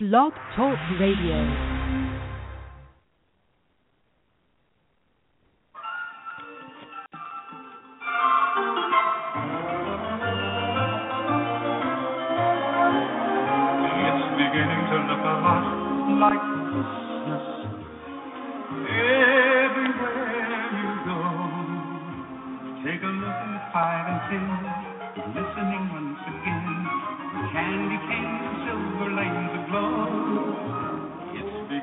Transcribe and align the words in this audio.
Blog 0.00 0.32
Talk 0.56 0.76
Radio. 0.98 1.38
It's 14.02 14.26
beginning 14.34 14.82
to 14.90 14.96
look 15.06 15.22
like 16.18 16.42
Christmas. 16.74 17.46
Everywhere 18.90 19.94
you 20.74 20.90
go, 21.06 21.22
take 22.82 22.98
a 22.98 23.24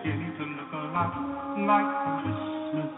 It's 0.02 0.10
beginning 0.10 0.34
to 0.34 0.46
look 0.58 0.74
a 0.74 0.82
lot 0.98 1.14
like 1.62 1.90
Christmas. 2.26 2.90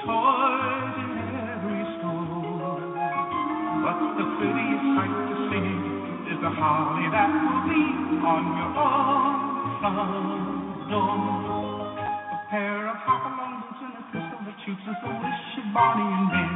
Toys 0.00 0.96
in 0.96 1.20
every 1.28 1.84
store. 2.00 2.80
But 3.84 4.00
the 4.16 4.26
prettiest 4.40 4.86
sight 4.96 5.12
to 5.12 5.34
see 5.52 5.68
is 6.32 6.38
the 6.40 6.52
holly 6.56 7.12
that 7.12 7.28
will 7.28 7.68
be 7.68 7.84
on 8.16 8.44
your 8.48 8.72
own 8.80 9.36
front 9.84 10.88
door. 10.88 11.20
A 12.32 12.38
pair 12.48 12.88
of 12.88 12.96
hop-along 13.04 13.68
boots 13.68 13.84
and 13.84 13.92
a 13.92 14.04
pistol 14.08 14.40
that 14.48 14.56
shoots 14.64 14.88
is 14.88 14.98
the 15.04 15.12
wish 15.20 15.44
of 15.52 15.68
Barney 15.76 16.08
and 16.08 16.32
Ben. 16.32 16.52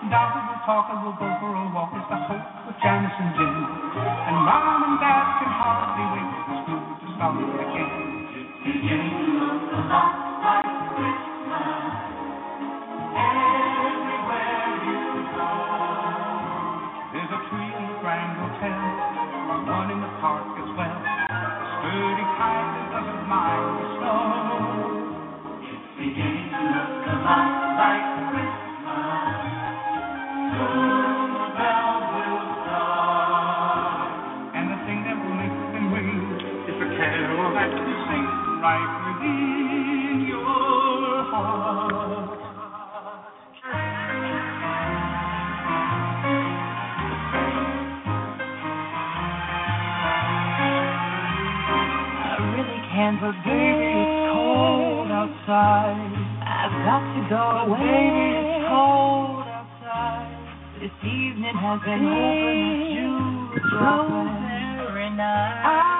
To 0.00 0.16
the 0.16 0.58
park 0.64 0.88
and 0.96 1.04
we'll 1.04 1.12
go 1.20 1.28
for 1.44 1.52
a 1.52 1.64
walk 1.76 1.92
is 1.92 2.08
the 2.08 2.16
hope 2.24 2.40
of 2.40 2.74
Janice 2.80 3.20
and 3.20 3.36
Jim. 3.36 3.52
And 3.52 4.36
Mom 4.48 4.80
and 4.88 4.96
Dad 4.96 5.28
can 5.44 5.52
hardly 5.60 6.08
wait 6.16 6.28
for 6.48 6.56
school 6.64 6.88
to 6.88 7.06
start 7.20 7.36
again. 7.36 8.09
Mind 23.30 23.78
the 23.78 23.86
snow. 23.96 24.20
It's 25.62 25.86
beginning 25.96 26.50
to 26.50 26.60
look 26.66 27.06
a 27.06 27.16
lot 27.24 27.59
really 53.10 53.32
can't 53.42 53.42
believe 53.42 53.78
it's 53.90 54.30
cold 54.30 55.10
outside. 55.10 56.14
I've 56.46 56.76
got 56.86 57.02
to 57.10 57.22
go 57.26 57.42
away. 57.66 58.06
It's 58.38 58.70
cold 58.70 59.46
outside. 59.50 60.30
This 60.78 60.94
evening 61.02 61.56
has 61.58 61.80
been 61.82 62.06
open 62.06 63.50
as 63.50 63.62
dropping. 63.74 64.30
Very 64.94 65.10
nice. 65.10 65.66
I'll 65.66 65.90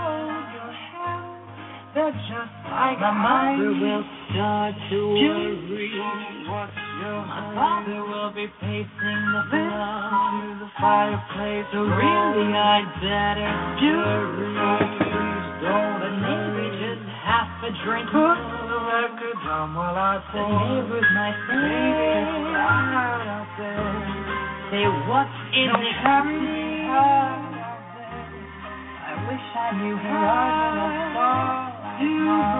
hold 0.00 0.48
your 0.56 0.72
hand. 0.72 1.36
They're 1.94 2.16
just 2.32 2.54
like 2.72 2.98
my 2.98 3.12
mother 3.12 3.70
will 3.76 4.04
start 4.32 4.74
to 4.90 4.98
worry. 5.12 5.92
What's 6.48 6.72
your 7.00 7.20
my 7.28 7.52
father 7.54 8.00
will 8.02 8.32
be 8.32 8.46
pacing 8.60 9.22
the 9.36 9.42
floor 9.50 9.84
to 10.32 10.64
the 10.64 10.70
fireplace. 10.80 11.66
So 11.72 11.80
really, 11.84 12.56
I'd 12.56 12.88
better. 13.04 13.52
Don't 13.80 14.34
but 15.64 16.12
maybe 16.20 16.44
just 16.44 16.53
half 17.24 17.48
a 17.64 17.72
drink. 17.84 18.06
Put 18.12 18.36
the 18.68 18.78
record 18.84 19.40
on 19.48 19.72
while 19.72 19.96
I 19.96 20.20
pour. 20.28 20.44
The 20.44 20.52
neighbors 20.52 21.08
might 21.16 21.38
think 21.48 22.52
out 22.52 23.24
out 23.24 23.48
there. 23.56 23.88
Say 24.68 24.84
what's 25.08 25.32
in 25.56 25.72
the 25.72 25.90
happening 26.04 26.92
out. 26.92 27.48
I 29.08 29.12
wish 29.24 29.46
I 29.56 29.68
knew 29.80 29.96
how 29.96 30.84
to 31.96 32.10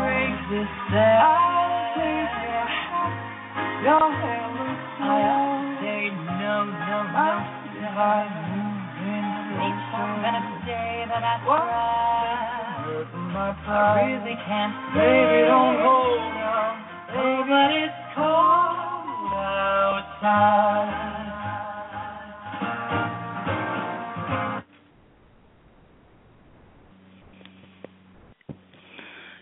break 0.00 0.36
this 0.48 0.72
down. 0.96 1.28
I'll 1.28 1.92
take 2.00 2.32
your 2.48 2.68
hand, 2.72 3.84
your 3.84 4.06
hair 4.16 4.48
looks 4.56 4.96
I'll 5.04 5.60
say 5.84 6.08
no, 6.40 6.64
no, 6.64 6.98
no. 7.04 7.32
I 7.84 8.26
move 8.48 8.96
in 9.04 9.26
closer, 9.54 10.00
I'm 10.00 10.24
gonna 10.24 10.42
say 10.64 11.04
that 11.10 11.22
I 11.22 11.36
tried. 11.44 13.23
My 13.34 13.50
I 13.50 14.00
really 14.06 14.36
can't 14.46 14.94
say. 14.94 15.02
Baby, 15.02 15.50
don't 15.50 15.82
hold 15.82 16.22
on. 16.38 16.86
Oh, 17.18 17.42
but 17.48 17.74
it's 17.74 17.98
cold 18.14 19.34
outside. 20.22 20.94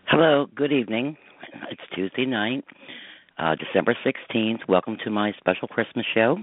Hello, 0.07 0.47
good 0.57 0.73
evening. 0.73 1.19
It's 1.71 1.83
Tuesday 1.95 2.25
night, 2.25 2.65
uh, 3.37 3.57
December 3.57 3.95
16th. 4.07 4.67
Welcome 4.71 4.97
to 5.05 5.11
my 5.11 5.33
special 5.37 5.69
Christmas 5.69 6.07
show. 6.15 6.39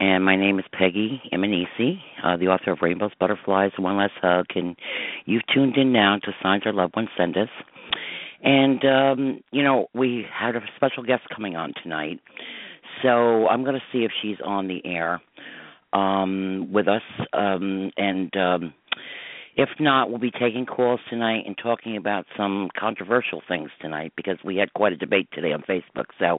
And 0.00 0.24
my 0.24 0.36
name 0.36 0.58
is 0.58 0.64
Peggy 0.72 1.22
Simmanesi, 1.32 1.98
uh, 2.24 2.36
the 2.36 2.48
author 2.48 2.72
of 2.72 2.78
Rainbows, 2.82 3.12
Butterflies, 3.20 3.70
One 3.78 3.96
Last 3.96 4.14
Hug. 4.20 4.46
And 4.56 4.76
you've 5.24 5.46
tuned 5.52 5.76
in 5.76 5.92
now 5.92 6.18
to 6.22 6.32
Signs 6.42 6.64
Our 6.66 6.72
Loved 6.72 6.96
Ones 6.96 7.10
Send 7.16 7.36
Us. 7.36 7.48
And, 8.42 8.84
um, 8.84 9.40
you 9.52 9.62
know, 9.62 9.86
we 9.94 10.26
had 10.32 10.56
a 10.56 10.60
special 10.76 11.04
guest 11.04 11.22
coming 11.34 11.56
on 11.56 11.72
tonight. 11.82 12.20
So 13.02 13.46
I'm 13.46 13.62
going 13.62 13.76
to 13.76 13.82
see 13.92 14.04
if 14.04 14.10
she's 14.20 14.36
on 14.44 14.66
the 14.66 14.84
air 14.84 15.22
um, 15.92 16.68
with 16.72 16.88
us. 16.88 17.02
Um, 17.32 17.90
and 17.96 18.36
um, 18.36 18.74
if 19.56 19.68
not, 19.78 20.10
we'll 20.10 20.18
be 20.18 20.30
taking 20.30 20.66
calls 20.66 21.00
tonight 21.08 21.44
and 21.46 21.56
talking 21.60 21.96
about 21.96 22.26
some 22.36 22.68
controversial 22.78 23.40
things 23.46 23.70
tonight 23.80 24.12
because 24.16 24.38
we 24.44 24.56
had 24.56 24.72
quite 24.72 24.92
a 24.92 24.96
debate 24.96 25.28
today 25.32 25.52
on 25.52 25.62
Facebook. 25.62 26.06
So 26.18 26.38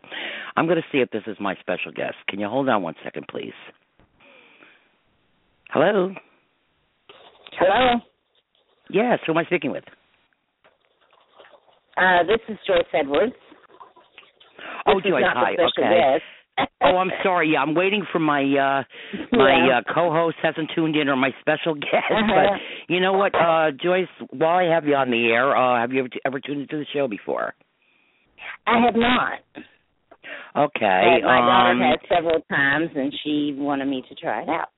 I'm 0.58 0.66
going 0.66 0.78
to 0.78 0.84
see 0.92 1.00
if 1.00 1.10
this 1.12 1.24
is 1.28 1.38
my 1.40 1.56
special 1.60 1.92
guest. 1.92 2.16
Can 2.28 2.40
you 2.40 2.48
hold 2.48 2.68
on 2.68 2.82
one 2.82 2.96
second, 3.04 3.28
please? 3.30 3.54
Hello? 5.70 6.14
Hello. 7.58 8.00
Yes, 8.90 9.20
who 9.26 9.32
am 9.32 9.38
I 9.38 9.46
speaking 9.46 9.72
with? 9.72 9.84
Uh, 11.98 12.24
this 12.24 12.40
is 12.50 12.58
Joyce 12.68 12.84
Edwards. 12.94 13.34
Oh, 14.86 14.96
This 14.96 15.06
is 15.06 15.12
Joyce, 15.12 15.24
hi. 15.26 15.52
Okay. 15.54 16.20
guest. 16.20 16.24
Oh, 16.58 16.98
I'm 16.98 17.12
sorry. 17.24 17.52
Yeah, 17.54 17.62
I'm 17.62 17.76
waiting 17.76 18.06
for 18.12 18.20
my 18.20 18.42
uh 18.42 18.84
my 19.32 19.66
Yeah. 19.68 19.80
uh 19.80 19.94
co-host 19.94 20.38
hasn't 20.42 20.72
tuned 20.76 20.96
in 20.96 21.10
or 21.10 21.16
my 21.16 21.32
special 21.42 21.74
guest. 21.86 22.12
Uh-huh. 22.12 22.28
But 22.28 22.94
you 22.94 23.00
know 23.00 23.14
what, 23.14 23.34
uh 23.36 23.72
Joyce, 23.72 24.08
while 24.32 24.58
I 24.58 24.64
have 24.74 24.86
you 24.86 24.96
on 24.96 25.12
the 25.12 25.28
air, 25.32 25.56
uh 25.56 25.80
have 25.80 25.92
you 25.92 26.00
ever, 26.00 26.10
ever 26.26 26.40
tuned 26.40 26.62
into 26.62 26.78
the 26.78 26.86
show 26.94 27.08
before? 27.08 27.54
I 28.68 28.80
have 28.86 28.96
not. 28.96 29.40
Okay. 30.56 31.20
but 31.22 31.28
my 31.28 31.40
daughter 31.40 31.72
um, 31.72 31.80
has 31.82 32.00
several 32.10 32.40
times, 32.50 32.90
and 32.96 33.14
she 33.24 33.54
wanted 33.58 33.86
me 33.86 34.04
to 34.08 34.16
try 34.16 34.42
it 34.42 34.50
out. 34.50 34.70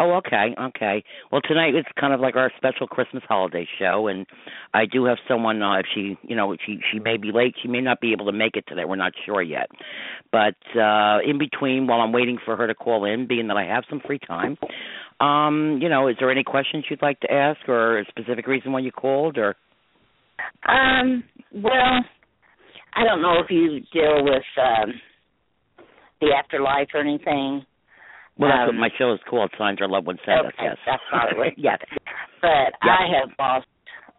Oh, 0.00 0.12
okay, 0.18 0.54
okay. 0.56 1.02
Well, 1.32 1.40
tonight 1.40 1.74
it's 1.74 1.88
kind 1.98 2.14
of 2.14 2.20
like 2.20 2.36
our 2.36 2.52
special 2.56 2.86
Christmas 2.86 3.24
holiday 3.28 3.66
show, 3.80 4.06
and 4.06 4.26
I 4.72 4.86
do 4.86 5.04
have 5.06 5.18
someone. 5.26 5.60
Uh, 5.60 5.78
if 5.80 5.86
she, 5.92 6.16
you 6.22 6.36
know, 6.36 6.56
she 6.64 6.78
she 6.92 7.00
may 7.00 7.16
be 7.16 7.32
late. 7.32 7.56
She 7.60 7.68
may 7.68 7.80
not 7.80 8.00
be 8.00 8.12
able 8.12 8.26
to 8.26 8.32
make 8.32 8.54
it 8.54 8.64
today. 8.68 8.84
We're 8.84 8.94
not 8.94 9.12
sure 9.26 9.42
yet. 9.42 9.68
But 10.30 10.54
uh 10.78 11.18
in 11.28 11.38
between, 11.38 11.88
while 11.88 12.00
I'm 12.00 12.12
waiting 12.12 12.38
for 12.44 12.56
her 12.56 12.68
to 12.68 12.74
call 12.76 13.04
in, 13.06 13.26
being 13.26 13.48
that 13.48 13.56
I 13.56 13.64
have 13.64 13.84
some 13.90 14.00
free 14.06 14.20
time, 14.20 14.56
um, 15.20 15.80
you 15.82 15.88
know, 15.88 16.06
is 16.06 16.14
there 16.20 16.30
any 16.30 16.44
questions 16.44 16.84
you'd 16.88 17.02
like 17.02 17.18
to 17.20 17.32
ask, 17.32 17.68
or 17.68 17.98
a 17.98 18.04
specific 18.06 18.46
reason 18.46 18.70
why 18.70 18.80
you 18.80 18.92
called, 18.92 19.36
or? 19.36 19.56
Um, 20.68 21.24
well, 21.52 22.04
I 22.94 23.02
don't 23.04 23.20
know 23.20 23.40
if 23.42 23.50
you 23.50 23.80
deal 23.92 24.22
with 24.22 24.44
um 24.62 24.92
the 26.20 26.28
afterlife 26.36 26.88
or 26.94 27.00
anything. 27.00 27.64
Well, 28.38 28.50
that's 28.50 28.68
Um, 28.70 28.76
what 28.76 28.80
my 28.80 28.90
show 28.96 29.12
is 29.12 29.20
called. 29.28 29.50
Signs 29.58 29.80
Our 29.80 29.88
Loved 29.88 30.06
Ones 30.06 30.20
Send 30.24 30.46
Us. 30.46 30.52
Yes. 30.60 30.76
that's 30.86 31.02
not 31.12 31.32
it. 31.46 31.54
yes. 31.58 31.78
But 32.40 32.72
Yeah. 32.84 32.96
I 33.00 33.06
have 33.20 33.30
lost 33.38 33.66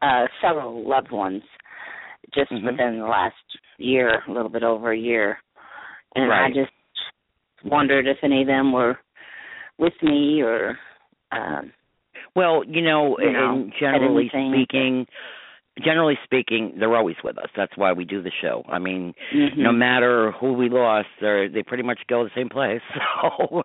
uh 0.01 0.27
several 0.41 0.83
loved 0.87 1.11
ones 1.11 1.43
just 2.33 2.51
Mhm. 2.51 2.63
within 2.63 2.99
the 2.99 3.05
last 3.05 3.35
year, 3.77 4.21
a 4.27 4.31
little 4.31 4.49
bit 4.49 4.63
over 4.63 4.91
a 4.91 4.97
year. 4.97 5.39
And 6.15 6.31
I 6.31 6.51
just 6.51 6.71
wondered 7.63 8.07
if 8.07 8.17
any 8.23 8.41
of 8.41 8.47
them 8.47 8.71
were 8.71 8.97
with 9.77 9.93
me 10.03 10.41
or 10.41 10.77
um 11.31 11.71
Well, 12.35 12.63
you 12.65 12.81
know, 12.81 13.17
You 13.19 13.31
know, 13.31 13.69
generally 13.79 14.29
speaking, 14.29 15.07
generally 15.81 16.17
speaking, 16.23 16.73
they're 16.77 16.95
always 16.95 17.15
with 17.23 17.37
us. 17.37 17.49
That's 17.55 17.75
why 17.77 17.91
we 17.93 18.05
do 18.05 18.21
the 18.21 18.31
show. 18.41 18.63
I 18.69 18.79
mean, 18.79 19.13
mhm. 19.33 19.57
no 19.57 19.71
matter 19.71 20.31
who 20.31 20.53
we 20.53 20.69
lost, 20.69 21.07
they 21.21 21.47
they 21.47 21.63
pretty 21.63 21.83
much 21.83 21.99
go 22.07 22.23
the 22.23 22.31
same 22.35 22.49
place. 22.49 22.81
So, 23.21 23.63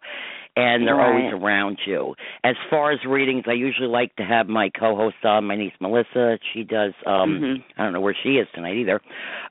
and 0.57 0.87
they're 0.87 1.01
always 1.01 1.33
around 1.33 1.79
you. 1.85 2.15
As 2.45 2.55
far 2.71 2.93
as 2.93 3.01
readings, 3.05 3.45
I 3.49 3.53
usually 3.55 3.89
like 3.89 4.15
to 4.17 4.23
have 4.25 4.47
my 4.49 4.71
co-host 4.71 5.17
on, 5.25 5.45
my 5.47 5.57
niece 5.57 5.73
Melissa. 5.81 6.39
She 6.53 6.63
does. 6.63 6.93
um 7.07 7.41
Mhm. 7.41 7.65
I 7.77 7.83
don't 7.85 7.93
know 7.93 8.01
where 8.01 8.15
she 8.23 8.39
is 8.39 8.47
tonight 8.55 8.77
either. 8.77 9.01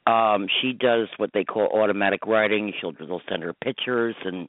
Um 0.07 0.47
She 0.61 0.71
does 0.73 1.09
what 1.17 1.31
they 1.33 1.43
call 1.43 1.67
automatic 1.67 2.25
writing. 2.25 2.73
She'll 2.79 2.93
they'll 2.93 3.21
send 3.29 3.43
her 3.43 3.53
pictures 3.53 4.15
and 4.23 4.47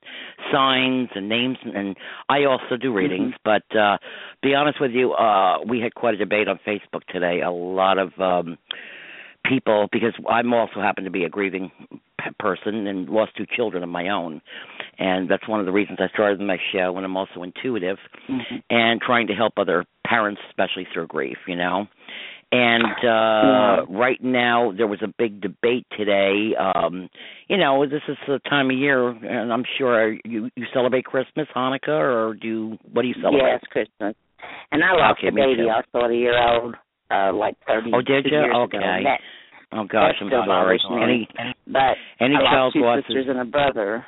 signs 0.53 1.09
and 1.15 1.29
names, 1.29 1.59
and, 1.65 1.77
and 1.77 1.97
I 2.29 2.45
also 2.45 2.77
do 2.77 2.93
readings. 2.93 3.35
But 3.45 3.65
uh 3.77 3.99
be 4.43 4.55
honest 4.55 4.81
with 4.81 4.93
you, 4.93 5.13
uh 5.13 5.59
we 5.67 5.81
had 5.81 5.95
quite 5.95 6.15
a 6.15 6.19
debate 6.19 6.49
on 6.49 6.59
Facebook 6.67 7.05
today. 7.09 7.41
A 7.41 7.51
lot 7.51 7.99
of 7.99 8.13
um 8.21 8.59
people 9.45 9.89
because 9.93 10.15
I'm 10.29 10.55
also 10.55 10.81
happen 10.81 11.05
to 11.05 11.11
be 11.11 11.25
a 11.25 11.29
grieving 11.29 11.71
person 12.39 12.87
and 12.87 13.09
lost 13.09 13.33
two 13.37 13.47
children 13.57 13.83
of 13.83 13.89
my 13.89 14.09
own, 14.09 14.41
and 14.99 15.29
that's 15.29 15.47
one 15.49 15.61
of 15.61 15.67
the 15.67 15.73
reasons 15.73 15.99
I 16.01 16.09
started 16.09 16.41
my 16.41 16.59
show. 16.73 16.97
And 16.97 17.05
I'm 17.05 17.17
also 17.17 17.43
intuitive 17.43 17.99
Mhm. 18.29 18.63
and 18.71 19.01
trying 19.01 19.27
to 19.29 19.35
help 19.35 19.59
other 19.59 19.85
parents, 20.07 20.41
especially 20.49 20.85
through 20.93 21.07
grief. 21.09 21.39
You 21.47 21.57
know. 21.57 21.89
And 22.53 22.85
uh 22.85 23.85
Yeah. 23.85 23.85
right 23.89 24.23
now 24.23 24.71
there 24.77 24.87
was 24.87 25.03
a 25.03 25.09
big 25.19 25.41
debate 25.41 25.87
today. 25.97 26.55
Um, 26.55 27.09
you 27.49 27.57
know, 27.57 27.85
this 27.87 28.03
is 28.07 28.17
the 28.29 28.39
time 28.49 28.71
of 28.71 28.77
year 28.77 29.09
and 29.09 29.53
I'm 29.53 29.65
sure 29.77 30.13
you 30.25 30.51
you 30.55 30.67
celebrate 30.73 31.05
Christmas, 31.05 31.49
Hanukkah 31.55 31.89
or 31.89 32.35
do 32.35 32.47
you 32.47 32.79
what 32.93 33.03
do 33.03 33.09
you 33.09 33.15
celebrate? 33.15 33.51
Yes, 33.51 33.61
Christmas. 33.71 34.15
And 34.71 34.85
I 34.85 34.93
lost 34.93 35.19
Okay, 35.19 35.29
a 35.29 35.33
baby 35.33 35.63
too. 35.63 35.71
also 35.71 36.05
at 36.05 36.11
a 36.11 36.15
year 36.17 36.39
old, 36.39 36.77
uh 37.11 37.33
like 37.33 37.57
thirty 37.67 37.91
Oh, 37.93 38.03
did 38.03 38.27
you? 38.27 38.45
ago. 38.45 38.63
Okay. 38.65 39.03
That, 39.03 39.21
Oh 39.73 39.85
gosh, 39.85 40.15
that 40.19 40.25
I'm 40.25 40.29
still 40.29 40.45
sorry. 40.47 40.79
me. 40.91 41.29
Any 41.39 41.55
but 41.67 41.97
any 42.21 42.37
I 42.37 42.43
lost 42.43 42.75
two 42.75 42.85
sisters 43.03 43.27
and 43.29 43.41
a 43.41 43.45
brother, 43.45 44.05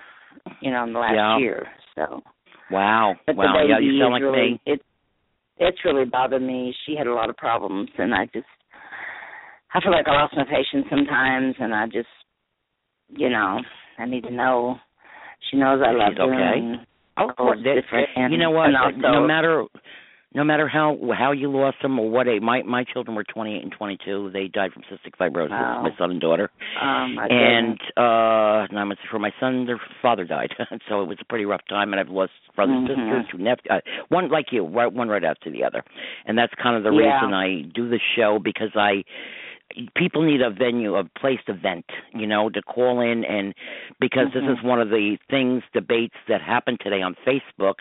you 0.60 0.70
know, 0.70 0.84
in 0.84 0.92
the 0.92 0.98
last 0.98 1.14
Yeah. 1.14 1.38
year. 1.38 1.66
So 1.94 2.22
Wow. 2.70 3.16
but 3.26 3.36
wow. 3.36 3.52
the 3.52 3.58
baby 3.58 3.68
Yeah, 3.70 3.78
you 3.78 4.00
sound 4.00 4.12
like 4.12 4.22
really 4.22 4.50
me. 4.52 4.60
it 4.66 4.82
it's 5.58 5.78
really 5.84 6.04
bothered 6.04 6.42
me. 6.42 6.74
She 6.84 6.94
had 6.96 7.06
a 7.06 7.14
lot 7.14 7.30
of 7.30 7.36
problems 7.36 7.88
and 7.98 8.14
I 8.14 8.26
just 8.26 8.46
I 9.74 9.80
feel 9.80 9.92
like 9.92 10.06
I 10.08 10.12
lost 10.12 10.34
my 10.36 10.44
patience 10.44 10.86
sometimes 10.90 11.54
and 11.58 11.74
I 11.74 11.86
just 11.86 12.08
you 13.08 13.28
know, 13.30 13.60
I 13.98 14.04
need 14.06 14.24
to 14.24 14.30
know 14.32 14.76
she 15.50 15.56
knows 15.56 15.80
I 15.84 15.92
love 15.92 16.12
she's 16.12 16.18
her 16.18 16.34
okay. 16.34 16.58
and 16.58 16.86
Oh, 17.18 17.30
of 17.30 17.36
course, 17.36 17.58
that- 17.64 17.74
different 17.80 18.08
and, 18.14 18.30
you 18.32 18.38
know 18.38 18.50
what? 18.50 18.74
also, 18.74 18.94
no 18.98 19.26
matter 19.26 19.64
no 20.34 20.44
matter 20.44 20.68
how 20.68 20.98
how 21.16 21.32
you 21.32 21.50
lost 21.50 21.78
them 21.82 21.98
or 21.98 22.10
what 22.10 22.28
age. 22.28 22.42
My 22.42 22.62
my 22.62 22.84
children 22.84 23.14
were 23.16 23.24
28 23.24 23.62
and 23.62 23.72
22. 23.72 24.30
They 24.32 24.48
died 24.48 24.72
from 24.72 24.82
cystic 24.82 25.14
fibrosis. 25.18 25.50
Wow. 25.50 25.82
My 25.82 25.90
son 25.96 26.10
and 26.12 26.20
daughter. 26.20 26.50
um 26.80 27.14
my 27.14 27.26
and 27.26 27.80
uh 27.96 28.66
nine 28.72 28.88
months 28.88 29.02
before 29.02 29.20
my 29.20 29.32
son, 29.40 29.66
their 29.66 29.80
father 30.02 30.24
died. 30.24 30.50
so 30.88 31.00
it 31.02 31.06
was 31.08 31.18
a 31.20 31.24
pretty 31.24 31.44
rough 31.44 31.62
time. 31.68 31.92
And 31.92 32.00
I've 32.00 32.08
lost 32.10 32.32
brothers, 32.54 32.76
Mhm. 32.76 32.86
sisters, 32.88 33.26
two 33.30 33.38
nephews, 33.38 33.66
uh, 33.70 33.80
one 34.08 34.28
like 34.28 34.46
you, 34.52 34.64
right, 34.64 34.92
one 34.92 35.08
right 35.08 35.24
after 35.24 35.50
the 35.50 35.62
other. 35.64 35.82
And 36.26 36.36
that's 36.36 36.52
kind 36.62 36.76
of 36.76 36.82
the 36.82 36.90
Yeah. 36.92 37.14
reason 37.14 37.32
I 37.34 37.62
do 37.74 37.88
the 37.88 38.00
show 38.16 38.38
because 38.38 38.70
I 38.74 39.04
people 39.94 40.22
need 40.22 40.40
a 40.42 40.50
venue, 40.50 40.96
a 40.96 41.04
place 41.04 41.40
to 41.46 41.52
vent, 41.52 41.84
you 42.14 42.26
know, 42.26 42.48
to 42.50 42.62
call 42.62 43.00
in 43.00 43.24
and 43.24 43.54
because 44.00 44.28
Mhm. 44.28 44.32
this 44.32 44.58
is 44.58 44.62
one 44.62 44.80
of 44.80 44.90
the 44.90 45.18
things 45.28 45.62
debates 45.72 46.16
that 46.28 46.40
happened 46.40 46.80
today 46.80 47.02
on 47.02 47.14
Facebook. 47.26 47.80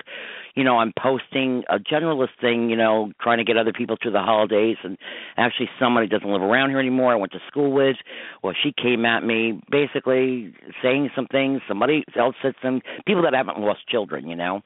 You 0.55 0.63
know, 0.63 0.79
I'm 0.79 0.93
posting 0.93 1.63
a 1.69 1.79
generalist 1.79 2.35
thing, 2.39 2.69
you 2.69 2.75
know, 2.75 3.11
trying 3.21 3.37
to 3.37 3.43
get 3.43 3.57
other 3.57 3.73
people 3.73 3.95
through 4.01 4.11
the 4.11 4.21
holidays 4.21 4.77
and 4.83 4.97
actually 5.37 5.69
somebody 5.79 6.07
doesn't 6.07 6.29
live 6.29 6.41
around 6.41 6.69
here 6.69 6.79
anymore 6.79 7.11
I 7.11 7.15
went 7.15 7.31
to 7.33 7.41
school 7.47 7.71
with 7.71 7.97
or 8.41 8.53
she 8.53 8.71
came 8.71 9.05
at 9.05 9.23
me 9.23 9.61
basically 9.69 10.53
saying 10.81 11.11
some 11.15 11.27
things 11.27 11.61
somebody 11.67 12.03
else 12.15 12.35
said 12.41 12.55
some 12.61 12.81
people 13.05 13.23
that 13.23 13.33
haven't 13.33 13.59
lost 13.59 13.87
children, 13.87 14.27
you 14.27 14.35
know. 14.35 14.61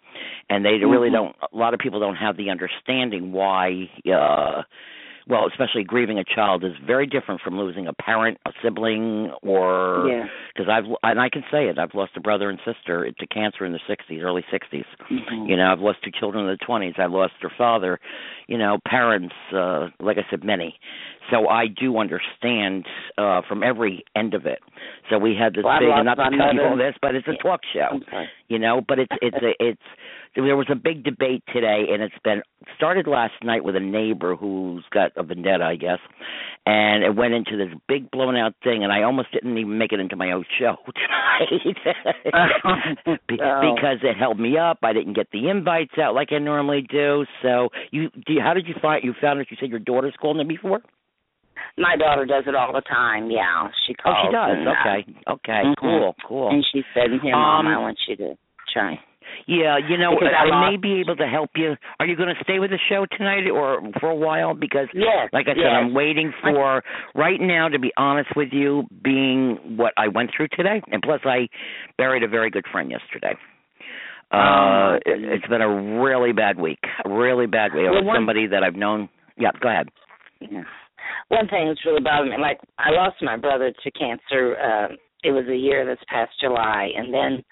And 0.50 0.66
they 0.66 0.78
really 0.80 1.10
Mhm. 1.10 1.14
don't 1.14 1.36
a 1.42 1.58
lot 1.58 1.74
of 1.74 1.80
people 1.80 2.00
don't 2.00 2.16
have 2.16 2.38
the 2.38 2.50
understanding 2.50 3.32
why 3.32 3.90
uh 4.12 4.64
well, 5.30 5.48
especially 5.48 5.84
grieving 5.84 6.18
a 6.18 6.24
child 6.24 6.64
is 6.64 6.74
very 6.86 7.06
different 7.06 7.40
from 7.42 7.58
losing 7.58 7.86
a 7.88 7.94
parent, 7.94 8.40
a 8.48 8.52
sibling, 8.64 9.32
or 9.44 10.08
Yeah. 10.10 10.28
because 10.54 10.68
I've 10.68 10.86
and 11.04 11.22
I 11.22 11.30
can 11.30 11.44
say 11.52 11.68
it. 11.70 11.78
I've 11.78 11.94
lost 11.94 12.14
a 12.18 12.20
brother 12.20 12.50
and 12.50 12.60
sister 12.66 13.10
to 13.12 13.28
cancer 13.28 13.64
in 13.64 13.72
the 13.72 13.80
'60s, 13.88 14.22
early 14.24 14.44
'60s. 14.52 14.86
Mhm. 15.10 15.48
You 15.48 15.56
know, 15.56 15.72
I've 15.72 15.82
lost 15.82 16.02
two 16.04 16.12
children 16.12 16.46
in 16.46 16.50
the 16.50 16.58
20s. 16.58 16.98
I 16.98 17.06
lost 17.06 17.34
their 17.42 17.52
father. 17.52 18.00
You 18.48 18.58
know, 18.58 18.80
parents. 18.86 19.36
Uh, 19.54 19.90
like 20.00 20.18
I 20.18 20.26
said, 20.30 20.44
many. 20.44 20.80
So 21.32 21.48
I 21.48 21.68
do 21.68 21.98
understand 21.98 22.86
uh 23.18 23.42
from 23.48 23.64
every 23.64 24.04
end 24.16 24.34
of 24.34 24.46
it. 24.46 24.60
So 25.10 25.18
we 25.18 25.36
had 25.36 25.54
this 25.54 25.64
Well, 25.64 25.80
big, 25.80 25.90
and 25.90 26.06
not 26.06 26.16
to 26.16 26.38
tell 26.38 26.54
you 26.54 26.62
all 26.64 26.78
this, 26.78 26.96
but 27.02 27.16
it's 27.16 27.28
a 27.28 27.42
talk 27.42 27.62
show 27.74 28.00
you 28.50 28.60
know 28.60 28.82
but 28.86 29.00
it's 29.00 29.12
it's 29.22 29.38
a 29.38 29.54
it's 29.60 29.82
there 30.36 30.58
was 30.58 30.68
a 30.70 30.76
big 30.76 31.04
debate 31.04 31.44
today 31.54 31.86
and 31.92 32.02
it's 32.04 32.16
been 32.24 32.42
started 32.76 33.08
last 33.08 33.34
night 33.44 33.64
with 33.64 33.76
a 33.76 33.80
neighbor 33.80 34.36
who's 34.36 34.84
got 34.92 35.12
a 35.16 35.24
vendetta 35.24 35.64
i 35.64 35.76
guess 35.76 36.00
and 36.66 37.04
it 37.04 37.16
went 37.16 37.34
into 37.34 37.56
this 37.56 37.70
big 37.88 38.12
blown 38.12 38.36
out 38.36 38.54
thing 38.64 38.84
and 38.84 38.92
i 38.92 39.04
almost 39.04 39.32
didn't 39.32 39.58
even 39.58 39.78
make 39.78 39.94
it 39.94 40.00
into 40.00 40.16
my 40.16 40.32
own 40.32 40.44
show 40.60 40.76
tonight. 40.86 41.78
Oh. 42.34 43.16
because 43.28 43.98
it 44.04 44.18
held 44.18 44.40
me 44.40 44.58
up 44.58 44.80
i 44.84 44.92
didn't 44.92 45.14
get 45.14 45.28
the 45.32 45.50
invites 45.50 45.98
out 46.02 46.14
like 46.14 46.30
i 46.32 46.38
normally 46.38 46.82
do 46.82 47.26
so 47.42 47.70
you 47.92 48.10
do 48.10 48.34
you, 48.34 48.42
how 48.42 48.54
did 48.54 48.68
you 48.68 48.74
find 48.82 49.04
you 49.04 49.14
found 49.22 49.40
out 49.40 49.46
you 49.50 49.58
said 49.60 49.70
your 49.70 49.80
daughter's 49.80 50.14
called 50.20 50.40
in 50.40 50.48
before 50.48 50.82
My 51.80 51.96
daughter 51.96 52.26
does 52.26 52.44
it 52.46 52.56
all 52.56 52.74
the 52.74 52.82
time. 52.82 53.32
Yeah, 53.32 53.70
she 53.88 53.94
calls. 53.94 54.16
oh 54.20 54.28
she 54.28 54.32
does 54.32 54.58
and, 54.58 54.68
uh, 54.68 54.72
okay 54.72 55.06
okay 55.28 55.64
Mhm. 55.64 55.76
cool 55.78 56.16
cool 56.28 56.50
And 56.50 56.64
she 56.72 56.84
said, 56.94 57.10
"Here, 57.22 57.32
mom, 57.32 57.68
Um, 57.68 57.74
I 57.74 57.78
want 57.80 57.98
you 58.08 58.16
to 58.18 58.38
try." 58.74 59.00
Yeah, 59.46 59.78
you 59.78 59.96
know, 59.98 60.12
Because 60.18 60.34
I 60.36 60.50
I, 60.50 60.72
may 60.72 60.78
be 60.78 61.00
able 61.02 61.16
to 61.18 61.28
help 61.28 61.52
you. 61.56 61.78
Are 62.00 62.06
you 62.06 62.16
going 62.16 62.34
to 62.36 62.44
stay 62.44 62.58
with 62.58 62.72
the 62.72 62.80
show 62.90 63.06
tonight 63.06 63.48
or 63.48 63.80
for 64.00 64.10
a 64.10 64.16
while? 64.16 64.56
Because, 64.56 64.88
Yes. 64.92 65.30
like 65.32 65.48
I 65.48 65.54
said. 65.54 65.68
I'm 65.68 65.94
waiting 65.94 66.34
for 66.42 66.84
right 67.14 67.40
now. 67.40 67.70
To 67.70 67.78
be 67.78 67.92
honest 67.96 68.36
with 68.36 68.50
you, 68.52 68.88
being 69.04 69.78
what 69.78 69.94
I 69.98 70.08
went 70.08 70.32
through 70.36 70.48
today, 70.50 70.82
and 70.92 71.02
plus 71.04 71.22
I 71.26 71.48
buried 71.98 72.24
a 72.24 72.28
very 72.28 72.50
good 72.50 72.66
friend 72.72 72.90
yesterday. 72.90 73.36
Oh, 74.32 74.38
Uh, 74.38 74.96
it, 75.06 75.24
it's 75.24 75.48
been 75.48 75.62
a 75.62 76.02
really 76.02 76.32
bad 76.34 76.60
week, 76.60 76.80
a 77.06 77.10
really 77.10 77.46
bad 77.46 77.74
week. 77.74 77.90
Well, 77.90 78.04
one- 78.04 78.16
somebody 78.18 78.48
that 78.48 78.64
I've 78.64 78.76
known. 78.76 79.10
Yeah, 79.38 79.52
go 79.60 79.70
ahead. 79.70 79.90
Yeah. 80.42 80.64
One 81.30 81.48
thing 81.48 81.68
that's 81.68 81.86
really 81.86 82.02
bothered 82.02 82.30
me, 82.30 82.38
like 82.40 82.60
I 82.78 82.92
lost 82.92 83.18
my 83.22 83.38
brother 83.38 83.72
to 83.72 83.92
cancer. 83.92 84.58
Uh, 84.58 84.96
it 85.24 85.32
was 85.32 85.46
a 85.48 85.56
year 85.56 85.86
this 85.86 86.04
past 86.08 86.32
July, 86.40 86.90
and 86.96 87.14
then 87.14 87.44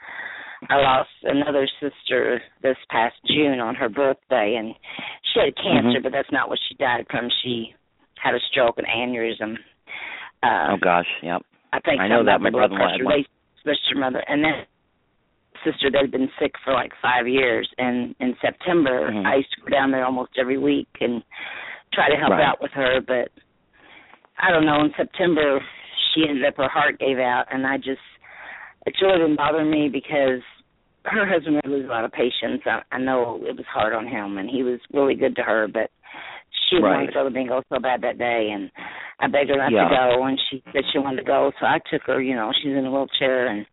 I 0.69 0.75
lost 0.77 1.09
another 1.23 1.67
sister 1.79 2.41
this 2.61 2.77
past 2.89 3.15
June 3.27 3.59
on 3.59 3.75
her 3.75 3.89
birthday, 3.89 4.55
and 4.57 4.73
she 5.33 5.39
had 5.39 5.55
cancer, 5.55 5.99
Mhm. 5.99 6.03
but 6.03 6.11
that's 6.11 6.31
not 6.31 6.49
what 6.49 6.59
she 6.67 6.75
died 6.75 7.05
from. 7.09 7.29
She 7.43 7.75
had 8.17 8.33
a 8.33 8.39
stroke, 8.51 8.77
and 8.79 8.87
aneurysm. 8.87 9.57
Uh, 10.41 10.67
oh 10.71 10.77
gosh, 10.77 11.07
yep. 11.21 11.43
I 11.73 11.79
think 11.81 12.01
I 12.01 12.07
know 12.07 12.23
that. 12.23 12.41
My 12.41 12.49
the 12.49 12.57
brother-in-law 12.57 12.89
had 12.89 13.03
one. 13.03 13.25
Mother, 13.95 14.23
and 14.27 14.43
then 14.43 14.65
sister 15.63 15.91
that 15.91 16.01
had 16.01 16.11
been 16.11 16.31
sick 16.39 16.53
for 16.63 16.73
like 16.73 16.93
five 17.01 17.27
years. 17.27 17.67
And 17.77 18.15
in 18.19 18.37
September, 18.39 19.11
Mhm. 19.11 19.25
I 19.25 19.35
used 19.35 19.51
to 19.53 19.61
go 19.61 19.67
down 19.67 19.91
there 19.91 20.05
almost 20.05 20.37
every 20.37 20.57
week 20.57 20.87
and 21.01 21.21
try 21.91 22.09
to 22.09 22.15
help 22.15 22.31
Right. 22.31 22.43
out 22.43 22.61
with 22.61 22.71
her. 22.71 23.01
But 23.01 23.29
I 24.39 24.51
don't 24.51 24.65
know. 24.65 24.81
In 24.83 24.91
September, 24.95 25.59
she 26.13 26.25
ended 26.27 26.45
up 26.45 26.57
her 26.57 26.69
heart 26.69 26.99
gave 26.99 27.17
out, 27.17 27.45
and 27.51 27.65
I 27.65 27.77
just 27.77 28.01
it's 28.85 29.01
really 29.01 29.19
been 29.19 29.35
bothering 29.35 29.69
me 29.69 29.89
because 29.89 30.41
her 31.05 31.25
husband 31.27 31.59
really 31.63 31.79
lose 31.81 31.89
a 31.89 31.91
lot 31.91 32.05
of 32.05 32.11
patience. 32.11 32.61
I, 32.65 32.81
I 32.91 32.99
know 32.99 33.39
it 33.43 33.55
was 33.55 33.65
hard 33.71 33.93
on 33.93 34.07
him, 34.07 34.37
and 34.37 34.49
he 34.49 34.63
was 34.63 34.79
really 34.93 35.15
good 35.15 35.35
to 35.37 35.43
her, 35.43 35.67
but 35.67 35.89
she 36.69 36.77
Right. 36.77 36.91
wanted 36.93 37.07
to 37.07 37.13
go 37.13 37.23
to 37.23 37.29
bingo 37.29 37.63
so 37.69 37.79
bad 37.79 38.01
that 38.01 38.17
day, 38.17 38.49
and 38.53 38.71
I 39.19 39.27
begged 39.27 39.49
her 39.49 39.57
not 39.57 39.71
Yeah. 39.71 39.87
to 39.87 39.95
go, 39.95 40.23
and 40.25 40.39
she 40.49 40.63
said 40.71 40.83
she 40.91 40.99
wanted 40.99 41.17
to 41.17 41.23
go, 41.23 41.51
so 41.59 41.65
I 41.65 41.79
took 41.89 42.03
her. 42.03 42.21
You 42.21 42.35
know, 42.35 42.51
she's 42.53 42.75
in 42.75 42.85
a 42.85 42.91
wheelchair, 42.91 43.47
and 43.47 43.65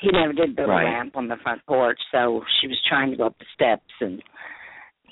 he 0.00 0.10
never 0.10 0.32
did 0.32 0.56
build 0.56 0.68
Right. 0.68 0.82
a 0.82 0.86
ramp 0.86 1.16
on 1.16 1.28
the 1.28 1.36
front 1.36 1.64
porch, 1.66 2.00
so 2.10 2.44
she 2.60 2.68
was 2.68 2.80
trying 2.88 3.10
to 3.10 3.16
go 3.16 3.26
up 3.26 3.38
the 3.38 3.46
steps, 3.54 3.92
and 4.00 4.22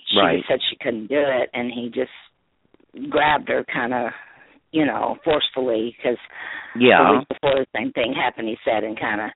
she 0.06 0.18
Right. 0.18 0.44
said 0.46 0.60
she 0.68 0.76
couldn't 0.76 1.06
do 1.08 1.20
it, 1.20 1.50
and 1.52 1.70
he 1.70 1.90
just 1.90 2.12
grabbed 3.08 3.48
her, 3.48 3.64
kind 3.64 3.94
of, 3.94 4.12
you 4.72 4.84
know, 4.86 5.18
forcefully, 5.24 5.94
because 5.96 6.18
the 6.74 6.86
Yeah. 6.86 7.18
week 7.18 7.28
before 7.28 7.54
the 7.54 7.66
same 7.76 7.92
thing 7.92 8.12
happened, 8.12 8.48
he 8.48 8.58
said, 8.64 8.84
and 8.84 8.98
kind 8.98 9.20
of 9.20 9.30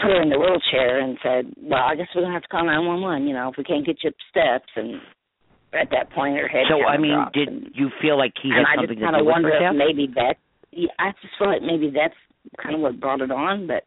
put 0.00 0.10
her 0.10 0.22
in 0.22 0.30
the 0.30 0.38
wheelchair 0.38 0.98
and 0.98 1.18
said, 1.22 1.52
"Well, 1.56 1.82
I 1.82 1.94
guess 1.94 2.08
we're 2.14 2.22
gonna 2.22 2.34
have 2.34 2.42
to 2.42 2.48
call 2.48 2.64
nine 2.64 2.86
one 2.86 3.00
one. 3.00 3.26
You 3.26 3.34
know, 3.34 3.48
if 3.50 3.56
we 3.56 3.64
can't 3.64 3.86
get 3.86 4.02
you 4.02 4.10
up 4.10 4.16
the 4.16 4.24
steps." 4.30 4.72
And 4.76 5.00
at 5.72 5.90
that 5.90 6.10
point, 6.10 6.36
her 6.38 6.48
head. 6.48 6.66
So 6.68 6.84
I 6.84 6.96
mean, 6.96 7.24
did 7.32 7.48
and, 7.48 7.70
you 7.74 7.90
feel 8.00 8.18
like 8.18 8.32
he 8.42 8.50
had 8.50 8.58
and 8.58 8.66
I 8.66 8.74
something 8.76 8.98
just 8.98 9.00
to 9.00 9.04
kind 9.06 9.16
of 9.16 9.26
wonder 9.26 9.50
if 9.50 9.74
maybe 9.74 10.06
that. 10.14 10.36
I 10.98 11.12
just 11.20 11.36
feel 11.38 11.48
like 11.48 11.62
maybe 11.62 11.90
that's 11.90 12.16
kind 12.62 12.74
of 12.74 12.80
what 12.80 12.98
brought 13.00 13.20
it 13.20 13.30
on, 13.30 13.66
but 13.66 13.84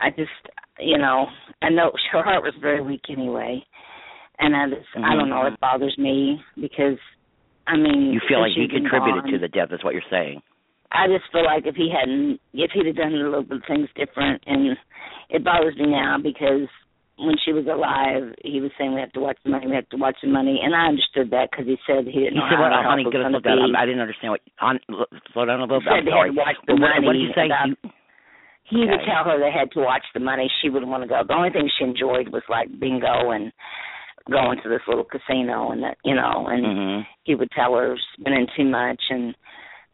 I 0.00 0.10
just, 0.10 0.30
you 0.78 0.98
know, 0.98 1.26
I 1.62 1.68
know 1.68 1.92
her 2.12 2.22
heart 2.22 2.42
was 2.42 2.54
very 2.60 2.80
weak 2.80 3.02
anyway, 3.10 3.62
and 4.38 4.54
I 4.56 4.68
just, 4.68 4.86
I 4.94 5.00
mm-hmm. 5.00 5.18
don't 5.18 5.30
know, 5.30 5.46
it 5.46 5.60
bothers 5.60 5.96
me 5.98 6.40
because, 6.60 6.98
I 7.70 7.76
mean. 7.76 8.12
You 8.12 8.20
feel 8.28 8.40
like 8.40 8.52
he 8.54 8.66
contributed 8.66 9.24
gone, 9.24 9.32
to 9.32 9.38
the 9.38 9.48
death, 9.48 9.68
is 9.70 9.84
what 9.84 9.94
you're 9.94 10.10
saying. 10.10 10.42
I 10.90 11.06
just 11.06 11.30
feel 11.30 11.44
like 11.46 11.66
if 11.66 11.76
he 11.76 11.86
hadn't, 11.86 12.40
if 12.52 12.72
he'd 12.74 12.86
have 12.86 12.96
done 12.98 13.14
a 13.14 13.22
little 13.22 13.44
bit 13.46 13.58
of 13.62 13.68
things 13.68 13.88
different, 13.94 14.42
and 14.46 14.74
it 15.30 15.44
bothers 15.44 15.76
me 15.78 15.86
now 15.86 16.18
because 16.18 16.66
when 17.14 17.36
she 17.44 17.52
was 17.52 17.68
alive, 17.70 18.34
he 18.42 18.58
was 18.64 18.72
saying 18.74 18.94
we 18.96 19.00
have 19.00 19.12
to 19.12 19.20
watch 19.20 19.36
the 19.44 19.50
money, 19.54 19.68
we 19.70 19.76
have 19.78 19.88
to 19.94 20.00
watch 20.00 20.16
the 20.24 20.26
money, 20.28 20.58
and 20.64 20.74
I 20.74 20.88
understood 20.90 21.30
that 21.30 21.50
because 21.52 21.66
he 21.70 21.76
said 21.86 22.08
he 22.10 22.26
didn't 22.26 22.34
You 22.34 22.42
know 22.42 22.50
said, 22.50 22.58
"What, 22.58 22.72
her 22.74 22.82
oh, 22.82 22.90
honey? 22.90 23.04
Get 23.06 23.22
us 23.22 23.30
going 23.30 23.38
to 23.38 23.44
slow 23.44 23.54
down. 23.60 23.70
be. 23.70 23.78
I 23.78 23.84
didn't 23.86 24.00
understand 24.02 24.30
what. 24.34 24.42
On, 24.58 24.74
slow 25.30 25.44
down 25.46 25.60
a 25.62 25.68
little 25.70 25.78
He 25.78 25.86
bit. 25.86 25.94
said 25.94 26.02
I'm 26.02 26.04
they 26.08 26.16
sorry. 26.16 26.28
had 26.32 26.34
to 26.34 26.42
watch 26.42 26.58
the 26.66 26.74
money. 26.74 27.06
what 27.06 27.12
did 27.14 27.22
you 27.22 27.32
say? 27.38 27.46
about- 27.46 27.68
You, 27.70 27.76
he 28.66 28.80
would 28.86 29.02
tell 29.06 29.22
her 29.30 29.38
they 29.38 29.50
had 29.54 29.70
to 29.78 29.80
watch 29.86 30.06
the 30.14 30.20
money. 30.22 30.50
She 30.62 30.70
wouldn't 30.70 30.90
want 30.90 31.02
to 31.02 31.10
go. 31.10 31.22
The 31.26 31.34
only 31.34 31.50
thing 31.50 31.70
she 31.70 31.84
enjoyed 31.86 32.30
was 32.34 32.42
like 32.48 32.66
bingo 32.82 33.30
and 33.30 33.52
going 34.30 34.60
to 34.62 34.68
this 34.68 34.82
little 34.88 35.04
casino 35.04 35.70
and 35.70 35.82
that, 35.82 35.96
you 36.04 36.14
know. 36.14 36.46
And 36.48 36.64
Mhm. 36.66 37.06
he 37.24 37.34
would 37.34 37.50
tell 37.52 37.74
her 37.74 37.96
spending 38.18 38.46
too 38.56 38.64
much 38.64 39.02
and 39.10 39.34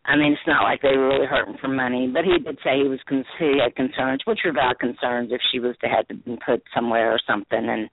I 0.08 0.14
mean, 0.14 0.32
it's 0.34 0.46
not 0.46 0.62
like 0.62 0.82
they 0.82 0.96
were 0.96 1.08
really 1.08 1.26
hurting 1.26 1.58
for 1.58 1.66
money, 1.66 2.06
but 2.06 2.24
he 2.24 2.38
did 2.38 2.58
say 2.62 2.78
he 2.80 2.86
was 2.88 3.02
con- 3.08 3.24
he 3.40 3.58
had 3.58 3.74
concerns, 3.74 4.22
which 4.24 4.38
were 4.44 4.52
valid 4.52 4.78
concerns 4.78 5.32
if 5.32 5.40
she 5.50 5.58
was 5.58 5.76
to 5.78 5.88
have 5.88 6.06
to 6.06 6.14
be 6.14 6.38
put 6.46 6.62
somewhere 6.72 7.10
or 7.10 7.18
something. 7.26 7.68
And 7.68 7.90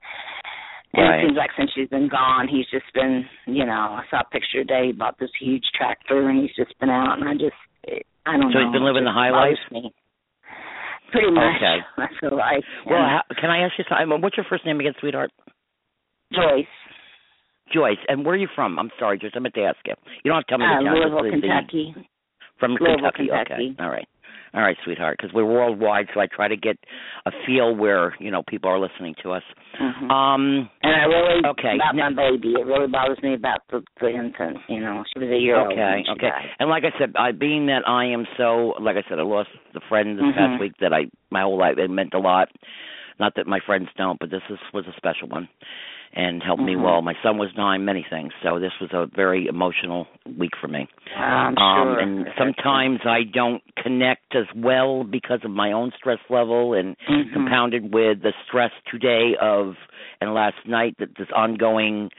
and 0.93 1.09
Right. 1.09 1.19
it 1.23 1.25
seems 1.25 1.37
like 1.37 1.49
since 1.57 1.71
she's 1.73 1.89
been 1.89 2.07
gone, 2.07 2.47
he's 2.47 2.69
just 2.69 2.85
been, 2.93 3.27
you 3.47 3.65
know, 3.65 3.97
I 3.97 4.05
saw 4.11 4.19
a 4.19 4.25
picture 4.25 4.59
today. 4.63 4.85
He 4.87 4.91
bought 4.91 5.17
this 5.17 5.31
huge 5.39 5.65
tractor, 5.73 6.29
and 6.29 6.39
he's 6.39 6.55
just 6.55 6.77
been 6.77 6.91
out. 6.91 7.17
And 7.17 7.27
I 7.27 7.33
just, 7.33 7.55
I 8.27 8.33
don't 8.37 8.41
So 8.43 8.47
know. 8.49 8.51
So 8.53 8.59
he's 8.59 8.73
been 8.73 8.83
living 8.85 9.03
the 9.05 9.11
high 9.11 9.31
life? 9.31 9.57
Me. 9.71 9.91
Pretty 11.11 11.31
much. 11.31 11.55
Okay. 11.55 11.79
I 11.97 12.07
feel 12.19 12.37
like. 12.37 12.63
well, 12.85 13.01
how, 13.01 13.21
can 13.41 13.49
I 13.49 13.65
ask 13.65 13.73
you 13.79 13.85
something? 13.89 14.21
What's 14.21 14.37
your 14.37 14.45
first 14.47 14.67
name 14.67 14.79
again, 14.79 14.93
sweetheart? 14.99 15.31
Joyce, 16.33 16.65
Joyce. 17.73 17.97
And 18.07 18.25
where 18.25 18.35
are 18.35 18.37
you 18.37 18.47
from? 18.55 18.77
I'm 18.79 18.91
sorry, 18.99 19.17
just 19.17 19.35
I 19.35 19.39
meant 19.39 19.55
to 19.55 19.61
ask 19.63 19.77
you. 19.85 19.93
You 20.23 20.31
don't 20.31 20.37
have 20.37 20.45
to 20.45 20.49
tell 20.51 20.57
me 20.59 20.65
uh, 20.65 20.79
the 20.79 20.85
town. 20.85 20.95
Louisville, 20.95 21.23
the- 21.23 21.47
Kentucky. 21.47 21.95
From 22.59 22.71
Louisville, 22.79 23.11
Kentucky. 23.15 23.27
Kentucky. 23.27 23.53
Okay. 23.75 23.83
All 23.83 23.89
right. 23.89 24.07
All 24.55 24.61
right, 24.61 24.77
sweetheart. 24.85 25.17
Because 25.19 25.33
we're 25.33 25.45
worldwide, 25.51 26.05
so 26.13 26.19
I 26.19 26.27
try 26.27 26.47
to 26.47 26.55
get 26.55 26.77
a 27.25 27.31
feel 27.47 27.75
where 27.75 28.15
you 28.19 28.29
know 28.29 28.43
people 28.47 28.69
are 28.69 28.79
listening 28.79 29.15
to 29.23 29.31
us. 29.31 29.41
hmm 29.77 30.11
Um. 30.11 30.69
And 30.83 30.93
I 30.95 31.05
really 31.05 31.41
Okay. 31.43 31.73
about 31.75 31.95
Now- 31.95 32.11
my 32.11 32.29
baby. 32.31 32.53
It 32.53 32.65
really 32.67 32.87
bothers 32.87 33.17
me 33.23 33.33
about 33.33 33.61
the 33.71 33.81
the 33.99 34.09
infant. 34.09 34.57
You 34.69 34.79
know, 34.81 35.03
she 35.11 35.19
was 35.19 35.29
a 35.29 35.37
year 35.39 35.57
old. 35.59 35.71
Okay, 35.73 36.03
okay. 36.11 36.29
And 36.59 36.69
like 36.69 36.83
I 36.83 36.97
said, 36.99 37.13
I 37.17 37.31
being 37.31 37.65
that 37.67 37.81
I 37.87 38.05
am 38.05 38.27
so 38.37 38.75
like 38.79 38.95
I 38.95 39.03
said, 39.09 39.17
I 39.17 39.23
lost 39.23 39.49
the 39.73 39.81
friend 39.89 40.19
this 40.19 40.25
Mhm. 40.25 40.35
past 40.37 40.61
week 40.61 40.73
that 40.81 40.93
I 40.93 41.07
my 41.31 41.41
whole 41.41 41.57
life 41.57 41.79
it 41.79 41.89
meant 41.89 42.13
a 42.13 42.19
lot. 42.19 42.49
Not 43.19 43.33
that 43.35 43.47
my 43.47 43.59
friends 43.59 43.89
don't, 43.97 44.19
but 44.19 44.29
this 44.29 44.41
is, 44.49 44.59
was 44.73 44.85
a 44.87 44.93
special 44.97 45.27
one 45.29 45.47
and 46.15 46.43
helped 46.43 46.61
me 46.61 46.75
Mhm. 46.75 46.81
well. 46.83 47.01
My 47.01 47.15
son 47.23 47.37
was 47.37 47.51
dying, 47.53 47.85
many 47.85 48.03
things, 48.03 48.33
so 48.43 48.59
this 48.59 48.73
was 48.79 48.91
a 48.93 49.07
very 49.07 49.47
emotional 49.47 50.07
week 50.37 50.55
for 50.57 50.67
me. 50.67 50.87
I'm 51.15 51.57
um 51.57 51.87
sure. 51.87 51.99
and 51.99 52.27
sometimes 52.37 52.99
I 53.05 53.23
don't 53.23 53.61
connect 53.77 54.35
as 54.35 54.45
well 54.55 55.03
because 55.03 55.43
of 55.43 55.51
my 55.51 55.71
own 55.71 55.91
stress 55.97 56.19
level 56.29 56.73
and 56.73 56.95
Mhm. 57.07 57.33
compounded 57.33 57.93
with 57.93 58.21
the 58.21 58.33
stress 58.45 58.71
today 58.89 59.35
of 59.37 59.75
and 60.21 60.33
last 60.33 60.65
night 60.65 60.95
that 60.99 61.15
this 61.15 61.29
ongoing 61.31 62.11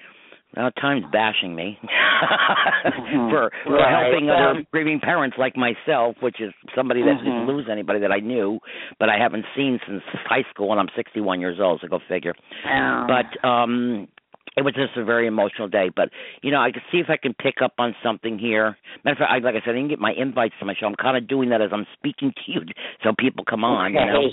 well, 0.56 0.70
times 0.72 1.04
bashing 1.12 1.54
me 1.54 1.78
for, 3.30 3.50
for 3.64 3.72
Right. 3.72 3.90
helping 4.10 4.30
other 4.30 4.48
Um, 4.60 4.66
grieving 4.72 5.00
parents 5.00 5.36
like 5.38 5.56
myself, 5.56 6.16
which 6.20 6.40
is 6.40 6.52
somebody 6.74 7.02
that 7.02 7.16
Mhm. 7.18 7.24
didn't 7.24 7.46
lose 7.46 7.68
anybody 7.68 7.98
that 8.00 8.12
I 8.12 8.20
knew, 8.20 8.60
but 8.98 9.08
I 9.08 9.18
haven't 9.18 9.46
seen 9.56 9.80
since 9.86 10.02
high 10.26 10.44
school, 10.50 10.70
and 10.72 10.80
I'm 10.80 10.88
61 10.94 11.40
years 11.40 11.60
old, 11.60 11.80
so 11.80 11.88
go 11.88 11.98
figure. 12.08 12.34
um, 12.64 13.06
But 13.06 13.44
um 13.44 14.08
it 14.56 14.62
was 14.62 14.72
just 14.74 14.96
a 14.96 15.02
very 15.04 15.26
emotional 15.26 15.66
day. 15.66 15.88
But 15.94 16.10
you 16.42 16.52
know, 16.52 16.60
I 16.60 16.70
could 16.70 16.82
see 16.92 16.98
if 16.98 17.10
I 17.10 17.16
can 17.16 17.34
pick 17.34 17.60
up 17.60 17.72
on 17.78 17.96
something 18.04 18.38
here. 18.38 18.76
Matter 19.04 19.14
of 19.14 19.18
fact, 19.18 19.32
I, 19.32 19.38
like 19.38 19.56
I 19.56 19.60
said, 19.64 19.70
I 19.70 19.78
didn't 19.78 19.88
get 19.88 19.98
my 19.98 20.12
invites 20.12 20.54
to 20.60 20.64
my 20.64 20.74
show. 20.78 20.86
I'm 20.86 20.94
kind 20.94 21.16
of 21.16 21.26
doing 21.26 21.48
that 21.50 21.60
as 21.60 21.70
I'm 21.72 21.86
speaking 21.98 22.32
to 22.32 22.52
you, 22.52 22.60
so 23.02 23.12
people 23.18 23.44
come 23.44 23.64
on. 23.64 23.94
You 23.94 24.06
know, 24.06 24.30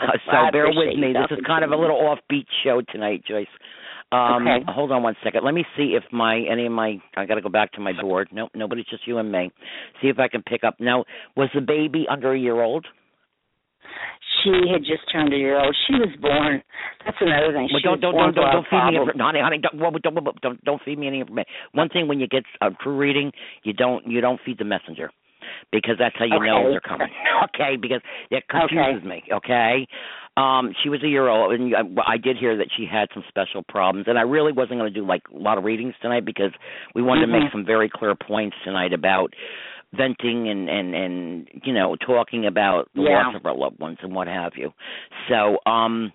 uh, 0.00 0.06
so 0.26 0.30
I 0.32 0.50
bear 0.50 0.66
with 0.68 0.96
me. 0.98 1.12
This 1.12 1.38
is 1.38 1.44
kind 1.46 1.62
of 1.64 1.70
a 1.70 1.76
little 1.76 1.96
offbeat 1.98 2.46
show 2.64 2.82
tonight, 2.90 3.22
Joyce. 3.24 3.46
Um, 4.12 4.46
Okay. 4.46 4.64
Hold 4.68 4.90
on 4.92 5.02
one 5.02 5.14
second. 5.22 5.44
Let 5.44 5.54
me 5.54 5.64
see 5.76 5.96
if 5.96 6.02
my 6.12 6.40
any 6.50 6.66
of 6.66 6.72
my 6.72 6.98
I 7.16 7.26
got 7.26 7.36
to 7.36 7.40
go 7.42 7.48
back 7.48 7.72
to 7.72 7.80
my 7.80 7.92
board. 8.00 8.28
Nope, 8.32 8.50
nobody's 8.54 8.86
just 8.86 9.06
you 9.06 9.18
and 9.18 9.30
me. 9.30 9.52
See 10.02 10.08
if 10.08 10.18
I 10.18 10.28
can 10.28 10.42
pick 10.42 10.64
up. 10.64 10.76
Now, 10.80 11.04
was 11.36 11.48
the 11.54 11.60
baby 11.60 12.06
under 12.10 12.32
a 12.32 12.38
year 12.38 12.60
old? 12.60 12.86
She 14.42 14.50
had 14.72 14.80
just 14.80 15.10
turned 15.12 15.32
a 15.32 15.36
year 15.36 15.60
old. 15.60 15.76
She 15.86 15.94
was 15.94 16.08
born. 16.20 16.62
That's 17.04 17.16
another 17.20 17.52
thing. 17.52 17.68
Well, 17.72 17.82
don't 17.82 18.00
don't 18.00 18.14
don't 18.14 18.34
don't, 18.34 18.52
don't 18.52 18.64
feed 18.64 18.76
me 18.76 18.96
problem. 18.96 19.08
information, 19.08 19.20
honey. 19.20 19.40
Honey, 19.42 19.58
don't, 19.58 19.78
well, 19.78 19.90
don't, 20.02 20.14
don't 20.14 20.40
don't 20.40 20.64
don't 20.64 20.82
feed 20.82 20.98
me 20.98 21.06
any 21.06 21.20
information. 21.20 21.50
One 21.72 21.88
thing 21.88 22.08
when 22.08 22.20
you 22.20 22.26
get 22.26 22.44
a 22.60 22.70
true 22.82 22.96
reading, 22.96 23.32
you 23.64 23.72
don't 23.72 24.06
you 24.06 24.20
don't 24.20 24.40
feed 24.44 24.58
the 24.58 24.64
messenger 24.64 25.10
because 25.72 25.96
that's 25.98 26.14
how 26.18 26.24
you 26.24 26.40
know 26.40 26.70
they're 26.70 26.80
coming. 26.80 27.08
okay, 27.44 27.76
because 27.76 28.00
it 28.30 28.44
confuses 28.48 29.04
me. 29.04 29.22
Okay. 29.32 29.86
Um, 30.40 30.72
she 30.82 30.88
was 30.88 31.02
a 31.02 31.08
year 31.08 31.28
old, 31.28 31.52
and 31.52 31.74
I, 31.74 32.12
I 32.12 32.16
did 32.16 32.36
hear 32.38 32.56
that 32.56 32.68
she 32.76 32.86
had 32.90 33.08
some 33.12 33.24
special 33.28 33.62
problems. 33.68 34.06
And 34.08 34.18
I 34.18 34.22
really 34.22 34.52
wasn't 34.52 34.78
going 34.80 34.92
to 34.92 34.98
do 35.00 35.06
like 35.06 35.22
a 35.34 35.38
lot 35.38 35.58
of 35.58 35.64
readings 35.64 35.94
tonight 36.00 36.24
because 36.24 36.52
we 36.94 37.02
wanted 37.02 37.26
to 37.26 37.32
make 37.32 37.52
some 37.52 37.66
very 37.66 37.90
clear 37.92 38.14
points 38.14 38.56
tonight 38.64 38.92
about 38.92 39.34
venting 39.92 40.48
and 40.48 40.70
and 40.70 40.94
and 40.94 41.48
you 41.64 41.74
know 41.74 41.96
talking 41.96 42.46
about 42.46 42.88
the 42.94 43.02
Yeah. 43.02 43.26
loss 43.26 43.34
of 43.34 43.44
our 43.44 43.56
loved 43.56 43.80
ones 43.80 43.98
and 44.02 44.14
what 44.14 44.28
have 44.28 44.52
you. 44.56 44.72
So, 45.28 45.58
um 45.70 46.12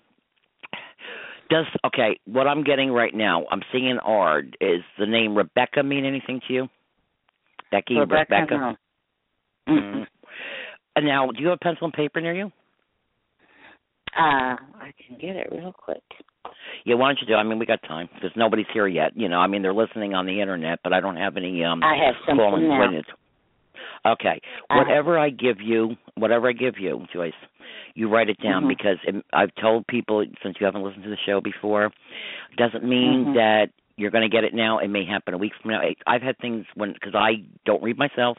does 1.49 1.65
okay, 1.85 2.19
what 2.25 2.47
I'm 2.47 2.63
getting 2.63 2.91
right 2.91 3.13
now, 3.13 3.45
I'm 3.51 3.61
seeing 3.71 3.99
Ard. 3.99 4.57
Is 4.59 4.81
the 4.97 5.05
name 5.05 5.37
Rebecca 5.37 5.83
mean 5.83 6.05
anything 6.05 6.41
to 6.47 6.53
you? 6.53 6.67
Becky, 7.69 7.99
Rebecca. 7.99 8.47
No. 8.49 8.75
Mhm. 9.67 10.07
And 10.95 11.05
now, 11.05 11.29
do 11.29 11.41
you 11.41 11.49
have 11.49 11.57
a 11.61 11.63
pencil 11.63 11.85
and 11.85 11.93
paper 11.93 12.21
near 12.21 12.33
you? 12.33 12.51
Uh, 14.17 14.55
I 14.79 14.93
can 15.05 15.17
get 15.19 15.35
it 15.35 15.47
real 15.51 15.73
quick. 15.73 16.01
Yeah, 16.85 16.95
why 16.95 17.09
don't 17.09 17.19
you 17.21 17.27
do? 17.27 17.33
I 17.35 17.43
mean, 17.43 17.59
we 17.59 17.65
got 17.65 17.81
time 17.83 18.07
because 18.13 18.31
nobody's 18.35 18.67
here 18.73 18.87
yet. 18.87 19.11
You 19.15 19.27
know, 19.27 19.39
I 19.39 19.47
mean, 19.47 19.61
they're 19.61 19.73
listening 19.73 20.13
on 20.13 20.25
the 20.25 20.39
internet, 20.41 20.79
but 20.83 20.93
I 20.93 20.99
don't 21.01 21.17
have 21.17 21.37
any 21.37 21.63
um 21.63 21.83
I 21.83 21.95
have 22.05 22.15
something 22.25 22.37
calling 22.37 22.69
now. 22.69 22.79
witness. 22.79 23.05
Okay, 24.05 24.39
I- 24.69 24.77
whatever 24.77 25.17
I 25.17 25.29
give 25.31 25.59
you, 25.59 25.95
whatever 26.15 26.47
I 26.47 26.53
give 26.53 26.75
you, 26.79 27.05
Joyce, 27.11 27.33
you 27.95 28.07
write 28.07 28.29
it 28.29 28.39
down 28.41 28.65
Mhm. 28.65 28.67
because 28.69 28.97
it, 29.03 29.15
I've 29.33 29.53
told 29.55 29.87
people 29.87 30.23
since 30.43 30.57
you 30.59 30.65
haven't 30.65 30.83
listened 30.83 31.03
to 31.03 31.09
the 31.09 31.17
show 31.25 31.41
before, 31.41 31.91
doesn't 32.55 32.83
mean 32.83 33.25
Mhm. 33.27 33.33
that 33.35 33.69
you're 33.97 34.11
going 34.11 34.29
to 34.29 34.33
get 34.33 34.43
it 34.43 34.53
now. 34.53 34.77
It 34.77 34.89
may 34.89 35.05
happen 35.05 35.33
a 35.33 35.37
week 35.37 35.53
from 35.55 35.71
now. 35.71 35.81
I've 36.05 36.21
had 36.21 36.37
things 36.37 36.65
when 36.75 36.93
because 36.93 37.15
I 37.15 37.43
don't 37.65 37.81
read 37.81 37.97
myself. 37.97 38.37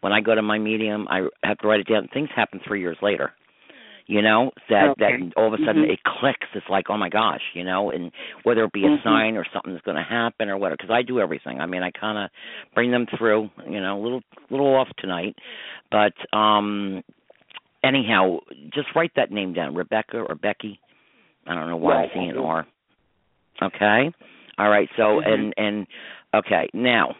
When 0.00 0.12
I 0.12 0.20
go 0.20 0.34
to 0.34 0.42
my 0.42 0.58
medium, 0.58 1.06
I 1.10 1.28
have 1.44 1.58
to 1.58 1.68
write 1.68 1.80
it 1.80 1.86
down. 1.86 2.08
Things 2.08 2.30
happen 2.30 2.60
three 2.60 2.80
years 2.80 3.00
later. 3.02 3.32
You 4.10 4.22
know 4.22 4.50
that 4.68 4.88
Okay. 4.90 5.22
that 5.22 5.32
all 5.36 5.46
of 5.46 5.54
a 5.54 5.64
sudden 5.64 5.84
Mhm. 5.84 5.90
it 5.92 6.02
clicks. 6.02 6.48
It's 6.54 6.68
like, 6.68 6.90
oh 6.90 6.96
my 6.96 7.08
gosh, 7.08 7.44
you 7.54 7.62
know, 7.62 7.92
and 7.92 8.10
whether 8.42 8.64
it 8.64 8.72
be 8.72 8.84
a 8.84 8.88
Mhm. 8.88 9.02
sign 9.04 9.36
or 9.36 9.44
something 9.52 9.72
that's 9.72 9.84
going 9.84 9.96
to 9.96 10.02
happen 10.02 10.50
or 10.50 10.58
whatever. 10.58 10.78
Because 10.78 10.90
I 10.90 11.02
do 11.02 11.20
everything. 11.20 11.60
I 11.60 11.66
mean, 11.66 11.84
I 11.84 11.92
kind 11.92 12.18
of 12.18 12.28
bring 12.74 12.90
them 12.90 13.06
through. 13.06 13.50
You 13.68 13.80
know, 13.80 13.96
a 13.96 14.02
little 14.02 14.22
little 14.50 14.74
off 14.74 14.88
tonight, 14.96 15.38
but 15.92 16.12
um 16.36 17.04
anyhow, 17.84 18.40
just 18.70 18.92
write 18.96 19.14
that 19.14 19.30
name 19.30 19.52
down, 19.52 19.76
Rebecca 19.76 20.18
or 20.18 20.34
Becky. 20.34 20.80
I 21.46 21.54
don't 21.54 21.68
know 21.68 21.76
why 21.76 21.94
Right, 21.94 22.10
I'm 22.12 22.32
seeing. 22.32 22.36
R. 22.36 22.66
Okay. 23.62 24.12
All 24.58 24.68
right. 24.70 24.90
So 24.96 25.20
Mhm. 25.20 25.32
and 25.32 25.54
and 25.56 25.86
okay 26.34 26.68
now, 26.74 27.14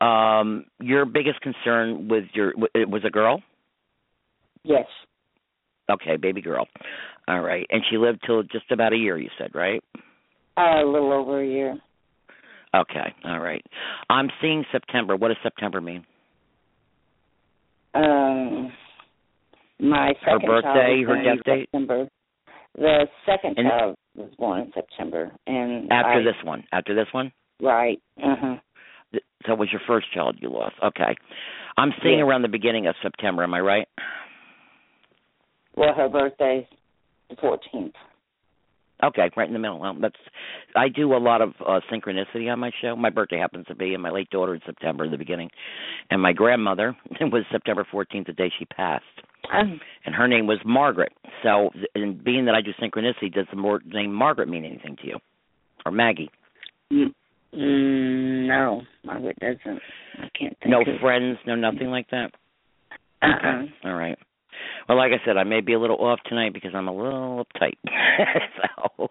um, 0.00 0.64
your 0.80 1.04
biggest 1.04 1.42
concern 1.42 2.08
with 2.08 2.34
your 2.34 2.54
was 2.56 3.04
a 3.04 3.10
girl. 3.10 3.42
Yes. 4.64 4.88
Okay, 5.90 6.16
baby 6.16 6.40
girl. 6.40 6.66
All 7.28 7.40
right, 7.40 7.66
and 7.70 7.82
she 7.90 7.96
lived 7.98 8.20
till 8.26 8.42
just 8.44 8.70
about 8.70 8.92
a 8.92 8.96
year. 8.96 9.18
You 9.18 9.28
said 9.38 9.50
right? 9.54 9.82
Uh, 10.56 10.82
a 10.82 10.86
little 10.86 11.12
over 11.12 11.40
a 11.42 11.46
year. 11.46 11.76
Okay, 12.74 13.12
all 13.24 13.40
right. 13.40 13.64
I'm 14.08 14.28
seeing 14.40 14.64
September. 14.70 15.16
What 15.16 15.28
does 15.28 15.36
September 15.42 15.80
mean? 15.80 16.04
Um, 17.94 18.72
my 19.80 20.12
Her 20.22 20.34
second 20.38 20.46
birthday, 20.46 21.04
child 21.04 21.08
was 21.08 21.16
her 21.18 21.24
death 21.34 21.44
date? 21.44 21.68
September. 21.72 22.08
The 22.76 23.08
second 23.26 23.58
And- 23.58 23.68
child 23.68 23.96
was 24.14 24.30
born 24.38 24.60
in 24.60 24.72
September, 24.72 25.32
and 25.46 25.90
After 25.92 26.20
I, 26.20 26.22
this 26.22 26.36
one. 26.44 26.64
After 26.72 26.94
this 26.94 27.08
one. 27.12 27.32
right? 27.60 28.00
Uh 28.22 28.36
huh. 28.40 28.56
So 29.46 29.54
it 29.54 29.58
was 29.58 29.72
your 29.72 29.80
first 29.86 30.12
child 30.12 30.36
you 30.40 30.50
lost. 30.50 30.76
Okay. 30.82 31.16
I'm 31.76 31.92
seeing 32.02 32.18
Yeah. 32.18 32.24
around 32.24 32.42
the 32.42 32.48
beginning 32.48 32.86
of 32.86 32.94
September. 33.02 33.42
Am 33.42 33.54
I 33.54 33.60
right? 33.60 33.88
Well, 35.80 35.94
her 35.94 36.10
birthday's 36.10 36.66
the 37.30 37.36
fourteenth. 37.36 37.94
Okay, 39.02 39.30
right 39.34 39.46
in 39.48 39.54
the 39.54 39.58
middle. 39.58 39.80
Well, 39.80 39.96
that's. 39.98 40.14
I 40.76 40.88
do 40.88 41.14
a 41.14 41.16
lot 41.16 41.40
of 41.40 41.54
uh, 41.66 41.80
synchronicity 41.90 42.52
on 42.52 42.58
my 42.58 42.70
show. 42.82 42.94
My 42.96 43.08
birthday 43.08 43.38
happens 43.38 43.64
to 43.68 43.74
be, 43.74 43.94
and 43.94 44.02
my 44.02 44.10
late 44.10 44.28
daughter 44.28 44.54
in 44.54 44.60
September 44.66 45.06
in 45.06 45.10
the 45.10 45.16
beginning, 45.16 45.48
and 46.10 46.20
my 46.20 46.34
grandmother 46.34 46.94
was 47.22 47.44
September 47.50 47.86
14th, 47.90 48.26
the 48.26 48.34
day 48.34 48.52
she 48.58 48.66
passed, 48.66 49.04
Um, 49.50 49.80
and 50.04 50.14
her 50.14 50.28
name 50.28 50.46
was 50.46 50.58
Margaret. 50.66 51.12
So, 51.42 51.70
and 51.94 52.22
being 52.22 52.44
that 52.44 52.54
I 52.54 52.60
do 52.60 52.72
synchronicity, 52.78 53.32
does 53.32 53.46
the 53.50 53.56
more, 53.56 53.80
name 53.86 54.12
Margaret 54.12 54.50
mean 54.50 54.66
anything 54.66 54.96
to 54.96 55.06
you, 55.06 55.18
or 55.86 55.92
Maggie? 55.92 56.30
mm, 56.92 57.06
mm, 57.54 58.46
no, 58.46 58.82
Margaret 59.02 59.38
doesn't. 59.40 59.80
I 60.18 60.28
can't 60.38 60.54
think. 60.62 60.66
No 60.66 60.84
friends, 61.00 61.38
no 61.46 61.54
nothing 61.54 61.88
like 61.88 62.10
that. 62.10 62.32
Uh-uh. 63.22 63.62
All 63.88 63.94
right. 63.94 64.18
Well, 64.88 64.98
like 64.98 65.12
I 65.12 65.24
said, 65.24 65.36
I 65.36 65.44
may 65.44 65.60
be 65.60 65.72
a 65.72 65.78
little 65.78 65.96
off 65.96 66.20
tonight 66.26 66.52
because 66.52 66.72
I'm 66.74 66.88
a 66.88 66.94
little 66.94 67.44
uptight. 67.44 67.76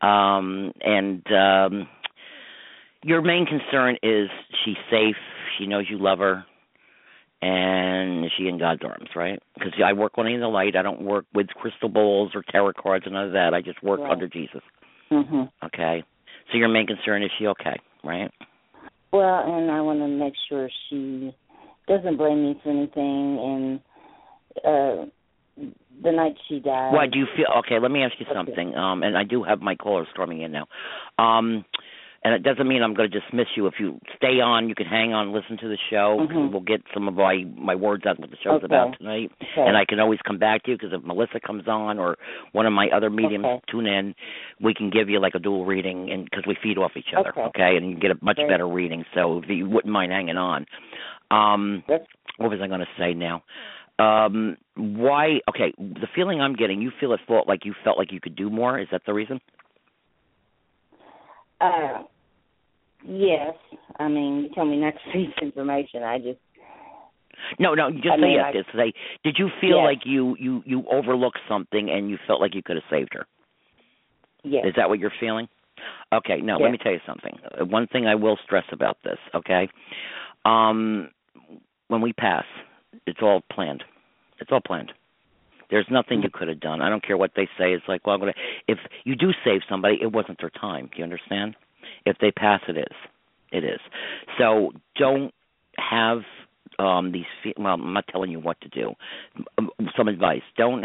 so, 0.00 0.06
um, 0.06 0.72
and 0.80 1.24
um, 1.32 1.88
your 3.02 3.22
main 3.22 3.46
concern 3.46 3.96
is 4.02 4.28
she's 4.64 4.76
safe. 4.90 5.16
She 5.58 5.66
knows 5.66 5.86
you 5.88 5.98
love 5.98 6.18
her, 6.18 6.44
and 7.42 8.24
is 8.24 8.30
she 8.36 8.46
in 8.48 8.58
God's 8.58 8.82
arms, 8.84 9.08
right? 9.16 9.42
Because 9.54 9.72
I 9.84 9.92
work 9.92 10.12
on 10.16 10.26
in 10.26 10.40
the 10.40 10.48
light. 10.48 10.76
I 10.76 10.82
don't 10.82 11.02
work 11.02 11.24
with 11.34 11.48
crystal 11.48 11.88
bowls 11.88 12.32
or 12.34 12.44
tarot 12.50 12.74
cards 12.80 13.04
and 13.06 13.14
none 13.14 13.26
of 13.26 13.32
that. 13.32 13.54
I 13.54 13.62
just 13.62 13.82
work 13.82 14.00
Right. 14.00 14.12
under 14.12 14.28
Jesus. 14.28 14.62
Mhm. 15.10 15.50
Okay. 15.64 16.04
So 16.50 16.58
your 16.58 16.68
main 16.68 16.86
concern 16.86 17.22
is 17.22 17.30
she 17.38 17.46
okay, 17.48 17.76
right? 18.04 18.30
Well, 19.12 19.40
and 19.44 19.70
I 19.70 19.80
want 19.80 20.00
to 20.00 20.06
make 20.06 20.34
sure 20.48 20.68
she 20.88 21.34
doesn't 21.88 22.16
blame 22.16 22.44
me 22.44 22.60
for 22.62 22.70
anything. 22.70 23.38
And 23.38 23.80
uh 24.64 25.04
the 26.02 26.12
night 26.12 26.36
she 26.48 26.60
died. 26.60 26.92
Why 26.94 27.06
do 27.06 27.18
you 27.18 27.26
feel? 27.36 27.46
Okay, 27.58 27.78
let 27.78 27.90
me 27.90 28.02
ask 28.02 28.14
you 28.18 28.26
something. 28.34 28.74
Um, 28.74 29.02
and 29.02 29.18
I 29.18 29.24
do 29.24 29.42
have 29.42 29.60
my 29.60 29.74
caller 29.74 30.06
storming 30.10 30.40
in 30.40 30.50
now. 30.52 30.66
Um, 31.18 31.64
and 32.22 32.34
it 32.34 32.42
doesn't 32.42 32.68
mean 32.68 32.82
I'm 32.82 32.92
going 32.94 33.10
to 33.10 33.20
dismiss 33.20 33.46
you. 33.56 33.66
If 33.66 33.74
you 33.78 33.98
stay 34.16 34.40
on, 34.40 34.68
you 34.68 34.74
can 34.74 34.86
hang 34.86 35.14
on, 35.14 35.32
listen 35.32 35.56
to 35.58 35.68
the 35.68 35.78
show. 35.88 36.18
Mhm. 36.20 36.52
We'll 36.52 36.60
get 36.60 36.82
some 36.92 37.08
of 37.08 37.14
my 37.14 37.44
my 37.56 37.74
words 37.74 38.04
out 38.06 38.18
what 38.18 38.30
the 38.30 38.36
show's 38.42 38.56
Okay. 38.56 38.66
about 38.66 38.96
tonight. 38.98 39.30
Okay. 39.42 39.66
And 39.66 39.76
I 39.76 39.84
can 39.86 40.00
always 40.00 40.20
come 40.26 40.38
back 40.38 40.62
to 40.64 40.70
you 40.70 40.76
because 40.76 40.92
if 40.92 41.02
Melissa 41.02 41.40
comes 41.40 41.66
on 41.66 41.98
or 41.98 42.18
one 42.52 42.66
of 42.66 42.72
my 42.74 42.88
other 42.90 43.08
mediums 43.10 43.46
Okay. 43.46 43.60
tune 43.70 43.86
in, 43.86 44.14
we 44.60 44.74
can 44.74 44.90
give 44.90 45.08
you 45.08 45.18
like 45.18 45.34
a 45.34 45.38
dual 45.38 45.64
reading, 45.64 46.10
and 46.10 46.24
because 46.24 46.44
we 46.46 46.54
feed 46.62 46.76
off 46.76 46.92
each 46.96 47.14
other, 47.16 47.32
Okay. 47.38 47.76
and 47.76 47.90
you 47.90 47.96
get 47.96 48.10
a 48.10 48.18
much 48.20 48.36
Great. 48.36 48.48
better 48.48 48.68
reading. 48.68 49.04
So 49.14 49.38
if 49.38 49.48
you 49.48 49.68
wouldn't 49.68 49.92
mind 49.92 50.12
hanging 50.12 50.36
on. 50.36 50.66
Um, 51.30 51.84
what 52.38 52.50
was 52.50 52.60
I 52.60 52.66
going 52.66 52.80
to 52.80 52.88
say 52.98 53.14
now? 53.14 53.42
Um, 54.00 54.56
why? 54.76 55.40
Okay, 55.48 55.72
the 55.78 56.06
feeling 56.14 56.40
I'm 56.40 56.54
getting, 56.54 56.80
you 56.80 56.90
feel 56.98 57.12
it 57.12 57.20
felt 57.28 57.46
like 57.46 57.64
you 57.64 57.74
felt 57.84 57.98
like 57.98 58.12
you 58.12 58.20
could 58.20 58.34
do 58.36 58.48
more. 58.48 58.78
Is 58.78 58.88
that 58.92 59.02
the 59.06 59.12
reason? 59.12 59.40
Uh, 61.60 62.02
yes. 63.06 63.54
I 63.98 64.08
mean, 64.08 64.42
you 64.44 64.48
tell 64.54 64.64
me 64.64 64.76
not 64.78 64.94
to 64.94 65.00
speak 65.10 65.30
information. 65.42 66.02
I 66.02 66.18
just 66.18 66.38
No, 67.58 67.74
no. 67.74 67.90
Just 67.90 68.06
I 68.12 68.16
say 68.16 68.20
mean, 68.22 68.32
yes. 68.32 68.44
I- 68.48 68.52
Just 68.52 68.68
say. 68.74 68.92
Did 69.24 69.36
you 69.38 69.48
feel 69.60 69.78
Yes. 69.78 69.84
like 69.84 70.06
you 70.06 70.36
you 70.38 70.62
you 70.64 70.84
overlooked 70.90 71.40
something 71.48 71.90
and 71.90 72.08
you 72.10 72.18
felt 72.26 72.40
like 72.40 72.54
you 72.54 72.62
could 72.62 72.76
have 72.76 72.84
saved 72.90 73.12
her? 73.14 73.26
yes. 74.42 74.64
Is 74.66 74.74
that 74.76 74.88
what 74.88 74.98
you're 74.98 75.12
feeling? 75.20 75.48
Okay. 76.12 76.40
No. 76.40 76.54
Yes. 76.54 76.62
Let 76.62 76.72
me 76.72 76.78
tell 76.78 76.92
you 76.92 77.00
something. 77.06 77.38
Uh, 77.60 77.64
One 77.66 77.86
thing 77.86 78.06
I 78.06 78.14
will 78.14 78.38
stress 78.44 78.64
about 78.72 78.96
this. 79.04 79.18
Okay. 79.34 79.68
Um, 80.44 81.10
when 81.88 82.00
we 82.00 82.12
pass, 82.12 82.44
it's 83.06 83.20
all 83.22 83.42
planned. 83.52 83.84
It's 84.40 84.50
all 84.52 84.60
planned. 84.60 84.92
There's 85.70 85.86
nothing 85.90 86.22
you 86.22 86.30
could 86.32 86.48
have 86.48 86.60
done. 86.60 86.80
I 86.80 86.88
don't 86.88 87.04
care 87.04 87.16
what 87.16 87.32
they 87.36 87.46
say. 87.58 87.72
It's 87.72 87.84
like, 87.88 88.06
well, 88.06 88.14
I'm 88.14 88.20
gonna. 88.20 88.34
If 88.66 88.78
you 89.04 89.14
do 89.14 89.30
save 89.44 89.60
somebody, 89.68 89.98
it 90.02 90.12
wasn't 90.12 90.40
their 90.40 90.50
time. 90.50 90.86
Do 90.86 90.98
you 90.98 91.04
understand? 91.04 91.54
If 92.04 92.18
they 92.20 92.30
pass, 92.32 92.60
it 92.68 92.76
is. 92.76 92.96
It 93.52 93.64
is. 93.64 93.80
So 94.38 94.72
don't 94.96 95.32
have 95.78 96.18
um 96.78 97.12
these. 97.12 97.24
Fe- 97.44 97.54
well, 97.56 97.74
I'm 97.74 97.92
not 97.92 98.06
telling 98.08 98.30
you 98.32 98.40
what 98.40 98.60
to 98.62 98.68
do. 98.68 98.94
Um, 99.58 99.70
Some 99.96 100.08
advice. 100.08 100.42
Don't 100.56 100.84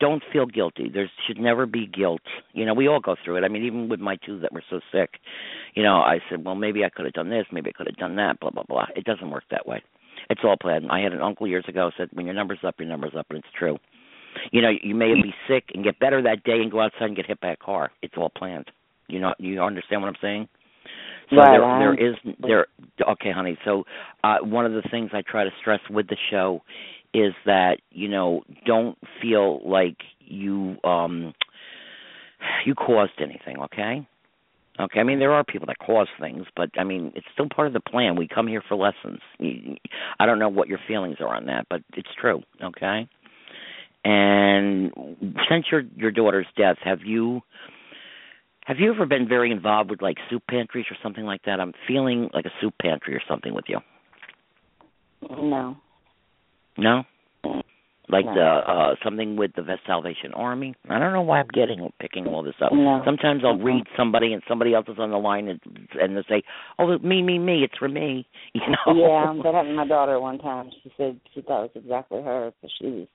don't 0.00 0.22
feel 0.32 0.46
guilty. 0.46 0.90
There 0.92 1.10
should 1.26 1.38
never 1.38 1.64
be 1.66 1.86
guilt. 1.86 2.22
You 2.52 2.66
know, 2.66 2.74
we 2.74 2.88
all 2.88 3.00
go 3.00 3.16
through 3.24 3.36
it. 3.36 3.44
I 3.44 3.48
mean, 3.48 3.64
even 3.64 3.88
with 3.88 4.00
my 4.00 4.16
two 4.16 4.38
that 4.40 4.52
were 4.52 4.64
so 4.68 4.80
sick, 4.92 5.10
you 5.74 5.82
know, 5.82 5.96
I 5.96 6.20
said, 6.28 6.44
well, 6.44 6.54
maybe 6.54 6.84
I 6.84 6.90
could 6.90 7.06
have 7.06 7.14
done 7.14 7.30
this. 7.30 7.46
Maybe 7.52 7.70
I 7.70 7.72
could 7.76 7.86
have 7.86 7.96
done 7.96 8.16
that. 8.16 8.40
Blah 8.40 8.50
blah 8.50 8.64
blah. 8.64 8.86
It 8.94 9.04
doesn't 9.04 9.30
work 9.30 9.44
that 9.50 9.66
way. 9.66 9.82
It's 10.28 10.40
all 10.44 10.56
planned. 10.60 10.90
I 10.90 11.00
had 11.00 11.12
an 11.12 11.20
uncle 11.20 11.46
years 11.46 11.64
ago 11.68 11.90
said, 11.96 12.08
when 12.12 12.26
your 12.26 12.34
number's 12.34 12.58
up, 12.66 12.76
your 12.78 12.88
number's 12.88 13.14
up, 13.16 13.26
and 13.30 13.38
it's 13.38 13.48
true. 13.58 13.78
You 14.52 14.60
know, 14.60 14.70
you 14.82 14.94
may 14.94 15.14
be 15.14 15.34
sick 15.48 15.64
and 15.74 15.82
get 15.82 15.98
better 15.98 16.22
that 16.22 16.44
day 16.44 16.60
and 16.60 16.70
go 16.70 16.80
outside 16.80 17.06
and 17.06 17.16
get 17.16 17.26
hit 17.26 17.40
by 17.40 17.52
a 17.52 17.56
car. 17.56 17.90
It's 18.02 18.14
all 18.16 18.30
planned. 18.30 18.70
You 19.08 19.20
know, 19.20 19.34
you 19.38 19.62
understand 19.62 20.02
what 20.02 20.08
I'm 20.08 20.16
saying? 20.20 20.48
So 21.30 21.36
Right, 21.36 21.58
there, 21.58 21.96
there 21.96 22.10
is 22.10 22.14
there. 22.40 22.66
Okay, 23.08 23.32
honey. 23.32 23.58
So 23.64 23.84
uh, 24.22 24.38
one 24.42 24.64
of 24.64 24.72
the 24.72 24.82
things 24.90 25.10
I 25.12 25.22
try 25.28 25.44
to 25.44 25.50
stress 25.60 25.80
with 25.90 26.06
the 26.08 26.16
show 26.30 26.62
is 27.14 27.32
that 27.46 27.78
you 27.90 28.08
know 28.08 28.42
don't 28.64 28.96
feel 29.20 29.60
like 29.68 29.96
you 30.20 30.76
um 30.84 31.34
you 32.64 32.74
caused 32.74 33.20
anything. 33.20 33.58
Okay. 33.64 34.06
Okay, 34.78 35.00
I 35.00 35.04
mean 35.04 35.18
there 35.18 35.32
are 35.32 35.44
people 35.44 35.66
that 35.66 35.78
cause 35.78 36.08
things, 36.20 36.46
but 36.54 36.70
I 36.78 36.84
mean 36.84 37.12
it's 37.14 37.26
still 37.32 37.48
part 37.48 37.66
of 37.66 37.72
the 37.72 37.80
plan. 37.80 38.16
We 38.16 38.28
come 38.28 38.46
here 38.46 38.62
for 38.66 38.76
lessons. 38.76 39.20
I 40.20 40.26
don't 40.26 40.38
know 40.38 40.48
what 40.48 40.68
your 40.68 40.78
feelings 40.86 41.16
are 41.20 41.34
on 41.34 41.46
that, 41.46 41.66
but 41.70 41.82
it's 41.94 42.08
true. 42.20 42.42
Okay, 42.62 43.08
and 44.04 44.92
since 45.48 45.66
your 45.70 45.82
your 45.96 46.10
daughter's 46.10 46.46
death, 46.56 46.76
have 46.84 47.00
you 47.04 47.40
have 48.66 48.78
you 48.78 48.92
ever 48.92 49.06
been 49.06 49.28
very 49.28 49.50
involved 49.50 49.90
with 49.90 50.02
like 50.02 50.16
soup 50.28 50.42
pantries 50.48 50.86
or 50.90 50.96
something 51.02 51.24
like 51.24 51.42
that? 51.46 51.60
I'm 51.60 51.72
feeling 51.88 52.28
like 52.34 52.44
a 52.44 52.52
soup 52.60 52.74
pantry 52.80 53.14
or 53.14 53.22
something 53.28 53.54
with 53.54 53.66
you. 53.68 53.78
no. 55.30 55.76
No, 56.78 57.04
mm. 57.44 57.62
Like 58.08 58.24
No. 58.24 58.34
the 58.34 58.42
uh 58.42 58.94
something 59.02 59.36
with 59.36 59.52
the 59.54 59.62
Salvation 59.86 60.32
Army. 60.34 60.74
I 60.88 60.98
don't 60.98 61.12
know 61.12 61.22
why 61.22 61.40
I'm 61.40 61.48
getting 61.48 61.90
picking 62.00 62.26
all 62.26 62.42
this 62.42 62.54
up. 62.62 62.72
No. 62.72 63.02
Sometimes 63.04 63.42
I'll 63.44 63.58
read 63.58 63.84
somebody 63.96 64.32
and 64.32 64.42
somebody 64.48 64.74
else 64.74 64.86
is 64.88 64.98
on 64.98 65.10
the 65.10 65.18
line 65.18 65.48
and 65.48 65.60
and 66.00 66.16
they 66.16 66.22
say, 66.28 66.42
"Oh, 66.78 66.98
me, 66.98 67.22
me, 67.22 67.38
me. 67.38 67.64
It's 67.64 67.76
for 67.76 67.88
me." 67.88 68.26
You 68.54 68.62
know. 68.72 68.94
Yeah, 68.94 69.34
that 69.42 69.54
happened 69.54 69.70
to 69.70 69.76
my 69.76 69.86
daughter 69.86 70.18
one 70.20 70.38
time. 70.38 70.70
She 70.82 70.92
said 70.96 71.20
she 71.34 71.42
thought 71.42 71.64
it 71.64 71.72
was 71.74 71.82
exactly 71.84 72.22
her 72.22 72.52
because 72.60 72.74
she 72.78 72.86
was 72.86 73.06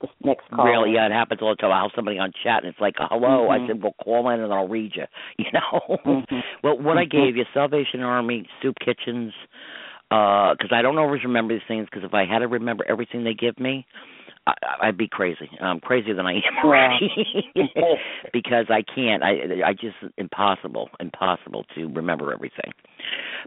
the 0.00 0.08
next 0.24 0.50
call. 0.50 0.66
Really, 0.66 0.92
yeah, 0.94 1.06
it 1.06 1.12
happens 1.12 1.40
all 1.40 1.50
the 1.50 1.56
time. 1.56 1.72
I'll 1.72 1.84
have 1.84 1.92
somebody 1.94 2.18
on 2.18 2.32
chat 2.44 2.62
and 2.62 2.66
it's 2.66 2.80
like, 2.80 2.94
"Hello," 2.98 3.48
I 3.48 3.58
Mhm. 3.58 3.66
said, 3.68 3.82
"Well, 3.82 3.94
call 4.02 4.28
in 4.30 4.40
and 4.40 4.52
I'll 4.52 4.68
read 4.68 4.94
you." 4.94 5.06
You 5.38 5.46
know. 5.52 5.98
Mhm. 6.04 6.42
Well, 6.62 6.78
what 6.78 6.98
I 6.98 7.04
Mhm. 7.04 7.10
gave 7.10 7.36
you, 7.36 7.46
Salvation 7.54 8.02
Army, 8.02 8.46
soup 8.60 8.78
kitchens, 8.80 9.32
because 10.10 10.72
I 10.72 10.82
don't 10.82 10.98
always 10.98 11.24
remember 11.24 11.54
these 11.54 11.66
things. 11.66 11.86
Because 11.86 12.04
if 12.04 12.14
I 12.14 12.24
had 12.24 12.40
to 12.40 12.48
remember 12.48 12.84
everything 12.88 13.24
they 13.24 13.34
give 13.34 13.58
me, 13.58 13.86
I, 14.46 14.54
I'd 14.82 14.96
be 14.96 15.08
crazy. 15.08 15.50
I'm 15.60 15.80
crazier 15.80 16.14
than 16.14 16.26
I 16.26 16.34
am 16.34 16.64
already. 16.64 17.10
because 18.32 18.66
I 18.68 18.82
can't. 18.82 19.22
I 19.22 19.38
I 19.64 19.72
just 19.72 19.96
impossible, 20.16 20.88
impossible 21.00 21.64
to 21.74 21.86
remember 21.88 22.32
everything. 22.32 22.72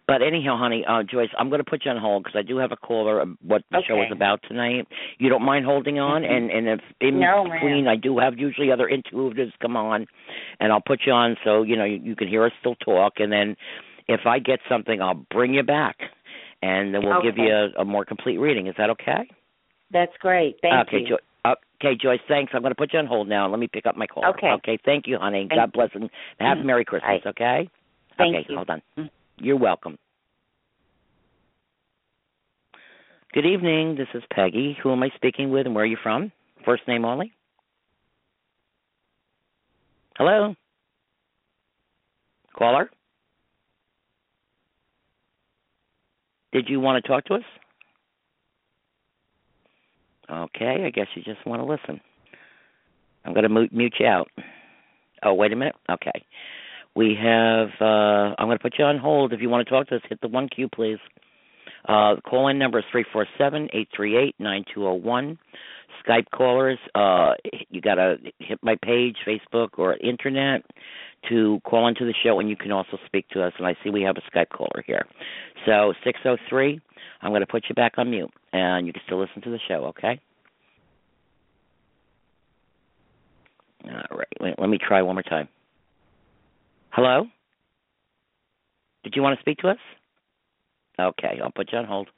But 0.08 0.22
anyhow, 0.22 0.58
honey, 0.58 0.86
uh, 0.88 1.04
Joyce, 1.04 1.30
I'm 1.38 1.50
going 1.50 1.60
to 1.64 1.70
put 1.70 1.86
you 1.86 1.92
on 1.92 1.98
hold 1.98 2.24
because 2.24 2.38
I 2.38 2.42
do 2.42 2.58
have 2.58 2.72
a 2.72 2.78
caller. 2.78 3.24
What 3.42 3.64
the 3.72 3.82
show 3.88 4.02
is 4.02 4.12
about 4.12 4.42
tonight. 4.48 4.88
You 5.18 5.30
don't 5.30 5.44
mind 5.44 5.66
holding 5.66 6.00
on, 6.00 6.24
Mhm. 6.24 6.32
and 6.32 6.52
and 6.52 6.68
if 6.68 6.82
in 7.00 7.20
No, 7.20 7.46
between, 7.46 7.88
I 7.88 7.96
do 7.96 8.18
have 8.20 8.38
usually 8.38 8.72
other 8.72 8.88
intuitives 8.90 9.54
come 9.62 9.78
on, 9.78 10.08
and 10.60 10.72
I'll 10.72 10.82
put 10.82 11.02
you 11.06 11.14
on 11.14 11.38
so 11.44 11.64
you 11.64 11.76
know 11.76 11.86
you, 11.86 12.00
you 12.04 12.16
can 12.16 12.28
hear 12.28 12.44
us 12.46 12.52
still 12.60 12.76
talk, 12.76 13.20
and 13.20 13.32
then 13.32 13.56
if 14.08 14.26
I 14.26 14.40
get 14.40 14.60
something, 14.68 15.02
I'll 15.02 15.26
bring 15.32 15.54
you 15.54 15.64
back, 15.64 15.98
and 16.62 16.94
then 16.94 17.06
we'll 17.06 17.22
give 17.22 17.38
you 17.38 17.54
a, 17.54 17.70
a 17.82 17.86
more 17.86 18.04
complete 18.04 18.38
reading. 18.38 18.68
Is 18.68 18.76
that 18.78 18.90
okay? 18.90 19.30
That's 19.92 20.12
great. 20.20 20.58
Thank 20.62 20.88
okay, 20.88 21.00
you. 21.00 21.18
Jo- 21.18 21.56
okay, 21.82 21.96
Joyce. 21.96 22.20
Thanks. 22.28 22.52
I'm 22.54 22.62
going 22.62 22.72
to 22.72 22.76
put 22.76 22.94
you 22.94 23.00
on 23.00 23.08
hold 23.08 23.28
now. 23.28 23.50
Let 23.50 23.60
me 23.60 23.68
pick 23.68 23.86
up 23.86 23.96
my 23.96 24.08
call. 24.08 24.26
Okay. 24.26 24.52
Okay. 24.52 24.78
Thank 24.86 25.08
you, 25.08 25.18
honey. 25.20 25.48
Thank 25.50 25.60
God 25.60 25.72
bless 25.72 25.90
and 25.94 26.10
have 26.40 26.60
Mhm. 26.60 26.66
Merry 26.66 26.86
Christmas. 26.86 27.24
Bye. 27.24 27.30
Okay. 27.30 27.70
Thank 28.18 28.36
okay. 28.36 28.46
you. 28.50 28.56
Hold 28.56 28.70
on. 28.70 28.82
Mhm. 28.98 29.10
You're 29.38 29.58
welcome. 29.58 29.98
Good 33.34 33.46
evening. 33.46 33.96
This 33.96 34.08
is 34.14 34.24
Peggy. 34.32 34.74
Who 34.82 34.92
am 34.92 35.04
I 35.04 35.10
speaking 35.10 35.52
with, 35.52 35.66
and 35.66 35.76
where 35.76 35.84
are 35.84 35.88
you 35.88 35.98
from? 35.98 36.32
First 36.66 36.88
name 36.88 37.06
only. 37.06 37.32
Hello? 40.18 40.56
Caller? 42.54 42.90
Did 46.52 46.68
you 46.68 46.80
want 46.80 47.02
to 47.04 47.08
talk 47.08 47.24
to 47.26 47.36
us? 47.36 47.44
Okay, 50.32 50.84
I 50.86 50.90
guess 50.90 51.08
you 51.16 51.24
just 51.24 51.46
want 51.46 51.62
to 51.62 51.66
listen. 51.66 52.02
I'm 53.26 53.34
going 53.34 53.44
to 53.44 53.76
mute 53.76 53.96
you 54.00 54.06
out. 54.06 54.30
Oh, 55.24 55.34
wait 55.34 55.52
a 55.52 55.56
minute. 55.56 55.76
Okay. 55.90 56.24
We 56.96 57.16
have, 57.22 57.70
uh, 57.82 58.36
I'm 58.38 58.48
going 58.48 58.58
to 58.58 58.62
put 58.62 58.76
you 58.78 58.86
on 58.86 58.98
hold. 58.98 59.34
If 59.34 59.42
you 59.42 59.50
want 59.50 59.68
to 59.68 59.72
talk 59.72 59.88
to 59.88 59.96
us, 59.96 60.02
hit 60.08 60.22
the 60.22 60.28
1Q, 60.28 60.72
please. 60.72 60.98
Uh, 61.88 62.16
the 62.16 62.22
call 62.22 62.48
in 62.48 62.58
number 62.60 62.80
is 62.80 62.86
347 62.92 63.70
838 63.74 64.36
9201. 64.40 65.40
Skype 66.06 66.30
callers, 66.32 66.80
uh, 66.96 67.34
you 67.70 67.82
got 67.82 67.96
to 67.96 68.18
hit 68.40 68.60
my 68.62 68.76
page, 68.82 69.18
Facebook, 69.28 69.70
or 69.78 69.96
internet 69.98 70.64
to 71.30 71.60
call 71.66 71.88
into 71.88 72.06
the 72.06 72.14
show, 72.24 72.40
and 72.40 72.50
you 72.50 72.56
can 72.56 72.72
also 72.72 72.98
speak 73.06 73.28
to 73.30 73.44
us. 73.44 73.54
And 73.58 73.68
I 73.68 73.76
see 73.84 73.90
we 73.90 74.04
have 74.04 74.16
a 74.18 74.38
Skype 74.38 74.50
caller 74.50 74.84
here. 74.86 75.06
So 75.66 75.94
603, 76.04 76.80
I'm 77.22 77.32
going 77.32 77.42
to 77.42 77.48
put 77.48 77.66
you 77.68 77.76
back 77.76 77.94
on 77.98 78.10
mute, 78.10 78.32
and 78.54 78.88
you 78.88 78.94
can 78.94 79.02
still 79.06 79.20
listen 79.20 79.42
to 79.42 79.50
the 79.50 79.60
show, 79.68 79.86
okay? 79.88 80.20
All 83.86 84.18
right. 84.18 84.56
Let 84.58 84.70
me 84.70 84.78
try 84.78 85.02
one 85.02 85.16
more 85.16 85.24
time. 85.24 85.48
Hello? 86.92 87.26
Did 89.04 89.14
you 89.16 89.22
want 89.22 89.38
to 89.38 89.42
speak 89.42 89.60
to 89.60 89.70
us? 89.70 89.78
Okay, 91.00 91.40
I'll 91.42 91.52
put 91.52 91.72
you 91.72 91.78
on 91.78 91.86
hold. 91.86 92.10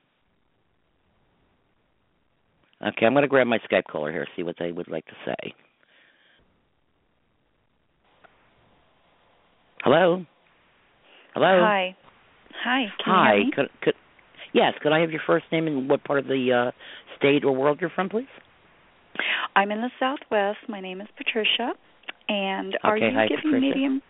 Okay, 2.82 3.06
I'm 3.06 3.14
going 3.14 3.22
to 3.22 3.28
grab 3.28 3.48
my 3.48 3.60
Skype 3.60 3.84
caller 3.90 4.12
here, 4.12 4.28
see 4.36 4.44
what 4.44 4.56
they 4.58 4.72
would 4.72 4.88
like 4.88 5.06
to 5.06 5.14
say. 5.26 5.54
Hello? 9.84 10.26
Hello? 11.34 11.60
Hi. 11.64 11.96
Hi. 12.64 12.86
Hi. 13.06 13.36
You? 13.38 13.52
Could, 13.56 13.70
could, 13.82 13.94
yes, 14.54 14.74
could 14.82 14.92
I 14.92 15.00
have 15.00 15.12
your 15.12 15.22
first 15.26 15.46
name 15.52 15.68
and 15.68 15.90
what 15.90 16.04
part 16.04 16.20
of 16.20 16.26
the 16.26 16.70
uh, 16.70 16.72
state 17.18 17.44
or 17.44 17.52
world 17.52 17.80
you're 17.82 17.92
from, 17.92 18.10
please? 18.10 18.28
I'm 19.56 19.72
in 19.72 19.82
the 19.82 19.92
Southwest. 20.00 20.60
My 20.68 20.82
name 20.82 21.02
is 21.02 21.08
Patricia. 21.18 21.74
And 22.30 22.78
are 22.84 22.98
Okay, 22.98 23.08
you 23.08 23.12
hi, 23.14 23.28
giving 23.28 23.44
Patricia. 23.44 23.62
medium? 23.62 24.02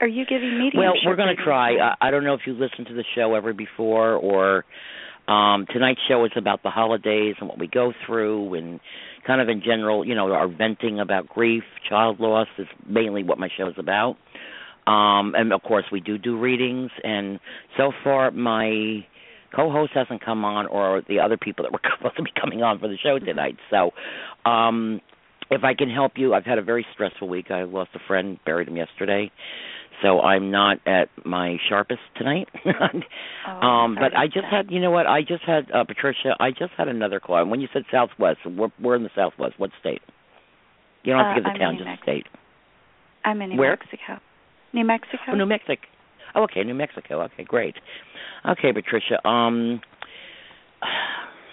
Are 0.00 0.08
you 0.08 0.24
giving 0.26 0.58
medium? 0.58 0.82
Well, 0.82 0.92
we're 1.04 1.16
going 1.16 1.34
to 1.34 1.42
try. 1.42 1.76
I, 1.76 2.08
I 2.08 2.10
don't 2.10 2.24
know 2.24 2.34
if 2.34 2.40
you've 2.46 2.58
listened 2.58 2.86
to 2.88 2.94
the 2.94 3.04
show 3.14 3.34
ever 3.34 3.52
before, 3.52 4.12
or 4.12 4.64
um, 5.28 5.66
tonight's 5.72 6.00
show 6.08 6.24
is 6.24 6.32
about 6.36 6.62
the 6.62 6.70
holidays 6.70 7.34
and 7.40 7.48
what 7.48 7.58
we 7.58 7.66
go 7.66 7.92
through, 8.06 8.54
and 8.54 8.80
kind 9.26 9.40
of 9.40 9.48
in 9.48 9.60
general, 9.60 10.06
you 10.06 10.14
know, 10.14 10.32
our 10.32 10.48
venting 10.48 11.00
about 11.00 11.28
grief, 11.28 11.64
child 11.88 12.20
loss 12.20 12.48
is 12.58 12.66
mainly 12.88 13.24
what 13.24 13.38
my 13.38 13.48
show 13.56 13.68
is 13.68 13.74
about. 13.78 14.16
Um, 14.86 15.34
and 15.34 15.52
of 15.52 15.62
course, 15.62 15.84
we 15.90 16.00
do 16.00 16.16
do 16.16 16.38
readings, 16.38 16.90
and 17.02 17.40
so 17.76 17.92
far 18.04 18.30
my 18.30 19.04
co-host 19.54 19.92
hasn't 19.94 20.24
come 20.24 20.44
on, 20.44 20.66
or 20.66 21.02
the 21.08 21.18
other 21.18 21.36
people 21.36 21.64
that 21.64 21.72
were 21.72 21.80
supposed 21.96 22.16
to 22.16 22.22
be 22.22 22.30
coming 22.40 22.62
on 22.62 22.78
for 22.78 22.88
the 22.88 22.96
show 22.96 23.18
tonight. 23.18 23.56
So, 23.70 23.90
um, 24.48 25.00
if 25.50 25.64
I 25.64 25.74
can 25.74 25.90
help 25.90 26.12
you, 26.16 26.34
I've 26.34 26.44
had 26.44 26.58
a 26.58 26.62
very 26.62 26.86
stressful 26.92 27.28
week. 27.28 27.50
I 27.50 27.62
lost 27.64 27.90
a 27.94 28.00
friend, 28.06 28.38
buried 28.44 28.68
him 28.68 28.76
yesterday, 28.76 29.30
so 30.02 30.20
I'm 30.20 30.50
not 30.50 30.78
at 30.86 31.08
my 31.24 31.56
sharpest 31.68 32.00
tonight. 32.16 32.48
Oh, 33.48 33.52
um, 33.64 33.94
but 33.94 34.16
I 34.16 34.26
just 34.26 34.42
that. 34.42 34.52
had, 34.66 34.70
you 34.72 34.80
know 34.80 34.90
what? 34.90 35.06
I 35.06 35.20
just 35.22 35.44
had 35.46 35.70
uh, 35.72 35.84
Patricia. 35.84 36.34
I 36.40 36.50
just 36.50 36.72
had 36.76 36.88
another 36.88 37.20
call. 37.20 37.40
And 37.40 37.48
when 37.48 37.60
you 37.60 37.68
said 37.72 37.84
Southwest, 37.92 38.38
we're, 38.44 38.70
we're 38.82 38.96
in 38.96 39.04
the 39.04 39.10
Southwest. 39.14 39.54
What 39.58 39.70
state? 39.78 40.02
You 41.04 41.12
don't 41.12 41.24
have 41.24 41.36
to 41.36 41.42
Uh, 41.42 41.44
give 41.44 41.44
the 41.44 41.50
I'm 41.50 41.58
town, 41.60 41.74
just 41.78 41.84
the 41.84 42.02
state. 42.02 42.26
I'm 43.24 43.40
in 43.42 43.50
New 43.50 43.56
Where? 43.58 43.70
Mexico. 43.70 44.20
New 44.72 44.84
Mexico. 44.84 45.18
Oh, 45.28 45.34
New 45.36 45.46
Mexico. 45.46 45.76
Oh, 46.34 46.42
okay, 46.42 46.64
New 46.64 46.74
Mexico. 46.74 47.22
Okay, 47.22 47.44
great. 47.44 47.76
Okay, 48.48 48.72
Patricia. 48.72 49.24
Um, 49.26 49.80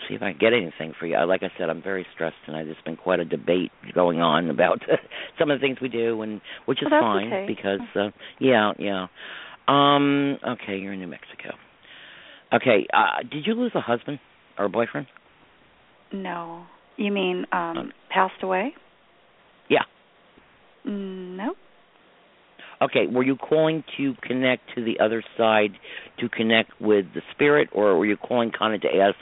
see 0.07 0.15
if 0.15 0.21
I 0.21 0.31
can 0.31 0.39
get 0.39 0.53
anything 0.53 0.93
for 0.99 1.05
you. 1.05 1.17
Like 1.25 1.43
I 1.43 1.49
said, 1.57 1.69
I'm 1.69 1.81
very 1.81 2.05
stressed 2.13 2.35
tonight. 2.45 2.65
There's 2.65 2.77
been 2.85 2.95
quite 2.97 3.19
a 3.19 3.25
debate 3.25 3.71
going 3.93 4.19
on 4.21 4.49
about 4.49 4.81
some 5.39 5.51
of 5.51 5.59
the 5.59 5.65
things 5.65 5.77
we 5.81 5.89
do, 5.89 6.21
and 6.21 6.41
which 6.65 6.81
is 6.81 6.87
Well, 6.89 7.01
fine 7.01 7.27
okay. 7.27 7.45
because, 7.47 7.81
uh, 7.95 8.09
yeah, 8.39 8.71
yeah. 8.79 9.07
Um, 9.67 10.37
okay, 10.47 10.77
you're 10.77 10.93
in 10.93 10.99
New 10.99 11.07
Mexico. 11.07 11.51
Okay, 12.53 12.85
uh, 12.93 13.23
did 13.29 13.45
you 13.47 13.53
lose 13.53 13.71
a 13.75 13.81
husband 13.81 14.19
or 14.59 14.65
a 14.65 14.69
boyfriend? 14.69 15.07
No. 16.11 16.65
You 16.97 17.11
mean 17.11 17.45
um 17.51 17.91
passed 18.09 18.43
away? 18.43 18.73
Yeah. 19.69 19.81
Mm, 20.85 21.37
No. 21.37 21.55
Okay, 22.81 23.07
were 23.07 23.23
you 23.23 23.37
calling 23.37 23.83
to 23.97 24.13
connect 24.21 24.63
to 24.75 24.83
the 24.83 24.99
other 24.99 25.23
side 25.37 25.71
to 26.19 26.27
connect 26.27 26.81
with 26.81 27.05
the 27.15 27.21
spirit, 27.31 27.69
or 27.71 27.97
were 27.97 28.05
you 28.05 28.17
calling 28.17 28.51
kind 28.51 28.75
of 28.75 28.81
to 28.81 28.89
ask 28.89 29.15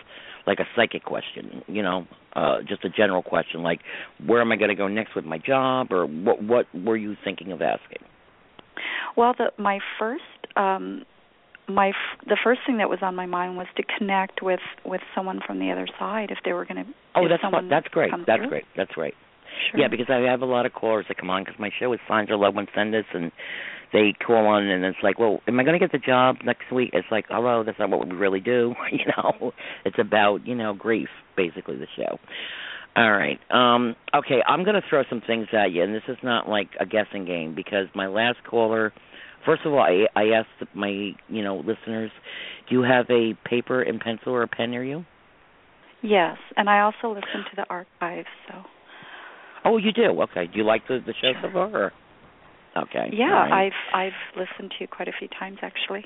like 0.47 0.59
a 0.59 0.65
psychic 0.75 1.03
question? 1.03 1.63
You 1.67 1.81
know, 1.83 2.07
uh, 2.35 2.59
just 2.67 2.83
a 2.85 2.89
general 2.89 3.23
question 3.23 3.63
like, 3.63 3.79
where 4.25 4.41
am 4.41 4.51
I 4.51 4.55
going 4.55 4.69
to 4.69 4.75
go 4.75 4.87
next 4.87 5.15
with 5.15 5.25
my 5.25 5.37
job, 5.37 5.91
or 5.91 6.05
what? 6.05 6.43
What 6.43 6.65
were 6.73 6.97
you 6.97 7.15
thinking 7.23 7.51
of 7.51 7.61
asking? 7.61 7.99
Well, 9.17 9.33
the 9.37 9.51
my 9.61 9.79
first 9.99 10.23
um 10.55 11.03
my 11.67 11.89
f- 11.89 12.25
the 12.27 12.37
first 12.43 12.61
thing 12.65 12.77
that 12.77 12.89
was 12.89 12.99
on 13.01 13.15
my 13.15 13.25
mind 13.25 13.57
was 13.57 13.67
to 13.77 13.83
connect 13.97 14.41
with 14.41 14.59
with 14.85 15.01
someone 15.15 15.39
from 15.45 15.59
the 15.59 15.71
other 15.71 15.87
side 15.99 16.31
if 16.31 16.39
they 16.45 16.53
were 16.53 16.65
going 16.65 16.85
to 16.85 16.91
Oh, 17.15 17.27
that's 17.27 17.41
fun. 17.41 17.69
that's 17.69 17.87
great. 17.89 18.11
That's 18.25 18.39
through. 18.39 18.49
great. 18.49 18.63
That's 18.75 18.91
great. 18.91 19.13
Sure. 19.71 19.81
Yeah, 19.81 19.87
because 19.89 20.07
I 20.09 20.19
have 20.31 20.41
a 20.41 20.45
lot 20.45 20.65
of 20.65 20.73
callers 20.73 21.05
that 21.09 21.17
come 21.17 21.29
on 21.29 21.43
because 21.43 21.59
my 21.59 21.69
show 21.77 21.91
is 21.93 21.99
Signs 22.07 22.29
Your 22.29 22.37
Loved 22.37 22.55
Ones 22.55 22.69
Send 22.73 22.95
Us, 22.95 23.03
and 23.13 23.31
they 23.93 24.13
call 24.25 24.47
on 24.47 24.63
and 24.63 24.83
it's 24.85 24.97
like, 25.03 25.19
well, 25.19 25.41
am 25.47 25.59
I 25.59 25.63
going 25.63 25.77
to 25.77 25.85
get 25.85 25.91
the 25.91 26.05
job 26.05 26.37
next 26.45 26.71
week? 26.71 26.91
It's 26.93 27.07
like, 27.11 27.25
hello, 27.29 27.63
that's 27.65 27.79
not 27.79 27.89
what 27.89 28.07
we 28.07 28.15
really 28.15 28.39
do. 28.39 28.73
you 28.91 29.05
know, 29.17 29.51
it's 29.85 29.97
about 29.99 30.45
you 30.45 30.55
know 30.55 30.73
grief, 30.73 31.09
basically 31.35 31.77
the 31.77 31.87
show. 31.95 32.19
All 32.95 33.11
right. 33.11 33.39
Um, 33.49 33.95
okay, 34.13 34.41
I'm 34.45 34.65
going 34.65 34.75
to 34.75 34.81
throw 34.89 35.03
some 35.09 35.21
things 35.25 35.47
at 35.53 35.71
you, 35.71 35.81
and 35.83 35.95
this 35.95 36.03
is 36.09 36.17
not 36.23 36.49
like 36.49 36.69
a 36.79 36.85
guessing 36.85 37.25
game 37.25 37.55
because 37.55 37.87
my 37.95 38.07
last 38.07 38.37
caller. 38.49 38.93
First 39.45 39.63
of 39.65 39.73
all, 39.73 39.79
I, 39.79 40.05
I 40.15 40.37
asked 40.37 40.75
my 40.75 41.11
you 41.27 41.43
know 41.43 41.57
listeners, 41.57 42.11
do 42.69 42.75
you 42.75 42.83
have 42.83 43.05
a 43.09 43.33
paper 43.47 43.81
and 43.81 43.99
pencil 43.99 44.33
or 44.33 44.43
a 44.43 44.47
pen 44.47 44.71
near 44.71 44.83
you? 44.83 45.05
Yes, 46.03 46.37
and 46.57 46.69
I 46.69 46.81
also 46.81 47.09
listen 47.09 47.45
to 47.49 47.55
the 47.55 47.65
archives. 47.69 48.27
So 48.47 48.63
Oh, 49.63 49.77
you 49.77 49.91
do. 49.91 50.21
Okay. 50.23 50.47
Do 50.47 50.57
you 50.57 50.63
like 50.63 50.87
the 50.87 50.99
the 51.05 51.13
show 51.21 51.33
so 51.41 51.51
far? 51.51 51.75
Or? 51.75 51.93
Okay. 52.77 53.09
yeah, 53.11 53.25
All 53.25 53.31
right. 53.31 53.73
I've 53.93 53.95
I've 54.07 54.37
listened 54.37 54.71
to 54.71 54.75
you 54.79 54.87
quite 54.87 55.07
a 55.07 55.13
few 55.17 55.27
times 55.27 55.57
actually. 55.61 56.05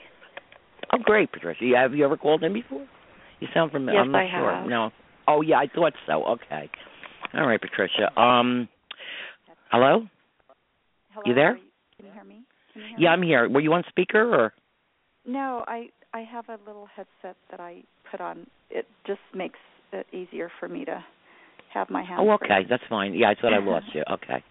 Oh, 0.92 0.98
great, 1.04 1.32
Patricia. 1.32 1.64
Have 1.78 1.94
you 1.94 2.06
ever 2.06 2.18
called 2.18 2.44
in 2.44 2.54
before? 2.54 2.86
You 3.40 3.48
sound 3.54 3.72
familiar. 3.72 4.00
Yes, 4.00 4.06
I'm 4.06 4.12
not 4.12 4.24
I 4.26 4.30
sure. 4.40 4.52
have. 4.52 4.68
No. 4.70 4.92
Oh, 5.28 5.42
yeah, 5.42 5.58
I 5.58 5.68
thought 5.68 5.94
so. 6.08 6.24
Okay. 6.26 6.70
All 7.34 7.48
right, 7.48 7.60
Patricia. 7.60 8.18
Um, 8.20 8.70
hello. 9.72 10.06
Hello, 11.12 11.24
You 11.26 11.34
there? 11.34 11.52
are 11.52 11.58
can 11.98 12.06
you 12.06 12.12
hear 12.12 12.24
me? 12.24 12.44
Can 12.74 12.82
you 12.82 12.88
hear 12.90 13.00
Yeah, 13.00 13.10
me? 13.10 13.14
I'm 13.14 13.22
here. 13.24 13.50
Were 13.50 13.62
you 13.62 13.74
on 13.74 13.84
speaker 13.90 14.34
or? 14.36 14.54
No, 15.26 15.64
I 15.68 15.90
I 16.14 16.22
have 16.22 16.50
a 16.50 16.58
little 16.68 16.88
headset 16.96 17.36
that 17.52 17.60
I 17.60 17.84
put 18.10 18.22
on. 18.22 18.48
It 18.70 18.86
just 19.08 19.22
makes 19.34 19.60
it 19.92 20.06
easier 20.14 20.52
for 20.60 20.68
me 20.68 20.86
to 20.86 21.04
have 21.76 21.90
my 21.90 22.04
hands. 22.04 22.22
Oh, 22.24 22.32
okay. 22.32 22.66
That's 22.68 22.84
fine. 22.90 23.14
Yeah, 23.14 23.30
I 23.30 23.36
thought 23.40 23.54
I 23.54 23.60
lost 23.60 23.86
you. 23.94 24.04
Okay. 24.12 24.44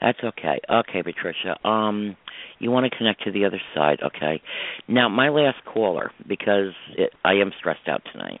That's 0.00 0.18
okay. 0.22 0.60
Okay, 0.70 1.02
Patricia. 1.02 1.56
Um, 1.66 2.16
you 2.58 2.70
want 2.70 2.90
to 2.90 2.96
connect 2.96 3.24
to 3.24 3.32
the 3.32 3.46
other 3.46 3.60
side, 3.74 3.98
okay? 4.04 4.42
Now, 4.88 5.08
my 5.08 5.30
last 5.30 5.56
caller, 5.64 6.10
because 6.28 6.72
it, 6.98 7.12
I 7.24 7.34
am 7.34 7.50
stressed 7.58 7.88
out 7.88 8.02
tonight. 8.12 8.40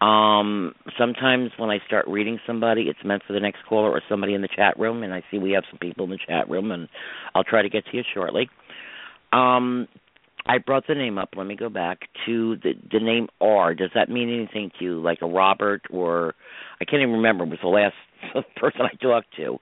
Um, 0.00 0.74
sometimes 0.98 1.52
when 1.56 1.70
I 1.70 1.78
start 1.86 2.06
reading 2.08 2.38
somebody, 2.46 2.82
it's 2.82 2.98
meant 3.04 3.22
for 3.26 3.32
the 3.32 3.40
next 3.40 3.60
caller 3.66 3.90
or 3.90 4.02
somebody 4.08 4.34
in 4.34 4.42
the 4.42 4.48
chat 4.54 4.78
room, 4.78 5.02
and 5.02 5.14
I 5.14 5.22
see 5.30 5.38
we 5.38 5.52
have 5.52 5.64
some 5.70 5.78
people 5.78 6.04
in 6.04 6.10
the 6.10 6.18
chat 6.26 6.50
room, 6.50 6.70
and 6.70 6.88
I'll 7.34 7.44
try 7.44 7.62
to 7.62 7.70
get 7.70 7.86
to 7.86 7.96
you 7.96 8.02
shortly. 8.12 8.50
Um, 9.32 9.88
I 10.48 10.58
brought 10.58 10.86
the 10.86 10.94
name 10.94 11.18
up. 11.18 11.30
Let 11.36 11.46
me 11.46 11.56
go 11.56 11.68
back 11.68 12.00
to 12.26 12.56
the 12.56 12.74
the 12.90 13.00
name 13.00 13.28
R. 13.40 13.74
Does 13.74 13.90
that 13.94 14.08
mean 14.08 14.32
anything 14.32 14.70
to 14.78 14.84
you, 14.84 15.00
like 15.00 15.18
a 15.22 15.26
Robert 15.26 15.82
or 15.90 16.34
I 16.80 16.84
can't 16.84 17.02
even 17.02 17.14
remember. 17.14 17.44
It 17.44 17.50
was 17.50 17.58
the 17.62 17.68
last 17.68 17.94
person 18.56 18.82
I 18.82 18.94
talked 19.02 19.34
to. 19.36 19.58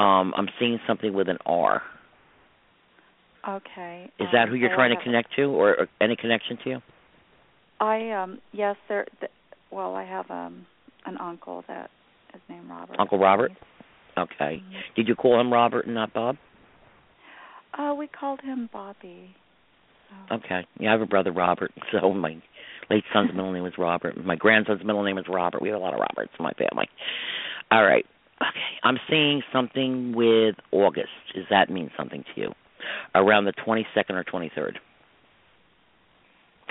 Um, 0.00 0.32
I'm 0.36 0.48
seeing 0.58 0.78
something 0.86 1.12
with 1.12 1.28
an 1.28 1.38
R. 1.46 1.82
Okay. 3.48 4.10
Is 4.18 4.26
um, 4.26 4.28
that 4.32 4.48
who 4.48 4.54
you're 4.54 4.72
I 4.72 4.74
trying 4.74 4.96
to 4.96 5.02
connect 5.02 5.34
to, 5.36 5.44
or, 5.44 5.70
or 5.70 5.88
any 6.00 6.16
connection 6.16 6.58
to 6.64 6.70
you? 6.70 6.82
I 7.80 8.10
um 8.10 8.40
yes 8.52 8.76
there. 8.88 9.06
Th- 9.20 9.32
well, 9.70 9.94
I 9.94 10.04
have 10.04 10.30
um 10.30 10.66
an 11.06 11.16
uncle 11.18 11.64
that 11.68 11.90
is 12.34 12.40
named 12.48 12.68
Robert. 12.68 12.96
Uncle 12.98 13.18
Robert? 13.18 13.52
Okay. 14.18 14.62
Did 14.96 15.08
you 15.08 15.14
call 15.14 15.40
him 15.40 15.52
Robert 15.52 15.86
and 15.86 15.94
not 15.94 16.12
Bob? 16.12 16.36
Uh, 17.78 17.94
we 17.94 18.06
called 18.08 18.40
him 18.42 18.68
Bobby. 18.72 19.34
Okay. 20.30 20.66
Yeah, 20.78 20.90
I 20.90 20.92
have 20.92 21.00
a 21.00 21.06
brother 21.06 21.32
Robert. 21.32 21.72
So 21.92 22.12
my 22.12 22.40
late 22.88 23.04
son's 23.12 23.30
middle 23.34 23.52
name 23.52 23.62
was 23.62 23.72
Robert. 23.78 24.22
My 24.24 24.36
grandson's 24.36 24.84
middle 24.84 25.02
name 25.02 25.18
is 25.18 25.26
Robert. 25.28 25.60
We 25.62 25.68
have 25.68 25.78
a 25.78 25.82
lot 25.82 25.94
of 25.94 26.00
Roberts 26.00 26.32
in 26.38 26.42
my 26.42 26.52
family. 26.52 26.88
All 27.70 27.84
right. 27.84 28.04
Okay, 28.40 28.78
I'm 28.82 28.98
seeing 29.08 29.42
something 29.52 30.14
with 30.14 30.54
August. 30.72 31.10
Does 31.34 31.44
that 31.50 31.68
mean 31.68 31.90
something 31.96 32.24
to 32.34 32.40
you? 32.40 32.52
Around 33.14 33.44
the 33.44 33.52
22nd 33.52 34.10
or 34.10 34.24
23rd. 34.24 34.76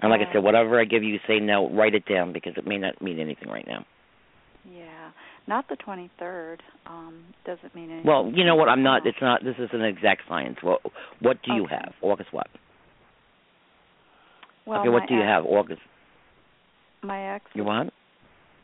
And 0.02 0.12
like 0.12 0.22
I 0.22 0.34
said, 0.34 0.44
whatever 0.44 0.80
I 0.80 0.86
give 0.86 1.04
you, 1.04 1.18
say 1.28 1.40
no. 1.40 1.70
Write 1.70 1.94
it 1.94 2.06
down 2.06 2.34
because 2.34 2.54
it 2.58 2.66
may 2.66 2.78
not 2.78 3.02
mean 3.02 3.20
anything 3.20 3.50
right 3.50 3.68
now. 3.68 3.86
Yeah, 4.70 5.12
not 5.48 5.68
the 5.68 5.76
23rd. 5.76 6.60
Um, 6.86 7.26
doesn't 7.46 7.76
mean 7.76 7.92
anything. 7.92 8.08
Well, 8.08 8.32
you 8.34 8.46
know 8.46 8.56
what? 8.56 8.70
I'm 8.70 8.84
not. 8.84 9.06
It's 9.06 9.18
not. 9.22 9.44
This 9.44 9.56
is 9.60 9.70
an 9.74 9.82
exact 9.82 10.24
science. 10.28 10.58
What 10.62 10.82
What 11.20 11.38
do 11.44 11.54
you 11.54 11.68
have? 11.70 11.94
August 12.02 12.30
what? 12.32 12.48
Well, 14.66 14.82
okay, 14.82 14.90
what 14.90 15.08
do 15.08 15.14
you 15.16 15.22
ex, 15.22 15.28
have? 15.28 15.46
August. 15.46 15.82
My 17.02 17.36
ex 17.36 17.46
You 17.54 17.64
want? 17.64 17.94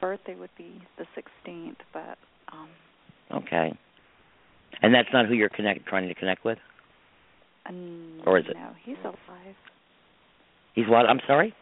birthday 0.02 0.36
would 0.36 0.50
be 0.58 0.82
the 0.98 1.06
16th, 1.18 1.78
but 1.94 2.18
um, 2.52 2.70
Okay. 3.32 3.76
And 4.82 4.94
that's 4.94 5.08
not 5.14 5.26
who 5.26 5.34
you're 5.34 5.50
connect 5.50 5.86
trying 5.88 6.08
to 6.08 6.14
connect 6.16 6.44
with. 6.46 6.58
um, 7.66 8.22
Or 8.26 8.38
is 8.38 8.46
it? 8.48 8.56
No, 8.56 8.72
he's 8.84 8.98
alive. 9.04 9.56
He's 10.74 10.88
what? 10.88 11.06
I'm 11.06 11.22
sorry. 11.26 11.54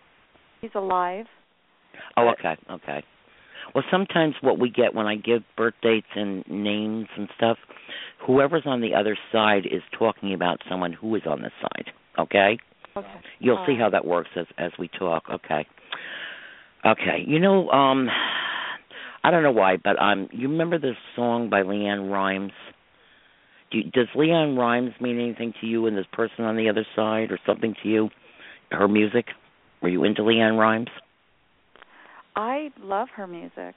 He's 0.62 0.72
alive. 0.76 1.26
Oh, 2.18 2.30
okay, 2.30 2.56
okay. 2.70 3.04
Well, 3.76 3.84
sometimes 3.92 4.36
what 4.42 4.60
we 4.60 4.70
get 4.70 4.94
when 4.94 5.06
I 5.06 5.16
give 5.16 5.44
birth 5.56 5.76
dates 5.82 6.08
and 6.16 6.44
names 6.50 7.08
and 7.18 7.30
stuff, 7.38 7.58
whoever's 8.26 8.64
on 8.66 8.82
the 8.82 8.94
other 8.96 9.16
side 9.32 9.66
is 9.66 9.82
talking 9.98 10.34
about 10.34 10.60
someone 10.70 10.92
who 10.94 11.16
is 11.16 11.22
on 11.28 11.42
this 11.44 11.52
side. 11.62 11.92
Okay. 12.20 12.58
Okay. 12.96 13.08
You'll 13.40 13.58
All 13.58 13.66
see 13.66 13.74
right. 13.74 13.82
how 13.82 13.90
that 13.90 14.06
works 14.06 14.30
as 14.36 14.46
as 14.58 14.72
we 14.78 14.88
talk. 14.88 15.24
Okay. 15.32 15.66
Okay. 16.86 17.24
You 17.26 17.40
know, 17.40 17.70
um 17.70 18.10
I 19.24 19.32
don't 19.32 19.44
know 19.44 19.52
why, 19.52 19.78
but 19.78 20.00
um 20.02 20.30
you 20.32 20.50
remember 20.50 20.78
this 20.80 20.96
song 21.16 21.50
by 21.50 21.64
LeAnn 21.64 22.12
Rimes? 22.12 22.52
Do 23.72 23.80
you, 23.80 23.84
does 23.86 24.08
LeAnn 24.16 24.58
Rimes 24.58 24.94
mean 25.02 25.20
anything 25.20 25.54
to 25.62 25.68
you 25.68 25.88
and 25.88 25.98
this 25.98 26.06
person 26.12 26.46
on 26.46 26.56
the 26.56 26.70
other 26.70 26.86
side 26.96 27.32
or 27.32 27.40
something 27.46 27.76
to 27.82 27.90
you? 27.90 28.10
Her 28.72 28.88
music? 28.88 29.26
Were 29.82 29.90
you 29.90 30.04
into 30.04 30.22
LeAnn 30.22 30.58
Rimes? 30.60 30.90
I 32.36 32.70
love 32.80 33.10
her 33.16 33.28
music. 33.28 33.76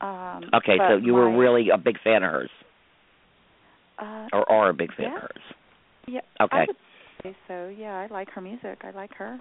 Um, 0.00 0.44
Okay, 0.54 0.76
so 0.78 0.96
you 0.96 1.14
were 1.14 1.36
really 1.36 1.68
a 1.72 1.78
big 1.78 1.96
fan 2.02 2.22
of 2.22 2.30
hers 2.32 2.50
uh, 3.98 4.26
or 4.32 4.50
are 4.50 4.70
a 4.70 4.74
big 4.74 4.94
fan 4.94 5.06
yeah. 5.06 5.16
of 5.16 5.22
hers. 5.22 5.42
Yeah. 6.06 6.20
Okay. 6.40 6.56
I 6.56 6.64
would 6.66 6.76
say 7.24 7.34
so. 7.48 7.68
Yeah, 7.76 7.98
I 7.98 8.06
like 8.12 8.30
her 8.30 8.40
music. 8.40 8.78
I 8.82 8.90
like 8.90 9.14
her. 9.14 9.40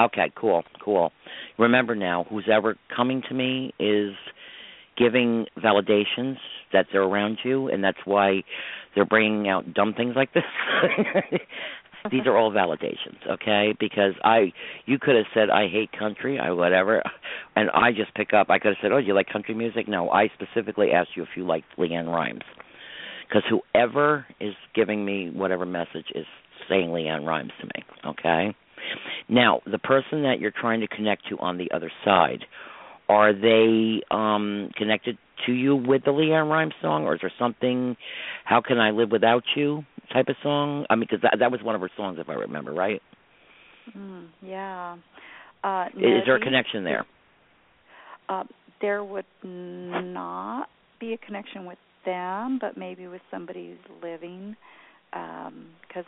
Okay, 0.00 0.32
cool, 0.34 0.62
cool. 0.82 1.12
Remember 1.58 1.94
now, 1.94 2.26
who's 2.28 2.48
ever 2.52 2.76
coming 2.94 3.22
to 3.28 3.34
me 3.34 3.72
is 3.78 4.12
giving 4.96 5.46
validations 5.62 6.36
that 6.72 6.86
they're 6.90 7.02
around 7.02 7.38
you, 7.44 7.68
and 7.68 7.84
that's 7.84 7.98
why 8.04 8.42
they're 8.94 9.04
bringing 9.04 9.48
out 9.48 9.72
dumb 9.74 9.94
things 9.94 10.14
like 10.16 10.32
this. 10.32 10.42
These 12.10 12.22
are 12.24 12.34
all 12.34 12.50
validations, 12.50 13.18
okay? 13.30 13.74
Because 13.78 14.14
I, 14.24 14.52
you 14.86 14.98
could 14.98 15.16
have 15.16 15.26
said 15.34 15.50
I 15.50 15.68
hate 15.68 15.90
country, 15.92 16.38
I 16.38 16.50
whatever, 16.50 17.02
and 17.56 17.68
I 17.70 17.92
just 17.92 18.14
pick 18.14 18.32
up. 18.32 18.48
I 18.48 18.58
could 18.58 18.68
have 18.68 18.76
said, 18.80 18.90
oh, 18.90 19.00
do 19.00 19.06
you 19.06 19.14
like 19.14 19.28
country 19.28 19.54
music? 19.54 19.86
No, 19.86 20.08
I 20.08 20.28
specifically 20.32 20.92
asked 20.92 21.10
you 21.14 21.22
if 21.24 21.28
you 21.36 21.44
liked 21.44 21.66
LeAnn 21.76 22.06
Rimes, 22.06 22.44
because 23.28 23.42
whoever 23.50 24.24
is 24.40 24.54
giving 24.74 25.04
me 25.04 25.28
whatever 25.28 25.66
message 25.66 26.06
is 26.14 26.24
saying 26.70 26.88
LeAnn 26.88 27.26
Rimes 27.26 27.52
to 27.60 27.66
me, 27.66 27.84
okay? 28.06 28.54
Now, 29.28 29.60
the 29.70 29.78
person 29.78 30.22
that 30.22 30.40
you're 30.40 30.52
trying 30.58 30.80
to 30.80 30.88
connect 30.88 31.28
to 31.28 31.38
on 31.38 31.58
the 31.58 31.70
other 31.74 31.92
side, 32.04 32.44
are 33.08 33.32
they 33.32 34.00
um 34.10 34.70
connected 34.76 35.18
to 35.46 35.52
you 35.52 35.74
with 35.74 36.04
the 36.04 36.12
LeAnn 36.12 36.48
Rimes 36.48 36.74
song, 36.80 37.04
or 37.04 37.14
is 37.14 37.20
there 37.20 37.32
something? 37.38 37.96
How 38.44 38.60
can 38.60 38.78
I 38.78 38.90
live 38.90 39.10
without 39.10 39.42
you? 39.56 39.84
Type 40.12 40.28
of 40.28 40.36
song. 40.42 40.86
I 40.88 40.94
mean, 40.94 41.06
because 41.08 41.22
that 41.22 41.38
that 41.40 41.50
was 41.50 41.62
one 41.62 41.74
of 41.74 41.80
her 41.80 41.90
songs, 41.96 42.18
if 42.20 42.28
I 42.28 42.34
remember 42.34 42.72
right. 42.72 43.02
Mm, 43.96 44.28
yeah. 44.42 44.96
Uh, 45.62 45.86
Is, 45.96 46.02
is 46.02 46.22
there 46.26 46.36
a 46.36 46.40
connection 46.40 46.84
there? 46.84 47.04
Uh, 48.28 48.44
there 48.80 49.04
would 49.04 49.26
not 49.44 50.68
be 51.00 51.12
a 51.12 51.18
connection 51.18 51.66
with 51.66 51.78
them, 52.06 52.58
but 52.60 52.76
maybe 52.76 53.06
with 53.06 53.20
somebody 53.30 53.68
who's 53.68 54.02
living, 54.02 54.56
because 55.10 56.04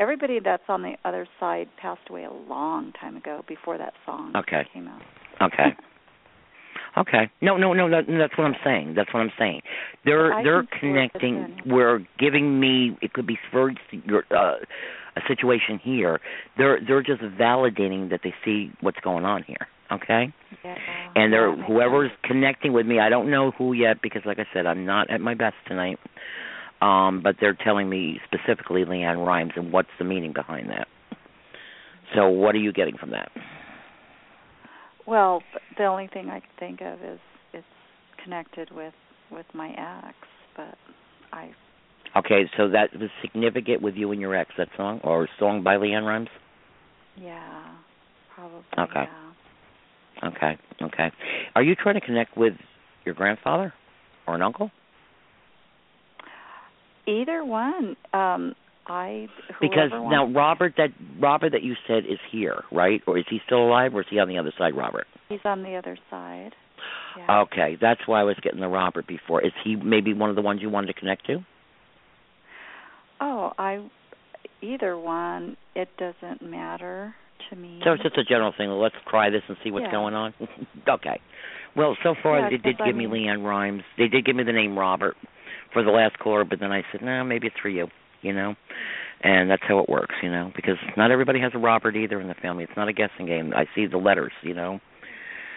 everybody 0.00 0.40
that's 0.42 0.62
on 0.68 0.82
the 0.82 0.94
other 1.04 1.26
side 1.40 1.68
passed 1.80 2.00
away 2.08 2.24
a 2.24 2.32
long 2.32 2.92
time 3.00 3.16
ago 3.16 3.42
before 3.48 3.78
that 3.78 3.94
song 4.06 4.32
Okay. 4.36 4.66
came 4.72 4.88
out. 4.88 5.02
Okay. 5.40 5.76
Okay. 6.96 7.30
No, 7.42 7.56
no, 7.56 7.74
no, 7.74 7.86
no. 7.86 8.00
That's 8.18 8.36
what 8.36 8.44
I'm 8.44 8.56
saying. 8.64 8.94
That's 8.96 9.12
what 9.12 9.20
I'm 9.20 9.30
saying. 9.38 9.60
They're 10.04 10.32
I 10.32 10.42
they're 10.42 10.62
can 10.62 10.80
see 10.80 10.88
where 10.88 11.04
it's 11.04 11.12
connecting. 11.12 11.56
We're 11.66 12.00
giving 12.18 12.58
me. 12.58 12.96
It 13.02 13.12
could 13.12 13.26
be 13.26 13.38
for 13.52 13.72
your 14.04 14.24
uh, 14.30 14.56
a 15.16 15.20
situation 15.28 15.78
here. 15.82 16.18
They're 16.56 16.80
they're 16.84 17.02
just 17.02 17.20
validating 17.20 18.10
that 18.10 18.20
they 18.24 18.34
see 18.44 18.72
what's 18.80 18.98
going 19.00 19.24
on 19.24 19.44
here. 19.44 19.68
Okay. 19.92 20.32
Yeah. 20.64 20.76
And 21.14 21.32
they're 21.32 21.50
that 21.50 21.58
makes 21.58 21.68
whoever's 21.68 22.10
connecting 22.24 22.72
with 22.72 22.86
me. 22.86 22.98
I 23.00 23.08
don't 23.08 23.30
know 23.30 23.52
who 23.52 23.74
yet 23.74 24.02
because, 24.02 24.22
like 24.24 24.38
I 24.38 24.46
said, 24.52 24.66
I'm 24.66 24.84
not 24.84 25.10
at 25.10 25.20
my 25.20 25.34
best 25.34 25.56
tonight. 25.66 25.98
Um, 26.80 27.22
but 27.22 27.36
they're 27.40 27.56
telling 27.64 27.88
me 27.88 28.20
specifically 28.24 28.84
LeAnn 28.84 29.26
Rimes 29.26 29.52
and 29.56 29.72
what's 29.72 29.88
the 29.98 30.04
meaning 30.04 30.32
behind 30.32 30.70
that. 30.70 30.86
So, 32.14 32.28
what 32.28 32.54
are 32.54 32.58
you 32.58 32.72
getting 32.72 32.96
from 32.96 33.10
that? 33.10 33.30
Well, 35.06 35.42
the 35.76 35.84
only 35.84 36.06
thing 36.06 36.28
I 36.28 36.40
can 36.40 36.50
think 36.58 36.80
of 36.80 37.02
is 37.02 37.18
it's 37.52 37.66
connected 38.22 38.70
with 38.70 38.94
with 39.30 39.46
my 39.54 39.70
ex, 39.70 40.16
but 40.56 40.76
I 41.32 41.50
Okay, 42.16 42.50
so 42.56 42.68
that 42.70 42.90
was 42.98 43.10
significant 43.20 43.82
with 43.82 43.94
you 43.94 44.10
and 44.12 44.20
your 44.20 44.34
ex, 44.34 44.50
that 44.56 44.68
song, 44.76 45.00
or 45.04 45.28
song 45.38 45.62
by 45.62 45.76
LeAnn 45.76 46.06
Rimes? 46.06 46.28
yeah, 47.16 47.64
probably 48.34 48.62
Okay. 48.78 49.04
yeah. 49.04 50.28
Okay, 50.28 50.58
okay. 50.82 51.12
Are 51.54 51.62
you 51.62 51.74
trying 51.74 51.94
to 51.94 52.00
connect 52.00 52.36
with 52.36 52.54
your 53.04 53.14
grandfather 53.14 53.72
or 54.26 54.34
an 54.34 54.42
uncle? 54.42 54.70
Either 57.08 57.44
one. 57.44 57.96
Um 58.12 58.54
I 58.86 59.28
Because 59.60 59.90
whoever 59.90 60.08
now 60.08 60.24
wants- 60.24 60.36
Robert 60.36 60.74
that 60.78 60.90
Robert 61.20 61.50
that 61.52 61.62
you 61.62 61.74
said 61.86 62.04
is 62.06 62.18
here, 62.30 62.62
right? 62.72 63.02
Or 63.06 63.18
is 63.18 63.24
he 63.28 63.40
still 63.44 63.62
alive 63.66 63.94
or 63.94 64.00
is 64.00 64.06
he 64.08 64.18
on 64.18 64.28
the 64.28 64.38
other 64.38 64.52
side, 64.58 64.74
Robert? 64.76 65.06
he's 65.28 65.40
on 65.44 65.62
the 65.62 65.74
other 65.74 65.98
side. 66.10 66.54
Yeah. 67.18 67.40
Okay, 67.40 67.76
that's 67.80 68.00
why 68.06 68.20
I 68.20 68.24
was 68.24 68.36
getting 68.42 68.60
the 68.60 68.68
Robert 68.68 69.06
before. 69.06 69.42
Is 69.44 69.52
he 69.64 69.76
maybe 69.76 70.14
one 70.14 70.30
of 70.30 70.36
the 70.36 70.42
ones 70.42 70.62
you 70.62 70.70
wanted 70.70 70.86
to 70.86 70.94
connect 70.94 71.26
to? 71.26 71.44
Oh, 73.20 73.52
I 73.58 73.82
either 74.62 74.96
one. 74.96 75.56
It 75.74 75.88
doesn't 75.98 76.40
matter 76.42 77.14
to 77.50 77.56
me. 77.56 77.80
So 77.84 77.92
it's 77.92 78.02
just 78.02 78.16
a 78.16 78.24
general 78.24 78.52
thing. 78.56 78.70
Let's 78.70 78.94
try 79.10 79.28
this 79.30 79.42
and 79.48 79.56
see 79.62 79.70
what's 79.70 79.84
Yeah. 79.86 79.90
going 79.92 80.14
on. 80.14 80.34
okay. 80.88 81.20
Well, 81.76 81.96
so 82.02 82.14
far 82.22 82.38
Yeah, 82.40 82.50
they 82.50 82.56
did 82.58 82.80
I 82.80 82.86
give 82.86 82.96
me 82.96 83.06
mean- 83.06 83.26
LeAnn 83.26 83.44
Rimes. 83.44 83.82
They 83.98 84.08
did 84.08 84.24
give 84.24 84.36
me 84.36 84.44
the 84.44 84.52
name 84.52 84.78
Robert 84.78 85.16
for 85.72 85.82
the 85.82 85.90
last 85.90 86.18
caller, 86.18 86.44
but 86.44 86.60
then 86.60 86.72
I 86.72 86.82
said, 86.92 87.02
no, 87.02 87.24
maybe 87.24 87.46
it's 87.46 87.58
for 87.60 87.68
you. 87.68 87.88
You 88.20 88.32
know, 88.32 88.56
and 89.22 89.48
that's 89.48 89.62
how 89.68 89.78
it 89.78 89.88
works. 89.88 90.16
You 90.22 90.30
know, 90.30 90.50
because 90.56 90.76
not 90.96 91.12
everybody 91.12 91.40
has 91.40 91.52
a 91.54 91.58
Robert 91.58 91.94
either 91.94 92.20
in 92.20 92.26
the 92.26 92.34
family. 92.34 92.64
It's 92.64 92.76
not 92.76 92.88
a 92.88 92.92
guessing 92.92 93.26
game. 93.26 93.52
I 93.54 93.66
see 93.74 93.86
the 93.86 93.98
letters. 93.98 94.32
You 94.42 94.54
know. 94.54 94.80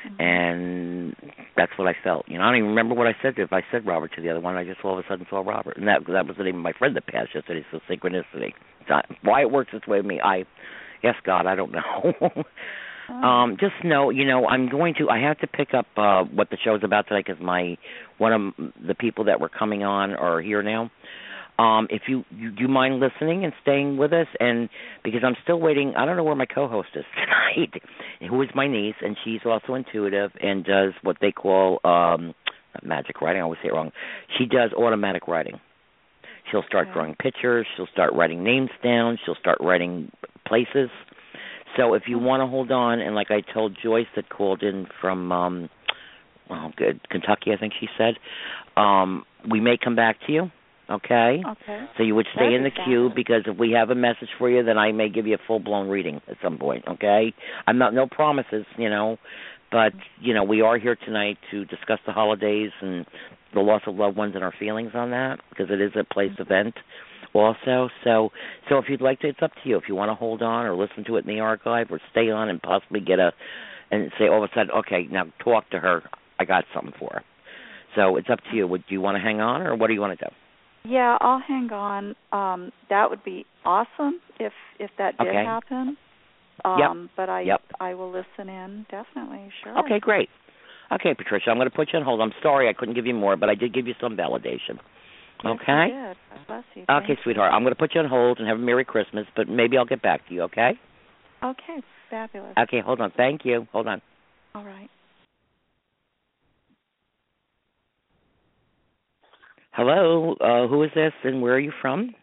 Mm-hmm. 0.06 0.21
And 0.21 1.15
that's 1.56 1.71
what 1.78 1.88
I 1.88 1.95
felt. 2.04 2.26
You 2.28 2.38
know, 2.38 2.43
I 2.43 2.47
don't 2.47 2.58
even 2.58 2.69
remember 2.69 2.95
what 2.95 3.08
I 3.08 3.15
said. 3.21 3.36
To 3.36 3.43
if 3.43 3.54
I 3.54 3.62
said 3.71 3.86
Robert 3.86 4.12
to 4.15 4.21
the 4.21 4.30
other 4.30 4.39
one, 4.39 4.56
I 4.56 4.63
just 4.63 4.84
all 4.84 4.97
of 4.97 5.04
a 5.04 5.08
sudden 5.08 5.26
saw 5.30 5.41
Robert, 5.41 5.78
and 5.78 5.88
that 5.88 6.02
that 6.08 6.28
was 6.28 6.38
the 6.38 6.43
name 6.43 6.56
of 6.56 6.62
my 6.62 6.74
friend 6.74 6.95
that 6.95 7.08
passed 7.08 7.34
yesterday. 7.34 7.65
So 7.71 7.80
synchronicity. 7.89 8.54
It's 8.82 8.89
not, 8.89 9.06
why 9.24 9.41
it 9.41 9.52
works 9.52 9.71
this 9.74 9.86
way 9.88 9.97
with 9.97 10.08
me, 10.08 10.19
I, 10.19 10.43
yes, 11.04 11.15
God, 11.24 11.45
I 11.45 11.56
don't 11.56 11.71
know. 11.71 12.13
Oh. 13.12 13.15
Um, 13.28 13.58
just 13.60 13.74
know, 13.84 14.10
you 14.10 14.26
know, 14.26 14.45
I'm 14.47 14.69
going 14.69 14.93
to. 15.00 15.10
I 15.10 15.19
have 15.19 15.39
to 15.39 15.47
pick 15.47 15.74
up 15.74 15.88
uh 15.97 16.24
what 16.24 16.50
the 16.50 16.58
show's 16.63 16.82
about 16.84 17.08
today 17.08 17.24
because 17.26 17.41
my 17.41 17.78
one 18.17 18.34
of 18.34 18.71
the 18.88 18.95
people 18.95 19.26
that 19.26 19.39
were 19.41 19.50
coming 19.50 19.84
on 19.84 20.12
are 20.12 20.41
here 20.41 20.63
now. 20.63 20.89
Um, 21.60 21.88
if 21.91 22.04
you, 22.08 22.24
you 22.32 22.50
do 22.52 22.63
you 22.63 22.67
mind 22.67 23.00
listening 23.00 23.43
and 23.43 23.54
staying 23.62 23.97
with 23.97 24.13
us, 24.13 24.28
and 24.39 24.69
because 25.04 25.21
I'm 25.24 25.36
still 25.43 25.60
waiting. 25.60 25.93
I 25.95 26.06
don't 26.06 26.17
know 26.17 26.24
where 26.24 26.36
my 26.36 26.45
co-host 26.45 26.89
is 26.95 27.04
tonight, 27.15 27.82
who 28.30 28.41
is 28.41 28.50
my 28.56 28.67
niece, 28.67 28.95
and 29.02 29.15
she's 29.24 29.41
also 29.45 29.76
intuitive 29.76 30.32
and 30.41 30.63
does 30.63 30.93
what 31.04 31.17
they 31.21 31.32
call 31.32 31.80
um 31.84 32.34
magic 32.84 33.21
writing. 33.21 33.41
I 33.41 33.43
always 33.43 33.60
say 33.62 33.67
it 33.69 33.74
wrong. 33.74 33.91
She 34.38 34.45
does 34.45 34.71
automatic 34.74 35.28
writing. 35.28 35.60
She'll 36.50 36.63
start 36.63 36.88
Okay. 36.88 36.93
drawing 36.93 37.15
pictures. 37.15 37.67
She'll 37.76 37.88
start 37.93 38.13
writing 38.13 38.43
names 38.43 38.71
down. 38.84 39.19
She'll 39.24 39.36
start 39.36 39.58
writing 39.62 40.12
places. 40.47 40.89
So 41.77 41.93
if 41.93 42.03
you 42.07 42.19
want 42.19 42.41
to 42.41 42.47
hold 42.47 42.71
on, 42.71 42.99
and 42.99 43.15
like 43.15 43.31
I 43.31 43.41
told 43.53 43.77
Joyce 43.81 44.07
that 44.15 44.29
called 44.29 44.63
in 44.63 44.88
from, 44.99 45.31
um, 45.31 45.69
well, 46.49 46.71
good 46.75 46.99
Kentucky, 47.10 47.51
I 47.53 47.57
think 47.57 47.73
she 47.79 47.88
said, 47.97 48.15
um, 48.75 49.23
we 49.49 49.60
may 49.60 49.77
come 49.81 49.95
back 49.95 50.17
to 50.27 50.34
you. 50.34 50.51
Okay. 50.89 51.41
Okay. 51.47 51.86
So 51.97 52.03
you 52.03 52.15
would 52.15 52.27
stay 52.36 52.45
That'd 52.45 52.55
in 52.55 52.63
the 52.63 52.69
be 52.69 52.84
queue 52.86 53.12
because 53.15 53.43
if 53.45 53.57
we 53.57 53.71
have 53.71 53.89
a 53.91 53.95
message 53.95 54.27
for 54.38 54.49
you, 54.49 54.63
then 54.63 54.77
I 54.77 54.91
may 54.91 55.07
give 55.10 55.25
you 55.25 55.36
a 55.36 55.47
full 55.47 55.60
blown 55.60 55.88
reading 55.88 56.21
at 56.27 56.36
some 56.43 56.57
point. 56.57 56.84
Okay. 56.88 57.34
I'm 57.65 57.77
not 57.77 57.93
no 57.93 58.07
promises, 58.07 58.65
you 58.77 58.89
know, 58.89 59.17
but 59.71 59.93
you 60.19 60.34
know 60.34 60.43
we 60.43 60.62
are 60.62 60.77
here 60.77 60.97
tonight 60.97 61.38
to 61.51 61.63
discuss 61.65 61.99
the 62.05 62.12
holidays 62.12 62.71
and 62.81 63.05
the 63.53 63.62
loss 63.62 63.81
of 63.88 63.95
loved 63.95 64.17
ones 64.17 64.34
and 64.36 64.43
our 64.43 64.53
feelings 64.60 64.91
on 64.93 65.12
that 65.12 65.39
because 65.49 65.71
it 65.71 65.81
is 65.81 65.91
a 65.95 66.03
place 66.03 66.31
event 66.39 66.75
also. 67.34 67.89
So 68.04 68.30
so 68.70 68.78
if 68.78 68.86
you'd 68.89 69.02
like 69.02 69.20
to, 69.22 69.28
it's 69.30 69.41
up 69.41 69.52
to 69.63 69.70
you. 69.70 69.78
If 69.78 69.84
you 69.88 69.96
want 69.96 70.10
to 70.10 70.15
hold 70.15 70.41
on 70.41 70.65
or 70.65 70.76
listen 70.76 71.04
to 71.08 71.17
it 71.17 71.26
in 71.26 71.34
the 71.34 71.41
archive 71.41 71.88
or 71.89 72.00
stay 72.12 72.30
on 72.30 72.50
and 72.50 72.62
possibly 72.62 73.00
get 73.00 73.20
a 73.20 73.32
and 73.91 74.12
say 74.17 74.28
all 74.28 74.44
of 74.44 74.50
a 74.50 74.54
sudden, 74.56 74.72
okay, 74.72 75.08
now 75.12 75.26
talk 75.44 75.70
to 75.72 75.80
her. 75.80 76.04
I 76.39 76.46
got 76.46 76.65
something 76.74 76.94
for 77.00 77.10
her. 77.13 77.24
So 77.96 78.15
it's 78.15 78.30
up 78.30 78.39
to 78.50 78.56
you. 78.56 78.67
Would 78.67 78.86
do 78.88 78.94
you 78.94 79.02
want 79.02 79.15
to 79.15 79.22
hang 79.22 79.41
on 79.41 79.62
or 79.62 79.76
what 79.76 79.88
do 79.88 79.94
you 79.94 80.02
want 80.02 80.17
to 80.17 80.26
do? 80.26 80.32
Yeah, 80.84 81.17
I'll 81.22 81.41
hang 81.46 81.72
on. 81.72 82.15
Um, 82.32 82.72
that 82.89 83.10
would 83.10 83.24
be 83.24 83.46
awesome 83.65 84.20
if 84.39 84.54
if 84.80 84.89
that 84.98 85.17
did 85.17 85.28
Okay. 85.28 85.44
happen. 85.46 85.98
Um, 86.65 86.80
Yep. 86.80 87.10
But 87.15 87.30
I 87.30 87.41
Yep. 87.41 87.62
I 87.80 87.94
will 87.94 88.12
listen 88.12 88.50
in 88.50 88.86
definitely. 88.89 89.52
Sure. 89.63 89.78
Okay, 89.80 90.00
great. 90.00 90.30
Okay, 90.91 91.13
Patricia, 91.13 91.50
I'm 91.50 91.58
going 91.58 91.70
to 91.70 91.76
put 91.76 91.94
you 91.94 92.00
on 92.00 92.06
hold. 92.06 92.20
I'm 92.20 92.34
sorry 92.44 92.67
I 92.67 92.74
couldn't 92.74 92.96
give 92.96 93.06
you 93.06 93.13
more, 93.13 93.38
but 93.38 93.50
I 93.50 93.56
did 93.56 93.74
give 93.74 93.88
you 93.88 93.96
some 94.02 94.17
validation. 94.17 94.78
Yes, 95.43 95.54
Okay. 95.54 95.88
you 95.88 96.39
bless 96.47 96.63
you. 96.75 96.86
Thank 96.86 97.04
Okay, 97.04 97.13
you. 97.13 97.17
sweetheart. 97.23 97.51
I'm 97.54 97.63
going 97.63 97.73
to 97.73 97.80
put 97.80 97.95
you 97.95 98.01
on 98.01 98.08
hold 98.08 98.39
and 98.39 98.47
have 98.47 98.58
a 98.58 98.62
Merry 98.62 98.86
Christmas, 98.86 99.25
but 99.36 99.49
maybe 99.49 99.77
I'll 99.77 99.86
get 99.86 100.01
back 100.01 100.27
to 100.27 100.34
you, 100.34 100.43
okay? 100.43 100.71
Okay, 101.43 101.77
fabulous. 102.10 102.54
Okay, 102.60 102.80
hold 102.82 103.01
on. 103.01 103.12
Thank 103.17 103.41
you. 103.45 103.67
Hold 103.71 103.88
on. 103.88 104.01
All 104.54 104.63
right. 104.63 104.89
Hello, 109.71 110.36
uh, 110.41 110.67
who 110.67 110.84
is 110.84 110.91
this 110.93 111.13
and 111.23 111.41
where 111.41 111.54
are 111.54 111.60
you 111.60 111.71
from? 111.82 112.13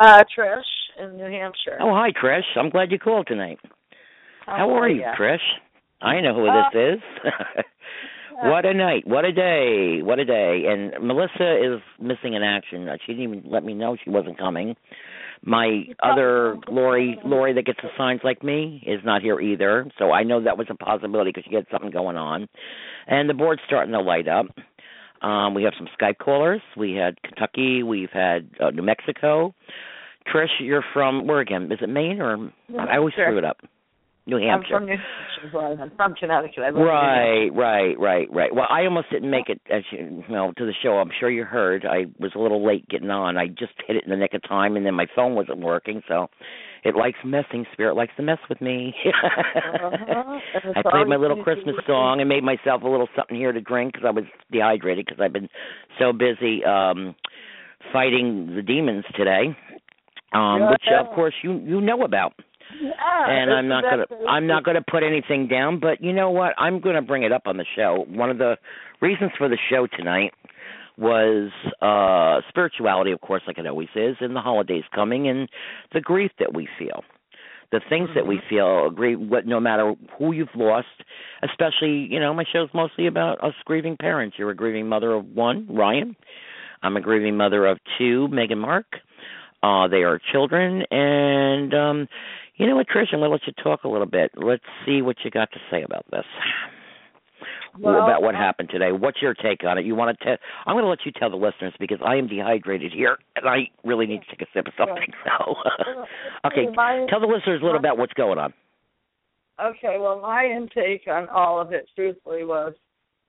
Uh, 0.00 0.24
Trish 0.36 0.62
in 0.98 1.16
New 1.16 1.24
Hampshire. 1.30 1.76
Oh, 1.80 1.92
hi, 1.94 2.10
Trish. 2.10 2.56
I'm 2.56 2.70
glad 2.70 2.90
you 2.90 2.98
called 2.98 3.26
tonight. 3.26 3.58
How 4.46 4.70
are 4.70 4.88
you, 4.88 5.02
ya? 5.02 5.12
Trish? 5.18 5.36
I 6.00 6.20
know 6.20 6.34
who 6.34 6.48
Uh, 6.48 6.70
this 6.72 6.96
is. 6.96 7.02
what 8.42 8.64
a 8.66 8.74
night. 8.74 9.06
What 9.06 9.24
a 9.24 9.32
day. 9.32 10.00
What 10.02 10.18
a 10.18 10.24
day. 10.24 10.64
And 10.68 11.06
Melissa 11.06 11.56
is 11.74 11.80
missing 12.00 12.34
in 12.34 12.42
action. 12.42 12.88
Uh, 12.88 12.96
She 13.04 13.12
didn't 13.14 13.38
even 13.38 13.50
let 13.50 13.64
me 13.64 13.74
know 13.74 13.96
she 14.02 14.10
wasn't 14.10 14.38
coming. 14.38 14.76
My 15.44 15.84
other 16.02 16.56
Lori, 16.68 17.18
Lori 17.24 17.52
that 17.52 17.64
gets 17.64 17.78
the 17.82 17.90
signs 17.96 18.20
like 18.24 18.42
me, 18.42 18.82
is 18.86 19.00
not 19.04 19.22
here 19.22 19.40
either. 19.40 19.88
So 19.98 20.10
I 20.10 20.24
know 20.24 20.42
that 20.42 20.58
was 20.58 20.66
a 20.70 20.74
possibility 20.74 21.30
because 21.30 21.44
she 21.48 21.54
had 21.54 21.66
something 21.70 21.90
going 21.90 22.16
on. 22.16 22.48
And 23.06 23.30
the 23.30 23.34
board's 23.34 23.62
starting 23.66 23.92
to 23.92 24.00
light 24.00 24.26
up. 24.26 24.46
Um, 25.22 25.54
we 25.54 25.62
have 25.64 25.74
some 25.78 25.88
Skype 26.00 26.18
callers. 26.18 26.60
We 26.76 26.92
had 26.94 27.20
Kentucky. 27.22 27.82
We've 27.82 28.10
had 28.12 28.50
uh, 28.60 28.70
New 28.70 28.82
Mexico. 28.82 29.54
Trish, 30.32 30.48
you're 30.60 30.84
from 30.92 31.26
where 31.26 31.40
again? 31.40 31.70
Is 31.72 31.78
it 31.80 31.88
Maine 31.88 32.20
or 32.20 32.52
I 32.78 32.96
always 32.98 33.14
Hampshire. 33.14 33.26
screw 33.30 33.38
it 33.38 33.44
up. 33.44 33.58
New 34.28 34.36
Hampshire. 34.36 34.76
I'm 34.76 34.80
from 34.82 34.86
New 34.86 34.96
Hampshire. 34.98 35.82
I'm 35.82 35.90
from 35.96 36.14
Connecticut. 36.14 36.58
I 36.58 36.66
live 36.66 36.76
in 36.76 36.82
New 36.82 36.86
Right, 36.86 37.48
right, 37.48 37.98
right, 37.98 38.28
right. 38.30 38.54
Well, 38.54 38.66
I 38.68 38.84
almost 38.84 39.10
didn't 39.10 39.30
make 39.30 39.48
it 39.48 39.58
as 39.72 39.82
you 39.90 40.22
know 40.28 40.52
to 40.58 40.66
the 40.66 40.74
show. 40.82 40.98
I'm 40.98 41.10
sure 41.18 41.30
you 41.30 41.44
heard. 41.44 41.86
I 41.86 42.04
was 42.20 42.32
a 42.36 42.38
little 42.38 42.64
late 42.64 42.86
getting 42.88 43.08
on. 43.08 43.38
I 43.38 43.46
just 43.46 43.72
hit 43.86 43.96
it 43.96 44.04
in 44.04 44.10
the 44.10 44.16
nick 44.16 44.34
of 44.34 44.42
time, 44.46 44.76
and 44.76 44.84
then 44.84 44.94
my 44.94 45.06
phone 45.16 45.34
wasn't 45.34 45.60
working. 45.60 46.02
So, 46.06 46.28
it 46.84 46.94
likes 46.94 47.16
messing. 47.24 47.64
Spirit 47.72 47.96
likes 47.96 48.12
to 48.18 48.22
mess 48.22 48.38
with 48.50 48.60
me. 48.60 48.94
Uh-huh. 49.06 50.38
I 50.76 50.82
played 50.82 51.06
my 51.08 51.16
little 51.16 51.42
Christmas 51.42 51.76
song 51.86 52.20
and 52.20 52.28
made 52.28 52.44
myself 52.44 52.82
a 52.82 52.88
little 52.88 53.08
something 53.16 53.36
here 53.36 53.52
to 53.52 53.62
drink 53.62 53.94
because 53.94 54.06
I 54.06 54.10
was 54.10 54.24
dehydrated 54.52 55.06
because 55.06 55.20
I've 55.22 55.32
been 55.32 55.48
so 55.98 56.12
busy 56.12 56.64
um 56.64 57.14
fighting 57.94 58.54
the 58.54 58.62
demons 58.62 59.04
today, 59.16 59.56
um, 60.34 60.68
which 60.70 60.82
of 61.00 61.14
course 61.14 61.34
you 61.42 61.58
you 61.64 61.80
know 61.80 62.02
about 62.02 62.34
Yeah, 62.80 63.30
and 63.30 63.52
I'm 63.52 63.68
not 63.68 63.84
gonna 63.84 64.28
I'm 64.28 64.46
not 64.46 64.64
gonna 64.64 64.84
put 64.88 65.02
anything 65.02 65.48
down, 65.48 65.80
but 65.80 66.02
you 66.02 66.12
know 66.12 66.30
what? 66.30 66.54
I'm 66.58 66.80
gonna 66.80 67.02
bring 67.02 67.22
it 67.22 67.32
up 67.32 67.42
on 67.46 67.56
the 67.56 67.64
show. 67.76 68.04
One 68.08 68.30
of 68.30 68.38
the 68.38 68.56
reasons 69.00 69.32
for 69.36 69.48
the 69.48 69.58
show 69.70 69.86
tonight 69.86 70.32
was 70.96 71.50
uh 71.82 72.40
spirituality, 72.48 73.12
of 73.12 73.20
course, 73.20 73.42
like 73.46 73.58
it 73.58 73.66
always 73.66 73.88
is, 73.94 74.16
and 74.20 74.34
the 74.34 74.40
holidays 74.40 74.84
coming 74.94 75.28
and 75.28 75.48
the 75.92 76.00
grief 76.00 76.30
that 76.38 76.54
we 76.54 76.68
feel. 76.78 77.02
The 77.70 77.80
things 77.88 78.08
that 78.14 78.26
we 78.26 78.40
feel, 78.48 78.88
grief 78.90 79.18
what 79.18 79.46
no 79.46 79.60
matter 79.60 79.94
who 80.18 80.32
you've 80.32 80.48
lost, 80.54 80.86
especially, 81.42 82.08
you 82.10 82.18
know, 82.18 82.32
my 82.32 82.44
show's 82.50 82.70
mostly 82.72 83.06
about 83.06 83.44
us 83.44 83.52
grieving 83.66 83.96
parents. 83.98 84.36
You're 84.38 84.50
a 84.50 84.56
grieving 84.56 84.88
mother 84.88 85.12
of 85.12 85.26
one, 85.26 85.66
Ryan. 85.70 86.16
I'm 86.82 86.96
a 86.96 87.00
grieving 87.00 87.36
mother 87.36 87.66
of 87.66 87.78
two, 87.98 88.28
Megan 88.28 88.58
Mark. 88.58 88.86
Uh, 89.62 89.88
they 89.88 90.04
are 90.04 90.20
children, 90.32 90.84
and 90.90 91.74
um, 91.74 92.08
you 92.58 92.66
know 92.66 92.76
what, 92.76 92.88
Trish? 92.88 93.12
I'm 93.12 93.20
going 93.20 93.30
to 93.30 93.32
let 93.32 93.46
you 93.46 93.52
talk 93.62 93.84
a 93.84 93.88
little 93.88 94.06
bit. 94.06 94.32
Let's 94.36 94.64
see 94.84 95.00
what 95.00 95.16
you 95.24 95.30
got 95.30 95.50
to 95.52 95.58
say 95.70 95.82
about 95.82 96.04
this. 96.10 96.24
Well, 97.80 98.02
about 98.02 98.22
what 98.22 98.34
uh, 98.34 98.38
happened 98.38 98.70
today. 98.72 98.90
What's 98.90 99.22
your 99.22 99.34
take 99.34 99.62
on 99.62 99.78
it? 99.78 99.84
You 99.84 99.94
want 99.94 100.18
to 100.18 100.24
tell? 100.24 100.36
I'm 100.66 100.74
going 100.74 100.82
to 100.84 100.88
let 100.88 101.06
you 101.06 101.12
tell 101.12 101.30
the 101.30 101.36
listeners 101.36 101.72
because 101.78 101.98
I 102.04 102.16
am 102.16 102.26
dehydrated 102.26 102.92
here, 102.92 103.18
and 103.36 103.46
I 103.46 103.68
really 103.84 104.06
need 104.06 104.22
to 104.22 104.26
take 104.30 104.42
a 104.42 104.50
sip 104.52 104.66
of 104.66 104.72
something. 104.76 105.06
So, 105.24 105.54
okay, 106.46 106.64
tell 107.08 107.20
the 107.20 107.28
listeners 107.28 107.60
a 107.62 107.64
little 107.64 107.78
about 107.78 107.96
what's 107.96 108.14
going 108.14 108.38
on. 108.38 108.52
Okay, 109.62 109.98
well, 110.00 110.20
my 110.20 110.46
intake 110.46 111.02
on 111.08 111.28
all 111.28 111.60
of 111.60 111.72
it, 111.72 111.88
truthfully, 111.94 112.44
was, 112.44 112.74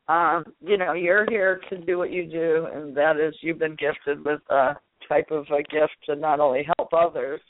um, 0.08 0.46
you 0.62 0.78
know, 0.78 0.94
you're 0.94 1.30
here 1.30 1.62
to 1.70 1.78
do 1.78 2.00
what 2.00 2.12
you 2.12 2.26
do, 2.26 2.68
and 2.74 2.96
that 2.98 3.20
is 3.20 3.36
you've 3.42 3.60
been 3.60 3.76
gifted 3.76 4.26
with 4.26 4.42
a 4.50 4.76
type 5.08 5.30
of 5.30 5.46
a 5.52 5.62
gift 5.64 5.94
to 6.06 6.16
not 6.16 6.40
only 6.40 6.68
help 6.78 6.92
others, 6.94 7.42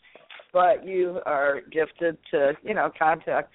but 0.54 0.86
you 0.86 1.20
are 1.26 1.62
gifted 1.72 2.18
to, 2.32 2.54
you 2.64 2.74
know, 2.74 2.92
contact, 2.98 3.52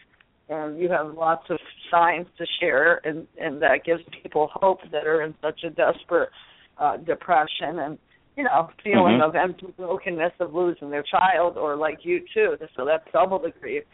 and 0.48 0.78
you 0.78 0.88
have 0.90 1.14
lots 1.14 1.44
of 1.50 1.58
signs 1.90 2.26
to 2.38 2.46
share, 2.60 3.00
and 3.04 3.26
and 3.40 3.60
that 3.62 3.84
gives 3.84 4.02
people 4.22 4.50
hope 4.52 4.80
that 4.92 5.06
are 5.06 5.22
in 5.22 5.34
such 5.42 5.64
a 5.64 5.70
desperate 5.70 6.30
uh, 6.78 6.96
depression 6.98 7.78
and 7.78 7.98
you 8.36 8.44
know 8.44 8.68
feeling 8.82 9.18
Mhm. 9.18 9.28
of 9.28 9.34
empty 9.36 9.72
brokenness 9.76 10.32
of 10.40 10.54
losing 10.54 10.90
their 10.90 11.02
child, 11.04 11.56
or 11.56 11.76
like 11.76 12.04
you 12.04 12.20
too. 12.34 12.56
So 12.76 12.84
that's 12.84 13.10
double 13.12 13.38
the 13.38 13.50
grief. 13.50 13.84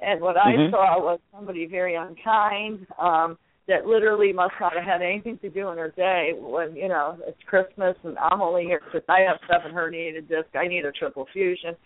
And 0.00 0.20
what 0.20 0.36
I 0.36 0.56
Mhm. 0.56 0.70
saw 0.70 1.00
was 1.00 1.20
somebody 1.32 1.66
very 1.66 1.94
unkind, 1.96 2.86
um, 2.98 3.36
that 3.66 3.86
literally 3.86 4.32
must 4.32 4.54
not 4.60 4.72
have 4.72 4.84
had 4.84 5.02
anything 5.02 5.38
to 5.38 5.50
do 5.50 5.68
in 5.68 5.76
her 5.78 5.90
day 5.90 6.32
when, 6.38 6.74
you 6.74 6.88
know, 6.88 7.18
it's 7.26 7.42
Christmas 7.44 7.96
and 8.02 8.16
I'm 8.18 8.40
only 8.40 8.64
here 8.64 8.80
because 8.84 9.06
I 9.08 9.20
have 9.20 9.38
seven 9.46 9.72
herniated 9.72 10.26
discs. 10.26 10.54
I 10.54 10.66
need 10.66 10.86
a 10.86 10.92
triple 10.92 11.26
fusion. 11.32 11.76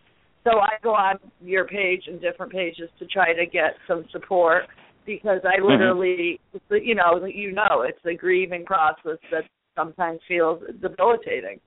So 0.44 0.59
I 0.59 0.70
go 0.83 0.90
on 0.94 1.16
your 1.40 1.66
page 1.66 2.05
and 2.07 2.20
different 2.20 2.52
pages 2.52 2.90
to 2.98 3.07
try 3.07 3.33
to 3.33 3.46
get 3.46 3.74
some 3.87 4.05
support 4.11 4.64
because 5.07 5.40
I 5.44 5.61
Mm-hmm. 5.61 5.66
literally, 5.66 6.40
you 6.70 6.94
know, 6.94 7.24
you 7.26 7.52
know, 7.52 7.83
it's 7.83 8.05
a 8.05 8.14
grieving 8.14 8.64
process 8.64 9.18
that 9.31 9.44
sometimes 9.76 10.20
feels 10.28 10.62
debilitating. 10.81 11.61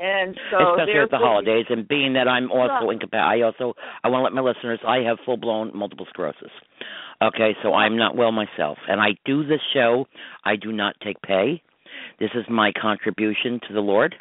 And 0.00 0.38
so 0.50 0.74
Especially 0.74 1.00
at 1.00 1.10
the 1.10 1.18
holidays, 1.18 1.66
and 1.70 1.86
being 1.88 2.12
that 2.12 2.28
I'm 2.28 2.52
also 2.52 2.90
incapacitated, 2.90 3.40
I 3.40 3.40
also 3.42 3.74
I 4.04 4.08
want 4.08 4.20
to 4.20 4.24
let 4.24 4.32
my 4.32 4.42
listeners. 4.42 4.78
I 4.86 4.98
have 4.98 5.18
full 5.24 5.36
blown 5.36 5.76
multiple 5.76 6.06
sclerosis. 6.08 6.52
Okay, 7.20 7.56
so 7.64 7.74
I'm 7.74 7.96
not 7.96 8.14
well 8.16 8.30
myself, 8.30 8.78
and 8.88 9.00
I 9.00 9.16
do 9.24 9.44
this 9.44 9.60
show. 9.74 10.06
I 10.44 10.54
do 10.54 10.70
not 10.70 10.94
take 11.02 11.20
pay. 11.22 11.60
This 12.20 12.30
is 12.36 12.44
my 12.48 12.70
contribution 12.80 13.58
to 13.66 13.74
the 13.74 13.80
Lord 13.80 14.14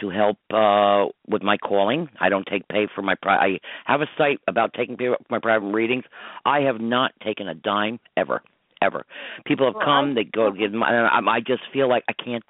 to 0.00 0.10
help 0.10 0.38
uh 0.52 1.06
with 1.28 1.42
my 1.42 1.56
calling. 1.56 2.08
I 2.20 2.28
don't 2.28 2.46
take 2.46 2.66
pay 2.68 2.86
for 2.94 3.02
my. 3.02 3.14
Pri- 3.20 3.58
I 3.86 3.90
have 3.90 4.00
a 4.00 4.06
site 4.18 4.40
about 4.48 4.74
taking 4.74 4.96
pay 4.96 5.06
for 5.08 5.18
my 5.30 5.38
private 5.38 5.66
readings. 5.66 6.04
I 6.44 6.60
have 6.60 6.80
not 6.80 7.12
taken 7.24 7.48
a 7.48 7.54
dime 7.54 7.98
ever. 8.16 8.42
Ever, 8.84 9.06
people 9.46 9.64
have 9.66 9.76
Well, 9.76 9.84
come. 9.84 10.10
I- 10.10 10.14
They 10.14 10.24
go 10.24 10.50
give 10.50 10.72
them. 10.72 10.82
I, 10.82 11.20
I 11.20 11.38
just 11.38 11.62
feel 11.72 11.88
like 11.88 12.02
I 12.08 12.12
can't. 12.14 12.42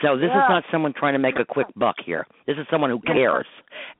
So 0.00 0.16
this 0.16 0.30
Yeah. 0.32 0.42
is 0.42 0.48
not 0.48 0.64
someone 0.72 0.94
trying 0.94 1.12
to 1.12 1.18
make 1.18 1.38
a 1.38 1.44
quick 1.44 1.66
buck 1.76 1.96
here. 2.02 2.26
This 2.46 2.56
is 2.56 2.66
someone 2.70 2.88
who 2.88 3.00
cares, 3.00 3.44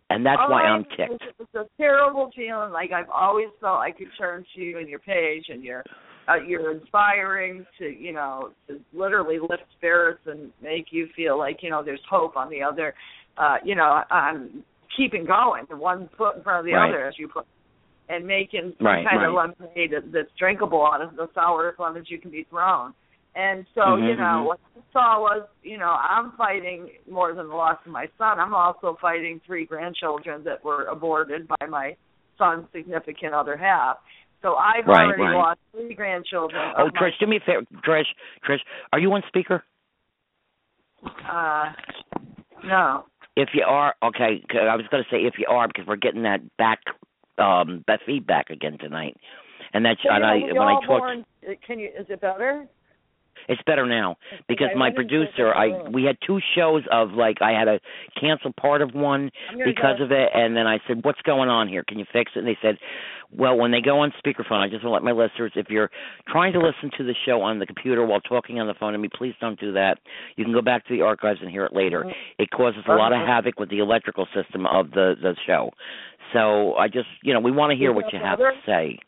and 0.09 0.25
that's 0.25 0.41
All 0.41 0.51
why 0.51 0.63
I'm 0.63 0.85
ticked. 0.97 1.23
It's, 1.39 1.55
a 1.55 1.67
terrible 1.77 2.31
feeling. 2.35 2.73
Like 2.73 2.93
I've 2.93 3.11
always 3.11 3.49
felt 3.61 3.81
I 3.81 3.91
could 3.91 4.09
turn 4.17 4.47
to 4.55 4.61
you 4.63 4.79
and 4.79 4.89
your 4.89 4.99
page, 5.01 5.51
and 5.51 5.63
you're 5.63 5.85
uh, 6.29 6.37
you're 6.47 6.73
inspiring 6.73 7.67
to 7.79 7.85
you 7.87 8.13
know 8.13 8.51
to 8.69 8.81
literally 8.93 9.39
lift 9.39 9.65
spirits 9.77 10.21
and 10.27 10.51
make 10.63 10.87
you 10.91 11.09
feel 11.17 11.39
like 11.39 11.59
you 11.63 11.71
know 11.71 11.83
there's 11.85 12.01
hope 12.09 12.37
on 12.37 12.51
the 12.51 12.63
other, 12.63 12.95
uh, 13.39 13.57
you 13.65 13.75
know, 13.75 14.03
on 14.11 14.65
keeping 14.97 15.25
going, 15.25 15.65
the 15.69 15.77
one 15.77 16.09
foot 16.17 16.37
in 16.37 16.43
front 16.43 16.61
of 16.61 16.65
the 16.65 16.73
Right. 16.73 16.89
other, 16.89 17.07
as 17.07 17.15
you 17.19 17.29
put, 17.29 17.47
and 18.09 18.27
making 18.27 18.75
some 18.79 18.87
Right, 18.87 19.05
kind 19.05 19.25
of 19.25 19.35
lemonade 19.35 19.93
that's 20.13 20.31
drinkable 20.39 20.87
out 20.87 21.03
of 21.03 21.17
the 21.17 21.29
sourest 21.35 21.81
lemons 21.81 22.07
you 22.11 22.19
can 22.19 22.31
be 22.31 22.45
thrown. 22.45 22.95
And 23.37 23.67
so, 23.75 23.97
Mhm, 23.97 24.09
you 24.09 24.17
know, 24.17 24.43
mhm. 24.43 24.45
what 24.45 24.61
I 24.77 24.81
saw 24.93 25.21
was, 25.21 25.49
you 25.63 25.77
know, 25.77 25.91
I'm 25.91 26.33
fighting 26.33 26.91
more 27.11 27.35
than 27.35 27.49
the 27.49 27.55
loss 27.55 27.85
of 27.85 27.91
my 27.91 28.09
son. 28.17 28.39
I'm 28.39 28.55
also 28.55 28.97
fighting 29.01 29.41
three 29.41 29.65
grandchildren 29.65 30.45
that 30.45 30.63
were 30.65 30.85
aborted 30.85 31.49
by 31.49 31.67
my 31.67 31.97
son's 32.39 32.71
significant 32.71 33.35
other 33.35 33.57
half. 33.57 33.99
So 34.45 34.57
I've 34.57 34.87
Right, 34.87 35.07
already 35.07 35.23
right. 35.23 35.33
lost 35.33 35.61
three 35.73 35.95
grandchildren. 35.95 36.75
Oh, 36.77 36.91
Trish, 36.91 37.19
do 37.19 37.27
me 37.27 37.37
a 37.37 37.41
favor. 37.41 37.63
Trish, 37.83 38.05
Trish, 38.47 38.61
are 38.93 38.99
you 38.99 39.11
on 39.15 39.23
speaker? 39.27 39.65
Uh, 41.27 41.73
no. 42.63 43.07
If 43.37 43.49
you 43.55 43.65
are, 43.65 43.95
okay. 44.03 44.45
I 44.53 44.77
was 44.77 44.85
going 44.91 45.03
to 45.03 45.09
say 45.11 45.23
if 45.23 45.39
you 45.39 45.47
are 45.49 45.67
because 45.67 45.87
we're 45.87 45.97
getting 45.97 46.25
that 46.25 46.43
back, 46.59 46.81
um, 47.39 47.85
that 47.89 48.01
feedback 48.05 48.51
again 48.51 48.77
tonight, 48.77 49.17
and 49.73 49.83
that's 49.83 50.03
Can 50.03 50.13
and 50.13 50.27
I 50.27 50.41
when 50.41 50.69
I 50.69 50.75
talked. 50.75 50.87
born, 50.87 51.25
can 51.67 51.79
you? 51.79 51.89
Is 51.99 52.07
it 52.11 52.21
better? 52.21 52.69
It's 53.49 53.63
better 53.67 53.87
now 53.87 54.17
because 54.49 54.69
Okay, 54.71 54.79
my 54.79 54.87
let 54.87 54.97
me 54.97 55.05
take 55.05 55.09
producer, 55.09 55.55
I 55.55 55.89
we 55.91 56.05
had 56.05 56.17
two 56.27 56.39
shows 56.55 56.83
of 56.91 57.13
like 57.13 57.39
I 57.41 57.53
had 57.53 57.65
to 57.65 57.81
cancel 58.19 58.53
part 58.53 58.83
of 58.83 58.95
one 58.95 59.31
because 59.65 59.99
go- 59.99 60.05
of 60.05 60.13
it, 60.13 60.31
and 60.35 60.57
then 60.57 60.67
I 60.67 60.79
said, 60.87 61.05
"What's 61.05 61.21
going 61.23 61.49
on 61.49 61.69
here? 61.69 61.85
Can 61.87 61.99
you 61.99 62.07
fix 62.13 62.33
it?" 62.35 62.41
And 62.41 62.49
they 62.49 62.59
said, 62.63 62.79
"Well, 63.37 63.57
when 63.57 63.71
they 63.71 63.81
go 63.81 64.01
on 64.01 64.13
speakerphone, 64.25 64.61
I 64.61 64.69
just 64.69 64.85
want 64.85 64.91
to 64.91 64.91
let 64.91 65.03
my 65.03 65.13
listeners, 65.13 65.53
if 65.57 65.69
you're 65.69 65.91
trying 66.29 66.53
to 66.55 66.59
listen 66.59 66.91
to 66.99 67.05
the 67.05 67.15
show 67.27 67.43
on 67.43 67.59
the 67.59 67.67
computer 67.67 68.05
while 68.05 68.21
talking 68.21 68.61
on 68.61 68.67
the 68.67 68.75
phone 68.75 68.93
to 68.93 68.99
me, 68.99 69.09
please 69.15 69.35
don't 69.41 69.59
do 69.59 69.73
that. 69.73 69.99
You 70.37 70.45
can 70.45 70.53
go 70.53 70.63
back 70.63 70.87
to 70.87 70.93
the 70.97 71.03
archives 71.03 71.41
and 71.43 71.51
hear 71.51 71.65
it 71.65 71.75
later. 71.75 72.05
It 72.39 72.51
causes 72.51 72.83
a 72.89 72.93
lot 72.95 73.13
of 73.13 73.19
havoc 73.27 73.59
with 73.59 73.71
the 73.71 73.79
electrical 73.81 74.27
system 74.35 74.67
of 74.67 74.91
the 74.91 75.17
the 75.21 75.37
show. 75.47 75.71
So 76.33 76.75
I 76.75 76.89
just, 76.89 77.09
you 77.23 77.33
know, 77.35 77.41
we 77.41 77.53
want 77.53 77.71
to 77.71 77.77
hear 77.77 77.93
what 77.93 78.13
you 78.13 78.19
have 78.19 78.39
to 78.39 78.53
say." 78.67 78.99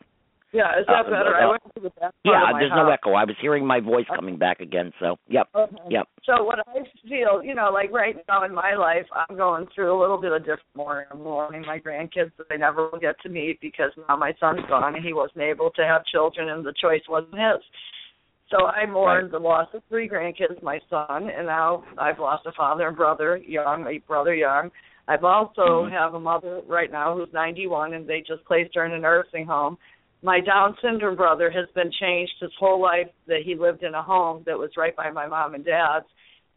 Yeah, 0.57 0.79
is 0.79 0.87
that 0.87 1.05
Uh, 1.05 1.09
better? 1.11 1.35
uh, 1.35 1.39
I 1.39 1.45
went 1.45 1.61
to 1.75 1.81
the 1.81 1.89
back 2.01 2.13
Yeah, 2.23 2.51
there's 2.57 2.71
house. 2.71 2.85
no 2.85 2.89
echo. 2.89 3.13
I 3.13 3.25
was 3.25 3.37
hearing 3.39 3.63
my 3.63 3.79
voice 3.79 4.07
coming 4.07 4.37
back 4.37 4.59
again. 4.59 4.91
So, 4.99 5.19
yep, 5.27 5.47
Okay. 5.53 5.75
yep. 5.89 6.07
So 6.23 6.43
what 6.43 6.59
I 6.67 6.83
feel, 7.07 7.43
you 7.43 7.53
know, 7.53 7.69
like 7.71 7.91
right 7.91 8.17
now 8.27 8.43
in 8.43 8.55
my 8.55 8.73
life, 8.73 9.05
I'm 9.13 9.37
going 9.37 9.67
through 9.67 9.93
a 9.95 9.99
little 10.01 10.17
bit 10.17 10.31
of 10.31 10.39
different 10.39 10.75
mourning. 10.75 11.05
I'm 11.11 11.21
mourning 11.21 11.63
my 11.67 11.77
grandkids 11.79 12.31
that 12.37 12.47
I 12.49 12.57
never 12.57 12.89
will 12.89 12.97
get 12.97 13.19
to 13.21 13.29
meet 13.29 13.61
because 13.61 13.91
now 14.09 14.15
my 14.15 14.33
son's 14.39 14.65
gone 14.67 14.95
and 14.95 15.05
he 15.05 15.13
wasn't 15.13 15.41
able 15.43 15.69
to 15.71 15.85
have 15.85 16.03
children 16.05 16.49
and 16.49 16.65
the 16.65 16.73
choice 16.81 17.03
wasn't 17.07 17.35
his. 17.37 17.61
So 18.49 18.65
I 18.65 18.85
mourned 18.87 19.31
the 19.31 19.39
loss 19.39 19.67
of 19.75 19.83
three 19.89 20.09
grandkids, 20.09 20.63
my 20.63 20.79
son, 20.89 21.29
and 21.29 21.45
now 21.45 21.83
I've 21.99 22.17
lost 22.17 22.47
a 22.47 22.51
father 22.53 22.87
and 22.87 22.97
brother 22.97 23.37
young, 23.37 23.85
a 23.85 23.99
brother 23.99 24.33
young. 24.33 24.71
I've 25.07 25.23
also 25.23 25.85
Mhm. 25.85 25.91
have 25.91 26.15
a 26.15 26.19
mother 26.19 26.61
right 26.65 26.91
now 26.91 27.13
who's 27.15 27.31
91 27.31 27.93
and 27.93 28.07
they 28.07 28.21
just 28.21 28.43
placed 28.45 28.73
her 28.75 28.85
in 28.85 28.93
a 28.93 28.99
nursing 28.99 29.45
home. 29.45 29.77
My 30.23 30.39
Down 30.39 30.75
syndrome 30.81 31.15
brother 31.15 31.49
has 31.51 31.67
been 31.75 31.91
changed 31.99 32.33
his 32.41 32.51
whole 32.59 32.81
life 32.81 33.07
that 33.27 33.41
he 33.45 33.55
lived 33.55 33.83
in 33.83 33.93
a 33.93 34.01
home 34.01 34.43
that 34.45 34.57
was 34.57 34.71
right 34.77 34.95
by 34.95 35.11
my 35.11 35.27
mom 35.27 35.53
and 35.53 35.63
dad's. 35.63 36.05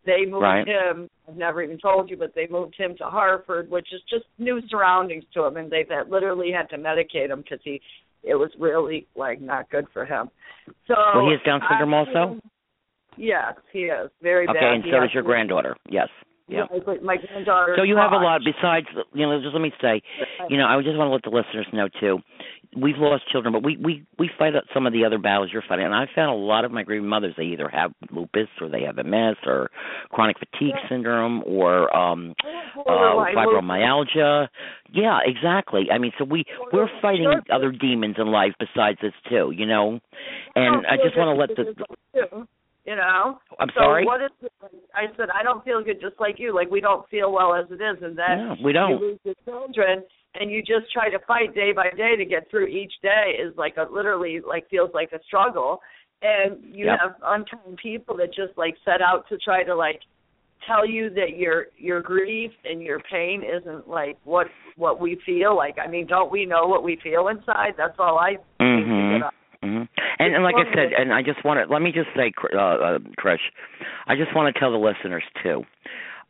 They 0.07 0.25
moved 0.25 0.43
Right. 0.43 0.67
him. 0.67 1.09
I've 1.29 1.37
never 1.37 1.63
even 1.63 1.79
told 1.79 2.09
you, 2.09 2.17
but 2.17 2.35
they 2.35 2.47
moved 2.49 2.75
him 2.77 2.97
to 2.97 3.05
Hartford, 3.05 3.71
which 3.71 3.93
is 3.93 4.01
just 4.09 4.25
new 4.39 4.61
surroundings 4.69 5.25
to 5.35 5.45
him, 5.45 5.59
and 5.59 5.71
they've 5.71 5.89
had, 5.89 6.09
literally 6.11 6.51
had 6.51 6.71
to 6.71 6.79
medicate 6.79 7.29
him 7.31 7.43
because 7.43 7.61
he, 7.63 7.83
it 8.23 8.35
was 8.35 8.51
really 8.59 9.07
like 9.15 9.43
not 9.43 9.69
good 9.71 9.85
for 9.93 10.07
him. 10.07 10.31
So 10.89 10.95
Well, 11.15 11.27
he 11.27 11.33
has 11.33 11.41
Down 11.45 11.61
syndrome 11.69 11.93
I- 11.93 11.99
also. 11.99 12.41
Yes, 13.17 13.55
he 13.73 13.81
is 13.81 14.11
very 14.23 14.49
Okay, 14.49 14.59
bad. 14.59 14.73
and 14.73 14.85
He 14.85 14.91
so 14.91 15.01
does 15.01 15.11
your 15.13 15.23
granddaughter. 15.25 15.77
Yes. 15.91 16.09
Yeah. 16.49 16.65
Yeah, 16.73 16.95
my 17.03 17.17
granddaughter. 17.17 17.75
So 17.77 17.83
you 17.85 17.97
have 17.97 18.13
a 18.13 18.17
lot 18.17 18.41
besides, 18.45 18.87
you 19.13 19.27
know. 19.27 19.41
Just 19.41 19.53
let 19.53 19.61
me 19.63 19.73
say, 19.81 20.01
you 20.49 20.57
know, 20.57 20.67
I 20.67 20.81
just 20.83 20.97
want 20.97 21.09
to 21.09 21.13
let 21.13 21.23
the 21.23 21.31
listeners 21.31 21.67
know 21.73 21.89
too. 22.01 22.19
We've 22.77 22.99
lost 22.99 23.25
children, 23.31 23.53
but 23.53 23.65
we 23.65 23.77
we 23.77 24.05
we 24.19 24.31
fight 24.39 24.55
out 24.55 24.63
some 24.73 24.87
of 24.87 24.93
the 24.93 25.05
other 25.05 25.19
battles 25.19 25.51
you're 25.53 25.65
fighting. 25.69 25.87
And 25.87 25.95
I 25.95 26.07
found 26.15 26.31
a 26.31 26.35
lot 26.35 26.65
of 26.65 26.71
my 26.71 26.85
grieving 26.85 27.09
mothers. 27.09 27.35
They 27.37 27.45
either 27.45 27.69
have 27.69 27.93
lupus 28.13 28.49
or 28.61 28.69
they 28.69 28.83
have 28.83 28.95
MS 28.97 29.37
or 29.45 29.71
chronic 30.11 30.37
fatigue 30.39 30.77
syndrome 30.89 31.43
or 31.47 31.95
um 31.95 32.35
uh 32.79 32.83
fibromyalgia. 33.35 34.49
Yeah, 34.93 35.19
exactly. 35.25 35.89
I 35.93 35.99
mean, 35.99 36.13
so 36.17 36.25
we 36.25 36.45
we're 36.73 36.89
fighting 37.03 37.33
other 37.53 37.73
demons 37.73 38.17
in 38.19 38.29
life 38.29 38.53
besides 38.61 38.99
this 39.03 39.15
too, 39.29 39.53
you 39.57 39.67
know. 39.67 39.99
And 40.55 40.87
I 40.87 40.97
just 40.97 41.17
want 41.17 41.37
to 41.37 41.41
let 41.41 41.57
the 41.57 42.47
you 42.85 42.97
know. 42.97 43.39
I'm 43.59 43.69
so 43.75 43.81
sorry? 43.81 44.05
What 44.05 44.23
is? 44.23 44.31
I 44.95 45.07
said 45.17 45.29
I 45.35 45.43
don't 45.43 45.65
feel 45.65 45.83
good, 45.83 46.01
just 46.01 46.19
like 46.19 46.37
you. 46.39 46.55
Like 46.55 46.71
we 46.71 46.81
don't 46.81 47.09
feel 47.09 47.33
well 47.33 47.55
as 47.55 47.67
it 47.71 47.75
is, 47.75 48.03
and 48.03 48.17
then 48.17 48.39
No, 48.39 48.57
we 48.65 48.73
don't. 48.73 48.91
You 48.91 48.99
lose 48.99 49.19
your 49.25 49.35
children, 49.45 50.05
and 50.35 50.51
you 50.51 50.61
just 50.61 50.93
try 50.93 51.11
to 51.11 51.19
fight 51.27 51.55
day 51.55 51.73
by 51.73 51.91
day 51.97 52.17
to 52.17 52.25
get 52.25 52.51
through 52.51 52.67
each 52.67 52.93
day. 53.03 53.37
Is 53.41 53.57
like 53.57 53.77
a 53.77 53.93
literally 53.93 54.41
like 54.47 54.69
feels 54.71 54.91
like 54.95 55.13
a 55.13 55.23
struggle, 55.27 55.81
and 56.23 56.63
you 56.63 56.87
Yep. 56.87 56.99
have 57.01 57.15
unkind 57.25 57.79
people 57.83 58.17
that 58.19 58.29
just 58.35 58.57
like 58.57 58.77
set 58.85 59.01
out 59.03 59.29
to 59.29 59.39
try 59.39 59.65
to 59.65 59.75
like 59.75 60.01
tell 60.67 60.87
you 60.87 61.11
that 61.11 61.37
your 61.37 61.67
your 61.79 62.01
grief 62.01 62.51
and 62.65 62.83
your 62.83 63.01
pain 63.11 63.43
isn't 63.43 63.89
like 63.89 64.19
what 64.25 64.47
what 64.77 65.01
we 65.01 65.19
feel 65.27 65.57
like. 65.57 65.77
I 65.79 65.89
mean, 65.89 66.07
don't 66.07 66.31
we 66.31 66.47
know 66.47 66.67
what 66.67 66.85
we 66.85 66.99
feel 67.03 67.29
inside? 67.29 67.75
That's 67.77 67.97
all 67.99 68.19
I 68.19 68.37
think 68.37 68.41
to 68.59 68.65
Mhm. 68.65 69.19
get 69.19 69.27
out. 69.27 69.35
hmm 69.63 69.83
And, 70.19 70.35
and 70.35 70.45
like 70.45 70.55
I 70.57 70.65
said, 70.75 70.93
and 70.93 71.13
I 71.13 71.23
just 71.23 71.43
want 71.45 71.67
to 71.67 71.73
let 71.73 71.83
me 71.83 71.93
just 71.93 72.09
say, 72.15 72.33
uh, 72.55 72.59
uh, 72.59 72.99
Trish, 73.19 73.41
I 74.07 74.17
just 74.17 74.35
want 74.35 74.53
to 74.55 74.61
tell 74.61 74.71
the 74.71 74.79
listeners 74.79 75.25
too. 75.43 75.65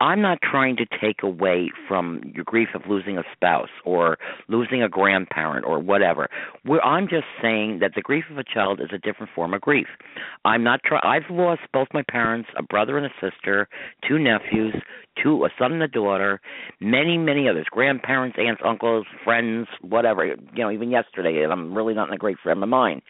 I'm 0.01 0.23
not 0.23 0.39
trying 0.43 0.77
to 0.77 0.87
take 1.01 1.23
away 1.23 1.71
from 1.87 2.23
your 2.35 2.45
grief 2.45 2.69
of 2.75 2.83
losing 2.89 3.19
a 3.19 3.23
spouse 3.35 3.69
or 3.85 4.19
losing 4.49 4.83
a 4.83 4.89
grandparent 4.89 5.67
or 5.67 5.79
whatever. 5.79 6.29
We're, 6.65 6.81
I'm 6.81 7.07
just 7.07 7.27
saying 7.43 7.81
that 7.81 7.93
the 7.95 8.01
grief 8.01 8.25
of 8.31 8.39
a 8.39 8.45
child 8.45 8.81
is 8.81 8.89
a 8.95 8.99
different 8.99 9.31
form 9.35 9.53
of 9.53 9.61
grief. 9.61 9.89
I'm 10.47 10.65
not 10.65 10.81
try. 10.85 11.01
I've 11.03 11.31
lost 11.31 11.61
both 11.73 11.89
my 11.93 12.03
parents, 12.11 12.49
a 12.57 12.63
brother 12.63 12.97
and 12.97 13.05
a 13.05 13.11
sister, 13.21 13.69
two 14.09 14.19
nephews, 14.19 14.75
two 15.23 15.45
a 15.45 15.51
son 15.59 15.73
and 15.73 15.83
a 15.83 15.89
daughter, 15.89 16.41
many 16.81 17.19
many 17.19 17.47
others, 17.47 17.67
grandparents, 17.71 18.39
aunts, 18.41 18.63
uncles, 18.65 19.05
friends, 19.23 19.69
whatever. 19.83 20.25
You 20.25 20.37
know, 20.57 20.71
even 20.71 20.91
yesterday, 20.91 21.45
I'm 21.45 21.75
really 21.77 21.95
not 21.95 22.09
in 22.09 22.15
a 22.15 22.19
great 22.19 22.39
frame 22.43 22.63
of 22.63 22.69
mind. 22.71 23.03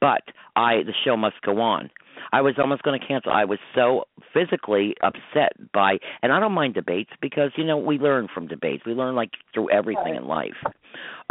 But 0.00 0.22
I, 0.56 0.82
the 0.82 0.94
show 1.04 1.16
must 1.16 1.40
go 1.42 1.60
on. 1.60 1.90
I 2.32 2.40
was 2.40 2.54
almost 2.58 2.82
going 2.82 2.98
to 2.98 3.06
cancel. 3.06 3.32
I 3.32 3.44
was 3.44 3.58
so 3.74 4.04
physically 4.32 4.94
upset 5.02 5.52
by, 5.72 5.98
and 6.22 6.32
I 6.32 6.40
don't 6.40 6.52
mind 6.52 6.74
debates 6.74 7.10
because 7.20 7.50
you 7.56 7.64
know 7.64 7.76
we 7.76 7.98
learn 7.98 8.28
from 8.32 8.46
debates. 8.46 8.84
We 8.86 8.92
learn 8.92 9.14
like 9.14 9.30
through 9.52 9.70
everything 9.70 10.14
in 10.14 10.26
life. 10.26 10.56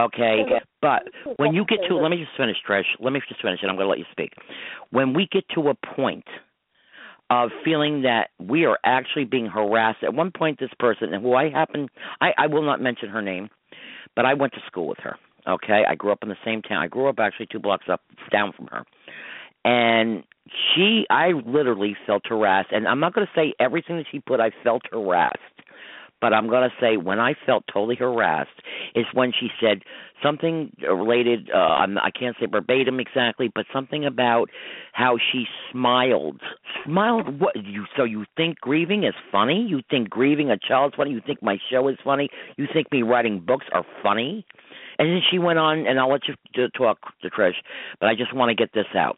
Okay, 0.02 0.44
but 0.82 1.04
when 1.38 1.54
you 1.54 1.66
get 1.66 1.80
to, 1.88 1.96
let 1.96 2.10
me 2.10 2.18
just 2.18 2.36
finish, 2.36 2.58
Trish. 2.68 2.84
Let 3.00 3.14
me 3.14 3.22
just 3.28 3.42
finish, 3.42 3.60
and 3.62 3.70
I'm 3.70 3.78
going 3.78 3.86
to 3.86 3.90
let 3.90 4.00
you 4.00 4.06
speak. 4.12 4.34
When 4.90 5.14
we 5.14 5.28
get 5.32 5.46
to 5.56 5.70
a 5.70 5.76
point 5.96 6.26
of 7.32 7.50
feeling 7.64 8.02
that 8.02 8.30
we 8.40 8.66
are 8.66 8.78
actually 8.86 9.24
being 9.24 9.46
harassed. 9.46 10.04
At 10.04 10.14
one 10.14 10.32
point, 10.32 10.60
this 10.60 10.70
person, 10.78 11.14
who 11.14 11.34
I 11.34 11.50
happen, 11.50 11.88
I, 12.20 12.34
I 12.38 12.48
will 12.48 12.62
not 12.62 12.82
mention 12.82 13.10
her 13.10 13.22
name, 13.22 13.50
but 14.18 14.26
I 14.26 14.34
went 14.34 14.54
to 14.54 14.60
school 14.68 14.86
with 14.86 15.00
her. 15.00 15.16
Okay, 15.48 15.84
I 15.88 15.96
grew 15.96 16.12
up 16.12 16.20
in 16.22 16.30
the 16.30 16.36
same 16.46 16.62
town. 16.62 16.84
I 16.84 16.88
grew 16.88 17.08
up 17.08 17.20
actually 17.20 17.48
two 17.50 17.60
blocks 17.60 17.86
up 17.90 18.02
down 18.32 18.52
from 18.52 18.68
her, 18.68 18.84
and 19.64 20.24
she, 20.76 21.06
I 21.10 21.32
literally 21.46 21.96
felt 22.06 22.24
harassed. 22.28 22.70
And 22.72 22.88
I'm 22.88 23.00
not 23.00 23.14
going 23.14 23.28
to 23.28 23.40
say 23.40 23.54
everything 23.60 23.98
that 23.98 24.06
she 24.12 24.20
put. 24.20 24.40
I 24.40 24.52
felt 24.64 24.84
harassed, 24.92 25.38
but 26.20 26.34
I'm 26.34 26.48
going 26.48 26.70
to 26.70 26.76
say 26.80 26.98
when 26.98 27.20
I 27.20 27.36
felt 27.46 27.64
totally 27.72 27.96
harassed 27.96 28.50
is 28.96 29.06
when 29.14 29.32
she 29.38 29.50
said 29.62 29.84
something 30.22 30.72
related. 30.88 31.50
Uh, 31.54 31.58
I'm, 31.58 31.98
I 31.98 32.12
can't 32.12 32.36
say 32.40 32.48
verbatim 32.48 33.00
exactly, 33.00 33.52
but 33.54 33.66
something 33.74 34.06
about 34.06 34.50
how 34.94 35.18
she 35.32 35.46
smiled. 35.72 36.42
Smiled. 36.86 37.40
What 37.40 37.56
you? 37.56 37.86
So 37.96 38.04
you 38.04 38.26
think 38.36 38.60
grieving 38.60 39.04
is 39.04 39.14
funny? 39.32 39.66
You 39.68 39.82
think 39.90 40.10
grieving 40.10 40.50
a 40.50 40.58
child's 40.58 40.96
funny? 40.96 41.12
You 41.12 41.22
think 41.26 41.42
my 41.42 41.58
show 41.72 41.88
is 41.88 41.98
funny? 42.04 42.30
You 42.58 42.68
think 42.72 42.92
me 42.92 43.04
writing 43.04 43.40
books 43.40 43.66
are 43.74 43.86
funny? 44.04 44.46
And 45.02 45.10
then 45.10 45.22
she 45.32 45.40
went 45.40 45.58
on, 45.58 45.88
and 45.88 46.00
I'll 46.00 46.12
let 46.12 46.28
you 46.28 46.36
to 46.54 46.70
talk 46.78 47.00
to 47.24 47.30
Trish, 47.32 47.56
but 48.00 48.08
I 48.08 48.14
just 48.14 48.36
want 48.36 48.50
to 48.50 48.56
get 48.56 48.72
this 48.72 48.86
out, 48.96 49.18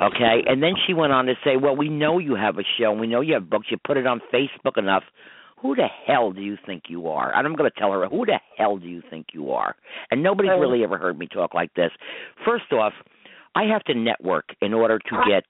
okay? 0.00 0.44
And 0.46 0.62
then 0.62 0.74
she 0.86 0.94
went 0.94 1.12
on 1.12 1.26
to 1.26 1.34
say, 1.44 1.56
"Well, 1.56 1.74
we 1.74 1.88
know 1.88 2.18
you 2.18 2.36
have 2.36 2.56
a 2.58 2.62
show, 2.78 2.92
and 2.92 3.00
we 3.00 3.08
know 3.08 3.20
you 3.20 3.34
have 3.34 3.50
books. 3.50 3.66
You 3.68 3.78
put 3.84 3.96
it 3.96 4.06
on 4.06 4.20
Facebook 4.32 4.78
enough. 4.78 5.02
Who 5.60 5.74
the 5.74 5.88
hell 6.06 6.30
do 6.30 6.40
you 6.40 6.56
think 6.64 6.84
you 6.88 7.08
are?" 7.08 7.34
And 7.34 7.48
I'm 7.48 7.56
going 7.56 7.68
to 7.68 7.76
tell 7.76 7.90
her, 7.90 8.06
"Who 8.06 8.26
the 8.26 8.38
hell 8.56 8.76
do 8.76 8.86
you 8.86 9.02
think 9.10 9.26
you 9.32 9.50
are?" 9.50 9.74
And 10.12 10.22
nobody's 10.22 10.52
Oh. 10.52 10.60
really 10.60 10.84
ever 10.84 10.98
heard 10.98 11.18
me 11.18 11.26
talk 11.26 11.52
like 11.52 11.74
this. 11.74 11.90
First 12.44 12.72
off, 12.72 12.94
I 13.54 13.64
have 13.64 13.84
to 13.84 13.94
network 13.94 14.46
in 14.60 14.74
order 14.74 14.98
to 14.98 15.16
get 15.28 15.44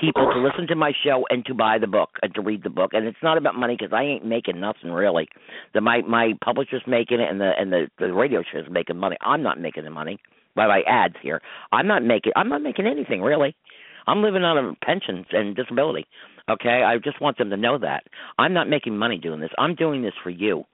people 0.00 0.30
to 0.32 0.40
listen 0.40 0.66
to 0.68 0.76
my 0.76 0.92
show 1.04 1.24
and 1.30 1.44
to 1.46 1.54
buy 1.54 1.78
the 1.78 1.86
book 1.86 2.10
and 2.22 2.34
to 2.34 2.40
read 2.40 2.62
the 2.62 2.70
book. 2.70 2.90
And 2.92 3.06
it's 3.06 3.18
not 3.22 3.38
about 3.38 3.54
money 3.54 3.76
because 3.78 3.92
I 3.92 4.02
ain't 4.02 4.24
making 4.24 4.60
nothing 4.60 4.90
really. 4.90 5.28
The 5.74 5.80
my 5.80 6.02
my 6.02 6.32
publisher's 6.44 6.82
making 6.86 7.20
it 7.20 7.30
and 7.30 7.40
the 7.40 7.52
and 7.58 7.72
the 7.72 7.88
the 7.98 8.12
radio 8.12 8.42
show's 8.52 8.70
making 8.70 8.98
money. 8.98 9.16
I'm 9.20 9.42
not 9.42 9.60
making 9.60 9.84
the 9.84 9.90
money 9.90 10.18
by 10.54 10.66
my 10.66 10.82
ads 10.86 11.14
here. 11.22 11.40
I'm 11.72 11.86
not 11.86 12.04
making 12.04 12.32
I'm 12.36 12.48
not 12.48 12.62
making 12.62 12.86
anything 12.86 13.22
really. 13.22 13.54
I'm 14.06 14.22
living 14.22 14.44
on 14.44 14.56
a 14.56 14.84
pensions 14.84 15.26
and 15.32 15.56
disability. 15.56 16.06
Okay, 16.48 16.82
I 16.84 16.98
just 16.98 17.20
want 17.20 17.38
them 17.38 17.50
to 17.50 17.56
know 17.56 17.78
that 17.78 18.04
I'm 18.38 18.52
not 18.52 18.68
making 18.68 18.96
money 18.96 19.18
doing 19.18 19.40
this. 19.40 19.50
I'm 19.58 19.74
doing 19.74 20.02
this 20.02 20.14
for 20.22 20.30
you. 20.30 20.64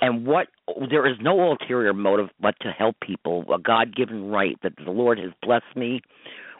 And 0.00 0.26
what 0.26 0.48
there 0.90 1.06
is 1.06 1.16
no 1.20 1.40
ulterior 1.40 1.92
motive 1.92 2.28
but 2.40 2.54
to 2.60 2.70
help 2.70 2.96
people, 3.00 3.44
a 3.52 3.58
God 3.58 3.94
given 3.94 4.30
right 4.30 4.56
that 4.62 4.72
the 4.84 4.90
Lord 4.90 5.18
has 5.18 5.30
blessed 5.42 5.76
me 5.76 6.02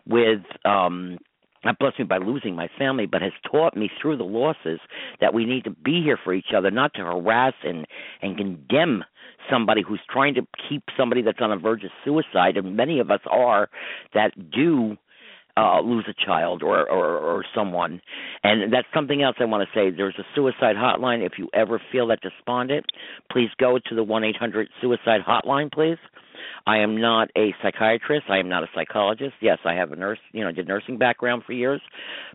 with 0.07 0.43
um 0.65 1.19
not 1.65 1.79
blessed 1.81 1.99
me 1.99 2.05
by 2.05 2.19
losing 2.19 2.55
my 2.55 2.69
family, 2.79 3.07
but 3.07 3.23
has 3.23 3.33
taught 3.51 3.77
me 3.77 3.91
through 4.01 4.17
the 4.17 4.25
losses 4.25 4.79
that 5.21 5.35
we 5.35 5.45
need 5.45 5.65
to 5.65 5.71
be 5.71 6.01
here 6.01 6.19
for 6.23 6.33
each 6.33 6.53
other, 6.57 6.71
not 6.71 6.95
to 6.95 7.01
harass 7.01 7.55
and 7.65 7.87
and 8.23 8.37
condemn 8.37 9.05
somebody 9.51 9.83
who's 9.83 10.01
trying 10.09 10.35
to 10.35 10.47
keep 10.69 10.85
somebody 10.97 11.23
that's 11.23 11.41
on 11.41 11.51
the 11.51 11.57
verge 11.57 11.85
of 11.85 11.91
suicide, 12.05 12.57
and 12.57 12.77
many 12.77 13.01
of 13.01 13.11
us 13.11 13.21
are 13.29 13.69
that 14.15 14.33
do 14.51 14.97
uh, 15.57 15.81
lose 15.81 16.07
a 16.09 16.27
child 16.27 16.63
or, 16.63 16.89
or 16.89 17.19
or 17.19 17.45
someone, 17.55 18.01
and 18.43 18.73
that's 18.73 18.89
something 18.95 19.23
else 19.23 19.37
I 19.41 19.45
want 19.45 19.67
to 19.67 19.79
say. 19.79 19.95
There's 19.95 20.19
a 20.19 20.25
suicide 20.35 20.77
hotline. 20.77 21.25
If 21.25 21.33
you 21.39 21.49
ever 21.55 21.81
feel 21.91 22.09
that 22.09 22.21
despondent, 22.21 22.87
please 23.31 23.49
go 23.59 23.79
to 23.79 23.95
the 23.95 24.05
one 24.05 24.25
eight 24.25 24.37
hundred 24.37 24.69
suicide 24.81 25.21
hotline, 25.27 25.73
please. 25.73 25.99
I 26.67 26.79
am 26.79 27.01
not 27.01 27.31
a 27.37 27.55
psychiatrist. 27.63 28.27
I 28.29 28.39
am 28.39 28.49
not 28.49 28.65
a 28.65 28.69
psychologist. 28.75 29.35
Yes, 29.41 29.59
I 29.65 29.75
have 29.75 29.93
a 29.93 29.97
nurse, 29.97 30.19
you 30.33 30.45
know, 30.45 30.53
did 30.53 30.67
nursing 30.67 30.99
background 30.99 31.43
for 31.47 31.53
years. 31.53 31.81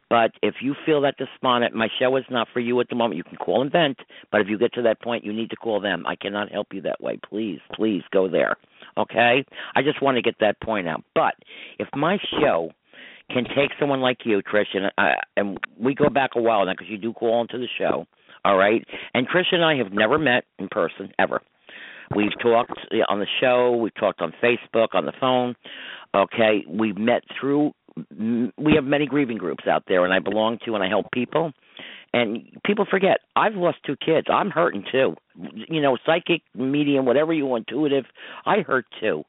But 0.09 0.31
if 0.41 0.55
you 0.61 0.73
feel 0.85 1.01
that 1.01 1.17
despondent, 1.17 1.75
my 1.75 1.87
show 1.99 2.15
is 2.15 2.23
not 2.29 2.47
for 2.53 2.59
you 2.59 2.79
at 2.79 2.89
the 2.89 2.95
moment. 2.95 3.17
You 3.17 3.23
can 3.23 3.37
call 3.37 3.61
and 3.61 3.71
vent, 3.71 3.97
but 4.31 4.41
if 4.41 4.47
you 4.47 4.57
get 4.57 4.73
to 4.73 4.81
that 4.83 5.01
point, 5.01 5.25
you 5.25 5.33
need 5.33 5.49
to 5.49 5.55
call 5.55 5.81
them. 5.81 6.05
I 6.07 6.15
cannot 6.15 6.51
help 6.51 6.67
you 6.73 6.81
that 6.81 7.01
way. 7.01 7.19
Please, 7.29 7.59
please 7.73 8.03
go 8.11 8.29
there. 8.29 8.55
Okay? 8.97 9.45
I 9.75 9.81
just 9.81 10.01
want 10.01 10.15
to 10.15 10.21
get 10.21 10.35
that 10.39 10.59
point 10.61 10.87
out. 10.87 11.03
But 11.13 11.35
if 11.79 11.87
my 11.95 12.17
show 12.41 12.71
can 13.33 13.45
take 13.45 13.71
someone 13.79 14.01
like 14.01 14.19
you, 14.25 14.41
Trish, 14.41 14.75
and 14.75 14.91
uh, 14.97 15.15
and 15.35 15.57
we 15.79 15.95
go 15.95 16.09
back 16.09 16.31
a 16.35 16.41
while 16.41 16.65
now 16.65 16.73
because 16.73 16.87
you 16.89 16.97
do 16.97 17.13
call 17.13 17.41
into 17.41 17.57
the 17.57 17.67
show. 17.77 18.05
All 18.43 18.57
right, 18.57 18.83
and 19.13 19.27
Trish 19.27 19.51
and 19.51 19.63
I 19.63 19.75
have 19.75 19.91
never 19.91 20.17
met 20.17 20.45
in 20.59 20.67
person 20.69 21.11
ever. 21.19 21.41
We've 22.15 22.37
talked 22.41 22.79
on 23.07 23.19
the 23.19 23.27
show. 23.39 23.77
We've 23.77 23.95
talked 23.95 24.21
on 24.21 24.33
Facebook, 24.43 24.89
on 24.93 25.05
the 25.05 25.13
phone. 25.19 25.55
Okay, 26.13 26.65
we've 26.67 26.97
met 26.97 27.23
through. 27.39 27.71
We 28.17 28.73
have 28.75 28.83
many 28.83 29.05
grieving 29.05 29.37
groups 29.37 29.65
out 29.69 29.83
there, 29.87 30.03
and 30.03 30.13
I 30.13 30.19
belong 30.19 30.59
to, 30.65 30.75
and 30.75 30.83
I 30.83 30.87
help 30.87 31.11
people. 31.11 31.53
And 32.13 32.45
people 32.65 32.85
forget 32.89 33.19
I've 33.35 33.55
lost 33.55 33.77
two 33.85 33.95
kids. 33.95 34.27
I'm 34.29 34.49
hurting 34.49 34.83
too. 34.91 35.15
You 35.69 35.81
know, 35.81 35.97
psychic, 36.05 36.41
medium, 36.53 37.05
whatever 37.05 37.31
you 37.31 37.45
want, 37.45 37.65
intuitive. 37.67 38.05
I 38.45 38.59
hurt 38.59 38.85
too. 38.99 39.23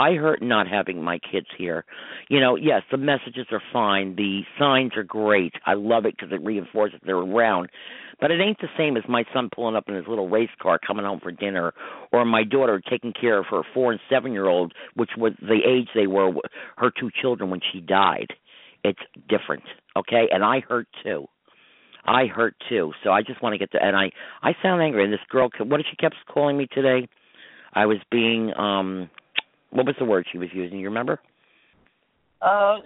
I 0.00 0.14
hurt 0.14 0.40
not 0.40 0.66
having 0.66 1.02
my 1.02 1.18
kids 1.18 1.46
here. 1.58 1.84
You 2.30 2.40
know, 2.40 2.56
yes, 2.56 2.82
the 2.90 2.96
messages 2.96 3.46
are 3.52 3.60
fine. 3.70 4.16
The 4.16 4.40
signs 4.58 4.92
are 4.96 5.04
great. 5.04 5.52
I 5.66 5.74
love 5.74 6.06
it 6.06 6.16
because 6.16 6.32
it 6.32 6.42
reinforces 6.42 7.00
they're 7.04 7.16
around. 7.16 7.68
But 8.18 8.30
it 8.30 8.40
ain't 8.40 8.58
the 8.60 8.68
same 8.78 8.96
as 8.96 9.02
my 9.08 9.24
son 9.34 9.50
pulling 9.54 9.76
up 9.76 9.88
in 9.88 9.94
his 9.94 10.06
little 10.08 10.28
race 10.28 10.48
car 10.60 10.78
coming 10.84 11.04
home 11.04 11.20
for 11.22 11.30
dinner, 11.30 11.74
or 12.12 12.24
my 12.24 12.44
daughter 12.44 12.80
taking 12.88 13.12
care 13.12 13.38
of 13.38 13.46
her 13.50 13.60
four 13.74 13.92
and 13.92 14.00
seven 14.08 14.32
year 14.32 14.46
old, 14.46 14.72
which 14.94 15.10
was 15.18 15.32
the 15.40 15.60
age 15.66 15.88
they 15.94 16.06
were, 16.06 16.32
her 16.78 16.90
two 16.98 17.10
children 17.20 17.50
when 17.50 17.60
she 17.70 17.80
died. 17.80 18.28
It's 18.82 19.00
different, 19.28 19.64
okay? 19.96 20.28
And 20.32 20.42
I 20.42 20.60
hurt 20.60 20.88
too. 21.04 21.26
I 22.06 22.24
hurt 22.24 22.54
too. 22.70 22.92
So 23.04 23.10
I 23.10 23.20
just 23.20 23.42
want 23.42 23.52
to 23.52 23.58
get 23.58 23.72
to 23.72 23.78
and 23.82 23.94
I 23.94 24.12
I 24.42 24.52
sound 24.62 24.80
angry. 24.80 25.04
And 25.04 25.12
this 25.12 25.20
girl, 25.28 25.50
what 25.58 25.76
did 25.76 25.86
she 25.90 25.96
kept 25.96 26.16
calling 26.26 26.56
me 26.56 26.66
today? 26.72 27.06
I 27.74 27.84
was 27.84 27.98
being 28.10 28.54
um 28.56 29.10
what 29.70 29.86
was 29.86 29.94
the 29.98 30.04
word 30.04 30.26
she 30.30 30.38
was 30.38 30.48
using? 30.52 30.78
You 30.78 30.88
remember? 30.88 31.20
Oh, 32.42 32.78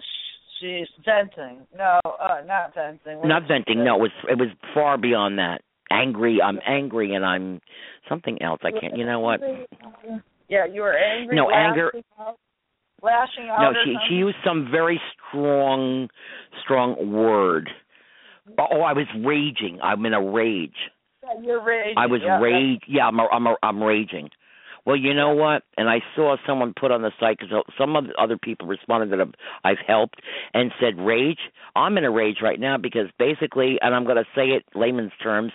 she's 0.60 0.88
venting. 1.04 1.66
No, 1.76 2.00
uh, 2.04 2.40
not 2.46 2.74
venting. 2.74 3.18
What 3.18 3.28
Not 3.28 3.42
venting. 3.48 3.84
No, 3.84 3.96
it 3.96 4.00
was 4.00 4.10
it 4.28 4.38
was 4.38 4.48
far 4.72 4.98
beyond 4.98 5.38
that. 5.38 5.62
Angry. 5.90 6.40
I'm 6.42 6.58
angry, 6.66 7.14
and 7.14 7.24
I'm 7.24 7.60
something 8.08 8.40
else. 8.42 8.60
I 8.64 8.70
can't. 8.70 8.96
You 8.96 9.06
know 9.06 9.20
what? 9.20 9.40
Yeah, 10.48 10.66
you 10.66 10.82
were 10.82 10.96
angry. 10.96 11.36
No, 11.36 11.50
anger- 11.50 11.92
Out, 12.20 12.38
lashing 13.02 13.48
out. 13.50 13.60
No, 13.60 13.72
she 13.84 13.96
she 14.08 14.14
used 14.14 14.36
some 14.44 14.68
very 14.70 15.00
strong 15.28 16.08
strong 16.62 17.12
word. 17.12 17.70
Oh, 18.58 18.82
I 18.82 18.92
was 18.92 19.06
raging. 19.24 19.78
I'm 19.82 20.04
in 20.04 20.12
a 20.12 20.22
rage. 20.22 20.72
Yeah, 21.22 21.40
you're 21.42 21.64
raging. 21.64 21.94
I 21.96 22.06
was 22.06 22.20
yeah, 22.22 22.38
rage. 22.38 22.82
Yeah, 22.86 23.06
I'm 23.06 23.18
a, 23.18 23.26
I'm 23.32 23.46
a, 23.46 23.56
I'm 23.62 23.82
raging. 23.82 24.28
Well, 24.86 24.96
you 24.96 25.14
know 25.14 25.32
what? 25.32 25.62
And 25.78 25.88
I 25.88 26.00
saw 26.14 26.36
someone 26.46 26.74
put 26.78 26.90
on 26.90 27.02
the 27.02 27.10
site 27.18 27.38
because 27.38 27.64
some 27.78 27.96
of 27.96 28.06
the 28.08 28.14
other 28.20 28.36
people 28.36 28.68
responded 28.68 29.10
that 29.10 29.20
I've, 29.20 29.34
I've 29.64 29.86
helped 29.86 30.20
and 30.52 30.72
said 30.80 30.98
rage. 30.98 31.38
I'm 31.74 31.96
in 31.96 32.04
a 32.04 32.10
rage 32.10 32.36
right 32.42 32.60
now 32.60 32.76
because 32.76 33.08
basically, 33.18 33.78
and 33.80 33.94
I'm 33.94 34.04
going 34.04 34.16
to 34.16 34.26
say 34.34 34.48
it 34.48 34.64
layman's 34.74 35.12
terms, 35.22 35.52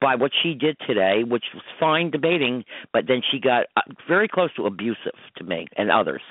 by 0.00 0.14
what 0.14 0.32
she 0.42 0.54
did 0.54 0.76
today, 0.86 1.22
which 1.26 1.44
was 1.54 1.62
fine 1.78 2.10
debating, 2.10 2.64
but 2.92 3.04
then 3.06 3.22
she 3.30 3.38
got 3.38 3.66
uh, 3.76 3.82
very 4.08 4.28
close 4.28 4.52
to 4.56 4.66
abusive 4.66 5.14
to 5.36 5.44
me 5.44 5.66
and 5.76 5.90
others. 5.90 6.22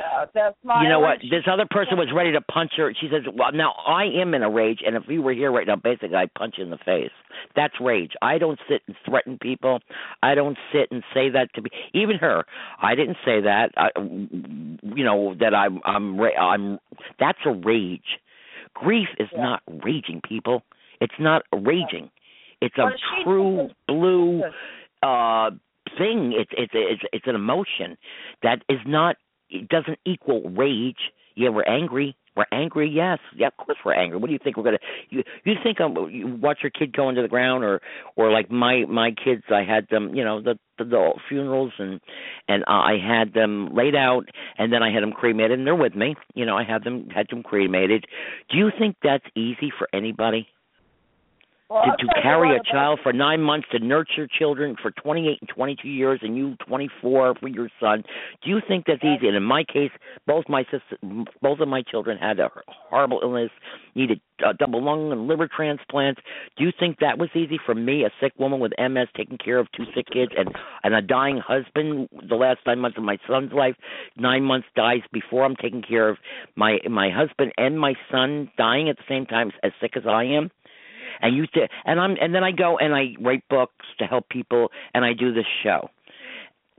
Yeah, 0.00 0.24
that's 0.34 0.56
my. 0.64 0.82
You 0.82 0.88
know 0.88 1.00
what? 1.00 1.18
This 1.20 1.44
other 1.50 1.66
person 1.70 1.96
was 1.98 2.08
ready 2.14 2.32
to 2.32 2.40
punch 2.40 2.72
her. 2.76 2.92
She 3.00 3.08
says, 3.10 3.22
"Well, 3.32 3.52
now 3.52 3.72
I 3.86 4.04
am 4.04 4.34
in 4.34 4.42
a 4.42 4.50
rage, 4.50 4.80
and 4.84 4.96
if 4.96 5.04
you 5.08 5.22
were 5.22 5.32
here 5.32 5.52
right 5.52 5.66
now, 5.66 5.76
basically 5.76 6.16
I'd 6.16 6.32
punch 6.34 6.54
you 6.58 6.64
in 6.64 6.70
the 6.70 6.78
face. 6.78 7.10
That's 7.56 7.74
rage. 7.80 8.12
I 8.22 8.38
don't 8.38 8.58
sit 8.68 8.82
and 8.86 8.96
threaten 9.04 9.38
people. 9.38 9.80
I 10.22 10.34
don't 10.34 10.58
sit 10.72 10.90
and 10.90 11.02
say 11.12 11.30
that 11.30 11.52
to 11.54 11.62
be 11.62 11.70
even 11.92 12.16
her. 12.18 12.44
I 12.82 12.94
didn't 12.94 13.16
say 13.24 13.40
that. 13.40 13.70
I, 13.76 13.88
you 13.98 15.04
know 15.04 15.34
that 15.40 15.54
I'm 15.54 15.80
I'm 15.84 16.20
I'm. 16.20 16.78
That's 17.18 17.38
a 17.46 17.52
rage. 17.52 18.18
Grief 18.74 19.08
is 19.18 19.28
Yeah. 19.32 19.42
not 19.42 19.62
raging, 19.84 20.20
people. 20.26 20.62
It's 21.00 21.14
not 21.18 21.42
raging. 21.52 22.10
It's 22.60 22.76
a 22.78 22.90
true 23.22 23.68
blue 23.86 24.42
uh 25.02 25.50
thing. 25.98 26.32
It's 26.36 26.50
it's 26.56 26.72
it's 26.74 27.02
it's 27.12 27.26
an 27.26 27.34
emotion 27.34 27.96
that 28.42 28.62
is 28.68 28.78
not 28.86 29.16
it 29.54 29.68
doesn't 29.68 29.98
equal 30.04 30.42
rage. 30.50 31.12
Yeah, 31.36 31.48
we're 31.48 31.64
angry. 31.64 32.16
We're 32.36 32.46
angry. 32.50 32.90
Yes, 32.90 33.18
yeah, 33.36 33.46
of 33.48 33.56
course 33.56 33.78
we're 33.84 33.94
angry. 33.94 34.18
What 34.18 34.26
do 34.26 34.32
you 34.32 34.40
think 34.42 34.56
we're 34.56 34.64
gonna? 34.64 34.78
You 35.08 35.22
you 35.44 35.54
think 35.62 35.80
um 35.80 35.96
you 36.10 36.36
watch 36.42 36.58
your 36.62 36.70
kid 36.70 36.92
go 36.94 37.08
into 37.08 37.22
the 37.22 37.28
ground 37.28 37.62
or 37.62 37.80
or 38.16 38.32
like 38.32 38.50
my 38.50 38.84
my 38.88 39.12
kids? 39.12 39.42
I 39.50 39.62
had 39.62 39.86
them, 39.88 40.14
you 40.14 40.24
know, 40.24 40.40
the 40.42 40.58
the, 40.78 40.84
the 40.84 41.12
funerals 41.28 41.72
and 41.78 42.00
and 42.48 42.64
I 42.66 42.94
had 43.00 43.34
them 43.34 43.72
laid 43.72 43.94
out 43.94 44.24
and 44.58 44.72
then 44.72 44.82
I 44.82 44.92
had 44.92 45.02
them 45.02 45.12
cremated 45.12 45.58
and 45.58 45.66
they're 45.66 45.76
with 45.76 45.94
me. 45.94 46.16
You 46.34 46.44
know, 46.44 46.56
I 46.56 46.64
had 46.64 46.82
them 46.82 47.08
had 47.08 47.28
them 47.30 47.44
cremated. 47.44 48.04
Do 48.50 48.58
you 48.58 48.70
think 48.76 48.96
that's 49.02 49.26
easy 49.36 49.72
for 49.76 49.88
anybody? 49.92 50.48
Well, 51.70 51.82
to, 51.84 51.90
to 51.96 52.02
you 52.02 52.22
carry 52.22 52.54
a 52.54 52.60
child 52.62 53.00
for 53.02 53.12
nine 53.12 53.40
months 53.40 53.68
to 53.72 53.78
nurture 53.78 54.28
children 54.38 54.76
for 54.80 54.90
28 54.90 55.38
and 55.40 55.48
22 55.48 55.88
years 55.88 56.20
and 56.22 56.36
you 56.36 56.56
24 56.66 57.36
for 57.40 57.48
your 57.48 57.70
son? 57.80 58.04
Do 58.42 58.50
you 58.50 58.60
think 58.66 58.84
that's 58.86 59.02
easy? 59.02 59.28
And 59.28 59.36
in 59.36 59.42
my 59.42 59.64
case 59.64 59.90
both 60.26 60.44
my 60.48 60.64
sister 60.64 60.98
both 61.40 61.60
of 61.60 61.68
my 61.68 61.82
children 61.82 62.18
had 62.18 62.38
a 62.38 62.50
horrible 62.66 63.20
illness 63.22 63.50
needed 63.94 64.20
a 64.44 64.52
double 64.52 64.84
lung 64.84 65.10
and 65.10 65.26
liver 65.26 65.48
transplants. 65.48 66.20
Do 66.58 66.64
you 66.64 66.72
think 66.78 66.98
that 67.00 67.18
was 67.18 67.30
easy 67.34 67.58
for 67.64 67.74
me 67.74 68.04
a 68.04 68.10
sick 68.20 68.32
woman 68.38 68.60
with 68.60 68.72
ms 68.78 69.08
taking 69.16 69.38
care 69.38 69.58
of 69.58 69.68
two 69.72 69.84
sick 69.94 70.06
kids 70.12 70.32
and 70.36 70.50
and 70.82 70.94
a 70.94 71.00
dying 71.00 71.38
husband 71.38 72.08
the 72.28 72.34
last 72.34 72.58
nine 72.66 72.80
months 72.80 72.98
of 72.98 73.04
my 73.04 73.16
son's 73.26 73.52
life? 73.54 73.76
Nine 74.18 74.44
months 74.44 74.66
dies 74.76 75.00
before 75.12 75.44
i'm 75.44 75.56
taking 75.56 75.82
care 75.82 76.10
of 76.10 76.18
my 76.56 76.76
my 76.90 77.08
husband 77.10 77.52
and 77.56 77.80
my 77.80 77.94
son 78.10 78.50
dying 78.58 78.90
at 78.90 78.96
the 78.96 79.04
same 79.08 79.24
time 79.24 79.50
as 79.62 79.72
sick 79.80 79.92
as 79.96 80.02
i 80.06 80.24
am 80.24 80.50
and 81.20 81.36
you 81.36 81.46
th- 81.52 81.70
and 81.84 82.00
I'm 82.00 82.16
and 82.20 82.34
then 82.34 82.44
I 82.44 82.52
go 82.52 82.78
and 82.78 82.94
I 82.94 83.14
write 83.20 83.48
books 83.48 83.86
to 83.98 84.04
help 84.04 84.28
people 84.28 84.68
and 84.92 85.04
I 85.04 85.12
do 85.12 85.32
this 85.32 85.46
show. 85.62 85.88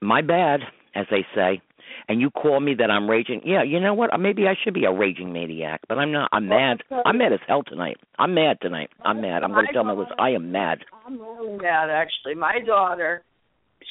My 0.02 0.22
bad, 0.22 0.62
as 0.96 1.06
they 1.10 1.26
say. 1.36 1.62
And 2.08 2.20
you 2.20 2.30
call 2.30 2.60
me 2.60 2.74
that 2.80 2.92
I'm 2.92 3.10
raging. 3.10 3.42
Yeah, 3.46 3.64
you 3.64 3.80
know 3.80 3.94
what? 3.94 4.10
Maybe 4.20 4.48
I 4.48 4.56
should 4.62 4.74
be 4.74 4.86
a 4.86 4.92
raging 4.92 5.32
maniac, 5.32 5.82
but 5.88 5.98
I'm 5.98 6.12
not. 6.12 6.30
I'm 6.34 6.48
mad. 6.48 6.80
I'm 7.06 7.18
mad 7.18 7.32
as 7.32 7.40
hell 7.48 7.64
tonight. 7.64 7.98
I'm 8.20 8.34
mad 8.34 8.58
tonight. 8.62 8.90
I'm 9.04 9.22
mad. 9.22 9.44
I'm 9.44 9.52
going 9.52 9.68
to 9.68 9.74
tell 9.74 9.84
my 9.84 9.94
list. 9.94 10.12
I 10.20 10.32
am 10.32 10.52
mad. 10.52 10.80
I'm 11.06 11.20
really 11.20 11.58
mad 11.58 11.90
actually. 11.90 12.36
My 12.36 12.60
daughter, 12.66 13.24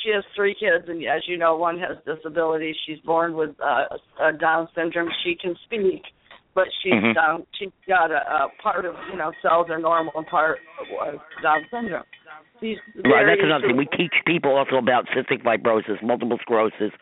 she 0.03 0.11
has 0.15 0.25
three 0.37 0.55
kids, 0.55 0.89
and 0.89 1.03
as 1.05 1.23
you 1.27 1.39
know, 1.39 1.57
one 1.57 1.79
has 1.79 1.97
disabilities. 2.05 2.77
She's 2.87 2.99
born 3.01 3.35
with 3.37 3.51
uh, 3.63 3.85
uh, 4.21 4.33
Down 4.33 4.69
syndrome. 4.75 5.09
She 5.25 5.37
can 5.41 5.55
speak, 5.65 6.03
but 6.55 6.69
she's 6.83 6.93
Mhm. 6.93 7.15
down. 7.15 7.47
She's 7.53 7.71
got 7.87 8.11
a, 8.11 8.45
a 8.45 8.49
part 8.63 8.85
of 8.85 8.95
you 9.11 9.17
know 9.17 9.33
cells 9.43 9.69
are 9.71 9.79
normal 9.79 10.13
and 10.17 10.27
part 10.27 10.61
was 10.91 11.19
Down 11.43 11.67
syndrome. 11.71 12.05
She's 12.61 12.79
Right, 13.05 13.27
that's 13.27 13.43
another 13.43 13.67
thing. 13.69 13.77
We 13.77 13.87
teach 13.87 14.15
people 14.27 14.57
also 14.57 14.77
about 14.77 15.07
cystic 15.09 15.43
fibrosis, 15.43 16.01
multiple 16.03 16.39
sclerosis, 16.41 16.93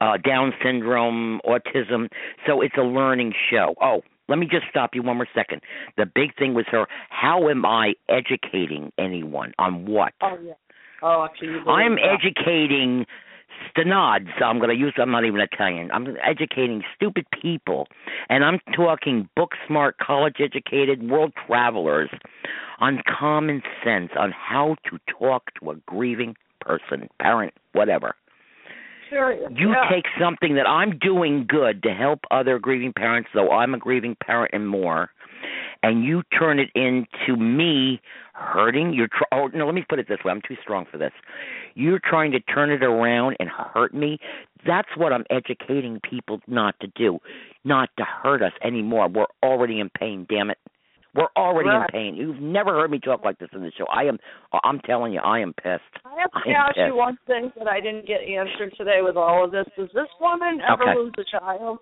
uh, 0.00 0.16
Down 0.18 0.52
syndrome, 0.62 1.40
autism. 1.46 2.10
So 2.46 2.60
it's 2.60 2.76
a 2.76 2.82
learning 2.82 3.34
show. 3.50 3.74
Oh, 3.80 4.02
let 4.28 4.38
me 4.38 4.46
just 4.46 4.66
stop 4.68 4.94
you 4.94 5.02
one 5.02 5.16
more 5.16 5.28
second. 5.34 5.62
The 5.96 6.06
big 6.06 6.34
thing 6.36 6.54
was 6.54 6.66
her. 6.70 6.86
How 7.08 7.48
am 7.48 7.64
I 7.64 7.94
educating 8.08 8.92
anyone 8.98 9.52
on 9.58 9.86
what? 9.86 10.12
Oh 10.20 10.36
yeah. 10.42 10.52
Oh, 11.00 11.28
believe 11.40 11.66
I'm 11.68 11.94
that? 11.94 12.18
educating 12.18 13.06
stenods. 13.70 14.28
I'm 14.42 14.58
going 14.58 14.70
to 14.70 14.76
use. 14.76 14.94
I'm 14.96 15.10
not 15.10 15.24
even 15.24 15.40
Italian. 15.40 15.90
I'm 15.92 16.16
educating 16.22 16.82
stupid 16.94 17.26
people, 17.42 17.86
and 18.28 18.44
I'm 18.44 18.60
talking 18.74 19.28
book 19.36 19.52
smart, 19.66 19.96
college 19.98 20.36
educated, 20.40 21.08
world 21.08 21.32
travelers 21.46 22.10
on 22.80 23.02
common 23.18 23.62
sense 23.84 24.10
on 24.18 24.32
how 24.32 24.76
to 24.90 24.98
talk 25.18 25.44
to 25.60 25.70
a 25.70 25.76
grieving 25.86 26.36
person, 26.60 27.08
parent, 27.20 27.54
whatever. 27.72 28.14
Serious. 29.10 29.50
You 29.54 29.70
yeah. 29.70 29.88
take 29.90 30.04
something 30.20 30.54
that 30.56 30.66
I'm 30.68 30.98
doing 30.98 31.46
good 31.48 31.82
to 31.82 31.94
help 31.94 32.20
other 32.30 32.58
grieving 32.58 32.92
parents, 32.92 33.30
though 33.34 33.50
I'm 33.50 33.74
a 33.74 33.78
grieving 33.78 34.16
parent 34.22 34.50
and 34.52 34.68
more, 34.68 35.10
and 35.82 36.04
you 36.04 36.22
turn 36.38 36.58
it 36.58 36.70
into 36.74 37.36
me 37.40 38.00
hurting. 38.34 38.92
You're 38.92 39.08
tr- 39.08 39.24
oh 39.32 39.48
no, 39.48 39.66
let 39.66 39.74
me 39.74 39.84
put 39.88 39.98
it 39.98 40.08
this 40.08 40.18
way. 40.24 40.32
I'm 40.32 40.42
too 40.46 40.56
strong 40.62 40.86
for 40.90 40.98
this. 40.98 41.12
You're 41.74 42.00
trying 42.02 42.32
to 42.32 42.40
turn 42.40 42.70
it 42.70 42.82
around 42.82 43.36
and 43.40 43.48
hurt 43.48 43.94
me. 43.94 44.18
That's 44.66 44.88
what 44.96 45.12
I'm 45.12 45.24
educating 45.30 46.00
people 46.08 46.40
not 46.46 46.74
to 46.80 46.88
do, 46.96 47.18
not 47.64 47.90
to 47.98 48.04
hurt 48.04 48.42
us 48.42 48.52
anymore. 48.62 49.08
We're 49.08 49.26
already 49.42 49.80
in 49.80 49.90
pain. 49.90 50.26
Damn 50.28 50.50
it. 50.50 50.58
We're 51.14 51.28
already 51.36 51.70
Right. 51.70 51.82
in 51.82 51.86
pain. 51.92 52.14
You've 52.16 52.38
never 52.40 52.74
heard 52.74 52.90
me 52.90 52.98
talk 52.98 53.24
like 53.24 53.38
this 53.38 53.48
in 53.52 53.62
the 53.62 53.72
show. 53.72 53.86
I 53.86 54.04
am. 54.04 54.18
I'm 54.62 54.78
telling 54.80 55.12
you, 55.12 55.20
I 55.20 55.38
am 55.40 55.52
pissed. 55.54 55.82
I 56.04 56.20
have 56.20 56.30
to 56.44 56.50
ask 56.50 56.76
you 56.76 56.94
one 56.94 57.18
thing 57.26 57.50
that 57.56 57.66
I 57.66 57.80
didn't 57.80 58.06
get 58.06 58.20
answered 58.20 58.74
today 58.76 59.00
with 59.02 59.16
all 59.16 59.44
of 59.44 59.50
this. 59.50 59.66
Does 59.76 59.88
this 59.94 60.08
woman 60.20 60.60
ever 60.60 60.82
Okay. 60.82 60.94
lose 60.94 61.12
a 61.18 61.24
child? 61.24 61.78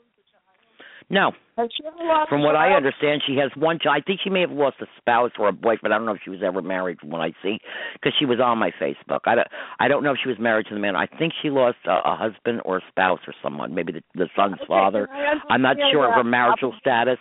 No, 1.09 1.31
Has 1.57 1.69
she 1.77 1.87
ever 1.87 1.97
lost 2.01 2.29
from 2.29 2.43
what 2.43 2.57
I 2.57 2.73
understand, 2.75 3.23
she 3.25 3.37
has 3.37 3.53
one 3.55 3.79
child. 3.79 4.03
I 4.03 4.05
think 4.05 4.21
she 4.25 4.31
may 4.31 4.41
have 4.41 4.51
lost 4.51 4.77
a 4.81 4.87
spouse 4.99 5.31
or 5.39 5.49
a 5.49 5.53
boyfriend. 5.53 5.95
I 5.95 5.99
don't 5.99 6.07
know 6.07 6.15
if 6.15 6.21
she 6.25 6.31
was 6.31 6.41
ever 6.45 6.63
married, 6.63 6.99
from 6.99 7.11
what 7.11 7.21
I 7.21 7.33
see, 7.45 7.59
because 7.93 8.13
she 8.19 8.27
was 8.27 8.41
on 8.41 8.59
my 8.59 8.73
Facebook. 8.73 9.21
I 9.27 9.37
don't. 9.37 9.47
I 9.79 9.87
don't 9.87 10.03
know 10.03 10.11
if 10.13 10.19
she 10.21 10.29
was 10.29 10.39
married 10.41 10.67
to 10.67 10.75
the 10.75 10.81
man. 10.81 10.97
I 10.97 11.07
think 11.07 11.33
she 11.41 11.51
lost 11.51 11.79
a, 11.87 11.93
a 12.05 12.17
husband 12.17 12.61
or 12.65 12.79
a 12.79 12.83
spouse 12.89 13.21
or 13.29 13.35
someone, 13.41 13.73
maybe 13.73 13.93
the, 13.93 14.03
the 14.15 14.29
son's 14.35 14.55
Okay, 14.55 14.67
father. 14.67 15.09
I'm 15.49 15.63
not 15.63 15.77
sure 15.93 16.09
of 16.09 16.15
her 16.15 16.25
marital 16.25 16.75
status. 16.81 17.19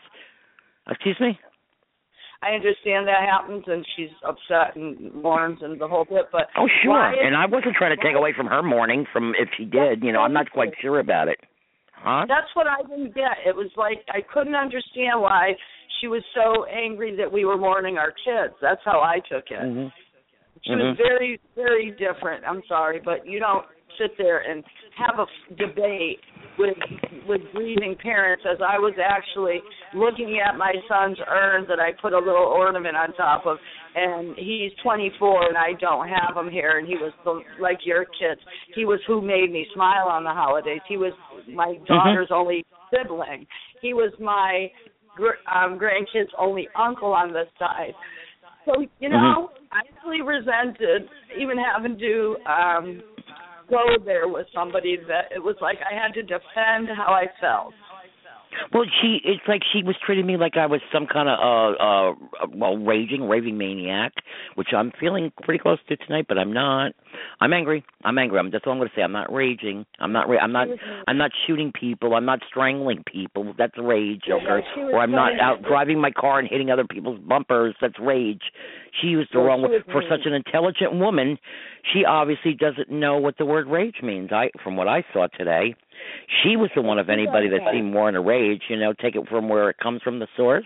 Excuse 0.90 1.18
me. 1.20 1.38
I 2.42 2.54
understand 2.54 3.08
that 3.08 3.22
happens, 3.28 3.66
and 3.68 3.86
she's 3.96 4.10
upset 4.28 4.76
and 4.76 5.14
mourns 5.14 5.60
and 5.62 5.80
the 5.80 5.88
whole 5.88 6.06
bit. 6.06 6.26
But 6.32 6.48
Oh, 6.58 6.68
sure. 6.84 7.14
And 7.26 7.36
I 7.36 7.46
wasn't 7.46 7.76
trying 7.76 7.96
to 7.96 8.04
take 8.04 8.16
away 8.16 8.34
from 8.36 8.48
her 8.48 8.62
mourning 8.64 9.06
from 9.12 9.34
if 9.40 9.50
she 9.58 9.66
did. 9.66 10.04
You 10.04 10.12
know, 10.12 10.22
I'm 10.22 10.34
not 10.34 10.52
quite 10.52 10.74
sure 10.82 11.00
about 11.00 11.28
it. 11.28 11.40
Huh? 12.06 12.26
That's 12.30 12.48
what 12.54 12.68
I 12.68 12.86
didn't 12.88 13.16
get. 13.16 13.42
It 13.46 13.56
was 13.56 13.72
like 13.76 14.06
I 14.14 14.22
couldn't 14.22 14.54
understand 14.54 15.20
why 15.20 15.58
she 16.00 16.08
was 16.08 16.22
so 16.36 16.66
angry 16.66 17.16
that 17.18 17.32
we 17.32 17.46
were 17.46 17.58
mourning 17.58 17.98
our 17.98 18.12
kids. 18.12 18.54
That's 18.62 18.82
how 18.86 19.02
I 19.02 19.20
took 19.28 19.50
it. 19.50 19.60
Mhm. 19.60 19.92
She 20.62 20.76
was 20.76 20.94
Mhm. 20.94 20.98
very, 20.98 21.40
very 21.56 21.92
different. 21.92 22.46
I'm 22.48 22.64
sorry, 22.68 23.00
but 23.00 23.26
you 23.26 23.40
don't 23.40 23.66
sit 24.00 24.12
there 24.18 24.40
and 24.40 24.64
have 24.98 25.20
a 25.20 25.56
debate 25.56 26.20
with 26.58 26.78
with 27.28 27.42
grieving 27.54 27.96
parents. 28.02 28.44
As 28.50 28.58
I 28.62 28.78
was 28.80 28.94
actually 29.04 29.62
looking 29.94 30.40
at 30.40 30.58
my 30.58 30.74
son's 30.88 31.18
urn 31.28 31.66
that 31.68 31.80
I 31.80 31.92
put 32.02 32.14
a 32.14 32.20
little 32.20 32.48
ornament 32.48 32.96
on 32.96 33.14
top 33.14 33.46
of, 33.46 33.58
and 33.96 34.36
he's 34.38 34.72
24 34.84 35.50
and 35.50 35.58
I 35.58 35.74
don't 35.80 36.08
have 36.08 36.36
him 36.36 36.52
here. 36.52 36.78
And 36.78 36.88
he 36.88 36.96
was 36.96 37.14
the, 37.24 37.42
like 37.62 37.80
your 37.86 38.06
kids. 38.06 38.42
He 38.74 38.86
was 38.86 39.00
who 39.08 39.22
made 39.22 39.52
me 39.52 39.66
smile 39.74 40.08
on 40.08 40.24
the 40.24 40.32
holidays. 40.32 40.82
He 40.88 40.98
was 40.98 41.14
my 41.54 41.76
daughter's 41.88 42.30
only 42.32 42.66
sibling. 42.92 43.46
He 43.82 43.94
was 43.94 44.12
my 44.20 44.72
gr- 45.16 45.42
um 45.54 45.80
grandkids' 45.80 46.30
only 46.40 46.68
uncle 46.76 47.14
on 47.14 47.34
this 47.34 47.48
side. 47.60 47.94
So 48.66 48.86
you 49.00 49.10
know, 49.10 49.52
I 49.72 49.82
really 50.08 50.22
resented 50.22 51.10
even 51.40 51.58
having 51.58 51.98
to 52.00 52.36
um 52.50 53.02
go 53.70 53.84
there 54.04 54.28
with 54.28 54.48
somebody 54.54 54.98
that 55.08 55.32
it 55.36 55.40
was 55.40 55.56
like 55.62 55.78
I 55.80 55.94
had 55.94 56.14
to 56.14 56.22
defend 56.22 56.90
how 56.96 57.14
I 57.14 57.26
felt. 57.40 57.74
Well, 58.74 58.84
she 59.02 59.20
it's 59.24 59.42
like 59.48 59.62
she 59.72 59.84
was 59.84 59.96
treating 60.06 60.26
me 60.26 60.38
like 60.38 60.58
I 60.58 60.66
was 60.66 60.82
some 60.92 61.08
kind 61.08 61.30
of 61.30 61.40
uh 61.40 61.84
uh 61.84 62.48
well 62.54 62.78
raging 62.78 63.28
raving 63.28 63.58
maniac, 63.58 64.14
which 64.56 64.70
I'm 64.76 64.92
feeling 65.00 65.32
pretty 65.44 65.62
close 65.62 65.80
to 65.90 65.98
tonight, 65.98 66.26
but 66.28 66.38
I'm 66.38 66.54
not. 66.54 66.94
I'm 67.40 67.54
angry. 67.54 67.84
I'm 68.04 68.18
angry. 68.18 68.40
I'm 68.40 68.52
that's 68.52 68.66
all 68.66 68.74
I'm 68.74 68.80
going 68.80 68.90
to 68.90 68.96
say. 68.96 69.02
I'm 69.02 69.12
not 69.12 69.32
raging. 69.32 69.86
I'm 70.00 70.12
not 70.12 70.30
ra- 70.30 70.40
I'm 70.40 70.52
not 70.52 70.68
I'm 71.08 71.18
not 71.18 71.32
shooting 71.48 71.72
people. 71.78 72.14
I'm 72.16 72.26
not 72.26 72.40
strangling 72.48 73.04
people. 73.12 73.54
That's 73.58 73.78
rage, 73.78 74.24
okay? 74.30 74.66
she 74.74 74.82
was 74.82 74.92
Or 74.94 75.00
I'm 75.00 75.12
not 75.12 75.40
out 75.40 75.64
driving 75.64 76.00
my 76.00 76.12
car 76.12 76.40
and 76.40 76.48
hitting 76.50 76.70
other 76.70 76.86
people's 76.86 77.20
bumpers. 77.20 77.76
That's 77.82 78.00
rage. 78.00 78.42
She 79.02 79.08
used 79.08 79.30
the 79.34 79.40
wrong 79.40 79.62
word 79.62 79.84
for 79.92 80.04
such 80.10 80.26
an 80.26 80.34
intelligent 80.34 80.94
woman. 80.94 81.38
She 81.94 82.06
obviously 82.06 82.54
doesn't 82.54 82.90
know 82.90 83.18
what 83.18 83.38
the 83.38 83.46
word 83.46 83.68
rage 83.68 83.98
means. 84.02 84.32
I 84.32 84.50
from 84.64 84.76
what 84.76 84.88
I 84.88 85.04
saw 85.14 85.28
today. 85.38 85.76
She 86.44 86.56
was 86.56 86.70
the 86.76 86.82
one 86.82 87.00
of 87.00 87.10
anybody 87.10 87.48
that 87.50 87.62
seemed 87.74 87.92
more 87.94 88.10
in 88.10 88.16
a 88.16 88.22
rage, 88.22 88.64
you 88.70 88.78
know, 88.78 88.94
take 88.94 89.16
it 89.16 89.28
from 89.30 89.50
where 89.50 89.70
it 89.70 89.78
comes 89.78 90.02
from 90.02 90.20
the 90.20 90.28
source. 90.36 90.66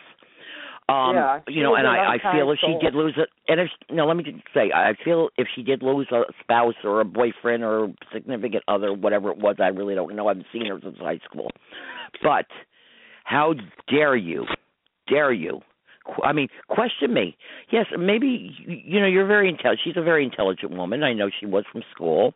Um 0.90 1.16
Yeah, 1.16 1.40
you 1.48 1.62
know, 1.64 1.76
and 1.76 1.88
I, 1.88 2.16
I 2.16 2.18
feel 2.34 2.52
if 2.52 2.60
she 2.60 2.68
did 2.82 2.96
lose 2.96 3.14
it, 3.18 3.30
and 3.48 3.60
if 3.60 3.70
no, 3.92 4.08
let 4.08 4.18
me 4.18 4.24
just 4.24 4.38
say, 4.54 4.72
I 4.74 4.94
feel 5.04 5.30
if 5.38 5.48
she 5.54 5.62
did 5.62 5.84
lose 5.84 6.08
a 6.12 6.24
spouse 6.42 6.74
or 6.84 7.00
a 7.02 7.06
boyfriend 7.06 7.64
or 7.64 7.86
a 7.86 7.94
significant 8.12 8.64
other, 8.68 8.92
whatever 8.94 9.30
it 9.30 9.38
was, 9.38 9.58
I 9.60 9.68
really 9.68 9.94
don't 9.96 10.16
know. 10.16 10.28
I 10.28 10.32
haven't 10.32 10.48
seen 10.52 10.66
her 10.66 10.80
since 10.82 10.98
high 10.98 11.20
school. 11.30 11.52
But 12.24 12.48
how 13.24 13.54
dare 13.88 14.16
you? 14.16 14.46
Dare 15.08 15.32
you? 15.32 15.62
Qu- 16.06 16.24
I 16.24 16.34
mean, 16.34 16.48
question 16.70 17.14
me. 17.14 17.38
Yes, 17.72 17.86
maybe 17.98 18.56
you 18.66 19.00
know 19.00 19.06
you're 19.06 19.28
very 19.28 19.48
intelligent. 19.48 19.82
She's 19.84 19.98
a 19.98 20.02
very 20.02 20.24
intelligent 20.24 20.72
woman. 20.72 21.04
I 21.04 21.14
know 21.14 21.30
she 21.40 21.46
was 21.46 21.66
from 21.72 21.84
school. 21.94 22.34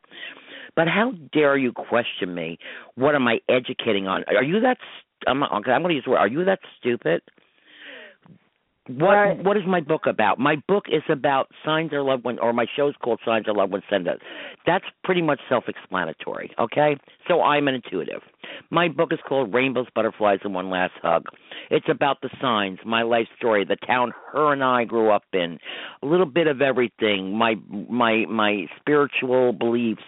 But 0.76 0.88
how 0.88 1.13
dare 1.32 1.57
you 1.57 1.71
question 1.71 2.34
me? 2.34 2.57
What 2.95 3.15
am 3.15 3.28
I 3.28 3.39
educating 3.49 4.07
on? 4.07 4.24
Are 4.28 4.43
you 4.43 4.59
that? 4.61 4.78
st- 4.78 5.28
I'm, 5.28 5.43
I'm 5.43 5.61
going 5.61 5.89
to 5.89 5.93
use 5.93 6.03
the 6.05 6.11
word. 6.11 6.17
Are 6.17 6.28
you 6.28 6.43
that 6.45 6.59
stupid? 6.80 7.21
What 8.88 9.13
Right. 9.13 9.43
What 9.43 9.55
is 9.55 9.63
my 9.65 9.80
book 9.80 10.07
about? 10.07 10.39
My 10.39 10.57
book 10.67 10.86
is 10.91 11.03
about 11.07 11.47
signs 11.63 11.93
our 11.93 12.01
loved 12.01 12.26
ones, 12.26 12.39
or 12.41 12.51
my 12.51 12.65
show's 12.76 12.93
called 13.01 13.21
Signs 13.26 13.47
Our 13.47 13.53
Loved 13.53 13.71
Ones 13.71 13.86
Send 13.89 14.09
Us. 14.09 14.17
That's 14.65 14.84
pretty 15.05 15.21
much 15.21 15.39
self-explanatory. 15.47 16.51
Okay, 16.59 16.97
so 17.28 17.41
I'm 17.41 17.67
an 17.67 17.76
intuitive. 17.76 18.21
My 18.69 18.88
book 18.88 19.11
is 19.11 19.19
called 19.28 19.53
Rainbows, 19.53 19.88
Butterflies, 19.95 20.39
and 20.43 20.53
One 20.53 20.69
Last 20.69 20.93
Hug. 21.01 21.26
It's 21.69 21.88
about 21.89 22.21
the 22.21 22.30
signs, 22.41 22.80
my 22.86 23.03
life 23.03 23.28
story, 23.38 23.65
the 23.65 23.78
town 23.88 24.13
her 24.32 24.51
and 24.51 24.63
I 24.63 24.84
grew 24.84 25.11
up 25.11 25.24
in, 25.34 25.59
a 26.01 26.05
little 26.05 26.26
bit 26.26 26.47
of 26.47 26.61
everything, 26.61 27.38
my 27.38 27.55
my 27.69 28.26
my 28.28 28.67
spiritual 28.80 29.53
beliefs, 29.53 30.03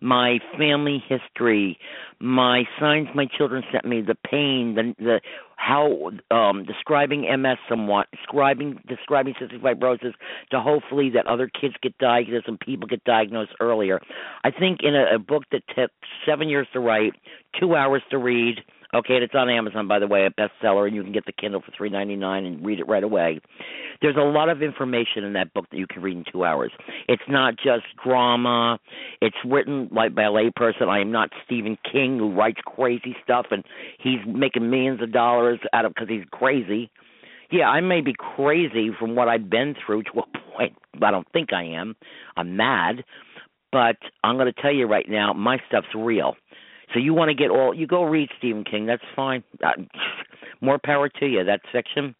my 0.00 0.38
family 0.58 1.02
history, 1.08 1.78
my 2.20 2.64
signs 2.78 3.08
my 3.14 3.26
children 3.26 3.62
sent 3.72 3.84
me, 3.84 4.02
the 4.02 4.16
pain, 4.28 4.74
the 4.74 4.94
the 5.02 5.20
how 5.56 6.10
um 6.30 6.64
describing 6.64 7.22
MS 7.22 7.58
somewhat, 7.68 8.08
describing 8.12 8.80
describing 8.88 9.34
cystic 9.34 9.60
fibrosis 9.60 10.14
to 10.50 10.60
hopefully 10.60 11.10
that 11.10 11.26
other 11.26 11.48
kids 11.48 11.74
get 11.82 11.96
diagnosed 11.98 12.48
and 12.48 12.58
people 12.58 12.88
get 12.88 13.04
diagnosed 13.04 13.52
earlier. 13.60 14.00
I 14.44 14.50
think 14.50 14.80
in 14.82 14.94
a, 14.94 15.16
a 15.16 15.18
book 15.18 15.44
that 15.52 15.62
took 15.74 15.90
seven 16.26 16.48
years 16.50 16.66
to 16.72 16.80
write, 16.80 17.12
two 17.58 17.74
hours 17.74 18.02
to 18.10 18.18
read. 18.18 18.58
Okay, 18.92 19.14
and 19.14 19.22
it's 19.22 19.34
on 19.36 19.48
Amazon 19.48 19.86
by 19.86 20.00
the 20.00 20.08
way, 20.08 20.26
a 20.26 20.30
bestseller, 20.30 20.86
and 20.86 20.96
you 20.96 21.04
can 21.04 21.12
get 21.12 21.24
the 21.24 21.32
Kindle 21.32 21.60
for 21.60 21.72
three 21.76 21.90
ninety 21.90 22.16
nine 22.16 22.44
and 22.44 22.64
read 22.64 22.80
it 22.80 22.88
right 22.88 23.04
away. 23.04 23.40
There's 24.02 24.16
a 24.16 24.20
lot 24.20 24.48
of 24.48 24.62
information 24.62 25.22
in 25.22 25.34
that 25.34 25.54
book 25.54 25.66
that 25.70 25.76
you 25.76 25.86
can 25.86 26.02
read 26.02 26.16
in 26.16 26.24
two 26.30 26.44
hours. 26.44 26.72
It's 27.06 27.22
not 27.28 27.54
just 27.56 27.84
drama. 28.02 28.78
It's 29.20 29.36
written 29.44 29.88
like 29.92 30.14
by 30.14 30.24
a 30.24 30.30
layperson. 30.30 30.88
I 30.88 31.00
am 31.00 31.12
not 31.12 31.30
Stephen 31.44 31.78
King 31.90 32.18
who 32.18 32.34
writes 32.34 32.60
crazy 32.66 33.14
stuff 33.22 33.46
and 33.52 33.64
he's 34.02 34.18
making 34.26 34.68
millions 34.70 35.00
of 35.02 35.12
dollars 35.12 35.60
out 35.72 35.84
of 35.84 35.94
because 35.94 36.08
he's 36.08 36.24
crazy. 36.32 36.90
Yeah, 37.52 37.68
I 37.68 37.80
may 37.80 38.00
be 38.00 38.14
crazy 38.16 38.90
from 38.98 39.16
what 39.16 39.28
I've 39.28 39.50
been 39.50 39.74
through 39.84 40.04
to 40.04 40.20
a 40.20 40.38
point. 40.56 40.74
I 41.02 41.10
don't 41.10 41.26
think 41.32 41.52
I 41.52 41.64
am. 41.64 41.96
I'm 42.36 42.56
mad, 42.56 43.04
but 43.72 43.96
I'm 44.24 44.36
going 44.36 44.52
to 44.52 44.60
tell 44.60 44.72
you 44.72 44.86
right 44.86 45.08
now, 45.08 45.32
my 45.32 45.58
stuff's 45.68 45.94
real. 45.94 46.34
So 46.92 46.98
you 46.98 47.14
want 47.14 47.28
to 47.28 47.34
get 47.34 47.50
all 47.50 47.72
you 47.72 47.86
go 47.86 48.02
read 48.02 48.28
Stephen 48.38 48.64
King. 48.64 48.86
That's 48.86 49.02
fine. 49.14 49.44
Uh, 49.64 49.82
more 50.60 50.78
power 50.82 51.08
to 51.08 51.26
you. 51.26 51.44
That's 51.44 51.62
fiction. 51.72 52.14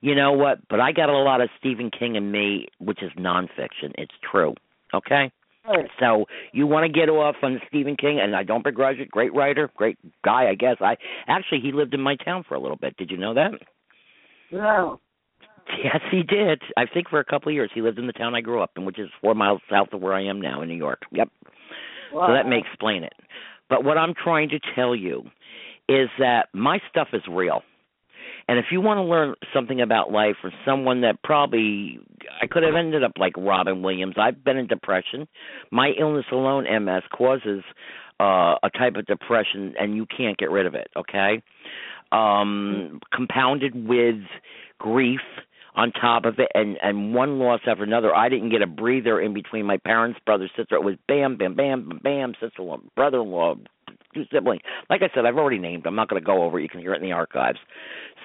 You 0.00 0.14
know 0.14 0.32
what? 0.32 0.58
But 0.68 0.80
I 0.80 0.92
got 0.92 1.08
a 1.08 1.18
lot 1.18 1.40
of 1.40 1.50
Stephen 1.58 1.90
King 1.90 2.16
in 2.16 2.30
me, 2.30 2.68
which 2.78 3.02
is 3.02 3.10
nonfiction. 3.18 3.92
It's 3.96 4.14
true. 4.30 4.54
Okay. 4.94 5.30
Right. 5.66 5.88
So 5.98 6.26
you 6.52 6.66
want 6.66 6.84
to 6.84 6.92
get 6.92 7.08
off 7.08 7.36
on 7.42 7.60
Stephen 7.68 7.96
King, 7.96 8.20
and 8.20 8.36
I 8.36 8.42
don't 8.42 8.64
begrudge 8.64 8.98
it. 8.98 9.10
Great 9.10 9.34
writer, 9.34 9.70
great 9.76 9.98
guy, 10.22 10.48
I 10.48 10.54
guess. 10.54 10.76
I 10.80 10.96
actually 11.26 11.60
he 11.60 11.72
lived 11.72 11.94
in 11.94 12.02
my 12.02 12.16
town 12.16 12.44
for 12.46 12.54
a 12.54 12.60
little 12.60 12.76
bit. 12.76 12.96
Did 12.96 13.10
you 13.10 13.16
know 13.16 13.34
that? 13.34 13.52
No. 14.52 15.00
Yes, 15.82 16.00
he 16.10 16.22
did. 16.22 16.62
I 16.76 16.86
think 16.86 17.08
for 17.08 17.18
a 17.20 17.24
couple 17.24 17.48
of 17.48 17.54
years 17.54 17.70
he 17.74 17.82
lived 17.82 17.98
in 17.98 18.06
the 18.06 18.12
town 18.12 18.34
I 18.34 18.40
grew 18.40 18.62
up 18.62 18.70
in, 18.76 18.84
which 18.84 18.98
is 18.98 19.10
four 19.20 19.34
miles 19.34 19.60
south 19.70 19.88
of 19.92 20.00
where 20.00 20.14
I 20.14 20.24
am 20.24 20.40
now 20.40 20.62
in 20.62 20.68
New 20.68 20.76
York. 20.76 21.02
Yep. 21.10 21.28
Wow. 22.12 22.28
So 22.28 22.32
that 22.32 22.48
may 22.48 22.58
explain 22.58 23.02
it. 23.02 23.12
But 23.68 23.84
what 23.84 23.98
I'm 23.98 24.14
trying 24.14 24.48
to 24.50 24.60
tell 24.74 24.94
you 24.94 25.24
is 25.88 26.08
that 26.18 26.48
my 26.52 26.78
stuff 26.90 27.08
is 27.12 27.22
real. 27.28 27.62
And 28.48 28.58
if 28.58 28.66
you 28.70 28.80
want 28.80 28.98
to 28.98 29.02
learn 29.02 29.34
something 29.54 29.80
about 29.80 30.12
life 30.12 30.36
from 30.40 30.52
someone 30.64 31.00
that 31.00 31.22
probably 31.22 31.98
I 32.40 32.46
could 32.46 32.62
have 32.62 32.74
ended 32.74 33.02
up 33.02 33.12
like 33.18 33.32
Robin 33.36 33.82
Williams. 33.82 34.14
I've 34.18 34.44
been 34.44 34.56
in 34.56 34.66
depression. 34.66 35.26
My 35.70 35.92
illness 35.98 36.26
alone, 36.32 36.64
MS, 36.64 37.02
causes 37.16 37.62
uh 38.20 38.54
a 38.62 38.70
type 38.78 38.94
of 38.96 39.06
depression 39.06 39.74
and 39.78 39.96
you 39.96 40.06
can't 40.06 40.38
get 40.38 40.50
rid 40.50 40.66
of 40.66 40.74
it, 40.74 40.88
okay? 40.96 41.42
Um 42.12 43.00
compounded 43.12 43.88
with 43.88 44.20
grief 44.78 45.20
on 45.74 45.92
top 45.92 46.24
of 46.24 46.38
it 46.38 46.48
and 46.54 46.76
and 46.82 47.14
one 47.14 47.38
loss 47.38 47.60
after 47.66 47.82
another. 47.82 48.14
I 48.14 48.28
didn't 48.28 48.50
get 48.50 48.62
a 48.62 48.66
breather 48.66 49.20
in 49.20 49.34
between 49.34 49.66
my 49.66 49.76
parents, 49.78 50.20
brother, 50.24 50.48
sister. 50.56 50.76
It 50.76 50.84
was 50.84 50.96
bam, 51.08 51.36
bam, 51.36 51.54
bam, 51.54 52.00
bam, 52.02 52.34
sister-in-law, 52.40 52.78
brother-in-law, 52.94 53.56
two 54.14 54.24
siblings. 54.32 54.62
Like 54.88 55.02
I 55.02 55.14
said, 55.14 55.26
I've 55.26 55.36
already 55.36 55.58
named. 55.58 55.86
I'm 55.86 55.96
not 55.96 56.08
going 56.08 56.20
to 56.20 56.26
go 56.26 56.44
over. 56.44 56.58
it. 56.58 56.62
You 56.62 56.68
can 56.68 56.80
hear 56.80 56.94
it 56.94 57.02
in 57.02 57.08
the 57.08 57.12
archives. 57.12 57.58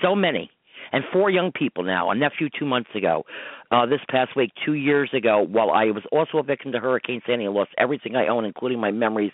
So 0.02 0.16
many. 0.16 0.52
And 0.92 1.04
four 1.14 1.30
young 1.30 1.52
people 1.52 1.84
now. 1.84 2.10
A 2.10 2.16
nephew 2.16 2.50
two 2.58 2.66
months 2.66 2.90
ago. 2.96 3.24
Uh, 3.70 3.86
this 3.86 4.00
past 4.10 4.36
week, 4.36 4.52
two 4.66 4.74
years 4.74 5.12
ago, 5.14 5.46
while 5.48 5.70
I 5.70 5.86
was 5.86 6.04
also 6.12 6.40
a 6.40 6.44
victim 6.44 6.72
to 6.72 6.80
Hurricane 6.80 7.22
Sandy 7.28 7.46
and 7.46 7.54
lost 7.54 7.70
everything 7.78 8.16
I 8.16 8.28
own, 8.28 8.44
including 8.44 8.80
my 8.80 8.90
memories, 8.90 9.32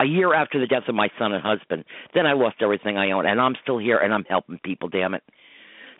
a 0.00 0.04
year 0.04 0.34
after 0.34 0.60
the 0.60 0.66
death 0.66 0.82
of 0.88 0.94
my 0.94 1.08
son 1.18 1.32
and 1.32 1.42
husband. 1.42 1.84
Then 2.14 2.26
I 2.26 2.34
lost 2.34 2.56
everything 2.60 2.98
I 2.98 3.12
own, 3.12 3.24
and 3.24 3.40
I'm 3.40 3.54
still 3.62 3.78
here 3.78 3.96
and 3.96 4.12
I'm 4.12 4.24
helping 4.28 4.58
people, 4.62 4.88
damn 4.90 5.14
it. 5.14 5.22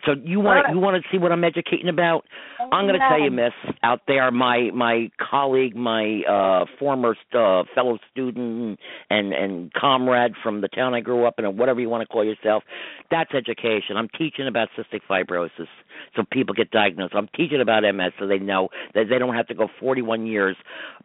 So 0.05 0.15
you 0.23 0.39
want 0.39 0.67
to, 0.67 0.73
you 0.73 0.79
want 0.79 1.01
to 1.01 1.09
see 1.11 1.17
what 1.17 1.31
I'm 1.31 1.43
educating 1.43 1.87
about? 1.87 2.25
I'm 2.59 2.85
going 2.87 2.99
to 2.99 3.07
tell 3.07 3.19
you, 3.19 3.31
Miss, 3.31 3.53
out 3.83 4.01
there, 4.07 4.29
my 4.31 4.69
my 4.73 5.09
colleague, 5.19 5.75
my 5.75 6.21
uh 6.29 6.65
former 6.79 7.15
uh, 7.33 7.63
fellow 7.73 7.97
student 8.11 8.79
and 9.09 9.33
and 9.33 9.71
comrade 9.73 10.33
from 10.41 10.61
the 10.61 10.67
town 10.67 10.93
I 10.93 10.99
grew 10.99 11.25
up 11.25 11.35
in, 11.37 11.45
or 11.45 11.51
whatever 11.51 11.79
you 11.79 11.89
want 11.89 12.01
to 12.01 12.07
call 12.07 12.25
yourself. 12.25 12.63
That's 13.11 13.33
education. 13.33 13.95
I'm 13.95 14.09
teaching 14.17 14.47
about 14.47 14.69
cystic 14.77 15.01
fibrosis, 15.09 15.67
so 16.15 16.23
people 16.31 16.53
get 16.53 16.71
diagnosed. 16.71 17.13
I'm 17.15 17.29
teaching 17.35 17.61
about 17.61 17.83
MS, 17.83 18.11
so 18.19 18.27
they 18.27 18.39
know 18.39 18.69
that 18.95 19.05
they 19.09 19.19
don't 19.19 19.35
have 19.35 19.47
to 19.47 19.53
go 19.53 19.67
41 19.79 20.25
years 20.25 20.55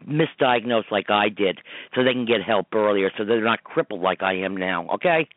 misdiagnosed 0.09 0.91
like 0.91 1.11
I 1.11 1.29
did, 1.29 1.59
so 1.95 2.03
they 2.03 2.13
can 2.13 2.27
get 2.27 2.43
help 2.43 2.75
earlier, 2.75 3.11
so 3.17 3.25
they're 3.25 3.45
not 3.45 3.63
crippled 3.65 4.01
like 4.01 4.23
I 4.23 4.35
am 4.35 4.57
now. 4.57 4.89
Okay. 4.95 5.29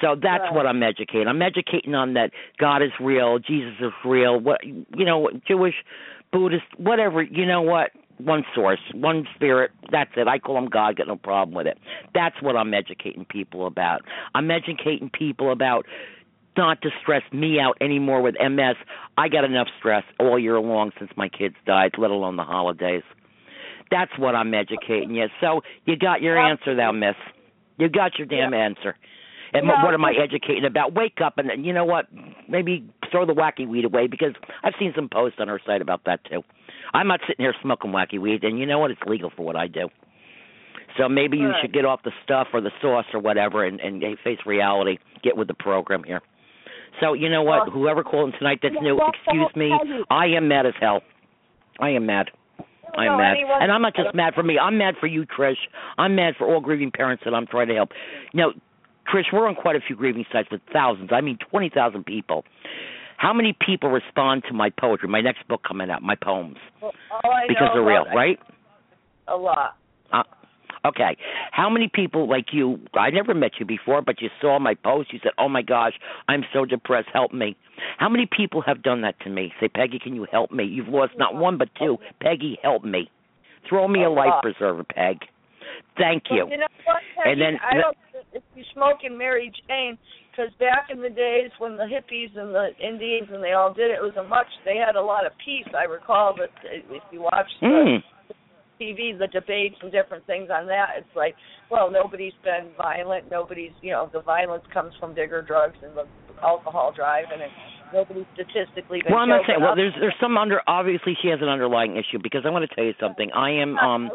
So 0.00 0.14
that's 0.14 0.44
Right. 0.44 0.52
what 0.52 0.66
I'm 0.66 0.82
educating. 0.82 1.28
I'm 1.28 1.42
educating 1.42 1.94
on 1.94 2.14
that 2.14 2.32
God 2.58 2.82
is 2.82 2.92
real, 3.00 3.38
Jesus 3.38 3.74
is 3.80 3.92
real. 4.04 4.38
What 4.38 4.64
you 4.64 5.04
know, 5.04 5.30
Jewish, 5.46 5.76
Buddhist, 6.32 6.66
whatever. 6.78 7.22
You 7.22 7.46
know 7.46 7.62
what? 7.62 7.90
One 8.18 8.44
source, 8.54 8.80
one 8.92 9.26
spirit. 9.34 9.70
That's 9.90 10.10
it. 10.16 10.28
I 10.28 10.38
call 10.38 10.58
him 10.58 10.66
God. 10.66 10.96
Got 10.96 11.08
no 11.08 11.16
problem 11.16 11.54
with 11.54 11.66
it. 11.66 11.78
That's 12.14 12.40
what 12.42 12.56
I'm 12.56 12.74
educating 12.74 13.24
people 13.24 13.66
about. 13.66 14.02
I'm 14.34 14.50
educating 14.50 15.10
people 15.10 15.52
about 15.52 15.86
not 16.56 16.82
to 16.82 16.90
stress 17.00 17.22
me 17.32 17.58
out 17.58 17.76
anymore 17.80 18.20
with 18.20 18.34
MS. 18.38 18.76
I 19.16 19.28
got 19.28 19.44
enough 19.44 19.68
stress 19.78 20.04
all 20.18 20.38
year 20.38 20.60
long 20.60 20.92
since 20.98 21.10
my 21.16 21.28
kids 21.28 21.54
died, 21.64 21.92
let 21.96 22.10
alone 22.10 22.36
the 22.36 22.44
holidays. 22.44 23.02
That's 23.90 24.12
what 24.18 24.34
I'm 24.34 24.52
educating 24.52 25.14
you. 25.14 25.28
So 25.40 25.62
you 25.86 25.96
got 25.96 26.20
your 26.22 26.38
answer, 26.38 26.74
thou 26.74 26.92
miss. 26.92 27.16
You 27.78 27.88
got 27.88 28.18
your 28.18 28.26
damn 28.26 28.52
answer. 28.52 28.96
And 29.52 29.66
Yeah. 29.66 29.82
what 29.84 29.94
am 29.94 30.04
I 30.04 30.12
educating 30.12 30.64
about? 30.64 30.92
Wake 30.92 31.20
up 31.20 31.38
and 31.38 31.64
you 31.66 31.72
know 31.72 31.84
what? 31.84 32.06
Maybe 32.48 32.84
throw 33.10 33.24
the 33.26 33.34
wacky 33.34 33.66
weed 33.66 33.84
away 33.84 34.06
because 34.06 34.34
I've 34.62 34.74
seen 34.78 34.92
some 34.94 35.08
posts 35.08 35.40
on 35.40 35.48
her 35.48 35.60
site 35.66 35.82
about 35.82 36.04
that 36.04 36.24
too. 36.24 36.44
I'm 36.94 37.08
not 37.08 37.20
sitting 37.26 37.44
here 37.44 37.54
smoking 37.62 37.92
wacky 37.92 38.18
weed, 38.18 38.42
and 38.44 38.58
you 38.58 38.66
know 38.66 38.78
what? 38.78 38.90
It's 38.90 39.02
legal 39.06 39.30
for 39.30 39.42
what 39.44 39.56
I 39.56 39.66
do. 39.66 39.88
So 40.96 41.08
maybe 41.08 41.36
you 41.38 41.50
Right. 41.50 41.60
should 41.62 41.72
get 41.72 41.84
off 41.84 42.02
the 42.02 42.12
stuff 42.22 42.48
or 42.52 42.60
the 42.60 42.72
sauce 42.80 43.06
or 43.14 43.20
whatever 43.20 43.64
and, 43.64 43.80
and 43.80 44.02
face 44.20 44.44
reality. 44.44 44.98
Get 45.22 45.36
with 45.36 45.48
the 45.48 45.54
program 45.54 46.02
here. 46.04 46.20
So 47.00 47.12
you 47.12 47.28
know 47.28 47.42
what? 47.42 47.66
Well- 47.66 47.70
Whoever 47.70 48.02
called 48.02 48.32
in 48.32 48.38
tonight 48.38 48.58
that's 48.62 48.74
Yeah, 48.74 48.80
new, 48.80 48.98
excuse 49.00 49.54
me. 49.56 50.04
I 50.10 50.26
am 50.26 50.48
mad 50.48 50.66
as 50.66 50.74
hell. 50.80 51.02
I 51.78 51.90
am 51.90 52.06
mad. 52.06 52.30
I 52.96 53.06
am 53.06 53.18
mad. 53.18 53.36
And 53.60 53.70
I'm 53.70 53.82
not 53.82 53.94
just 53.94 54.14
mad 54.14 54.34
for 54.34 54.42
me. 54.42 54.58
I'm 54.58 54.76
mad 54.76 54.96
for 54.98 55.06
you, 55.06 55.24
Trish. 55.24 55.56
I'm 55.96 56.16
mad 56.16 56.34
for 56.36 56.46
all 56.48 56.60
grieving 56.60 56.90
parents 56.90 57.22
that 57.24 57.32
I'm 57.34 57.46
trying 57.46 57.68
to 57.68 57.74
help. 57.74 57.92
Now, 58.34 58.52
Trish, 59.12 59.32
we're 59.32 59.48
on 59.48 59.54
quite 59.54 59.76
a 59.76 59.80
few 59.80 59.96
grieving 59.96 60.24
sites 60.32 60.48
with 60.50 60.60
thousands. 60.72 61.10
I 61.12 61.20
mean, 61.20 61.38
20,000 61.50 62.04
people. 62.04 62.44
How 63.16 63.32
many 63.32 63.54
people 63.64 63.90
respond 63.90 64.44
to 64.48 64.54
my 64.54 64.70
poetry, 64.70 65.08
my 65.08 65.20
next 65.20 65.46
book 65.46 65.62
coming 65.66 65.90
out, 65.90 66.02
my 66.02 66.14
poems? 66.14 66.56
Well, 66.80 66.92
Because 67.48 67.56
know 67.60 67.74
they're 67.74 67.82
real, 67.82 68.04
right? 68.14 68.38
A 69.28 69.36
lot. 69.36 69.76
Uh, 70.12 70.22
okay. 70.86 71.16
How 71.52 71.68
many 71.68 71.90
people 71.92 72.28
like 72.28 72.46
you? 72.52 72.78
I 72.94 73.10
never 73.10 73.34
met 73.34 73.52
you 73.60 73.66
before, 73.66 74.00
but 74.00 74.22
you 74.22 74.30
saw 74.40 74.58
my 74.58 74.74
post. 74.74 75.12
You 75.12 75.20
said, 75.22 75.32
"Oh 75.38 75.48
my 75.50 75.60
gosh, 75.60 75.92
I'm 76.28 76.44
so 76.52 76.64
depressed. 76.64 77.08
Help 77.12 77.32
me." 77.34 77.56
How 77.98 78.08
many 78.08 78.26
people 78.26 78.62
have 78.62 78.82
done 78.82 79.02
that 79.02 79.20
to 79.20 79.30
me? 79.30 79.52
Say, 79.60 79.68
Peggy, 79.68 79.98
can 79.98 80.14
you 80.14 80.26
help 80.30 80.50
me? 80.50 80.64
You've 80.64 80.88
lost 80.88 81.12
not 81.18 81.34
one 81.34 81.58
but 81.58 81.68
two. 81.78 81.98
Peggy, 82.20 82.58
help 82.62 82.84
me. 82.84 83.10
Throw 83.68 83.86
me 83.88 84.02
a, 84.02 84.08
A 84.08 84.10
life 84.10 84.42
preserver, 84.42 84.84
Peg. 84.84 85.18
Thank 85.96 86.24
you. 86.30 86.48
you 86.50 86.58
know 86.58 86.66
what? 86.84 87.02
Peggy? 87.16 87.32
And 87.32 87.40
then- 87.40 87.58
I 87.62 87.74
don't. 87.74 87.96
If 88.32 88.42
you 88.54 88.64
smoke 88.74 88.98
in 89.02 89.18
Mary 89.18 89.50
Jane, 89.66 89.98
because 90.30 90.52
back 90.60 90.86
in 90.90 91.02
the 91.02 91.10
days 91.10 91.50
when 91.58 91.76
the 91.76 91.84
hippies 91.84 92.36
and 92.38 92.54
the 92.54 92.70
Indians 92.78 93.28
and 93.32 93.42
they 93.42 93.52
all 93.52 93.74
did 93.74 93.90
it, 93.90 93.98
it 93.98 94.02
was 94.02 94.14
a 94.16 94.22
much. 94.22 94.46
They 94.64 94.76
had 94.76 94.94
a 94.94 95.02
lot 95.02 95.26
of 95.26 95.32
peace. 95.44 95.66
I 95.76 95.84
recall 95.84 96.34
that 96.38 96.50
if 96.64 97.02
you 97.10 97.22
watch 97.22 97.50
the 97.60 97.66
Mm. 97.66 98.02
TV, 98.80 99.12
the 99.12 99.26
debates 99.26 99.76
and 99.82 99.90
different 99.92 100.24
things 100.26 100.48
on 100.48 100.66
that, 100.66 100.94
it's 100.96 101.16
like, 101.16 101.34
well, 101.70 101.90
nobody's 101.90 102.32
been 102.42 102.70
violent. 102.78 103.30
Nobody's, 103.30 103.72
you 103.82 103.90
know, 103.90 104.08
the 104.12 104.20
violence 104.22 104.64
comes 104.72 104.94
from 104.98 105.12
bigger 105.12 105.42
drugs 105.42 105.76
and 105.82 105.94
the 105.96 106.06
alcohol 106.42 106.92
driving, 106.94 107.42
and 107.42 107.52
nobody's 107.92 108.24
statistically 108.34 109.02
been 109.02 109.12
Well, 109.12 109.22
I'm 109.22 109.28
not 109.28 109.42
saying. 109.46 109.60
Well, 109.60 109.76
there's 109.76 109.94
there's 110.00 110.16
some 110.20 110.38
under. 110.38 110.62
Obviously, 110.66 111.16
she 111.20 111.28
has 111.28 111.40
an 111.42 111.48
underlying 111.48 111.96
issue 111.96 112.18
because 112.22 112.46
I 112.46 112.50
want 112.50 112.68
to 112.68 112.74
tell 112.74 112.84
you 112.84 112.94
something. 113.00 113.30
I 113.32 113.50
am 113.50 113.76
um. 113.78 114.10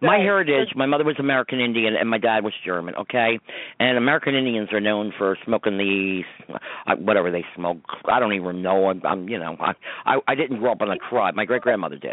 My 0.00 0.18
heritage, 0.18 0.68
my 0.76 0.86
mother 0.86 1.04
was 1.04 1.16
American 1.18 1.60
Indian 1.60 1.94
and 1.96 2.08
my 2.08 2.18
dad 2.18 2.44
was 2.44 2.52
German, 2.64 2.94
okay? 2.94 3.38
And 3.80 3.98
American 3.98 4.34
Indians 4.34 4.68
are 4.72 4.80
known 4.80 5.12
for 5.16 5.36
smoking 5.44 5.76
the 5.76 6.22
uh, 6.86 6.94
whatever 6.96 7.30
they 7.30 7.44
smoke. 7.56 7.78
I 8.06 8.20
don't 8.20 8.32
even 8.32 8.62
know. 8.62 8.88
I'm, 8.88 9.02
I'm 9.04 9.28
you 9.28 9.38
know, 9.38 9.56
I, 9.58 9.72
I 10.06 10.18
I 10.28 10.34
didn't 10.34 10.60
grow 10.60 10.72
up 10.72 10.82
on 10.82 10.90
a 10.90 10.96
tribe. 11.10 11.34
My 11.34 11.44
great 11.44 11.62
grandmother 11.62 11.96
did. 11.96 12.12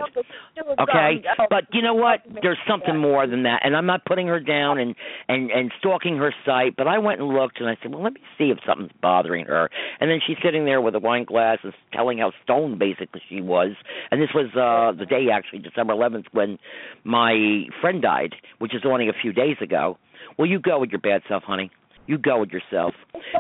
Okay, 0.80 1.24
um, 1.40 1.48
but 1.50 1.66
you 1.74 1.82
know 1.82 1.94
what? 1.94 2.22
There's 2.42 2.58
something 2.68 2.98
more 2.98 3.28
than 3.28 3.44
that, 3.44 3.62
and 3.64 3.76
I'm 3.76 3.86
not 3.86 4.06
putting 4.06 4.28
her 4.28 4.40
down 4.40 4.80
and 4.80 4.96
and 5.28 5.52
and 5.52 5.72
stalking 5.80 6.18
her 6.18 6.34
site. 6.46 6.76
But 6.76 6.88
I 6.88 6.98
went 6.98 7.22
and 7.22 7.30
looked, 7.30 7.60
and 7.60 7.70
I 7.70 7.78
said, 7.82 7.92
well, 7.92 8.04
let 8.04 8.14
me 8.14 8.22
see 8.38 8.46
if 8.46 8.58
something's 8.66 8.92
bothering 9.02 9.46
her. 9.46 9.70
And 10.00 10.10
then 10.10 10.20
she's 10.26 10.38
sitting 10.44 10.66
there 10.66 10.82
with 10.82 10.96
a 10.96 11.00
wine 11.00 11.26
glass 11.26 11.60
and 11.64 11.74
telling 11.94 12.18
how 12.18 12.32
stoned 12.44 12.80
basically 12.80 13.22
she 13.30 13.42
was. 13.42 13.72
And 14.12 14.22
this 14.22 14.30
was 14.34 14.48
uh 14.56 14.98
the 14.98 15.06
day 15.06 15.28
actually, 15.32 15.60
December 15.60 15.94
11th, 15.94 16.26
when 16.32 16.58
my 17.04 17.66
friend 17.82 18.02
died, 18.02 18.36
which 18.60 18.74
is 18.74 18.82
only 18.86 19.10
a 19.10 19.14
few 19.14 19.34
days 19.34 19.58
ago. 19.62 19.98
Well, 20.38 20.48
you 20.48 20.60
go 20.60 20.80
with 20.80 20.90
your 20.90 21.02
bad 21.02 21.22
self, 21.28 21.44
honey. 21.44 21.72
You 22.08 22.18
go 22.18 22.40
with 22.40 22.50
yourself. 22.50 22.94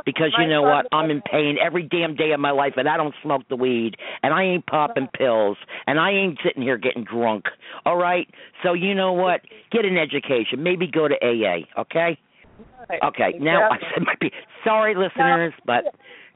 Because 0.05 0.33
you 0.39 0.47
know 0.47 0.63
what? 0.63 0.87
I'm 0.91 1.11
in 1.11 1.21
pain 1.21 1.57
every 1.63 1.83
damn 1.83 2.15
day 2.15 2.31
of 2.31 2.39
my 2.39 2.51
life 2.51 2.73
and 2.77 2.89
I 2.89 2.97
don't 2.97 3.13
smoke 3.21 3.43
the 3.49 3.55
weed 3.55 3.95
and 4.23 4.33
I 4.33 4.43
ain't 4.43 4.65
popping 4.65 5.07
pills 5.15 5.57
and 5.85 5.99
I 5.99 6.11
ain't 6.11 6.39
sitting 6.43 6.63
here 6.63 6.77
getting 6.77 7.03
drunk. 7.03 7.45
All 7.85 7.97
right? 7.97 8.27
So 8.63 8.73
you 8.73 8.95
know 8.95 9.13
what? 9.13 9.41
Get 9.71 9.85
an 9.85 9.97
education. 9.97 10.63
Maybe 10.63 10.87
go 10.87 11.07
to 11.07 11.15
AA, 11.15 11.81
okay? 11.81 12.17
Okay. 13.03 13.37
Now 13.39 13.69
I 13.71 13.77
said 13.77 14.03
might 14.03 14.19
be 14.19 14.31
sorry 14.63 14.95
listeners, 14.95 15.53
but 15.65 15.83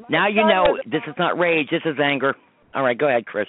now 0.10 0.28
you 0.28 0.46
know 0.46 0.78
this 0.86 1.02
is 1.08 1.16
not 1.18 1.38
rage, 1.38 1.70
this 1.72 1.82
is 1.86 1.98
anger. 2.00 2.36
All 2.76 2.84
right, 2.84 2.98
go 2.98 3.08
ahead, 3.08 3.26
Chris. 3.26 3.48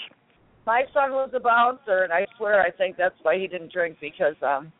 My 0.66 0.84
son 0.92 1.12
was 1.12 1.30
a 1.34 1.40
bouncer, 1.40 2.02
and 2.02 2.12
I 2.12 2.26
swear 2.36 2.60
I 2.60 2.70
think 2.70 2.96
that's 2.96 3.14
why 3.22 3.38
he 3.38 3.46
didn't 3.46 3.72
drink 3.72 3.96
because 4.00 4.36
um 4.42 4.72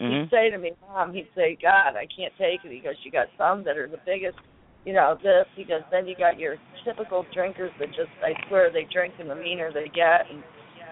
Mhm. 0.00 0.22
he'd 0.22 0.30
say 0.30 0.50
to 0.50 0.58
me, 0.58 0.72
Mom, 0.88 1.12
he'd 1.12 1.28
say, 1.34 1.56
God, 1.60 1.96
I 1.96 2.06
can't 2.06 2.32
take 2.38 2.64
it 2.64 2.68
because 2.68 2.96
you 3.04 3.10
got 3.10 3.28
some 3.36 3.64
that 3.64 3.76
are 3.76 3.88
the 3.88 3.98
biggest, 4.06 4.38
you 4.84 4.92
know, 4.92 5.18
this 5.22 5.46
because 5.56 5.82
then 5.90 6.06
you 6.06 6.14
got 6.14 6.38
your 6.38 6.56
typical 6.84 7.26
drinkers 7.34 7.72
that 7.78 7.88
just 7.88 8.10
I 8.22 8.34
swear 8.48 8.70
they 8.70 8.84
drink 8.92 9.14
and 9.18 9.28
the 9.28 9.34
meaner 9.34 9.72
they 9.72 9.88
get 9.88 10.30
and 10.30 10.42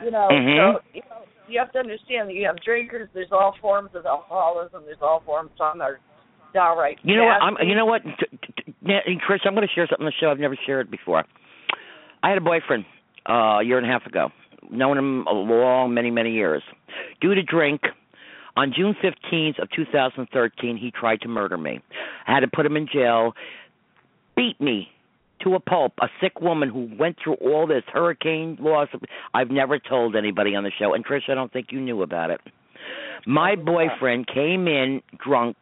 you 0.03 0.11
know, 0.11 0.28
Mhm. 0.28 0.74
so 0.74 0.80
you 0.92 1.03
know 1.11 1.24
you 1.49 1.59
have 1.59 1.72
to 1.72 1.78
understand 1.78 2.28
that 2.28 2.34
you 2.34 2.47
have 2.47 2.61
drinkers, 2.62 3.09
there's 3.14 3.32
all 3.32 3.53
forms 3.61 3.94
of 3.94 4.05
alcoholism, 4.05 4.84
there's 4.84 5.01
all 5.01 5.20
forms 5.20 5.51
some 5.57 5.80
are 5.80 6.01
downright 6.53 6.99
You 7.03 7.16
know 7.16 7.24
what? 7.24 7.42
I'm. 7.42 7.57
You 7.62 7.74
know 7.74 7.86
what, 7.86 8.03
Chris? 8.03 9.40
I'm 9.44 9.55
going 9.55 9.66
to 9.66 9.74
share 9.74 9.86
something 9.86 10.07
on 10.07 10.12
the 10.12 10.12
show 10.20 10.30
I've 10.30 10.38
never 10.38 10.57
shared 10.66 10.90
before. 10.90 11.24
I 12.22 12.28
had 12.28 12.38
a 12.38 12.40
boyfriend 12.40 12.84
uh, 13.28 13.58
a 13.60 13.64
year 13.64 13.78
and 13.78 13.86
a 13.86 13.90
half 13.90 14.06
ago. 14.06 14.30
Known 14.70 14.98
him 14.98 15.26
a 15.26 15.32
long, 15.32 15.94
many, 15.94 16.10
many 16.10 16.32
years. 16.32 16.62
Due 17.20 17.34
to 17.34 17.42
drink, 17.42 17.82
on 18.56 18.72
June 18.74 18.96
15th 19.02 19.62
of 19.62 19.68
2013, 19.70 20.76
he 20.76 20.90
tried 20.90 21.20
to 21.20 21.28
murder 21.28 21.58
me. 21.58 21.80
I 22.26 22.32
had 22.32 22.40
to 22.40 22.48
put 22.48 22.64
him 22.64 22.76
in 22.76 22.88
jail. 22.92 23.32
Beat 24.34 24.60
me 24.60 24.88
to 25.42 25.54
a 25.54 25.60
pulp. 25.60 25.92
A 26.00 26.08
sick 26.20 26.40
woman 26.40 26.68
who 26.68 26.90
went 26.98 27.16
through 27.22 27.34
all 27.34 27.66
this 27.66 27.84
hurricane 27.92 28.56
loss. 28.60 28.88
I've 29.34 29.50
never 29.50 29.78
told 29.78 30.16
anybody 30.16 30.54
on 30.54 30.64
the 30.64 30.72
show, 30.78 30.94
and 30.94 31.04
Trish, 31.04 31.28
I 31.28 31.34
don't 31.34 31.52
think 31.52 31.68
you 31.70 31.80
knew 31.80 32.02
about 32.02 32.30
it. 32.30 32.40
My 33.26 33.56
boyfriend 33.56 34.26
came 34.28 34.68
in 34.68 35.02
drunk 35.22 35.56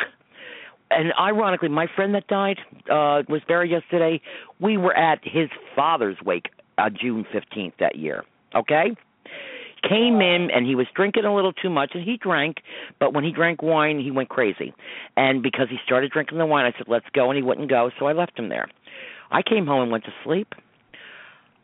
and 0.90 1.12
ironically, 1.18 1.70
my 1.70 1.86
friend 1.96 2.14
that 2.14 2.26
died 2.28 2.58
uh 2.90 3.22
was 3.28 3.40
buried 3.48 3.70
yesterday. 3.70 4.20
We 4.60 4.76
were 4.76 4.94
at 4.94 5.20
his 5.24 5.48
father's 5.74 6.16
wake 6.24 6.50
uh, 6.78 6.90
June 6.90 7.26
fifteenth 7.32 7.74
that 7.80 7.96
year. 7.96 8.24
Okay, 8.54 8.94
came 9.88 10.20
in 10.20 10.50
and 10.50 10.66
he 10.66 10.74
was 10.74 10.86
drinking 10.94 11.24
a 11.24 11.34
little 11.34 11.52
too 11.52 11.70
much, 11.70 11.92
and 11.94 12.02
he 12.04 12.16
drank. 12.16 12.58
But 13.00 13.12
when 13.12 13.24
he 13.24 13.32
drank 13.32 13.62
wine, 13.62 13.98
he 13.98 14.10
went 14.10 14.28
crazy. 14.28 14.72
And 15.16 15.42
because 15.42 15.68
he 15.68 15.76
started 15.84 16.10
drinking 16.10 16.38
the 16.38 16.46
wine, 16.46 16.64
I 16.64 16.76
said, 16.76 16.88
"Let's 16.88 17.06
go," 17.12 17.30
and 17.30 17.36
he 17.36 17.42
wouldn't 17.42 17.68
go, 17.68 17.90
so 17.98 18.06
I 18.06 18.12
left 18.12 18.38
him 18.38 18.48
there. 18.48 18.68
I 19.30 19.42
came 19.42 19.66
home 19.66 19.82
and 19.82 19.90
went 19.90 20.04
to 20.04 20.14
sleep. 20.22 20.54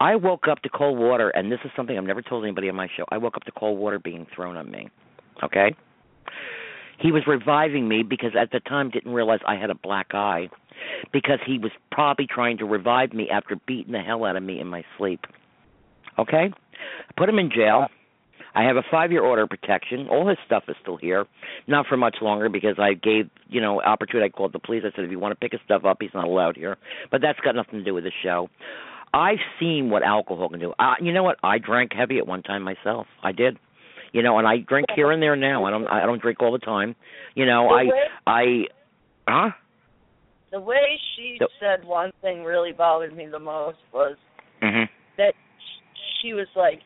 I 0.00 0.16
woke 0.16 0.48
up 0.48 0.62
to 0.62 0.68
cold 0.70 0.98
water, 0.98 1.28
and 1.28 1.52
this 1.52 1.60
is 1.64 1.70
something 1.76 1.96
I've 1.96 2.04
never 2.04 2.22
told 2.22 2.42
anybody 2.44 2.70
on 2.70 2.74
my 2.74 2.88
show. 2.96 3.04
I 3.10 3.18
woke 3.18 3.36
up 3.36 3.44
to 3.44 3.52
cold 3.52 3.78
water 3.78 3.98
being 3.98 4.26
thrown 4.34 4.56
on 4.56 4.70
me. 4.70 4.88
Okay? 5.42 5.74
He 7.00 7.12
was 7.12 7.22
reviving 7.26 7.88
me 7.88 8.02
because 8.02 8.32
at 8.38 8.50
the 8.52 8.60
time 8.60 8.90
didn't 8.90 9.12
realize 9.12 9.40
I 9.46 9.56
had 9.56 9.70
a 9.70 9.74
black 9.74 10.14
eye 10.14 10.48
because 11.12 11.38
he 11.46 11.58
was 11.58 11.72
probably 11.90 12.26
trying 12.26 12.58
to 12.58 12.64
revive 12.64 13.12
me 13.12 13.28
after 13.30 13.56
beating 13.66 13.92
the 13.92 14.00
hell 14.00 14.24
out 14.24 14.36
of 14.36 14.42
me 14.42 14.60
in 14.60 14.66
my 14.66 14.84
sleep. 14.98 15.20
Okay? 16.18 16.50
I 16.52 17.12
put 17.16 17.28
him 17.28 17.38
in 17.38 17.50
jail. 17.50 17.86
I 18.54 18.64
have 18.64 18.76
a 18.76 18.82
five 18.90 19.12
year 19.12 19.22
order 19.22 19.42
of 19.42 19.48
protection. 19.48 20.08
All 20.08 20.28
his 20.28 20.38
stuff 20.44 20.64
is 20.68 20.76
still 20.82 20.96
here. 20.96 21.26
Not 21.66 21.86
for 21.86 21.96
much 21.96 22.16
longer 22.20 22.48
because 22.48 22.78
I 22.78 22.94
gave, 22.94 23.30
you 23.48 23.60
know, 23.60 23.80
opportunity. 23.80 24.26
I 24.26 24.36
called 24.36 24.52
the 24.52 24.58
police. 24.58 24.82
I 24.84 24.94
said, 24.94 25.04
if 25.04 25.10
you 25.10 25.18
want 25.18 25.32
to 25.32 25.36
pick 25.36 25.52
his 25.52 25.60
stuff 25.64 25.84
up, 25.84 25.98
he's 26.00 26.10
not 26.14 26.24
allowed 26.24 26.56
here. 26.56 26.76
But 27.10 27.20
that's 27.22 27.38
got 27.40 27.54
nothing 27.54 27.78
to 27.78 27.84
do 27.84 27.94
with 27.94 28.04
the 28.04 28.12
show. 28.22 28.48
I've 29.12 29.38
seen 29.58 29.90
what 29.90 30.02
alcohol 30.02 30.48
can 30.48 30.60
do. 30.60 30.72
Uh, 30.78 30.94
you 31.00 31.12
know 31.12 31.22
what? 31.22 31.38
I 31.42 31.58
drank 31.58 31.92
heavy 31.92 32.18
at 32.18 32.26
one 32.26 32.42
time 32.42 32.62
myself. 32.62 33.06
I 33.22 33.32
did. 33.32 33.58
You 34.12 34.22
know, 34.22 34.38
and 34.38 34.46
I 34.48 34.58
drink 34.58 34.86
here 34.94 35.10
and 35.12 35.22
there 35.22 35.36
now. 35.36 35.64
I 35.64 35.70
don't. 35.70 35.86
I 35.86 36.04
don't 36.06 36.20
drink 36.20 36.42
all 36.42 36.52
the 36.52 36.58
time. 36.58 36.96
You 37.34 37.46
know, 37.46 37.68
The 37.68 37.74
I. 37.74 37.84
way- 37.84 38.08
I. 38.26 38.66
Huh? 39.28 39.50
The 40.50 40.60
way 40.60 40.98
she 41.14 41.36
So- 41.38 41.46
said 41.60 41.84
one 41.84 42.10
thing 42.22 42.42
really 42.42 42.72
bothered 42.72 43.14
me 43.16 43.26
the 43.26 43.38
most 43.38 43.78
was 43.92 44.16
Mhm. 44.60 44.88
that 45.16 45.34
she 46.20 46.34
was 46.34 46.48
like 46.56 46.80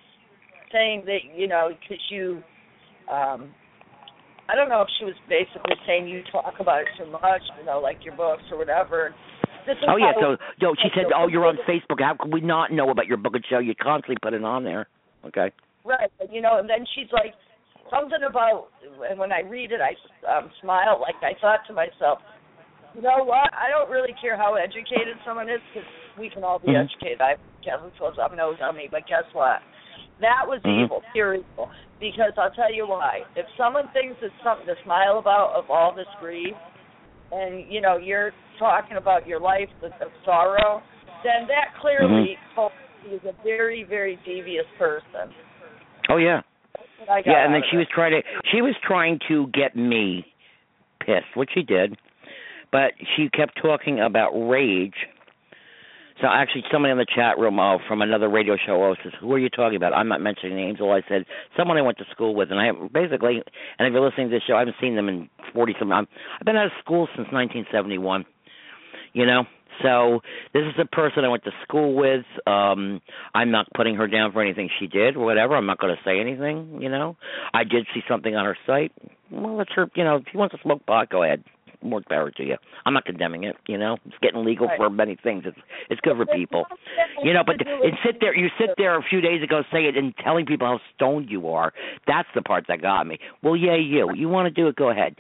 saying 0.71 1.05
that 1.07 1.25
you 1.35 1.47
know 1.47 1.75
because 1.81 2.11
you 2.11 2.43
um 3.09 3.55
I 4.51 4.55
don't 4.55 4.69
know 4.69 4.83
if 4.83 4.89
she 4.99 5.07
was 5.07 5.15
basically 5.27 5.77
saying 5.87 6.07
you 6.09 6.23
talk 6.31 6.61
about 6.61 6.83
it 6.83 6.89
too 6.99 7.07
much, 7.07 7.41
you 7.59 7.65
know, 7.65 7.81
like 7.81 8.05
your 8.05 8.15
books 8.15 8.43
or 8.53 8.59
whatever. 8.59 9.15
Oh 9.89 9.97
yeah. 9.97 10.13
So, 10.21 10.37
yo, 10.59 10.75
she 10.75 10.91
said, 10.95 11.07
"Oh, 11.17 11.27
you're 11.27 11.47
on 11.47 11.57
Facebook. 11.67 12.03
How 12.03 12.13
could 12.15 12.31
we 12.35 12.43
not 12.43 12.71
know 12.71 12.91
about 12.91 13.07
your 13.07 13.17
book 13.17 13.35
and 13.35 13.47
show? 13.47 13.59
You 13.61 13.75
constantly 13.75 14.17
put 14.21 14.35
it 14.35 14.45
on 14.45 14.65
there." 14.65 14.87
Okay. 15.25 15.51
Right, 15.85 16.11
and 16.21 16.33
you 16.33 16.41
know, 16.41 16.59
and 16.59 16.69
then 16.69 16.85
she's 16.95 17.13
like 17.13 17.35
something 17.93 18.25
about, 18.29 18.69
and 19.09 19.19
when 19.19 19.33
I 19.33 19.41
read 19.41 19.71
it, 19.71 19.81
I 19.85 19.93
um, 20.25 20.51
smile. 20.61 20.99
Like 21.01 21.21
I 21.21 21.39
thought 21.41 21.61
to 21.69 21.75
myself, 21.75 22.25
you 22.97 23.03
know 23.03 23.21
what? 23.25 23.53
I 23.53 23.69
don't 23.69 23.91
really 23.91 24.15
care 24.21 24.37
how 24.37 24.55
educated 24.55 25.21
someone 25.27 25.51
is 25.51 25.61
because 25.73 25.89
we 26.19 26.31
can 26.31 26.43
all 26.43 26.59
be 26.59 26.69
Mhm. 26.73 26.89
educated. 26.89 27.21
I 27.21 27.37
Kevin 27.63 27.93
up 28.01 28.35
nose 28.35 28.57
on 28.63 28.77
me, 28.77 28.89
but 28.91 29.07
guess 29.07 29.25
what? 29.33 29.61
That 30.21 30.47
was 30.47 30.61
Mhm. 30.63 30.85
evil, 30.85 31.03
pure 31.13 31.35
evil. 31.35 31.71
Because 32.01 32.33
I'll 32.37 32.51
tell 32.53 32.73
you 32.73 32.87
why. 32.87 33.25
If 33.37 33.47
someone 33.57 33.89
thinks 33.89 34.21
it's 34.23 34.35
something 34.43 34.67
to 34.67 34.77
smile 34.83 35.19
about 35.19 35.53
of 35.53 35.71
all 35.71 35.93
this 35.93 36.09
grief, 36.19 36.57
and 37.33 37.71
you 37.71 37.81
know 37.81 37.97
you're 37.97 38.33
talking 38.59 38.97
about 38.97 39.27
your 39.27 39.41
life 39.41 39.71
of, 39.83 39.93
of 40.01 40.13
sorrow, 40.25 40.83
then 41.23 41.47
that 41.49 41.75
clearly 41.81 42.39
Mm-hmm. 42.57 43.13
is 43.13 43.25
a 43.25 43.33
very, 43.43 43.83
very 43.85 44.17
devious 44.25 44.67
person. 44.79 45.35
Oh 46.09 46.17
yeah. 46.17 46.43
That's 46.75 46.89
what 46.99 47.11
I 47.11 47.23
got 47.23 47.31
Yeah, 47.31 47.45
and 47.45 47.55
then 47.55 47.63
she 47.71 47.77
was 47.77 47.87
trying 47.93 48.13
to 48.13 48.23
she 48.53 48.63
was 48.63 48.75
trying 48.83 49.19
to 49.29 49.47
get 49.49 49.77
me 49.77 50.27
pissed, 51.01 51.37
which 51.37 51.51
she 51.55 51.63
did. 51.63 51.97
But 52.73 52.93
she 53.17 53.29
kept 53.29 53.61
talking 53.61 54.01
about 54.01 54.33
rage. 54.33 55.07
So 56.21 56.29
actually, 56.29 56.65
somebody 56.73 56.93
in 56.93 56.99
the 56.99 57.07
chat 57.07 57.39
room 57.39 57.59
uh, 57.59 57.79
from 57.89 58.03
another 58.03 58.29
radio 58.29 58.57
show 58.57 58.83
oh, 58.83 58.95
says, 59.03 59.13
"Who 59.21 59.33
are 59.33 59.39
you 59.39 59.49
talking 59.49 59.77
about?" 59.77 59.93
I'm 59.93 60.09
not 60.09 60.21
mentioning 60.21 60.57
names. 60.57 60.81
All 60.81 60.93
I 60.93 61.03
said, 61.09 61.25
someone 61.57 61.77
I 61.77 61.83
went 61.83 61.99
to 61.99 62.05
school 62.13 62.35
with, 62.35 62.51
and 62.51 62.61
I 62.61 62.71
basically, 62.93 63.43
and 63.79 63.89
if 63.89 63.93
you're 63.93 64.05
listening 64.05 64.31
to 64.31 64.35
this 64.35 64.43
show, 64.47 64.55
I 64.55 64.61
haven't 64.61 64.77
seen 64.81 64.95
them 64.95 65.09
in 65.09 65.29
40 65.53 65.75
some. 65.79 65.93
I'm, 65.93 66.07
I've 66.39 66.47
been 66.47 66.57
out 66.57 66.67
of 66.67 66.73
school 66.81 67.09
since 67.17 67.29
1971. 67.33 68.25
You 69.13 69.27
know, 69.27 69.45
so 69.83 70.21
this 70.53 70.63
is 70.63 70.75
a 70.81 70.87
person 70.87 71.25
I 71.25 71.29
went 71.29 71.45
to 71.45 71.53
school 71.63 71.95
with. 71.95 72.25
Um 72.47 73.01
I'm 73.35 73.51
not 73.51 73.67
putting 73.75 73.97
her 73.97 74.07
down 74.07 74.33
for 74.33 74.43
anything 74.43 74.69
she 74.79 74.87
did 74.87 75.17
or 75.17 75.25
whatever. 75.25 75.57
I'm 75.57 75.67
not 75.67 75.79
going 75.79 75.95
to 75.95 76.03
say 76.05 76.21
anything. 76.21 76.79
You 76.81 76.89
know, 76.89 77.17
I 77.53 77.65
did 77.65 77.87
see 77.95 78.01
something 78.09 78.35
on 78.35 78.45
her 78.45 78.57
site. 78.67 78.93
Well, 79.31 79.57
that's 79.57 79.73
her. 79.75 79.91
You 79.95 80.05
know, 80.05 80.17
if 80.17 80.25
you 80.33 80.39
want 80.39 80.53
to 80.53 80.59
smoke 80.63 80.85
pot, 80.87 81.11
go 81.11 81.23
ahead. 81.23 81.45
More 81.83 82.01
power 82.09 82.31
to 82.31 82.43
you. 82.43 82.57
I'm 82.87 82.95
not 82.95 83.05
condemning 83.05 83.45
it. 83.45 83.57
You 83.69 83.77
know, 83.77 83.99
it's 84.07 84.17
getting 84.23 84.43
legal 84.43 84.71
for 84.75 84.89
many 84.89 85.19
things. 85.23 85.43
It's 85.45 85.59
it's 85.91 86.01
good 86.01 86.17
for 86.17 86.25
people. 86.25 86.65
You 87.23 87.35
know, 87.35 87.43
but 87.45 87.57
and 87.61 87.93
sit 88.03 88.17
there. 88.23 88.35
You 88.35 88.49
sit 88.59 88.71
there 88.79 88.97
a 88.97 89.03
few 89.03 89.21
days 89.21 89.43
ago 89.43 89.63
saying 89.71 89.85
it 89.87 89.97
and 89.99 90.15
telling 90.25 90.47
people 90.47 90.67
how 90.67 90.81
stoned 90.95 91.29
you 91.29 91.51
are. 91.51 91.75
That's 92.07 92.29
the 92.35 92.41
part 92.41 92.65
that 92.69 92.81
got 92.81 93.07
me. 93.07 93.19
Well, 93.43 93.55
yeah, 93.55 93.77
you. 93.77 94.11
You 94.15 94.31
want 94.31 94.47
to 94.47 94.63
do 94.63 94.69
it? 94.69 94.77
Go 94.77 94.89
ahead. 94.91 95.17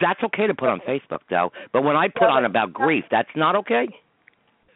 That's 0.00 0.22
okay 0.24 0.46
to 0.46 0.54
put 0.54 0.68
on 0.68 0.80
Facebook 0.88 1.20
though. 1.30 1.50
But 1.72 1.82
when 1.82 1.96
I 1.96 2.08
put 2.08 2.28
on 2.28 2.44
about 2.44 2.72
grief, 2.72 3.04
that's 3.10 3.28
not 3.34 3.56
okay. 3.56 3.88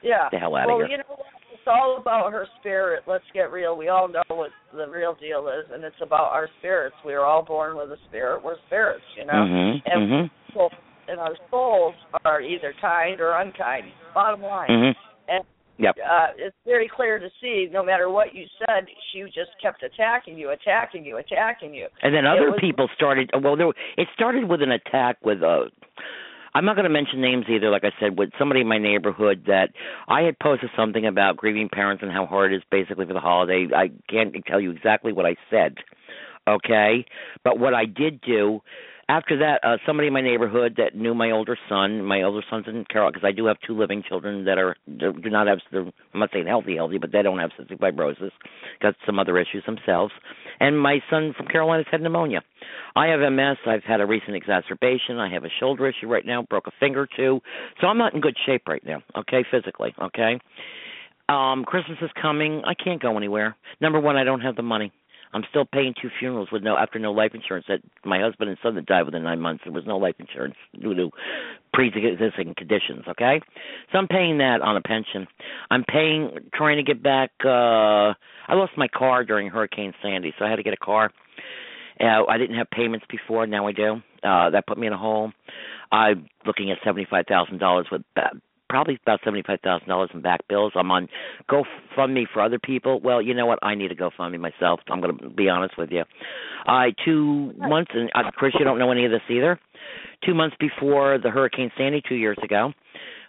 Yeah. 0.02 0.28
The 0.32 0.38
hell 0.38 0.56
outta 0.56 0.68
well, 0.68 0.78
here. 0.78 0.88
you 0.88 0.96
know 0.98 1.04
what? 1.08 1.26
It's 1.52 1.66
all 1.66 1.98
about 2.00 2.32
her 2.32 2.46
spirit. 2.58 3.02
Let's 3.06 3.24
get 3.34 3.52
real. 3.52 3.76
We 3.76 3.88
all 3.88 4.08
know 4.08 4.22
what 4.28 4.50
the 4.74 4.88
real 4.88 5.14
deal 5.20 5.48
is, 5.48 5.70
and 5.72 5.84
it's 5.84 6.00
about 6.00 6.32
our 6.32 6.48
spirits. 6.58 6.96
We 7.04 7.12
are 7.12 7.24
all 7.24 7.44
born 7.44 7.76
with 7.76 7.90
a 7.90 7.98
spirit. 8.08 8.42
We're 8.42 8.56
spirits, 8.66 9.04
you 9.16 9.26
know. 9.26 9.32
Mm-hmm. 9.32 9.92
And 9.92 10.10
Mhm. 10.10 10.30
so, 10.54 10.70
and 11.06 11.20
our 11.20 11.36
souls 11.50 11.94
are 12.24 12.40
either 12.40 12.72
kind 12.80 13.20
or 13.20 13.32
unkind. 13.38 13.92
Bottom 14.14 14.40
line. 14.42 14.70
Mm-hmm. 14.70 15.00
And 15.28 15.44
Yep. 15.80 15.96
uh, 15.98 16.26
it's 16.36 16.56
very 16.66 16.90
clear 16.94 17.18
to 17.18 17.28
see. 17.40 17.68
No 17.72 17.82
matter 17.82 18.10
what 18.10 18.34
you 18.34 18.44
said, 18.58 18.86
she 19.12 19.22
just 19.24 19.50
kept 19.62 19.82
attacking 19.82 20.36
you, 20.38 20.50
attacking 20.50 21.04
you, 21.04 21.16
attacking 21.16 21.74
you. 21.74 21.88
And 22.02 22.14
then 22.14 22.26
other 22.26 22.50
was- 22.50 22.60
people 22.60 22.88
started. 22.94 23.30
Well, 23.42 23.56
there, 23.56 23.68
it 23.96 24.08
started 24.14 24.48
with 24.48 24.62
an 24.62 24.72
attack 24.72 25.16
with 25.24 25.42
Uh, 25.42 25.64
I'm 26.52 26.64
not 26.64 26.74
going 26.74 26.84
to 26.84 26.90
mention 26.90 27.20
names 27.20 27.46
either. 27.48 27.70
Like 27.70 27.84
I 27.84 27.92
said, 28.00 28.18
with 28.18 28.30
somebody 28.38 28.60
in 28.62 28.66
my 28.66 28.78
neighborhood 28.78 29.44
that 29.46 29.70
I 30.08 30.22
had 30.22 30.38
posted 30.38 30.70
something 30.76 31.06
about 31.06 31.36
grieving 31.36 31.68
parents 31.68 32.02
and 32.02 32.10
how 32.10 32.26
hard 32.26 32.52
it 32.52 32.56
is 32.56 32.62
basically 32.70 33.06
for 33.06 33.12
the 33.12 33.20
holiday. 33.20 33.68
I 33.74 33.90
can't 34.08 34.34
tell 34.46 34.60
you 34.60 34.70
exactly 34.72 35.12
what 35.12 35.26
I 35.26 35.36
said. 35.48 35.76
Okay, 36.48 37.04
but 37.44 37.58
what 37.58 37.74
I 37.74 37.84
did 37.84 38.20
do 38.22 38.60
after 39.10 39.38
that, 39.38 39.58
uh, 39.64 39.76
somebody 39.84 40.06
in 40.06 40.14
my 40.14 40.20
neighborhood 40.20 40.74
that 40.76 40.94
knew 40.94 41.14
my 41.14 41.32
older 41.32 41.58
son, 41.68 42.04
my 42.04 42.22
older 42.22 42.44
son's 42.48 42.66
in 42.68 42.84
Carol, 42.88 43.10
because 43.10 43.26
I 43.26 43.32
do 43.32 43.46
have 43.46 43.56
two 43.66 43.76
living 43.76 44.04
children 44.08 44.44
that 44.44 44.56
are 44.56 44.76
do 44.86 45.12
not 45.24 45.48
have. 45.48 45.58
I'm 45.72 45.92
not 46.14 46.30
saying 46.32 46.46
healthy, 46.46 46.76
healthy, 46.76 46.98
but 46.98 47.10
they 47.10 47.20
don't 47.20 47.40
have 47.40 47.50
cystic 47.58 47.80
fibrosis, 47.80 48.30
got 48.80 48.94
some 49.04 49.18
other 49.18 49.36
issues 49.36 49.64
themselves. 49.66 50.12
And 50.60 50.78
my 50.78 51.00
son 51.10 51.34
from 51.36 51.48
Carolina's 51.48 51.86
had 51.90 52.02
pneumonia. 52.02 52.42
I 52.94 53.08
have 53.08 53.18
MS. 53.20 53.56
I've 53.66 53.82
had 53.82 54.00
a 54.00 54.06
recent 54.06 54.36
exacerbation. 54.36 55.18
I 55.18 55.28
have 55.32 55.42
a 55.42 55.50
shoulder 55.58 55.88
issue 55.88 56.06
right 56.06 56.24
now. 56.24 56.42
Broke 56.42 56.68
a 56.68 56.72
finger 56.78 57.08
too. 57.16 57.40
So 57.80 57.88
I'm 57.88 57.98
not 57.98 58.14
in 58.14 58.20
good 58.20 58.36
shape 58.46 58.62
right 58.68 58.84
now. 58.86 59.02
Okay, 59.16 59.44
physically. 59.50 59.92
Okay. 60.00 60.38
Um, 61.28 61.64
Christmas 61.64 61.98
is 62.00 62.10
coming. 62.20 62.62
I 62.64 62.74
can't 62.74 63.02
go 63.02 63.16
anywhere. 63.16 63.56
Number 63.80 63.98
one, 63.98 64.16
I 64.16 64.22
don't 64.22 64.40
have 64.40 64.54
the 64.54 64.62
money. 64.62 64.92
I'm 65.32 65.44
still 65.48 65.64
paying 65.64 65.94
two 66.00 66.10
funerals 66.18 66.48
with 66.50 66.62
no 66.62 66.76
after 66.76 66.98
no 66.98 67.12
life 67.12 67.32
insurance. 67.34 67.66
That 67.68 67.80
my 68.04 68.20
husband 68.20 68.50
and 68.50 68.58
son 68.62 68.74
that 68.74 68.86
died 68.86 69.02
within 69.04 69.22
nine 69.22 69.40
months. 69.40 69.62
There 69.64 69.72
was 69.72 69.84
no 69.86 69.98
life 69.98 70.16
insurance 70.18 70.56
due 70.80 70.94
to 70.94 71.10
pre-existing 71.72 72.54
conditions. 72.56 73.04
Okay, 73.08 73.40
so 73.92 73.98
I'm 73.98 74.08
paying 74.08 74.38
that 74.38 74.60
on 74.60 74.76
a 74.76 74.80
pension. 74.80 75.26
I'm 75.70 75.84
paying 75.84 76.30
trying 76.54 76.76
to 76.76 76.82
get 76.82 77.02
back. 77.02 77.30
uh 77.44 78.14
I 78.48 78.54
lost 78.54 78.72
my 78.76 78.88
car 78.88 79.24
during 79.24 79.48
Hurricane 79.48 79.92
Sandy, 80.02 80.34
so 80.38 80.44
I 80.44 80.50
had 80.50 80.56
to 80.56 80.62
get 80.64 80.72
a 80.72 80.76
car. 80.84 81.12
Uh, 82.00 82.24
I 82.28 82.38
didn't 82.38 82.56
have 82.56 82.68
payments 82.70 83.06
before. 83.10 83.46
Now 83.46 83.66
I 83.66 83.72
do. 83.72 84.02
Uh, 84.24 84.50
that 84.50 84.66
put 84.66 84.78
me 84.78 84.86
in 84.86 84.92
a 84.92 84.98
hole. 84.98 85.32
I'm 85.92 86.26
looking 86.46 86.70
at 86.70 86.78
seventy-five 86.84 87.26
thousand 87.28 87.58
dollars 87.58 87.86
with 87.92 88.02
ba- 88.14 88.32
probably 88.70 88.98
about 89.04 89.20
seventy-five 89.24 89.60
thousand 89.62 89.88
dollars 89.88 90.10
in 90.14 90.22
back 90.22 90.40
bills. 90.48 90.72
I'm 90.76 90.90
on 90.90 91.08
GoFundMe 91.50 92.24
for 92.32 92.40
other 92.40 92.58
people. 92.58 93.00
Well, 93.00 93.20
you 93.20 93.34
know 93.34 93.44
what? 93.44 93.58
I 93.62 93.74
need 93.74 93.88
to 93.88 93.96
GoFundMe 93.96 94.40
myself. 94.40 94.80
I'm 94.88 95.00
going 95.02 95.18
to 95.18 95.28
be 95.28 95.48
honest 95.50 95.76
with 95.76 95.90
you. 95.90 96.04
I 96.66 96.94
two 97.04 97.52
months, 97.58 97.90
and 97.92 98.08
uh, 98.14 98.30
Chris, 98.30 98.54
you 98.58 98.64
don't 98.64 98.78
know 98.78 98.92
any 98.92 99.04
of 99.04 99.10
this 99.10 99.20
either. 99.28 99.58
Two 100.24 100.34
months 100.34 100.56
before 100.58 101.18
the 101.18 101.30
Hurricane 101.30 101.70
Sandy, 101.76 102.00
two 102.08 102.14
years 102.14 102.38
ago, 102.42 102.72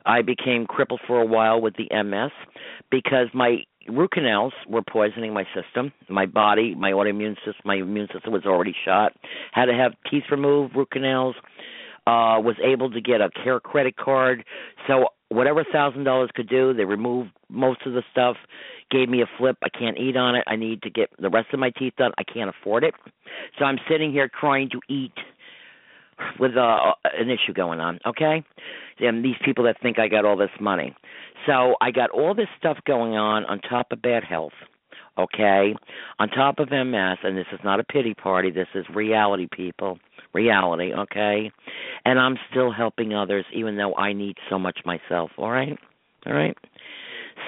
I 0.06 0.22
became 0.22 0.66
crippled 0.66 1.02
for 1.08 1.20
a 1.20 1.26
while 1.26 1.60
with 1.60 1.74
the 1.76 1.88
MS 2.04 2.32
because 2.92 3.28
my 3.34 3.58
root 3.89 4.12
canals 4.12 4.54
were 4.70 4.84
poisoning 4.84 5.34
my 5.34 5.46
system, 5.56 5.92
my 6.08 6.28
body, 6.28 6.76
my 6.76 6.92
autoimmune 6.92 7.36
system. 7.38 7.62
My 7.66 7.76
immune 7.76 8.08
system 8.14 8.32
was 8.32 8.46
already 8.46 8.76
shot. 8.86 9.14
Had 9.54 9.66
to 9.66 9.74
have 9.74 9.94
teeth 10.10 10.24
removed, 10.30 10.76
root 10.76 10.92
canals. 10.92 11.36
Uh, 12.08 12.42
was 12.42 12.56
able 12.64 12.89
to 12.89 13.00
get 13.00 13.22
a 13.22 13.30
care 13.44 13.60
credit 13.60 13.96
card. 13.96 14.44
So 14.88 15.10
whatever 15.32 15.64
thousand 15.72 16.04
dollars 16.04 16.30
could 16.36 16.50
do, 16.50 16.74
they 16.74 16.86
removed 16.86 17.32
most 17.50 17.82
of 17.86 17.94
the 17.94 18.04
stuff. 18.12 18.36
Gave 18.90 19.08
me 19.08 19.22
a 19.22 19.30
flip. 19.38 19.58
I 19.64 19.70
can't 19.70 19.98
eat 19.98 20.18
on 20.18 20.36
it. 20.36 20.44
I 20.48 20.58
need 20.58 20.82
to 20.84 20.90
get 20.90 21.10
the 21.20 21.30
rest 21.30 21.48
of 21.54 21.60
my 21.60 21.70
teeth 21.70 21.94
done. 21.98 22.12
I 22.18 22.24
can't 22.24 22.50
afford 22.50 22.84
it. 22.84 22.94
So 23.58 23.66
I'm 23.66 23.78
sitting 23.90 24.12
here 24.12 24.30
trying 24.40 24.70
to 24.72 24.82
eat 24.90 25.14
with 26.40 26.56
uh, 26.58 26.94
an 27.18 27.30
issue 27.30 27.54
going 27.54 27.80
on, 27.80 28.00
okay? 28.06 28.44
And 29.00 29.24
these 29.24 29.36
people 29.44 29.64
that 29.64 29.82
think 29.82 29.98
I 29.98 30.08
got 30.08 30.26
all 30.26 30.38
this 30.38 30.52
money. 30.60 30.96
So 31.48 31.76
I 31.82 31.92
got 31.92 32.10
all 32.12 32.36
this 32.36 32.50
stuff 32.60 32.78
going 32.86 33.14
on 33.14 33.46
on 33.46 33.60
top 33.60 33.88
of 33.92 34.02
bad 34.02 34.24
health, 34.24 34.54
okay? 35.18 35.74
On 36.20 36.30
top 36.30 36.60
of 36.60 36.70
MS, 36.70 37.18
and 37.24 37.38
this 37.38 37.48
is 37.52 37.60
not 37.64 37.80
a 37.80 37.84
pity 37.84 38.14
party, 38.14 38.52
this 38.52 38.68
is 38.76 38.86
reality, 38.94 39.48
people. 39.52 39.98
Reality, 40.34 40.94
okay? 40.94 41.52
And 42.06 42.20
I'm 42.20 42.38
still 42.50 42.72
helping 42.72 43.14
others 43.14 43.46
even 43.54 43.78
though 43.78 43.96
I 43.96 44.14
need 44.14 44.38
so 44.50 44.58
much 44.58 44.80
myself, 44.86 45.32
all 45.38 45.52
right? 45.52 45.78
All 46.26 46.34
right? 46.34 46.56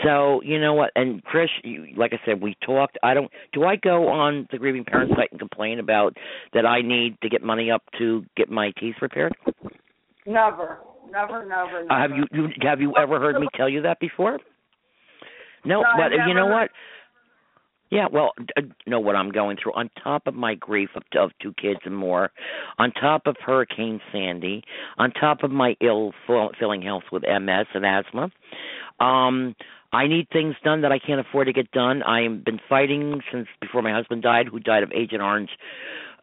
So 0.03 0.41
you 0.43 0.59
know 0.59 0.73
what? 0.73 0.91
And 0.95 1.23
Chris, 1.23 1.49
you, 1.63 1.87
like 1.95 2.13
I 2.13 2.19
said, 2.25 2.41
we 2.41 2.55
talked. 2.65 2.97
I 3.03 3.13
don't. 3.13 3.29
Do 3.53 3.63
I 3.65 3.75
go 3.75 4.07
on 4.07 4.47
the 4.51 4.57
grieving 4.57 4.83
parents 4.83 5.13
site 5.15 5.29
and 5.31 5.39
complain 5.39 5.79
about 5.79 6.17
that 6.53 6.65
I 6.65 6.81
need 6.81 7.17
to 7.21 7.29
get 7.29 7.43
money 7.43 7.69
up 7.69 7.83
to 7.99 8.25
get 8.35 8.49
my 8.49 8.71
teeth 8.79 8.95
repaired? 9.01 9.33
Never, 10.25 10.79
never, 11.11 11.45
never, 11.45 11.83
never. 11.83 11.91
Uh, 11.91 12.01
have 12.01 12.11
you, 12.11 12.25
you 12.31 12.47
have 12.61 12.81
you 12.81 12.93
ever 12.97 13.19
heard 13.19 13.39
me 13.39 13.47
tell 13.55 13.69
you 13.69 13.81
that 13.83 13.99
before? 13.99 14.39
No, 15.65 15.81
No, 15.81 15.87
but 15.95 16.11
you 16.27 16.33
know 16.33 16.47
what? 16.47 16.69
Yeah, 17.93 18.07
well, 18.11 18.31
uh, 18.57 18.61
know 18.87 18.99
what 18.99 19.15
I'm 19.15 19.29
going 19.29 19.55
through. 19.61 19.73
On 19.73 19.87
top 20.03 20.25
of 20.25 20.33
my 20.33 20.55
grief 20.55 20.89
of, 20.95 21.03
of 21.15 21.29
two 21.39 21.53
kids 21.53 21.79
and 21.85 21.95
more, 21.95 22.31
on 22.79 22.91
top 22.91 23.27
of 23.27 23.35
Hurricane 23.39 24.01
Sandy, 24.11 24.63
on 24.97 25.11
top 25.11 25.43
of 25.43 25.51
my 25.51 25.75
ill 25.79 26.11
feeling 26.59 26.81
health 26.81 27.03
with 27.11 27.21
MS 27.21 27.67
and 27.75 27.85
asthma, 27.85 28.31
um, 28.99 29.55
I 29.91 30.07
need 30.07 30.27
things 30.33 30.55
done 30.63 30.81
that 30.81 30.91
I 30.91 30.97
can't 30.97 31.19
afford 31.19 31.45
to 31.45 31.53
get 31.53 31.69
done. 31.69 32.01
I've 32.01 32.43
been 32.43 32.59
fighting 32.67 33.21
since 33.31 33.47
before 33.61 33.83
my 33.83 33.93
husband 33.93 34.23
died, 34.23 34.47
who 34.47 34.59
died 34.59 34.81
of 34.81 34.91
Agent 34.91 35.21
Orange 35.21 35.51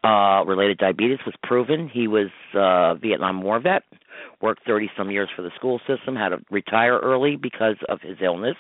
uh 0.03 0.43
related 0.47 0.79
diabetes 0.79 1.19
was 1.25 1.35
proven. 1.45 1.89
He 1.89 2.09
was 2.09 2.31
uh 2.55 2.95
Vietnam 2.95 3.43
War 3.43 3.61
vet, 3.61 3.85
worked 4.41 4.67
30 4.67 4.91
some 4.97 5.13
years 5.13 5.29
for 5.37 5.43
the 5.43 5.51
school 5.55 5.79
system, 5.87 6.17
had 6.17 6.31
to 6.31 6.39
retire 6.51 6.99
early 6.99 7.37
because 7.37 7.77
of 7.89 8.01
his 8.01 8.17
illness. 8.21 8.57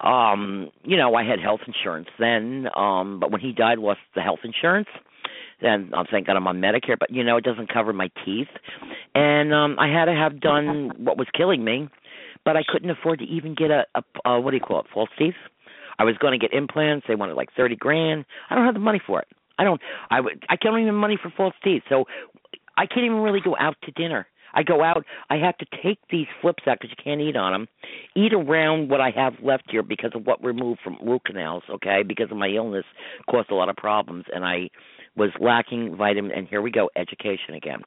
Um, 0.00 0.70
you 0.84 0.96
know, 0.96 1.14
I 1.14 1.24
had 1.24 1.40
health 1.40 1.60
insurance 1.66 2.08
then, 2.18 2.68
um 2.76 3.18
but 3.20 3.30
when 3.30 3.40
he 3.40 3.52
died 3.52 3.78
lost 3.78 4.00
the 4.14 4.22
health 4.22 4.40
insurance. 4.44 4.88
Then 5.62 5.90
I'm 5.94 6.04
thank 6.10 6.26
God 6.26 6.36
I'm 6.36 6.46
on 6.46 6.60
Medicare, 6.60 6.98
but 6.98 7.10
you 7.10 7.24
know, 7.24 7.38
it 7.38 7.44
doesn't 7.44 7.72
cover 7.72 7.92
my 7.92 8.10
teeth. 8.24 8.48
And 9.14 9.54
um 9.54 9.76
I 9.78 9.88
had 9.88 10.06
to 10.06 10.12
have 10.14 10.40
done 10.40 10.92
what 10.98 11.16
was 11.16 11.28
killing 11.34 11.64
me, 11.64 11.88
but 12.44 12.56
I 12.56 12.62
couldn't 12.66 12.90
afford 12.90 13.20
to 13.20 13.24
even 13.24 13.54
get 13.54 13.70
a, 13.70 13.86
a, 13.94 14.30
a 14.30 14.40
what 14.40 14.50
do 14.50 14.58
you 14.58 14.62
call 14.62 14.80
it, 14.80 14.86
false 14.92 15.10
teeth. 15.18 15.34
I 15.98 16.04
was 16.04 16.16
going 16.18 16.38
to 16.38 16.38
get 16.38 16.52
implants. 16.52 17.06
They 17.08 17.14
wanted 17.14 17.34
like 17.34 17.48
thirty 17.56 17.76
grand. 17.76 18.26
I 18.50 18.54
don't 18.54 18.66
have 18.66 18.74
the 18.74 18.80
money 18.80 19.00
for 19.06 19.20
it. 19.20 19.28
I 19.58 19.64
don't. 19.64 19.80
I 20.10 20.20
would. 20.20 20.44
I 20.48 20.56
can't 20.56 20.78
even 20.78 20.94
money 20.94 21.18
for 21.20 21.32
false 21.34 21.54
teeth. 21.64 21.82
So 21.88 22.04
I 22.76 22.86
can't 22.86 23.06
even 23.06 23.18
really 23.18 23.40
go 23.42 23.56
out 23.58 23.76
to 23.84 23.90
dinner. 23.92 24.26
I 24.54 24.62
go 24.62 24.82
out. 24.82 25.04
I 25.30 25.36
have 25.36 25.56
to 25.58 25.66
take 25.82 25.98
these 26.10 26.26
flips 26.40 26.64
out 26.66 26.78
because 26.80 26.94
you 26.96 27.02
can't 27.02 27.20
eat 27.20 27.36
on 27.36 27.52
them. 27.52 27.68
Eat 28.14 28.32
around 28.32 28.88
what 28.88 29.00
I 29.00 29.10
have 29.10 29.34
left 29.42 29.64
here 29.70 29.82
because 29.82 30.12
of 30.14 30.26
what 30.26 30.42
removed 30.42 30.80
from 30.82 30.98
root 31.02 31.24
canals. 31.24 31.62
Okay, 31.70 32.02
because 32.06 32.30
of 32.30 32.36
my 32.36 32.48
illness 32.48 32.84
caused 33.30 33.50
a 33.50 33.54
lot 33.54 33.68
of 33.68 33.76
problems, 33.76 34.24
and 34.34 34.44
I 34.44 34.70
was 35.16 35.30
lacking 35.40 35.96
vitamin. 35.96 36.32
And 36.32 36.48
here 36.48 36.62
we 36.62 36.70
go, 36.70 36.90
education 36.96 37.54
again. 37.54 37.82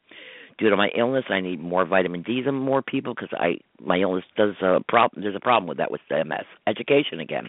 Due 0.57 0.69
to 0.69 0.75
my 0.75 0.89
illness, 0.97 1.23
I 1.29 1.39
need 1.39 1.61
more 1.61 1.85
vitamin 1.85 2.21
D 2.21 2.41
than 2.41 2.55
more 2.55 2.81
people 2.81 3.13
because 3.13 3.29
I 3.31 3.59
my 3.79 3.97
illness 3.97 4.25
does 4.35 4.55
a 4.61 4.79
problem. 4.87 5.23
There's 5.23 5.35
a 5.35 5.39
problem 5.39 5.69
with 5.69 5.77
that 5.77 5.89
with 5.89 6.01
MS. 6.09 6.45
Education 6.67 7.19
again. 7.19 7.47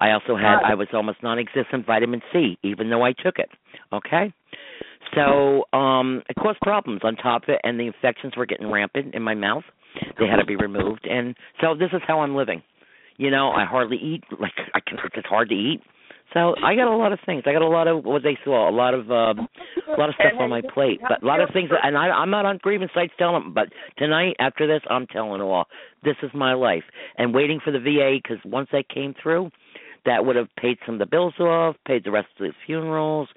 I 0.00 0.10
also 0.10 0.36
had 0.36 0.58
I 0.62 0.74
was 0.74 0.88
almost 0.92 1.22
non-existent 1.22 1.86
vitamin 1.86 2.20
C, 2.32 2.58
even 2.62 2.90
though 2.90 3.02
I 3.02 3.12
took 3.12 3.38
it. 3.38 3.48
Okay, 3.92 4.32
so 5.16 5.64
um 5.76 6.22
it 6.28 6.36
caused 6.36 6.60
problems 6.60 7.00
on 7.02 7.16
top 7.16 7.44
of 7.44 7.48
it, 7.48 7.60
and 7.64 7.80
the 7.80 7.86
infections 7.86 8.34
were 8.36 8.46
getting 8.46 8.70
rampant 8.70 9.14
in 9.14 9.22
my 9.22 9.34
mouth. 9.34 9.64
They 10.18 10.26
had 10.26 10.36
to 10.36 10.44
be 10.44 10.56
removed, 10.56 11.06
and 11.10 11.34
so 11.60 11.74
this 11.74 11.88
is 11.92 12.02
how 12.06 12.20
I'm 12.20 12.36
living. 12.36 12.62
You 13.16 13.30
know, 13.30 13.50
I 13.50 13.64
hardly 13.64 13.96
eat. 13.96 14.24
Like 14.38 14.52
I 14.74 14.80
can, 14.80 14.98
it's 15.14 15.26
hard 15.26 15.48
to 15.48 15.54
eat. 15.54 15.80
So 16.34 16.54
I 16.62 16.74
got 16.74 16.92
a 16.92 16.96
lot 16.96 17.12
of 17.12 17.20
things. 17.24 17.44
I 17.46 17.52
got 17.52 17.62
a 17.62 17.68
lot 17.68 17.88
of 17.88 18.04
what 18.04 18.22
they 18.22 18.36
saw, 18.44 18.68
a 18.68 18.74
lot 18.74 18.94
of 18.94 19.10
um, 19.10 19.48
a 19.88 19.98
lot 19.98 20.08
of 20.08 20.14
stuff 20.16 20.32
on 20.38 20.50
my 20.50 20.60
plate, 20.74 21.00
but 21.00 21.22
a 21.22 21.26
lot 21.26 21.40
of 21.40 21.50
things. 21.52 21.70
And 21.82 21.96
I, 21.96 22.08
I'm 22.08 22.30
not 22.30 22.44
on 22.44 22.58
grievance 22.60 22.90
sites 22.94 23.12
telling 23.18 23.42
them. 23.42 23.54
But 23.54 23.68
tonight, 23.96 24.36
after 24.38 24.66
this, 24.66 24.82
I'm 24.90 25.06
telling 25.06 25.40
all. 25.40 25.66
This 26.04 26.16
is 26.22 26.30
my 26.34 26.52
life, 26.52 26.82
and 27.16 27.32
waiting 27.32 27.60
for 27.64 27.70
the 27.70 27.78
VA 27.78 28.18
because 28.22 28.38
once 28.44 28.68
that 28.72 28.88
came 28.88 29.14
through, 29.22 29.50
that 30.04 30.24
would 30.24 30.36
have 30.36 30.48
paid 30.60 30.78
some 30.84 30.96
of 30.96 30.98
the 30.98 31.06
bills 31.06 31.34
off, 31.38 31.76
paid 31.86 32.04
the 32.04 32.10
rest 32.10 32.28
of 32.38 32.46
the 32.46 32.52
funerals, 32.66 33.28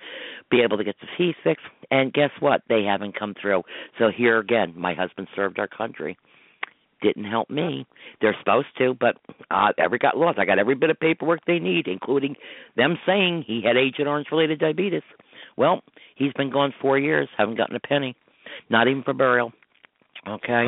be 0.50 0.62
able 0.62 0.78
to 0.78 0.84
get 0.84 0.96
the 1.02 1.08
fees 1.18 1.36
fixed. 1.44 1.66
And 1.92 2.14
guess 2.14 2.32
what? 2.40 2.62
They 2.70 2.84
haven't 2.84 3.18
come 3.18 3.36
through. 3.40 3.64
So 3.98 4.10
here 4.16 4.40
again, 4.40 4.74
my 4.76 4.94
husband 4.94 5.28
served 5.36 5.60
our 5.60 5.68
country. 5.68 6.18
Didn't 7.02 7.26
help 7.26 7.50
me. 7.50 7.86
They're 8.20 8.36
supposed 8.40 8.68
to, 8.78 8.94
but 9.00 9.18
uh 9.52 9.70
ever 9.78 9.98
got 9.98 10.18
lost. 10.18 10.38
I 10.38 10.46
got 10.46 10.60
every 10.60 10.76
bit 10.76 10.90
of 10.90 11.00
paperwork 11.00 11.40
they 11.46 11.60
need, 11.60 11.88
including 11.88 12.36
them 12.76 12.98
saying 13.06 13.46
he 13.48 13.62
had 13.66 13.78
Agent 13.78 14.08
Orange 14.08 14.28
related 14.32 14.60
diabetes. 14.60 15.04
Well, 15.56 15.82
he's 16.16 16.34
been 16.34 16.52
gone 16.52 16.74
four 16.82 17.00
years, 17.00 17.30
haven't 17.38 17.58
gotten 17.58 17.76
a 17.76 17.80
penny. 17.80 18.16
Not 18.70 18.88
even 18.88 19.04
for 19.04 19.14
burial. 19.14 19.54
Okay. 20.28 20.66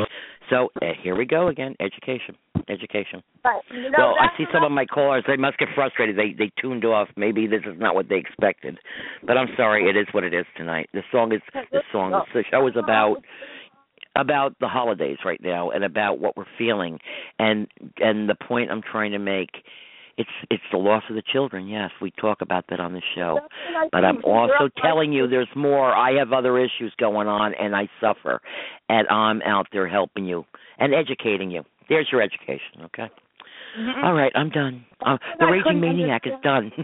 So 0.51 0.69
uh, 0.81 0.87
here 1.01 1.15
we 1.15 1.25
go 1.25 1.47
again. 1.47 1.75
Education. 1.79 2.35
Education. 2.69 3.23
But, 3.41 3.63
you 3.73 3.89
know, 3.89 3.97
well, 3.97 4.15
I 4.19 4.27
see 4.37 4.43
some 4.53 4.63
of 4.63 4.71
my 4.71 4.85
callers. 4.85 5.23
They 5.25 5.37
must 5.37 5.57
get 5.57 5.69
frustrated. 5.73 6.17
They 6.17 6.33
they 6.37 6.51
tuned 6.61 6.85
off. 6.85 7.07
Maybe 7.15 7.47
this 7.47 7.61
is 7.65 7.79
not 7.79 7.95
what 7.95 8.09
they 8.09 8.17
expected. 8.17 8.77
But 9.25 9.37
I'm 9.37 9.47
sorry. 9.57 9.89
It 9.89 9.95
is 9.95 10.07
what 10.11 10.23
it 10.23 10.33
is 10.33 10.45
tonight. 10.57 10.89
The 10.93 11.03
song 11.11 11.31
is 11.31 11.41
the 11.71 11.81
song. 11.91 12.11
The 12.33 12.43
show 12.51 12.67
is 12.67 12.73
about 12.77 13.23
about 14.15 14.55
the 14.59 14.67
holidays 14.67 15.17
right 15.23 15.41
now 15.41 15.71
and 15.71 15.85
about 15.85 16.19
what 16.19 16.35
we're 16.35 16.43
feeling. 16.57 16.99
And 17.39 17.67
and 17.97 18.29
the 18.29 18.35
point 18.35 18.69
I'm 18.69 18.83
trying 18.83 19.11
to 19.13 19.19
make. 19.19 19.51
It's 20.21 20.29
it's 20.51 20.63
the 20.71 20.77
loss 20.77 21.03
of 21.09 21.15
the 21.15 21.23
children. 21.33 21.67
Yes, 21.67 21.89
we 22.01 22.11
talk 22.11 22.41
about 22.41 22.65
that 22.69 22.79
on 22.79 22.93
the 22.93 23.01
show. 23.15 23.39
But 23.91 24.05
I'm 24.05 24.17
also 24.25 24.69
telling 24.81 25.11
you 25.13 25.27
there's 25.27 25.47
more. 25.55 25.95
I 25.95 26.11
have 26.19 26.31
other 26.31 26.59
issues 26.59 26.93
going 26.99 27.27
on 27.27 27.53
and 27.55 27.75
I 27.75 27.89
suffer. 27.99 28.39
And 28.87 29.07
I'm 29.07 29.41
out 29.41 29.67
there 29.73 29.87
helping 29.87 30.25
you 30.25 30.45
and 30.77 30.93
educating 30.93 31.49
you. 31.49 31.63
There's 31.89 32.07
your 32.11 32.21
education, 32.21 32.83
okay? 32.85 33.09
Mhm. 33.77 34.03
All 34.03 34.13
right, 34.13 34.31
I'm 34.35 34.49
done. 34.49 34.85
Uh, 35.01 35.17
the 35.39 35.45
Raging 35.47 35.79
Maniac 35.79 36.27
is 36.27 36.33
done. 36.43 36.71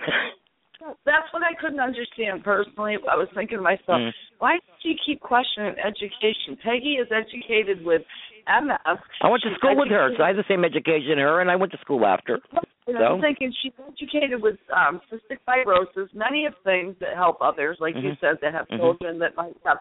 That's 1.05 1.31
what 1.31 1.43
I 1.43 1.53
couldn't 1.59 1.79
understand 1.79 2.43
personally. 2.43 2.97
I 3.09 3.15
was 3.15 3.27
thinking 3.33 3.57
to 3.57 3.63
myself, 3.63 3.99
Mm. 3.99 4.13
why 4.39 4.53
does 4.53 4.81
she 4.81 4.95
keep 5.05 5.19
questioning 5.19 5.75
education? 5.79 6.57
Peggy 6.63 6.97
is 6.97 7.11
educated 7.11 7.83
with 7.83 8.03
MS. 8.47 8.99
I 9.21 9.27
went 9.29 9.43
to 9.43 9.49
She's 9.49 9.57
school 9.57 9.75
with 9.75 9.89
her, 9.89 10.15
so 10.15 10.23
I 10.23 10.27
have 10.27 10.37
the 10.37 10.43
same 10.47 10.63
education 10.63 11.13
as 11.13 11.17
her, 11.19 11.41
and 11.41 11.51
I 11.51 11.55
went 11.55 11.71
to 11.73 11.77
school 11.79 12.05
after. 12.05 12.39
And 12.87 12.97
So? 12.97 13.15
I'm 13.15 13.21
thinking 13.21 13.51
she's 13.61 13.73
educated 13.85 14.41
with 14.41 14.57
um, 14.71 15.01
cystic 15.11 15.39
fibrosis, 15.47 16.13
many 16.13 16.45
of 16.45 16.53
things 16.63 16.95
that 16.99 17.15
help 17.15 17.41
others, 17.41 17.77
like 17.81 17.95
you 17.95 18.11
Mhm. 18.11 18.19
said, 18.19 18.39
that 18.41 18.53
have 18.53 18.67
Mhm. 18.69 18.77
children 18.77 19.19
that 19.19 19.35
might 19.35 19.57
have. 19.65 19.79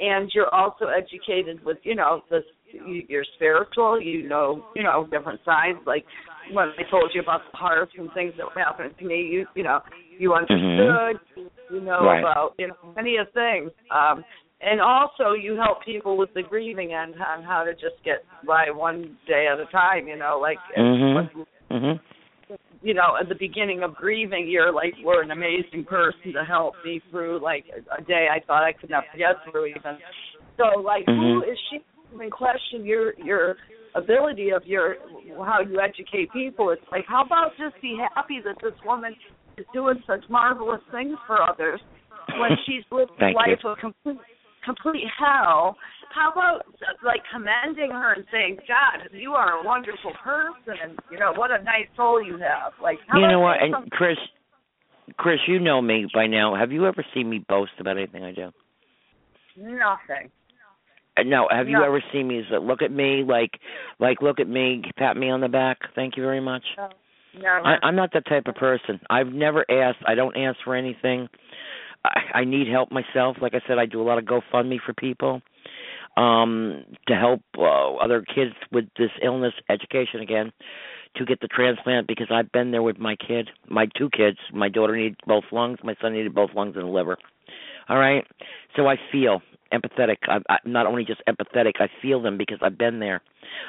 And 0.00 0.32
you're 0.34 0.52
also 0.54 0.86
educated 0.86 1.64
with, 1.64 1.84
you 1.84 1.94
know, 1.94 2.22
the 2.28 2.44
you- 2.72 3.06
you're 3.08 3.24
spiritual. 3.24 4.00
You 4.00 4.28
know, 4.28 4.64
you 4.74 4.82
know, 4.82 5.06
different 5.10 5.42
sides. 5.44 5.78
Like 5.86 6.04
when 6.50 6.72
I 6.78 6.82
told 6.84 7.14
you 7.14 7.20
about 7.20 7.50
the 7.50 7.56
hearts 7.56 7.92
and 7.96 8.12
things 8.12 8.34
that 8.36 8.46
were 8.54 8.60
happening 8.62 8.94
to 8.94 9.04
me, 9.04 9.22
you 9.22 9.46
you 9.54 9.62
know, 9.62 9.80
you 10.18 10.34
understood. 10.34 11.20
You 11.70 11.80
know 11.80 11.98
Mm-hmm. 12.00 12.06
Right. 12.06 12.20
about 12.20 12.54
you 12.58 12.68
know 12.68 12.74
many 12.96 13.16
of 13.16 13.26
things. 13.32 13.70
Um, 13.90 14.24
and 14.60 14.80
also 14.80 15.32
you 15.40 15.54
help 15.56 15.84
people 15.84 16.16
with 16.16 16.32
the 16.34 16.42
grieving 16.42 16.92
and 16.94 17.14
on 17.14 17.42
how 17.44 17.62
to 17.64 17.72
just 17.72 18.02
get 18.04 18.24
by 18.46 18.70
one 18.70 19.16
day 19.26 19.46
at 19.52 19.60
a 19.60 19.66
time. 19.66 20.08
You 20.08 20.16
know, 20.16 20.38
like 20.40 20.58
Mhm. 20.76 21.44
Mhm. 21.70 22.00
you 22.82 22.94
know, 22.94 23.16
at 23.20 23.28
the 23.28 23.34
beginning 23.34 23.82
of 23.82 23.94
grieving, 23.94 24.48
you're 24.48 24.72
like, 24.72 24.94
we're 25.04 25.22
an 25.22 25.32
amazing 25.32 25.84
person 25.84 26.32
to 26.32 26.44
help 26.44 26.74
me 26.84 27.00
through 27.10 27.40
like 27.42 27.66
a, 27.76 28.00
a 28.00 28.04
day 28.04 28.28
I 28.30 28.40
thought 28.46 28.62
I 28.62 28.72
could 28.72 28.90
never 28.90 29.06
get 29.16 29.36
through 29.50 29.66
even. 29.66 29.98
So 30.56 30.80
like, 30.80 31.04
who 31.06 31.42
Mhm. 31.42 31.52
is 31.52 31.58
she 31.70 31.80
even 32.14 32.30
question 32.30 32.84
your 32.84 33.14
your 33.18 33.56
ability 33.94 34.50
of 34.50 34.64
your 34.66 34.96
how 35.44 35.60
you 35.60 35.80
educate 35.80 36.32
people? 36.32 36.70
It's 36.70 36.82
like, 36.90 37.04
how 37.06 37.22
about 37.24 37.56
just 37.58 37.80
be 37.82 37.96
happy 38.14 38.40
that 38.40 38.56
this 38.62 38.74
woman 38.84 39.14
is 39.58 39.66
doing 39.72 39.96
such 40.06 40.24
marvelous 40.30 40.80
things 40.92 41.16
for 41.26 41.42
others 41.42 41.80
when 42.38 42.50
she's 42.66 42.84
lived 42.90 43.12
a 43.20 43.30
life 43.32 43.58
you. 43.62 43.70
of 43.70 43.78
complete 43.78 44.18
complete 44.64 45.04
hell. 45.18 45.76
How 46.14 46.32
about 46.32 46.62
like 47.04 47.20
commending 47.32 47.90
her 47.90 48.14
and 48.14 48.24
saying, 48.32 48.58
God, 48.66 49.08
you 49.12 49.32
are 49.32 49.60
a 49.60 49.64
wonderful 49.64 50.12
person, 50.24 50.74
and 50.82 50.98
you 51.10 51.18
know 51.18 51.32
what 51.36 51.50
a 51.50 51.62
nice 51.62 51.88
soul 51.96 52.22
you 52.24 52.38
have. 52.38 52.72
Like, 52.82 52.98
how 53.08 53.18
You 53.20 53.28
know 53.28 53.40
what? 53.40 53.62
And 53.62 53.72
something- 53.74 53.90
Chris, 53.90 54.16
Chris, 55.16 55.38
you 55.46 55.58
know 55.58 55.80
me 55.80 56.06
by 56.12 56.26
now. 56.26 56.54
Have 56.54 56.72
you 56.72 56.86
ever 56.86 57.04
seen 57.14 57.28
me 57.30 57.44
boast 57.48 57.72
about 57.78 57.96
anything 57.96 58.24
I 58.24 58.32
do? 58.32 58.50
nothing. 59.56 60.30
Uh, 61.16 61.22
No. 61.24 61.48
Have 61.50 61.68
you 61.68 61.82
ever 61.82 62.02
seen 62.12 62.28
me 62.28 62.42
say, 62.48 62.58
look 62.58 62.80
at 62.82 62.92
me, 62.92 63.24
like, 63.26 63.58
like, 63.98 64.22
look 64.22 64.38
at 64.40 64.48
me, 64.48 64.82
pat 64.96 65.16
me 65.16 65.30
on 65.30 65.40
the 65.40 65.48
back? 65.48 65.78
Thank 65.94 66.16
you 66.16 66.22
very 66.22 66.40
much. 66.40 66.62
No. 66.76 66.88
I, 67.64 67.86
I'm 67.86 67.96
not 67.96 68.10
that 68.14 68.26
type 68.26 68.46
of 68.46 68.54
person. 68.54 69.00
I've 69.10 69.28
never 69.28 69.64
asked. 69.70 69.98
I 70.06 70.14
don't 70.14 70.36
ask 70.36 70.58
for 70.64 70.74
anything. 70.74 71.28
I, 72.04 72.40
I 72.40 72.44
need 72.44 72.68
help 72.68 72.90
myself. 72.90 73.36
Like 73.40 73.54
I 73.54 73.60
said, 73.66 73.78
I 73.78 73.86
do 73.86 74.00
a 74.00 74.04
lot 74.04 74.18
of 74.18 74.24
GoFundMe 74.24 74.78
for 74.84 74.94
people 74.94 75.42
um, 76.16 76.84
to 77.06 77.14
help 77.14 77.42
uh, 77.56 77.94
other 77.94 78.22
kids 78.22 78.54
with 78.72 78.86
this 78.98 79.10
illness, 79.22 79.52
education 79.70 80.20
again, 80.20 80.52
to 81.16 81.24
get 81.24 81.40
the 81.40 81.48
transplant 81.48 82.06
because 82.06 82.28
I've 82.30 82.50
been 82.52 82.70
there 82.70 82.82
with 82.82 82.98
my 82.98 83.16
kid, 83.16 83.50
my 83.68 83.86
two 83.96 84.10
kids. 84.10 84.38
My 84.52 84.68
daughter 84.68 84.96
needed 84.96 85.16
both 85.26 85.44
lungs. 85.52 85.78
My 85.82 85.94
son 86.00 86.12
needed 86.12 86.34
both 86.34 86.50
lungs 86.54 86.76
and 86.76 86.84
a 86.84 86.88
liver. 86.88 87.16
All 87.88 87.98
right, 87.98 88.24
so 88.76 88.86
I 88.86 88.96
feel 89.10 89.40
empathetic. 89.72 90.16
I, 90.28 90.38
I'm 90.48 90.72
not 90.72 90.86
only 90.86 91.04
just 91.04 91.22
empathetic, 91.28 91.74
I 91.80 91.88
feel 92.02 92.22
them 92.22 92.38
because 92.38 92.58
I've 92.62 92.78
been 92.78 92.98
there. 92.98 93.22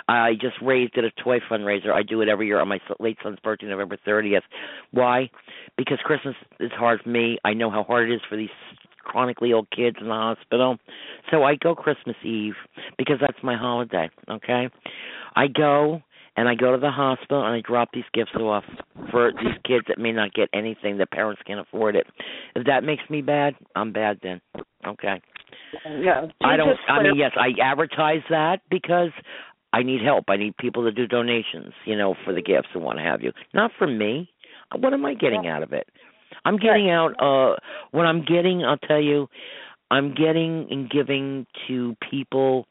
I 0.08 0.34
just 0.34 0.56
raised 0.62 0.97
at 0.97 1.04
a 1.04 1.12
toy 1.24 1.39
fundraiser. 1.50 1.91
I 1.91 2.04
do 2.04 2.22
it 2.22 2.30
every 2.30 2.47
year 2.47 2.60
on 2.60 2.68
my 2.68 2.80
late 3.00 3.18
son's 3.24 3.39
birthday, 3.39 3.68
November 3.68 3.97
30th. 4.08 4.41
Why? 4.91 5.30
Because 5.78 6.00
Christmas 6.04 6.36
is 6.60 6.72
hard 6.72 7.02
for 7.04 7.10
me. 7.10 7.38
I 7.45 7.54
know 7.54 7.70
how 7.70 7.84
hard 7.84 8.10
it 8.10 8.16
is 8.16 8.22
for 8.30 8.36
these 8.36 8.50
chronically 9.04 9.52
ill 9.52 9.68
kids 9.76 9.97
in 10.00 10.08
the 10.08 10.14
hospital. 10.14 10.78
So 11.32 11.43
I 11.43 11.56
go 11.56 11.76
Christmas 11.76 12.16
Eve 12.24 12.54
because 12.97 13.18
that's 13.20 13.41
my 13.43 13.58
holiday, 13.58 14.10
okay? 14.30 14.70
I 15.36 15.47
go 15.47 16.02
and 16.36 16.47
I 16.47 16.56
go 16.56 16.72
to 16.72 16.78
the 16.78 16.91
hospital 16.91 17.43
and 17.45 17.54
I 17.54 17.62
drop 17.66 17.89
these 17.93 18.06
gifts 18.14 18.36
off 18.36 18.64
for 19.12 19.32
these 19.32 19.58
kids 19.66 19.86
that 19.88 19.97
may 19.97 20.12
not 20.12 20.34
get 20.34 20.50
anything. 20.54 20.97
Their 20.97 21.06
parents 21.06 21.41
can't 21.45 21.60
afford 21.60 21.95
it. 21.95 22.08
If 22.56 22.66
that 22.68 22.84
makes 22.84 23.04
me 23.10 23.22
bad, 23.22 23.56
I'm 23.76 23.91
bad 23.91 24.20
then. 24.22 24.41
Okay. 24.86 25.22
Yeah. 25.86 26.28
I 26.43 26.57
don't. 26.57 26.78
I 26.88 27.03
mean, 27.03 27.15
yes, 27.15 27.32
I 27.38 27.49
advertise 27.61 28.22
that 28.30 28.61
because 28.70 29.11
I 29.74 29.84
need 29.84 30.01
help. 30.01 30.26
I 30.28 30.38
need 30.38 30.57
people 30.57 30.84
to 30.84 30.91
do 30.91 31.07
donations, 31.07 31.74
you 31.86 31.95
know, 31.95 32.15
for 32.26 32.34
the 32.34 32.41
gifts 32.41 32.70
and 32.74 32.84
what 32.84 32.97
have 32.97 33.22
you. 33.22 33.32
Not 33.53 33.72
for 33.78 33.88
me. 33.88 34.30
What 34.76 34.93
am 34.93 35.05
I 35.05 35.13
getting 35.13 35.47
out 35.47 35.63
of 35.63 35.74
it? 35.74 35.88
I'm 36.45 36.57
getting 36.57 36.89
out 36.89 37.11
uh 37.20 37.55
what 37.91 38.05
I'm 38.05 38.24
getting, 38.24 38.63
I'll 38.63 38.78
tell 38.78 39.01
you, 39.01 39.28
I'm 39.91 40.13
getting 40.13 40.67
and 40.70 40.89
giving 40.89 41.45
to 41.67 41.95
people 42.09 42.67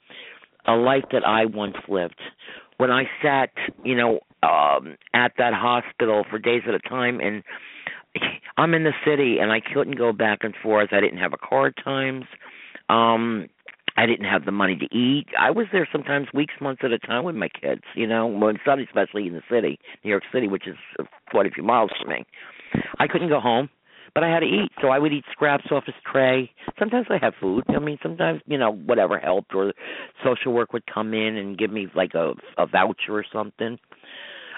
a 0.67 0.73
life 0.73 1.05
that 1.13 1.27
I 1.27 1.45
once 1.47 1.77
lived. 1.89 2.21
When 2.77 2.91
I 2.91 3.05
sat, 3.23 3.51
you 3.85 3.97
know, 3.97 4.21
um 4.43 4.97
at 5.15 5.33
that 5.39 5.55
hospital 5.55 6.25
for 6.31 6.39
days 6.39 6.63
at 6.69 6.75
a 6.75 6.81
time 6.81 7.21
and 7.21 7.43
I'm 8.57 8.75
in 8.75 8.85
the 8.85 8.93
city 9.05 9.39
and 9.41 9.53
I 9.53 9.61
couldn't 9.61 9.99
go 9.99 10.13
back 10.13 10.39
and 10.43 10.55
forth. 10.63 10.89
I 10.93 11.01
didn't 11.01 11.19
have 11.19 11.33
a 11.33 11.39
car 11.39 11.69
at 11.69 11.85
times. 11.85 12.25
Um 12.89 13.49
I 13.97 14.07
didn't 14.07 14.27
have 14.27 14.45
the 14.45 14.53
money 14.53 14.77
to 14.77 14.97
eat. 14.97 15.27
I 15.37 15.51
was 15.51 15.67
there 15.73 15.89
sometimes 15.91 16.29
weeks, 16.33 16.55
months 16.61 16.83
at 16.85 16.93
a 16.93 17.01
time 17.01 17.25
with 17.25 17.35
my 17.35 17.49
kids, 17.49 17.83
you 17.97 18.07
know, 18.07 18.29
when 18.29 18.57
sun 18.65 18.79
especially 18.79 19.27
in 19.27 19.33
the 19.33 19.43
city, 19.51 19.81
New 20.05 20.11
York 20.11 20.23
City, 20.33 20.47
which 20.47 20.69
is 20.69 20.77
quite 21.31 21.47
a 21.47 21.51
few 21.51 21.65
miles 21.65 21.91
from 22.01 22.11
me. 22.11 22.25
I 23.01 23.09
couldn't 23.09 23.29
go 23.29 23.41
home, 23.41 23.69
but 24.15 24.23
I 24.23 24.29
had 24.33 24.41
to 24.41 24.47
eat, 24.47 24.71
so 24.81 24.89
I 24.89 25.01
would 25.01 25.13
eat 25.13 25.25
scraps 25.33 25.65
off 25.73 25.85
his 25.87 25.97
tray. 26.11 26.51
Sometimes 26.79 27.07
I 27.11 27.19
had 27.21 27.35
food. 27.41 27.65
I 27.71 27.81
mean, 27.81 27.99
sometimes 28.01 28.41
you 28.47 28.57
know 28.57 28.73
whatever 28.73 29.19
helped, 29.19 29.53
or 29.53 29.73
social 30.25 30.53
work 30.53 30.73
would 30.73 30.87
come 30.87 31.13
in 31.13 31.37
and 31.37 31.59
give 31.59 31.73
me 31.73 31.89
like 31.97 32.15
a 32.15 32.35
a 32.57 32.67
voucher 32.67 33.11
or 33.11 33.25
something. 33.33 33.79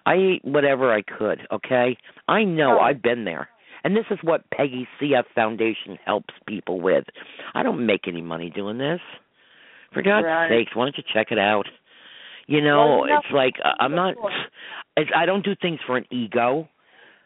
I 0.05 0.15
ate 0.15 0.45
whatever 0.45 0.93
I 0.93 1.01
could. 1.03 1.47
Okay, 1.51 1.97
I 2.29 2.45
know 2.45 2.79
I've 2.79 3.03
been 3.03 3.25
there. 3.25 3.49
And 3.85 3.97
this 3.97 4.07
is 4.11 4.19
what 4.23 4.49
Peggy 4.51 4.87
CF 5.01 5.25
Foundation 5.35 5.99
helps 6.05 6.35
people 6.47 6.81
with. 6.81 7.05
I 7.55 7.63
don't 7.63 7.85
make 7.87 8.07
any 8.07 8.21
money 8.21 8.51
doing 8.51 8.79
this. 8.79 9.01
For 9.93 10.03
God's 10.03 10.27
Right. 10.27 10.49
sakes, 10.49 10.75
why 10.75 10.85
don't 10.85 10.97
you 10.97 11.05
check 11.13 11.33
it 11.33 11.39
out? 11.39 11.67
You 12.47 12.61
know, 12.61 12.99
Well, 12.99 13.19
it's 13.19 13.31
like 13.33 13.55
I'm 13.63 13.95
not. 13.95 14.15
It's, 14.97 15.11
I 15.15 15.25
don't 15.25 15.45
do 15.45 15.55
things 15.55 15.81
for 15.87 15.97
an 15.97 16.07
ego. 16.11 16.69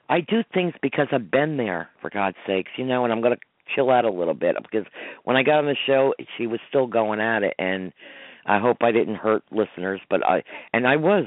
I 0.09 0.21
do 0.21 0.43
things 0.53 0.75
because 0.83 1.09
I've 1.13 1.31
been 1.31 1.57
there. 1.57 1.89
For 2.01 2.11
God's 2.11 2.37
sakes, 2.47 2.71
you 2.77 2.85
know, 2.85 3.05
and 3.05 3.13
I'm 3.13 3.21
gonna 3.23 3.39
chill 3.75 3.91
out 3.91 4.05
a 4.05 4.11
little 4.11 4.35
bit 4.35 4.57
because 4.63 4.87
when 5.25 5.37
I 5.37 5.43
got 5.43 5.59
on 5.59 5.67
the 5.67 5.77
show, 5.87 6.15
she 6.37 6.47
was 6.47 6.61
still 6.69 6.87
going 6.87 7.21
at 7.21 7.43
it, 7.43 7.55
and 7.59 7.93
I 8.47 8.59
hope 8.59 8.79
I 8.83 8.93
didn't 8.93 9.15
hurt 9.17 9.43
listeners, 9.51 10.01
but 10.11 10.23
I 10.27 10.43
and 10.73 10.87
I 10.87 10.97
was. 10.97 11.25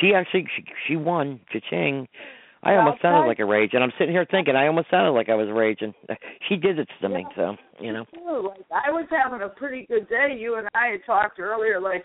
She 0.00 0.14
actually 0.14 0.46
she, 0.54 0.64
she 0.86 0.96
won. 0.96 1.40
Cha-ching. 1.52 2.08
I 2.66 2.76
almost 2.76 3.00
sounded 3.00 3.26
like 3.28 3.38
a 3.38 3.44
rage, 3.44 3.70
and 3.74 3.82
I'm 3.84 3.92
sitting 3.98 4.12
here 4.12 4.26
thinking 4.28 4.56
I 4.56 4.66
almost 4.66 4.90
sounded 4.90 5.12
like 5.12 5.28
I 5.28 5.34
was 5.34 5.48
raging. 5.52 5.94
She 6.48 6.56
did 6.56 6.78
it 6.78 6.88
to 7.00 7.08
me, 7.08 7.26
so 7.34 7.56
you 7.80 7.92
know. 7.92 8.04
too. 8.12 8.48
Like 8.48 8.66
I 8.70 8.90
was 8.90 9.06
having 9.10 9.42
a 9.42 9.48
pretty 9.48 9.86
good 9.86 10.08
day. 10.08 10.36
You 10.38 10.56
and 10.56 10.68
I 10.74 10.88
had 10.88 11.00
talked 11.04 11.38
earlier. 11.40 11.80
Like, 11.80 12.04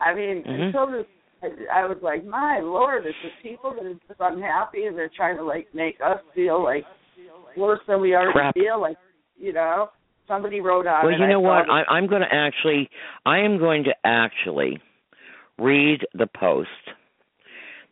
I 0.00 0.14
mean, 0.14 0.42
Mhm. 0.44 0.66
until 0.66 0.86
this, 0.90 1.06
I, 1.42 1.82
I 1.82 1.86
was 1.86 1.98
like, 2.02 2.24
my 2.24 2.60
lord, 2.60 3.06
it's 3.06 3.16
the 3.22 3.30
people 3.42 3.74
that 3.74 3.84
are 3.84 3.94
just 3.94 4.20
unhappy 4.20 4.86
and 4.86 4.96
they're 4.96 5.10
trying 5.16 5.36
to 5.36 5.44
like 5.44 5.68
make 5.72 6.00
us 6.00 6.20
feel 6.34 6.62
like 6.62 6.84
worse 7.56 7.80
than 7.86 8.00
we 8.00 8.14
already 8.14 8.32
Crap. 8.32 8.54
feel. 8.54 8.80
Like, 8.80 8.96
you 9.38 9.52
know, 9.52 9.90
somebody 10.26 10.60
wrote 10.60 10.86
on. 10.86 11.04
Well, 11.04 11.16
you 11.16 11.24
I 11.24 11.28
know 11.28 11.40
what? 11.40 11.70
I, 11.70 11.84
I'm 11.88 12.06
going 12.06 12.22
to 12.22 12.34
actually, 12.34 12.88
I 13.24 13.38
am 13.38 13.58
going 13.58 13.84
to 13.84 13.94
actually 14.04 14.80
read 15.58 16.00
the 16.14 16.26
post 16.26 16.68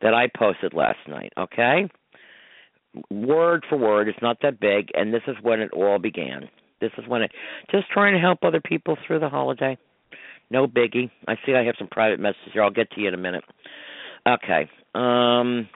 that 0.02 0.14
I 0.14 0.28
posted 0.36 0.74
last 0.74 0.98
night. 1.08 1.32
Okay, 1.38 1.88
word 3.10 3.64
for 3.68 3.76
word. 3.76 4.08
It's 4.08 4.22
not 4.22 4.38
that 4.42 4.60
big, 4.60 4.90
and 4.94 5.12
this 5.12 5.22
is 5.26 5.36
when 5.42 5.60
it 5.60 5.72
all 5.72 5.98
began. 5.98 6.48
This 6.80 6.92
is 6.98 7.08
when 7.08 7.22
it 7.22 7.32
just 7.70 7.90
trying 7.90 8.14
to 8.14 8.20
help 8.20 8.40
other 8.42 8.60
people 8.60 8.96
through 9.06 9.20
the 9.20 9.28
holiday. 9.28 9.78
No 10.50 10.66
biggie. 10.66 11.10
I 11.26 11.36
see 11.44 11.54
I 11.54 11.64
have 11.64 11.76
some 11.78 11.88
private 11.88 12.20
messages 12.20 12.52
here. 12.52 12.62
I'll 12.62 12.70
get 12.70 12.90
to 12.92 13.00
you 13.00 13.08
in 13.08 13.14
a 13.14 13.18
minute. 13.18 13.44
Okay. 14.26 14.68
Um 14.94 15.68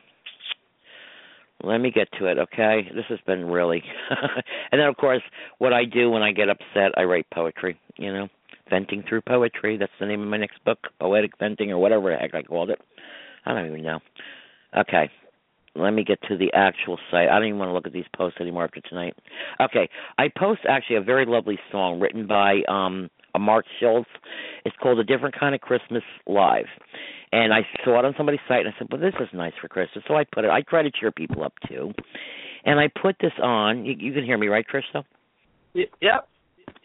let 1.64 1.78
me 1.78 1.90
get 1.90 2.06
to 2.20 2.26
it, 2.26 2.38
okay? 2.38 2.88
This 2.94 3.06
has 3.08 3.18
been 3.26 3.46
really 3.46 3.82
and 4.70 4.80
then 4.80 4.86
of 4.86 4.96
course 4.96 5.22
what 5.58 5.72
I 5.72 5.84
do 5.84 6.10
when 6.10 6.22
I 6.22 6.32
get 6.32 6.48
upset, 6.48 6.96
I 6.96 7.04
write 7.04 7.26
poetry, 7.32 7.80
you 7.96 8.12
know. 8.12 8.28
Venting 8.70 9.02
through 9.08 9.22
poetry. 9.22 9.78
That's 9.78 9.90
the 9.98 10.04
name 10.04 10.20
of 10.20 10.28
my 10.28 10.36
next 10.36 10.62
book, 10.62 10.78
Poetic 11.00 11.32
Venting 11.38 11.72
or 11.72 11.78
whatever 11.78 12.10
the 12.10 12.16
heck 12.18 12.34
I 12.34 12.42
called 12.42 12.68
it. 12.68 12.78
I 13.46 13.54
don't 13.54 13.66
even 13.66 13.82
know. 13.82 14.00
Okay. 14.76 15.10
Let 15.78 15.92
me 15.92 16.04
get 16.04 16.20
to 16.28 16.36
the 16.36 16.50
actual 16.54 16.98
site. 17.10 17.28
I 17.28 17.38
don't 17.38 17.48
even 17.48 17.58
want 17.58 17.68
to 17.70 17.72
look 17.72 17.86
at 17.86 17.92
these 17.92 18.06
posts 18.16 18.40
anymore 18.40 18.64
after 18.64 18.80
tonight. 18.80 19.14
Okay. 19.60 19.88
I 20.18 20.28
post 20.36 20.60
actually 20.68 20.96
a 20.96 21.02
very 21.02 21.26
lovely 21.26 21.58
song 21.70 22.00
written 22.00 22.26
by 22.26 22.62
um 22.68 23.10
Mark 23.38 23.66
Schultz. 23.78 24.08
It's 24.64 24.74
called 24.82 24.98
A 24.98 25.04
Different 25.04 25.38
Kind 25.38 25.54
of 25.54 25.60
Christmas 25.60 26.02
Live. 26.26 26.66
And 27.30 27.52
I 27.52 27.60
saw 27.84 27.98
it 27.98 28.04
on 28.04 28.14
somebody's 28.16 28.40
site 28.48 28.66
and 28.66 28.74
I 28.74 28.78
said, 28.78 28.88
Well 28.90 29.00
this 29.00 29.14
is 29.20 29.28
nice 29.32 29.52
for 29.60 29.68
Christmas. 29.68 30.04
So 30.08 30.14
I 30.14 30.24
put 30.24 30.44
it 30.44 30.50
I 30.50 30.62
try 30.62 30.82
to 30.82 30.90
cheer 30.90 31.12
people 31.12 31.44
up 31.44 31.54
too. 31.68 31.92
And 32.64 32.80
I 32.80 32.88
put 33.00 33.16
this 33.20 33.32
on 33.42 33.84
you, 33.84 33.94
you 33.98 34.12
can 34.12 34.24
hear 34.24 34.38
me, 34.38 34.48
right, 34.48 34.66
Crystal? 34.66 35.04
Y- 35.74 35.86
Yep. 36.00 36.28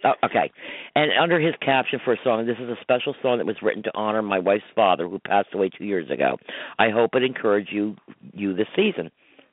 Oh, 0.03 0.13
okay. 0.25 0.51
And 0.95 1.11
under 1.19 1.39
his 1.39 1.55
caption 1.61 1.99
for 2.03 2.13
a 2.13 2.17
song, 2.23 2.45
this 2.45 2.57
is 2.59 2.69
a 2.69 2.75
special 2.81 3.15
song 3.21 3.37
that 3.37 3.45
was 3.45 3.55
written 3.61 3.83
to 3.83 3.91
honor 3.95 4.21
my 4.21 4.39
wife's 4.39 4.63
father, 4.75 5.07
who 5.07 5.19
passed 5.19 5.49
away 5.53 5.69
two 5.69 5.85
years 5.85 6.09
ago. 6.09 6.37
I 6.77 6.89
hope 6.89 7.15
it 7.15 7.23
encouraged 7.23 7.71
you 7.71 7.95
you 8.33 8.53
this 8.53 8.67
season. 8.75 9.11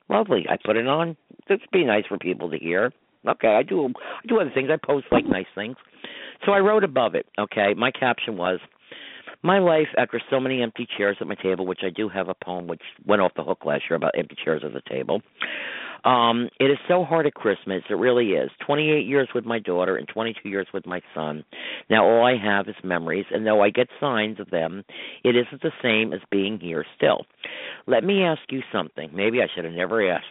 Lovely. 0.09 0.45
I 0.49 0.57
put 0.63 0.75
it 0.75 0.87
on. 0.87 1.15
It'd 1.49 1.61
be 1.71 1.85
nice 1.85 2.05
for 2.07 2.17
people 2.17 2.49
to 2.49 2.57
hear. 2.57 2.91
Okay, 3.27 3.55
I 3.55 3.63
do 3.63 3.87
I 3.87 4.27
do 4.27 4.39
other 4.39 4.51
things. 4.53 4.69
I 4.71 4.77
post 4.83 5.05
like 5.11 5.25
nice 5.25 5.45
things. 5.55 5.75
So 6.45 6.51
I 6.51 6.59
wrote 6.59 6.83
above 6.83 7.15
it. 7.15 7.27
Okay, 7.39 7.73
my 7.75 7.91
caption 7.91 8.35
was 8.35 8.59
my 9.43 9.59
life 9.59 9.87
after 9.97 10.21
so 10.29 10.39
many 10.39 10.61
empty 10.61 10.87
chairs 10.97 11.17
at 11.21 11.27
my 11.27 11.35
table, 11.35 11.65
which 11.65 11.81
I 11.83 11.89
do 11.89 12.09
have 12.09 12.29
a 12.29 12.35
poem 12.43 12.67
which 12.67 12.81
went 13.05 13.21
off 13.21 13.33
the 13.35 13.43
hook 13.43 13.65
last 13.65 13.83
year 13.89 13.95
about 13.95 14.17
empty 14.17 14.35
chairs 14.43 14.63
at 14.65 14.73
the 14.73 14.81
table. 14.89 15.21
Um, 16.03 16.49
it 16.59 16.65
is 16.65 16.77
so 16.87 17.03
hard 17.03 17.27
at 17.27 17.33
Christmas. 17.33 17.83
It 17.89 17.93
really 17.93 18.31
is. 18.31 18.49
28 18.65 19.05
years 19.05 19.29
with 19.35 19.45
my 19.45 19.59
daughter 19.59 19.97
and 19.97 20.07
22 20.07 20.49
years 20.49 20.67
with 20.73 20.85
my 20.85 21.01
son. 21.13 21.43
Now 21.89 22.05
all 22.05 22.25
I 22.25 22.35
have 22.37 22.67
is 22.67 22.75
memories, 22.83 23.25
and 23.31 23.45
though 23.45 23.61
I 23.61 23.69
get 23.69 23.87
signs 23.99 24.39
of 24.39 24.49
them, 24.49 24.83
it 25.23 25.35
isn't 25.35 25.61
the 25.61 25.71
same 25.81 26.13
as 26.13 26.19
being 26.31 26.59
here 26.59 26.85
still. 26.95 27.25
Let 27.85 28.03
me 28.03 28.23
ask 28.23 28.41
you 28.49 28.61
something. 28.71 29.09
Maybe 29.13 29.41
I 29.41 29.47
should 29.53 29.65
have 29.65 29.73
never 29.73 30.09
asked. 30.09 30.25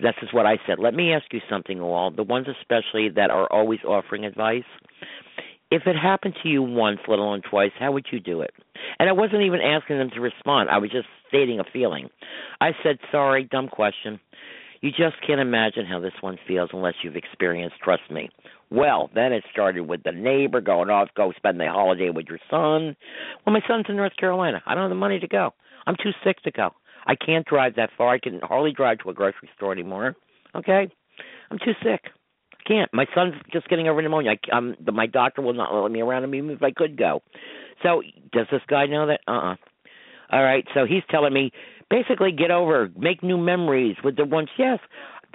This 0.00 0.14
is 0.22 0.32
what 0.32 0.46
I 0.46 0.58
said. 0.66 0.78
Let 0.78 0.94
me 0.94 1.12
ask 1.12 1.26
you 1.32 1.40
something, 1.50 1.80
all 1.80 2.10
the 2.10 2.22
ones 2.22 2.46
especially 2.48 3.08
that 3.16 3.30
are 3.30 3.50
always 3.52 3.80
offering 3.86 4.24
advice. 4.24 4.64
If 5.70 5.86
it 5.86 5.96
happened 5.96 6.34
to 6.42 6.48
you 6.48 6.62
once, 6.62 7.00
let 7.08 7.18
alone 7.18 7.42
twice, 7.48 7.72
how 7.78 7.92
would 7.92 8.06
you 8.12 8.20
do 8.20 8.42
it? 8.42 8.52
And 8.98 9.08
I 9.08 9.12
wasn't 9.12 9.42
even 9.42 9.60
asking 9.60 9.98
them 9.98 10.10
to 10.10 10.20
respond. 10.20 10.68
I 10.68 10.78
was 10.78 10.90
just 10.90 11.06
stating 11.28 11.60
a 11.60 11.64
feeling. 11.64 12.10
I 12.60 12.72
said, 12.82 12.98
"Sorry, 13.10 13.44
dumb 13.44 13.68
question." 13.68 14.20
You 14.82 14.90
just 14.90 15.14
can't 15.24 15.40
imagine 15.40 15.86
how 15.86 16.00
this 16.00 16.12
one 16.20 16.38
feels 16.46 16.70
unless 16.72 16.94
you've 17.04 17.14
experienced, 17.14 17.76
trust 17.82 18.02
me. 18.10 18.28
Well, 18.68 19.10
then 19.14 19.32
it 19.32 19.44
started 19.52 19.82
with 19.82 20.02
the 20.02 20.10
neighbor 20.10 20.60
going 20.60 20.90
off, 20.90 21.08
go 21.16 21.32
spend 21.36 21.60
the 21.60 21.68
holiday 21.68 22.10
with 22.10 22.26
your 22.28 22.40
son. 22.50 22.96
Well, 23.46 23.54
my 23.54 23.60
son's 23.68 23.86
in 23.88 23.96
North 23.96 24.16
Carolina. 24.16 24.60
I 24.66 24.74
don't 24.74 24.82
have 24.82 24.90
the 24.90 24.96
money 24.96 25.20
to 25.20 25.28
go. 25.28 25.54
I'm 25.86 25.94
too 26.02 26.10
sick 26.24 26.42
to 26.42 26.50
go. 26.50 26.70
I 27.06 27.14
can't 27.14 27.46
drive 27.46 27.76
that 27.76 27.90
far. 27.96 28.12
I 28.12 28.18
can 28.18 28.40
hardly 28.42 28.72
drive 28.72 28.98
to 28.98 29.10
a 29.10 29.14
grocery 29.14 29.50
store 29.56 29.72
anymore. 29.72 30.16
Okay? 30.54 30.88
I'm 31.50 31.58
too 31.58 31.74
sick. 31.82 32.00
I 32.52 32.68
can't. 32.68 32.92
My 32.92 33.06
son's 33.14 33.34
just 33.52 33.68
getting 33.68 33.86
over 33.86 34.02
pneumonia. 34.02 34.32
I, 34.32 34.56
um, 34.56 34.74
my 34.92 35.06
doctor 35.06 35.42
will 35.42 35.54
not 35.54 35.72
let 35.72 35.92
me 35.92 36.00
around 36.00 36.24
him 36.24 36.34
even 36.34 36.50
if 36.50 36.62
I 36.62 36.72
could 36.72 36.96
go. 36.96 37.22
So, 37.84 38.02
does 38.32 38.46
this 38.50 38.62
guy 38.68 38.86
know 38.86 39.06
that? 39.06 39.20
Uh-uh. 39.28 39.56
All 40.32 40.42
right, 40.42 40.66
so 40.74 40.86
he's 40.86 41.02
telling 41.10 41.32
me 41.32 41.52
basically 41.90 42.32
get 42.32 42.50
over, 42.50 42.90
make 42.96 43.22
new 43.22 43.36
memories 43.36 43.96
with 44.02 44.16
the 44.16 44.24
ones. 44.24 44.48
Yes, 44.58 44.78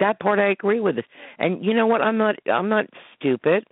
that 0.00 0.20
part 0.20 0.38
I 0.38 0.50
agree 0.50 0.80
with. 0.80 0.96
And 1.38 1.64
you 1.64 1.72
know 1.72 1.86
what? 1.86 2.02
I'm 2.02 2.18
not. 2.18 2.36
I'm 2.50 2.68
not 2.68 2.86
stupid. 3.16 3.64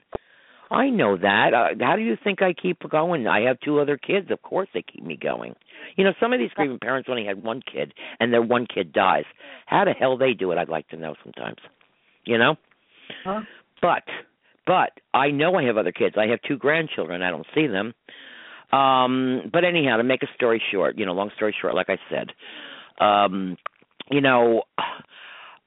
I 0.71 0.89
know 0.89 1.17
that. 1.17 1.55
Uh, 1.55 1.69
how 1.85 1.97
do 1.97 2.03
you 2.03 2.17
think 2.23 2.43
I 2.43 2.53
keep 2.53 2.79
going? 2.89 3.27
I 3.27 3.43
have 3.43 3.61
two 3.61 3.81
other 3.81 3.97
kids. 3.97 4.31
Of 4.31 4.43
course, 4.43 4.69
they 4.75 4.83
keep 4.83 5.05
me 5.05 5.17
going. 5.17 5.55
You 5.97 6.05
know, 6.05 6.13
some 6.19 6.33
of 6.33 6.41
these 6.41 6.51
grieving 6.55 6.79
parents 6.81 7.09
only 7.09 7.25
had 7.25 7.43
one 7.43 7.61
kid, 7.61 7.95
and 8.19 8.33
their 8.33 8.43
one 8.43 8.67
kid 8.67 8.93
dies. 8.93 9.25
How 9.67 9.85
the 9.85 9.93
hell 9.93 10.17
they 10.17 10.33
do 10.33 10.51
it? 10.51 10.59
I'd 10.59 10.69
like 10.69 10.89
to 10.89 10.97
know 10.97 11.15
sometimes. 11.23 11.59
You 12.25 12.39
know. 12.39 12.57
Huh? 13.25 13.43
But, 13.81 14.03
but 14.67 14.91
I 15.15 15.31
know 15.31 15.55
I 15.55 15.65
have 15.65 15.77
other 15.77 15.93
kids. 15.93 16.17
I 16.19 16.27
have 16.29 16.41
two 16.43 16.57
grandchildren. 16.57 17.23
I 17.23 17.31
don't 17.31 17.47
see 17.55 17.69
them. 17.69 17.95
Um, 18.73 19.51
but 19.53 19.65
anyhow, 19.65 19.97
to 19.97 20.05
make 20.05 20.23
a 20.23 20.29
story 20.35 20.63
short, 20.73 20.99
you 20.99 21.07
know, 21.07 21.13
long 21.13 21.31
story 21.37 21.55
short, 21.61 21.75
like 21.75 21.89
I 21.89 21.99
said, 22.11 22.33
um, 23.05 23.57
you 24.11 24.21
know, 24.21 24.63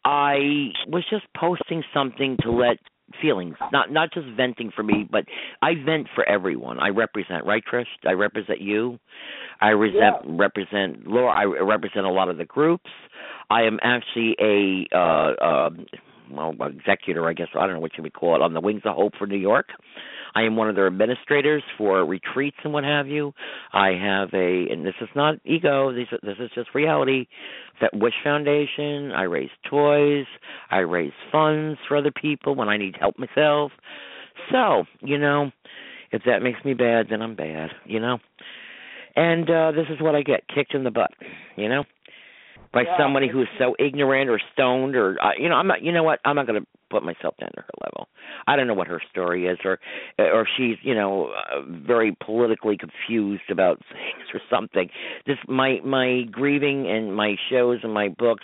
I 0.03 0.69
was 0.87 1.03
just 1.09 1.25
posting 1.35 1.83
something 1.93 2.37
to 2.41 2.51
let 2.51 2.77
feelings, 3.21 3.55
not 3.71 3.91
not 3.91 4.13
just 4.13 4.27
venting 4.37 4.71
for 4.75 4.83
me, 4.83 5.07
but 5.09 5.25
I 5.61 5.73
vent 5.85 6.07
for 6.13 6.27
everyone. 6.27 6.79
I 6.79 6.89
represent, 6.89 7.45
right, 7.45 7.63
Trish? 7.71 7.85
I 8.05 8.11
represent 8.11 8.61
you. 8.61 8.99
I 9.61 9.69
resent, 9.69 10.15
represent 10.25 11.07
Laura. 11.07 11.31
I 11.31 11.43
represent 11.43 12.05
a 12.05 12.11
lot 12.11 12.29
of 12.29 12.37
the 12.37 12.45
groups. 12.45 12.89
I 13.49 13.63
am 13.63 13.79
actually 13.81 14.35
a 14.39 14.95
uh, 14.95 15.33
uh, 15.43 15.69
well 16.31 16.53
executor, 16.67 17.27
I 17.27 17.33
guess. 17.33 17.47
I 17.55 17.65
don't 17.65 17.75
know 17.75 17.79
what 17.79 17.97
you 17.97 18.03
would 18.03 18.13
call 18.13 18.35
it 18.35 18.41
on 18.41 18.53
the 18.53 18.61
Wings 18.61 18.81
of 18.85 18.95
Hope 18.95 19.13
for 19.17 19.27
New 19.27 19.37
York. 19.37 19.67
I 20.35 20.43
am 20.43 20.55
one 20.55 20.69
of 20.69 20.75
their 20.75 20.87
administrators 20.87 21.63
for 21.77 22.05
retreats 22.05 22.57
and 22.63 22.73
what 22.73 22.83
have 22.83 23.07
you. 23.07 23.33
I 23.73 23.89
have 23.89 24.29
a, 24.33 24.67
and 24.71 24.85
this 24.85 24.93
is 25.01 25.09
not 25.15 25.35
ego. 25.45 25.91
This 25.93 26.07
this 26.21 26.37
is 26.39 26.51
just 26.53 26.75
reality. 26.75 27.27
That 27.81 27.91
Wish 27.93 28.13
Foundation. 28.23 29.11
I 29.11 29.23
raise 29.23 29.49
toys. 29.69 30.25
I 30.69 30.79
raise 30.79 31.13
funds 31.31 31.79
for 31.87 31.97
other 31.97 32.11
people 32.11 32.55
when 32.55 32.69
I 32.69 32.77
need 32.77 32.95
help 32.99 33.15
myself. 33.17 33.71
So 34.51 34.83
you 35.01 35.17
know, 35.17 35.51
if 36.11 36.21
that 36.25 36.41
makes 36.41 36.63
me 36.63 36.73
bad, 36.73 37.07
then 37.09 37.21
I'm 37.21 37.35
bad. 37.35 37.69
You 37.85 37.99
know. 37.99 38.19
And 39.15 39.49
uh 39.49 39.71
this 39.71 39.87
is 39.89 40.01
what 40.01 40.15
I 40.15 40.21
get 40.21 40.43
kicked 40.53 40.73
in 40.75 40.83
the 40.83 40.91
butt, 40.91 41.11
you 41.55 41.69
know? 41.69 41.83
By 42.71 42.83
Yeah. 42.83 42.97
somebody 42.97 43.27
who's 43.27 43.47
so 43.57 43.75
ignorant 43.79 44.29
or 44.29 44.39
stoned 44.53 44.95
or 44.95 45.17
uh, 45.23 45.31
you 45.37 45.49
know 45.49 45.55
i'm 45.55 45.67
not 45.67 45.81
you 45.81 45.91
know 45.91 46.03
what? 46.03 46.19
I'm 46.25 46.35
not 46.35 46.47
going 46.47 46.61
to 46.61 46.67
put 46.89 47.03
myself 47.03 47.35
down 47.39 47.49
to 47.55 47.61
her 47.61 47.73
level. 47.83 48.07
I 48.47 48.55
don't 48.55 48.65
know 48.67 48.73
what 48.73 48.87
her 48.87 49.01
story 49.11 49.45
is 49.47 49.59
or 49.63 49.79
or 50.17 50.47
she's 50.57 50.77
you 50.81 50.93
know 50.95 51.27
uh, 51.31 51.61
very 51.67 52.15
politically 52.23 52.77
confused 52.77 53.49
about 53.49 53.79
things 53.91 54.27
or 54.33 54.41
something. 54.49 54.89
This 55.25 55.37
my 55.47 55.79
my 55.83 56.23
grieving 56.31 56.87
and 56.89 57.15
my 57.15 57.35
shows 57.49 57.79
and 57.83 57.93
my 57.93 58.09
books 58.09 58.43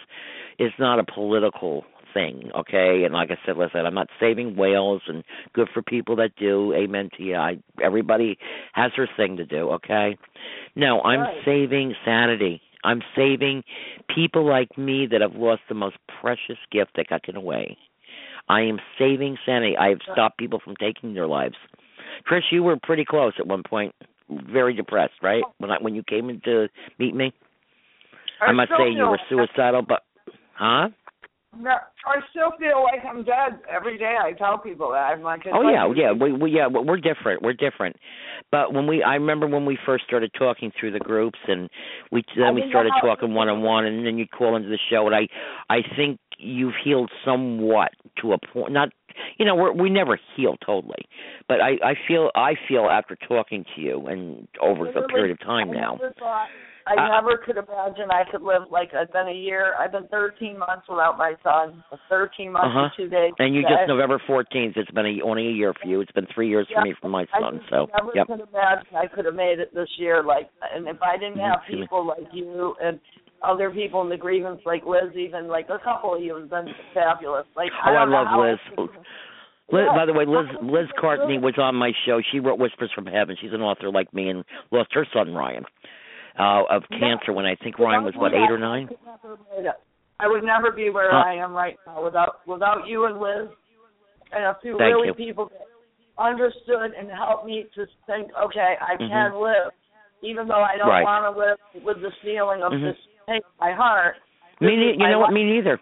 is 0.59 0.71
not 0.79 0.99
a 0.99 1.03
political 1.03 1.83
thing 2.13 2.49
okay? 2.57 3.03
And 3.03 3.13
like 3.13 3.29
i 3.29 3.37
said 3.45 3.57
listen 3.57 3.85
i'm 3.85 3.93
not 3.93 4.07
saving 4.21 4.55
whales 4.55 5.01
and 5.07 5.23
good 5.53 5.67
for 5.73 5.81
people 5.81 6.15
that 6.17 6.31
do. 6.37 6.73
Amen 6.73 7.09
to 7.17 7.23
you 7.23 7.35
i 7.35 7.57
everybody 7.83 8.37
has 8.73 8.91
their 8.95 9.09
thing 9.17 9.35
to 9.37 9.45
do 9.45 9.71
okay? 9.71 10.17
No 10.75 11.01
i'm 11.01 11.21
Right. 11.21 11.41
saving 11.43 11.93
sanity 12.05 12.61
i'm 12.85 13.01
saving 13.15 13.63
people 14.13 14.47
like 14.47 14.77
me 14.77 15.07
that 15.11 15.21
have 15.21 15.35
lost 15.35 15.61
the 15.67 15.75
most 15.75 15.97
precious 16.21 16.57
gift 16.71 16.91
that 16.95 17.07
got 17.07 17.23
taken 17.23 17.35
away. 17.35 17.77
I 18.47 18.61
am 18.61 18.79
saving 18.99 19.37
sanity. 19.45 19.75
I 19.77 19.89
have 19.89 19.99
stopped 20.11 20.37
people 20.37 20.59
from 20.63 20.75
taking 20.75 21.13
their 21.13 21.27
lives. 21.27 21.55
Trish, 22.29 22.51
you 22.51 22.63
were 22.63 22.77
pretty 22.81 23.05
close 23.05 23.33
at 23.39 23.47
one 23.47 23.63
point, 23.67 23.93
very 24.29 24.73
depressed, 24.73 25.15
right? 25.21 25.43
When 25.57 25.71
I 25.71 25.77
when 25.81 25.95
you 25.95 26.03
came 26.03 26.29
in 26.29 26.41
to 26.41 26.67
meet 26.99 27.15
me, 27.15 27.33
I 28.41 28.45
I'm 28.45 28.57
not 28.57 28.69
you 28.69 29.07
were 29.07 29.19
suicidal, 29.29 29.81
but 29.81 30.03
huh? 30.53 30.89
No, 31.57 31.71
I 32.05 32.19
still 32.31 32.51
feel 32.59 32.83
like 32.83 32.99
I'm 33.07 33.23
dead 33.23 33.59
every 33.73 33.97
day. 33.97 34.15
I 34.21 34.33
tell 34.33 34.57
people 34.57 34.91
that. 34.91 35.11
I'm 35.13 35.21
like, 35.21 35.41
Oh 35.53 35.61
yeah, 35.69 35.91
yeah, 35.95 36.11
we, 36.11 36.33
we 36.33 36.51
yeah, 36.51 36.67
we- 36.67 36.81
we're 36.81 36.97
different. 36.97 37.41
We're 37.41 37.53
different. 37.53 37.95
But 38.51 38.73
when 38.73 38.87
we, 38.87 39.01
I 39.03 39.13
remember 39.15 39.47
when 39.47 39.65
we 39.65 39.77
first 39.85 40.05
started 40.05 40.31
talking 40.37 40.71
through 40.77 40.91
the 40.91 40.99
groups, 40.99 41.39
and 41.47 41.69
we 42.11 42.21
I 42.35 42.39
then 42.39 42.55
we 42.55 42.63
started 42.69 42.91
talking 43.01 43.33
one 43.33 43.49
on 43.49 43.61
one, 43.61 43.85
and 43.85 44.05
then 44.05 44.17
you 44.17 44.27
call 44.27 44.55
into 44.55 44.69
the 44.69 44.79
show, 44.89 45.05
and 45.07 45.15
I, 45.15 45.27
I 45.69 45.79
think 45.95 46.19
you've 46.37 46.73
healed 46.83 47.11
somewhat 47.23 47.91
to 48.21 48.33
a 48.33 48.37
point. 48.37 48.73
Not, 48.73 48.89
you 49.37 49.45
know, 49.45 49.55
we're, 49.55 49.71
we 49.71 49.89
never 49.89 50.19
heal 50.35 50.57
totally, 50.65 51.07
but 51.47 51.61
I, 51.61 51.71
I 51.83 51.93
feel, 52.07 52.31
I 52.35 52.55
feel 52.67 52.87
after 52.91 53.15
talking 53.27 53.65
to 53.75 53.81
you 53.81 54.07
and 54.07 54.47
over 54.61 54.81
the 54.83 54.87
Literally, 54.87 55.07
period 55.13 55.31
of 55.31 55.39
time 55.39 55.69
I 55.71 55.73
now. 55.73 55.99
I 56.87 56.93
Uh, 56.93 57.07
never 57.21 57.37
could 57.37 57.57
imagine 57.57 58.11
I 58.11 58.23
could 58.29 58.43
live 58.43 58.69
like 58.69 58.93
I've 58.93 59.11
been 59.11 59.27
a 59.27 59.33
year. 59.33 59.73
I've 59.79 59.91
been 59.91 60.07
13 60.09 60.57
months 60.57 60.87
without 60.87 61.17
my 61.17 61.33
son. 61.41 61.83
13 62.09 62.51
months 62.51 62.67
Uh-huh. 62.67 62.79
and 62.85 62.91
two 62.95 63.09
days. 63.09 63.33
And 63.39 63.55
you 63.55 63.63
just 63.63 63.87
November 63.87 64.19
14th. 64.19 64.77
It's 64.77 64.91
been 64.91 65.05
a, 65.05 65.21
only 65.21 65.47
a 65.47 65.51
year 65.51 65.73
for 65.73 65.87
you. 65.87 66.01
It's 66.01 66.11
been 66.11 66.27
three 66.27 66.47
years 66.47 66.67
Yeah, 66.69 66.79
for 66.79 66.83
me 66.83 66.93
for 66.93 67.09
my 67.09 67.25
I 67.33 67.41
son. 67.41 67.57
just 67.57 67.69
So, 67.69 67.89
never 67.97 68.11
yep. 68.13 68.27
could 68.27 68.41
imagine 68.41 68.95
I 68.95 69.07
could 69.07 69.25
have 69.25 69.33
made 69.33 69.59
it 69.59 69.73
this 69.73 69.89
year. 69.97 70.21
Like, 70.21 70.49
and 70.73 70.87
if 70.87 71.01
I 71.01 71.17
didn't 71.17 71.37
Mhm, 71.39 71.49
have 71.49 71.63
people 71.65 72.05
like 72.05 72.31
you 72.31 72.75
and 72.79 72.99
other 73.41 73.71
people 73.71 74.01
in 74.01 74.09
the 74.09 74.17
grievance, 74.17 74.63
like 74.65 74.85
Liz, 74.85 75.15
even 75.15 75.47
like 75.47 75.69
a 75.69 75.79
couple 75.79 76.13
of 76.13 76.21
you 76.21 76.35
have 76.35 76.49
been 76.51 76.73
fabulous. 76.93 77.47
Like, 77.55 77.71
Oh, 77.83 77.89
I 77.89 77.93
don't 77.93 78.11
love 78.11 78.27
Liz. 78.31 78.59
Liz, 79.71 79.87
by 79.95 80.05
the 80.05 80.13
way, 80.13 80.25
Liz 80.25 80.47
Liz 80.61 80.87
Courtney 80.99 81.39
was 81.39 81.57
on 81.57 81.73
my 81.73 81.91
show. 82.05 82.21
She 82.21 82.39
wrote 82.39 82.59
Whispers 82.59 82.91
from 82.93 83.07
Heaven. 83.07 83.35
She's 83.41 83.53
an 83.53 83.63
author 83.63 83.89
like 83.89 84.13
me 84.13 84.29
and 84.29 84.45
lost 84.69 84.93
her 84.93 85.07
son 85.11 85.33
Ryan 85.33 85.65
uh 86.37 86.63
of 86.69 86.83
cancer 86.89 87.31
when 87.33 87.45
I 87.45 87.55
think 87.55 87.79
Ryan 87.79 88.03
was 88.03 88.13
what 88.15 88.33
eight 88.33 88.51
or 88.51 88.57
nine. 88.57 88.89
I 90.19 90.27
would 90.27 90.43
never 90.43 90.71
be 90.71 90.89
where 90.89 91.11
Huh. 91.11 91.23
I 91.25 91.33
am 91.35 91.53
right 91.53 91.77
now 91.85 92.03
without 92.03 92.45
without 92.47 92.87
you 92.87 93.05
and 93.05 93.19
Liz 93.19 93.49
and 94.31 94.43
a 94.45 94.57
few 94.61 94.77
Thank 94.77 94.93
really 94.93 95.07
you. 95.07 95.13
people 95.13 95.49
that 95.51 95.67
understood 96.17 96.91
and 96.97 97.09
helped 97.11 97.45
me 97.45 97.65
to 97.75 97.85
think, 98.07 98.31
okay, 98.39 98.75
I 98.79 98.95
Mhm. 98.95 99.09
can 99.09 99.41
live, 99.41 99.71
even 100.21 100.47
though 100.47 100.63
I 100.63 100.77
don't 100.77 100.87
Right. 100.87 101.03
want 101.03 101.25
to 101.25 101.39
live 101.39 101.57
with 101.83 102.01
the 102.01 102.11
feeling 102.23 102.63
of 102.63 102.71
Mhm. 102.71 102.81
this 102.81 102.97
pain 103.27 103.35
in 103.37 103.43
my 103.59 103.71
heart. 103.73 104.15
Me, 104.61 104.75
ne- 104.75 104.91
you 104.93 105.07
know 105.07 105.19
what? 105.19 105.33
Me 105.33 105.43
neither. 105.43 105.79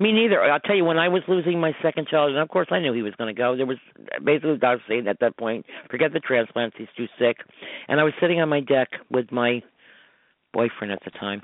Me 0.00 0.10
neither. 0.10 0.42
I'll 0.42 0.58
tell 0.60 0.74
you, 0.74 0.84
when 0.84 0.98
I 0.98 1.08
was 1.08 1.22
losing 1.28 1.60
my 1.60 1.72
second 1.80 2.08
child, 2.08 2.30
and 2.30 2.38
of 2.38 2.48
course 2.48 2.66
I 2.70 2.80
knew 2.80 2.92
he 2.92 3.02
was 3.02 3.14
going 3.16 3.32
to 3.32 3.38
go. 3.38 3.56
There 3.56 3.66
was 3.66 3.78
basically 4.24 4.52
the 4.52 4.58
doctor 4.58 4.82
saying 4.88 5.06
at 5.06 5.20
that 5.20 5.36
point, 5.36 5.66
forget 5.88 6.12
the 6.12 6.18
transplants. 6.18 6.76
He's 6.76 6.88
too 6.96 7.06
sick. 7.18 7.36
And 7.86 8.00
I 8.00 8.04
was 8.04 8.12
sitting 8.20 8.40
on 8.40 8.48
my 8.48 8.60
deck 8.60 8.88
with 9.10 9.30
my 9.30 9.62
boyfriend 10.52 10.92
at 10.92 11.00
the 11.04 11.12
time, 11.12 11.42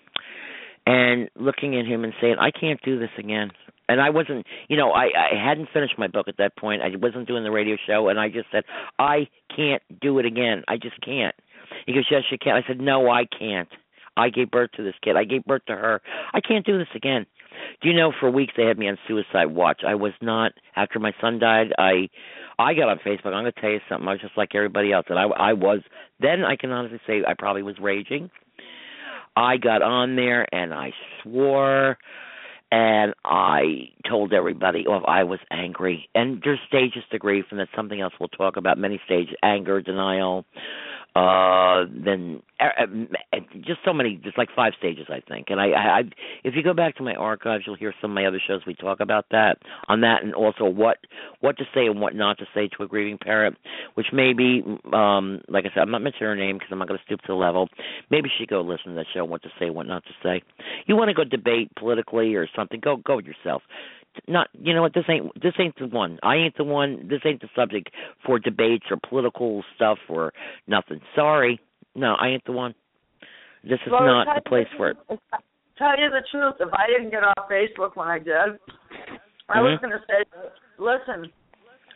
and 0.86 1.28
looking 1.36 1.78
at 1.78 1.86
him 1.86 2.02
and 2.02 2.12
saying, 2.20 2.36
I 2.40 2.50
can't 2.50 2.80
do 2.82 2.98
this 2.98 3.10
again. 3.18 3.50
And 3.88 4.00
I 4.00 4.10
wasn't, 4.10 4.46
you 4.68 4.76
know, 4.76 4.90
I 4.92 5.06
I 5.06 5.48
hadn't 5.48 5.68
finished 5.72 5.94
my 5.98 6.06
book 6.08 6.28
at 6.28 6.36
that 6.38 6.56
point. 6.56 6.82
I 6.82 6.90
wasn't 6.96 7.28
doing 7.28 7.44
the 7.44 7.50
radio 7.50 7.76
show, 7.86 8.08
and 8.08 8.18
I 8.18 8.28
just 8.28 8.46
said, 8.50 8.64
I 8.98 9.28
can't 9.54 9.82
do 10.00 10.18
it 10.18 10.26
again. 10.26 10.62
I 10.68 10.76
just 10.76 11.00
can't. 11.04 11.34
He 11.86 11.92
goes, 11.92 12.06
Yes, 12.10 12.22
you 12.30 12.38
can. 12.38 12.54
I 12.56 12.66
said, 12.66 12.80
No, 12.80 13.10
I 13.10 13.24
can't. 13.26 13.68
I 14.16 14.28
gave 14.30 14.50
birth 14.50 14.70
to 14.76 14.82
this 14.82 14.94
kid. 15.02 15.16
I 15.16 15.24
gave 15.24 15.44
birth 15.44 15.64
to 15.66 15.74
her. 15.74 16.00
I 16.32 16.40
can't 16.40 16.66
do 16.66 16.78
this 16.78 16.88
again. 16.94 17.26
Do 17.82 17.88
you 17.88 17.94
know 17.94 18.12
for 18.18 18.30
weeks 18.30 18.54
they 18.56 18.64
had 18.64 18.78
me 18.78 18.88
on 18.88 18.98
suicide 19.08 19.46
watch. 19.46 19.82
I 19.86 19.94
was 19.94 20.12
not 20.20 20.52
after 20.76 20.98
my 20.98 21.12
son 21.20 21.38
died, 21.38 21.72
I 21.78 22.08
I 22.58 22.74
got 22.74 22.88
on 22.88 22.98
Facebook. 22.98 23.26
I'm 23.26 23.44
going 23.44 23.52
to 23.52 23.60
tell 23.60 23.70
you 23.70 23.80
something. 23.88 24.06
I 24.06 24.12
was 24.12 24.20
just 24.20 24.36
like 24.36 24.54
everybody 24.54 24.92
else 24.92 25.06
and 25.08 25.18
I 25.18 25.24
I 25.24 25.52
was 25.54 25.80
then 26.20 26.44
I 26.44 26.56
can 26.56 26.70
honestly 26.70 27.00
say 27.06 27.22
I 27.26 27.34
probably 27.38 27.62
was 27.62 27.76
raging. 27.80 28.30
I 29.36 29.56
got 29.56 29.82
on 29.82 30.16
there 30.16 30.46
and 30.52 30.74
I 30.74 30.92
swore 31.22 31.96
and 32.72 33.14
I 33.24 33.90
told 34.08 34.32
everybody 34.32 34.84
oh, 34.88 35.00
I 35.06 35.24
was 35.24 35.40
angry. 35.50 36.08
And 36.14 36.40
there's 36.44 36.60
stages 36.68 37.02
to 37.10 37.18
grief, 37.18 37.46
and 37.50 37.58
that's 37.58 37.70
something 37.74 38.00
else 38.00 38.12
we'll 38.20 38.28
talk 38.28 38.56
about. 38.56 38.78
Many 38.78 39.00
stages: 39.04 39.34
anger, 39.42 39.80
denial, 39.80 40.44
uh, 41.16 41.84
then 41.90 42.40
uh, 42.60 42.84
uh, 43.32 43.36
just 43.66 43.80
so 43.84 43.92
many. 43.92 44.20
There's 44.22 44.34
like 44.36 44.48
five 44.54 44.74
stages, 44.78 45.06
I 45.08 45.20
think. 45.28 45.46
And 45.48 45.60
I, 45.60 45.66
I, 45.70 46.00
if 46.44 46.54
you 46.54 46.62
go 46.62 46.72
back 46.74 46.96
to 46.96 47.02
my 47.02 47.14
archives, 47.14 47.64
you'll 47.66 47.76
hear 47.76 47.92
some 48.00 48.12
of 48.12 48.14
my 48.14 48.26
other 48.26 48.40
shows. 48.46 48.60
We 48.66 48.74
talk 48.74 49.00
about 49.00 49.26
that 49.30 49.58
on 49.88 50.02
that, 50.02 50.22
and 50.22 50.34
also 50.34 50.64
what 50.64 50.98
what 51.40 51.58
to 51.58 51.64
say 51.74 51.86
and 51.86 52.00
what 52.00 52.14
not 52.14 52.38
to 52.38 52.46
say 52.54 52.68
to 52.76 52.84
a 52.84 52.86
grieving 52.86 53.18
parent. 53.18 53.56
Which 53.94 54.06
maybe, 54.12 54.62
um, 54.92 55.40
like 55.48 55.64
I 55.64 55.74
said, 55.74 55.80
I'm 55.80 55.90
not 55.90 56.02
mentioning 56.02 56.28
her 56.28 56.36
name 56.36 56.56
because 56.56 56.68
I'm 56.70 56.78
not 56.78 56.86
going 56.88 56.98
to 56.98 57.04
stoop 57.04 57.20
to 57.22 57.28
the 57.28 57.34
level. 57.34 57.68
Maybe 58.10 58.28
she 58.38 58.46
go 58.46 58.60
listen 58.60 58.90
to 58.90 58.94
that 58.94 59.06
show, 59.12 59.24
what 59.24 59.42
to 59.42 59.48
say, 59.58 59.70
what 59.70 59.86
not 59.86 60.04
to 60.04 60.12
say. 60.22 60.42
You 60.86 60.96
want 60.96 61.08
to 61.08 61.14
go 61.14 61.24
debate 61.24 61.72
politically 61.76 62.34
or 62.34 62.46
something? 62.54 62.78
Go 62.80 62.96
go 62.96 63.18
yourself. 63.18 63.62
Not 64.26 64.48
you 64.52 64.74
know 64.74 64.82
what 64.82 64.94
this 64.94 65.04
ain't 65.08 65.32
this 65.40 65.54
ain't 65.58 65.78
the 65.78 65.86
one. 65.86 66.18
I 66.22 66.36
ain't 66.36 66.56
the 66.56 66.64
one. 66.64 67.08
This 67.08 67.20
ain't 67.24 67.40
the 67.40 67.48
subject 67.54 67.90
for 68.26 68.38
debates 68.38 68.86
or 68.90 68.98
political 69.08 69.62
stuff 69.76 69.98
or 70.08 70.32
nothing. 70.66 71.00
Sorry, 71.14 71.60
no, 71.94 72.14
I 72.14 72.28
ain't 72.28 72.44
the 72.44 72.52
one. 72.52 72.74
This 73.62 73.78
is 73.86 73.92
Well, 73.92 74.04
not 74.04 74.26
the 74.34 74.48
place 74.48 74.66
for 74.76 74.90
it. 74.90 74.96
Tell 75.78 75.98
you 75.98 76.10
the 76.10 76.22
truth, 76.30 76.54
if 76.60 76.72
I 76.74 76.86
didn't 76.86 77.10
get 77.10 77.24
off 77.24 77.48
Facebook 77.50 77.96
when 77.96 78.08
I 78.08 78.18
did, 78.18 78.58
I 79.48 79.60
was 79.60 79.78
Mhm. 79.78 79.80
going 79.80 79.92
to 79.92 80.04
say, 80.06 80.24
listen, 80.78 81.32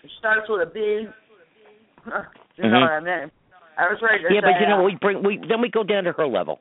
it 0.03 0.11
starts 0.19 0.49
with 0.49 0.63
a 0.63 0.71
B. 0.71 0.81
you 2.07 2.71
know 2.71 2.79
Mhm. 2.79 2.81
what 2.81 2.91
I 2.91 3.01
mean? 3.01 3.31
I 3.77 3.89
was 3.89 4.01
ready 4.03 4.23
to 4.23 4.33
Yeah, 4.33 4.41
say, 4.41 4.53
but 4.53 4.61
you 4.61 4.67
know 4.67 4.83
we 4.85 4.95
bring 4.97 5.23
we 5.23 5.39
then 5.39 5.61
we 5.61 5.69
go 5.69 5.83
down 5.83 6.05
to 6.05 6.13
her 6.13 6.27
level. 6.27 6.61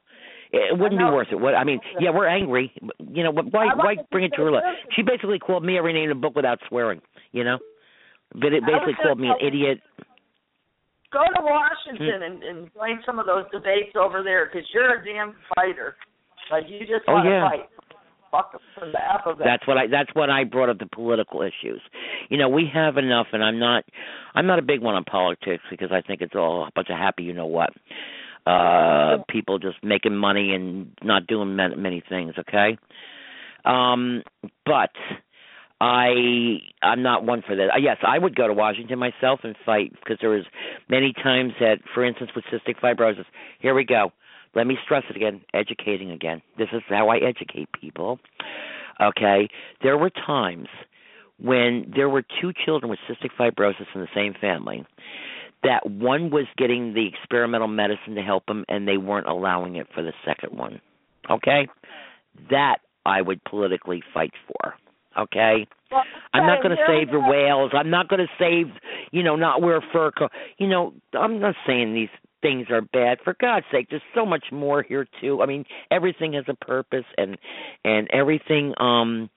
It 0.54 0.78
wouldn't 0.78 1.00
be 1.00 1.06
worth 1.06 1.30
it. 1.32 1.40
What 1.40 1.56
I 1.56 1.64
mean, 1.64 1.80
yeah, 2.00 2.12
we're 2.12 2.28
angry. 2.28 2.72
You 3.12 3.24
know, 3.24 3.32
but 3.34 3.52
why 3.52 3.74
why 3.76 3.96
bring 4.12 4.26
it 4.26 4.34
to 4.38 4.44
her 4.44 4.52
level? 4.52 4.72
She 4.96 5.02
basically 5.02 5.40
called 5.40 5.64
me 5.66 5.78
every 5.80 5.94
name 5.94 6.04
in 6.04 6.10
the 6.10 6.22
book 6.22 6.36
without 6.36 6.60
swearing. 6.70 7.02
You 7.32 7.44
know, 7.44 7.58
but 8.34 8.54
it 8.54 8.62
basically 8.64 8.94
called 9.02 9.20
me 9.20 9.30
an 9.30 9.38
idiot. 9.42 9.82
go 11.12 11.24
to 11.24 11.42
Washington 11.42 12.22
and, 12.24 12.44
and 12.44 12.70
join 12.74 13.00
some 13.06 13.18
of 13.20 13.26
those 13.26 13.46
debates 13.52 13.96
over 13.96 14.22
there 14.24 14.46
because 14.46 14.68
you're 14.74 15.02
a 15.02 15.04
damn 15.06 15.34
fighter. 15.56 15.96
Like 16.52 16.66
you 16.68 16.80
just 16.82 17.06
Oh, 17.08 17.14
want 17.14 17.26
to 17.26 17.32
yeah. 17.32 17.50
fight. 17.50 17.70
Fuck 18.32 18.60
for 18.74 18.86
the 18.92 18.98
F 18.98 19.22
of 19.28 19.40
it. 19.40 19.44
That's 19.46 19.66
what 19.68 19.78
I 19.78 19.88
that's 19.88 20.10
what 20.14 20.30
I 20.32 20.44
brought 20.44 20.70
up 20.70 20.80
the 20.80 20.88
political 20.88 21.42
issues. 21.44 21.82
You 22.30 22.38
know, 22.38 22.50
we 22.50 22.70
have 22.74 22.98
enough 22.98 23.28
and 23.34 23.44
I'm 23.44 23.60
not 23.60 23.86
I'm 24.36 24.48
not 24.48 24.58
a 24.60 24.64
big 24.64 24.82
one 24.82 24.96
on 24.96 25.04
politics 25.04 25.64
because 25.70 25.90
I 25.92 26.02
think 26.02 26.22
it's 26.22 26.36
all 26.36 26.64
a 26.66 26.72
bunch 26.76 26.90
of 26.90 26.98
happy 26.98 27.24
you 27.24 27.34
know 27.34 27.46
what. 27.46 27.70
Uh 28.46 29.18
people 29.30 29.60
just 29.60 29.84
making 29.84 30.16
money 30.16 30.54
and 30.54 30.92
not 31.02 31.28
doing 31.28 31.56
many, 31.56 31.76
many 31.76 32.04
things, 32.08 32.34
okay? 32.38 32.78
Um 33.66 34.24
but 34.66 34.92
I 35.80 36.60
I'm 36.82 37.02
not 37.02 37.26
one 37.26 37.42
for 37.46 37.56
that. 37.56 37.70
Uh, 37.74 37.78
yes, 37.78 37.98
I 38.08 38.18
would 38.18 38.36
go 38.36 38.48
to 38.48 38.54
Washington 38.54 39.00
myself 39.00 39.42
and 39.44 39.56
fight 39.66 39.92
because 40.00 40.18
there 40.22 40.30
was 40.30 40.46
many 40.90 41.14
times 41.14 41.54
that 41.60 41.80
for 41.94 42.06
instance 42.06 42.32
with 42.36 42.46
cystic 42.46 42.80
fibrosis. 42.80 43.26
Here 43.60 43.74
we 43.74 43.84
go. 43.84 44.12
Let 44.56 44.68
me 44.68 44.78
stress 44.84 45.04
it 45.10 45.16
again, 45.16 45.42
educating 45.54 46.12
again. 46.12 46.42
This 46.58 46.70
is 46.74 46.82
how 46.88 47.10
I 47.10 47.18
educate 47.18 47.70
people. 47.80 48.20
Okay? 49.02 49.50
There 49.82 49.98
were 49.98 50.12
times 50.12 50.68
when 51.40 51.92
there 51.96 52.10
were 52.10 52.22
two 52.22 52.54
children 52.66 52.90
with 52.90 53.00
cystic 53.10 53.32
fibrosis 53.38 53.88
in 53.96 54.02
the 54.02 54.08
same 54.16 54.34
family 54.40 54.86
that 55.64 55.90
one 55.90 56.30
was 56.30 56.46
getting 56.58 56.94
the 56.94 57.08
experimental 57.08 57.68
medicine 57.68 58.16
to 58.16 58.22
help 58.22 58.46
them 58.46 58.66
and 58.68 58.88
they 58.88 58.98
weren't 58.98 59.28
allowing 59.28 59.76
it 59.76 59.88
for 59.94 60.02
the 60.02 60.14
second 60.26 60.58
one. 60.58 60.82
Okay? 61.30 61.68
That 62.50 62.78
I 63.06 63.22
would 63.22 63.44
politically 63.44 64.04
fight 64.14 64.34
for. 64.48 64.76
Okay? 65.18 65.68
Well, 65.92 66.04
I'm 66.34 66.48
not 66.48 66.64
going 66.64 66.76
to 66.76 66.84
save 66.88 67.12
the 67.12 67.20
whales. 67.20 67.72
I'm 67.74 67.90
not 67.90 68.08
going 68.08 68.20
to 68.20 68.34
save, 68.40 68.74
you 69.12 69.24
know, 69.24 69.36
not 69.36 69.62
wear 69.62 69.82
fur 69.92 70.12
coat. 70.12 70.32
You 70.58 70.68
know, 70.68 70.94
I'm 71.14 71.40
not 71.40 71.56
saying 71.68 71.94
these 71.94 72.10
things 72.42 72.68
are 72.70 72.82
bad. 72.82 73.20
For 73.24 73.36
God's 73.40 73.66
sake, 73.72 73.88
there's 73.90 74.02
so 74.14 74.26
much 74.26 74.46
more 74.52 74.84
here 74.84 75.08
too. 75.22 75.42
I 75.42 75.48
mean, 75.48 75.66
everything 75.90 76.34
has 76.34 76.46
a 76.48 76.54
purpose, 76.54 77.06
and 77.18 77.38
and 77.84 78.08
everything. 78.12 78.74
Um, 78.80 79.30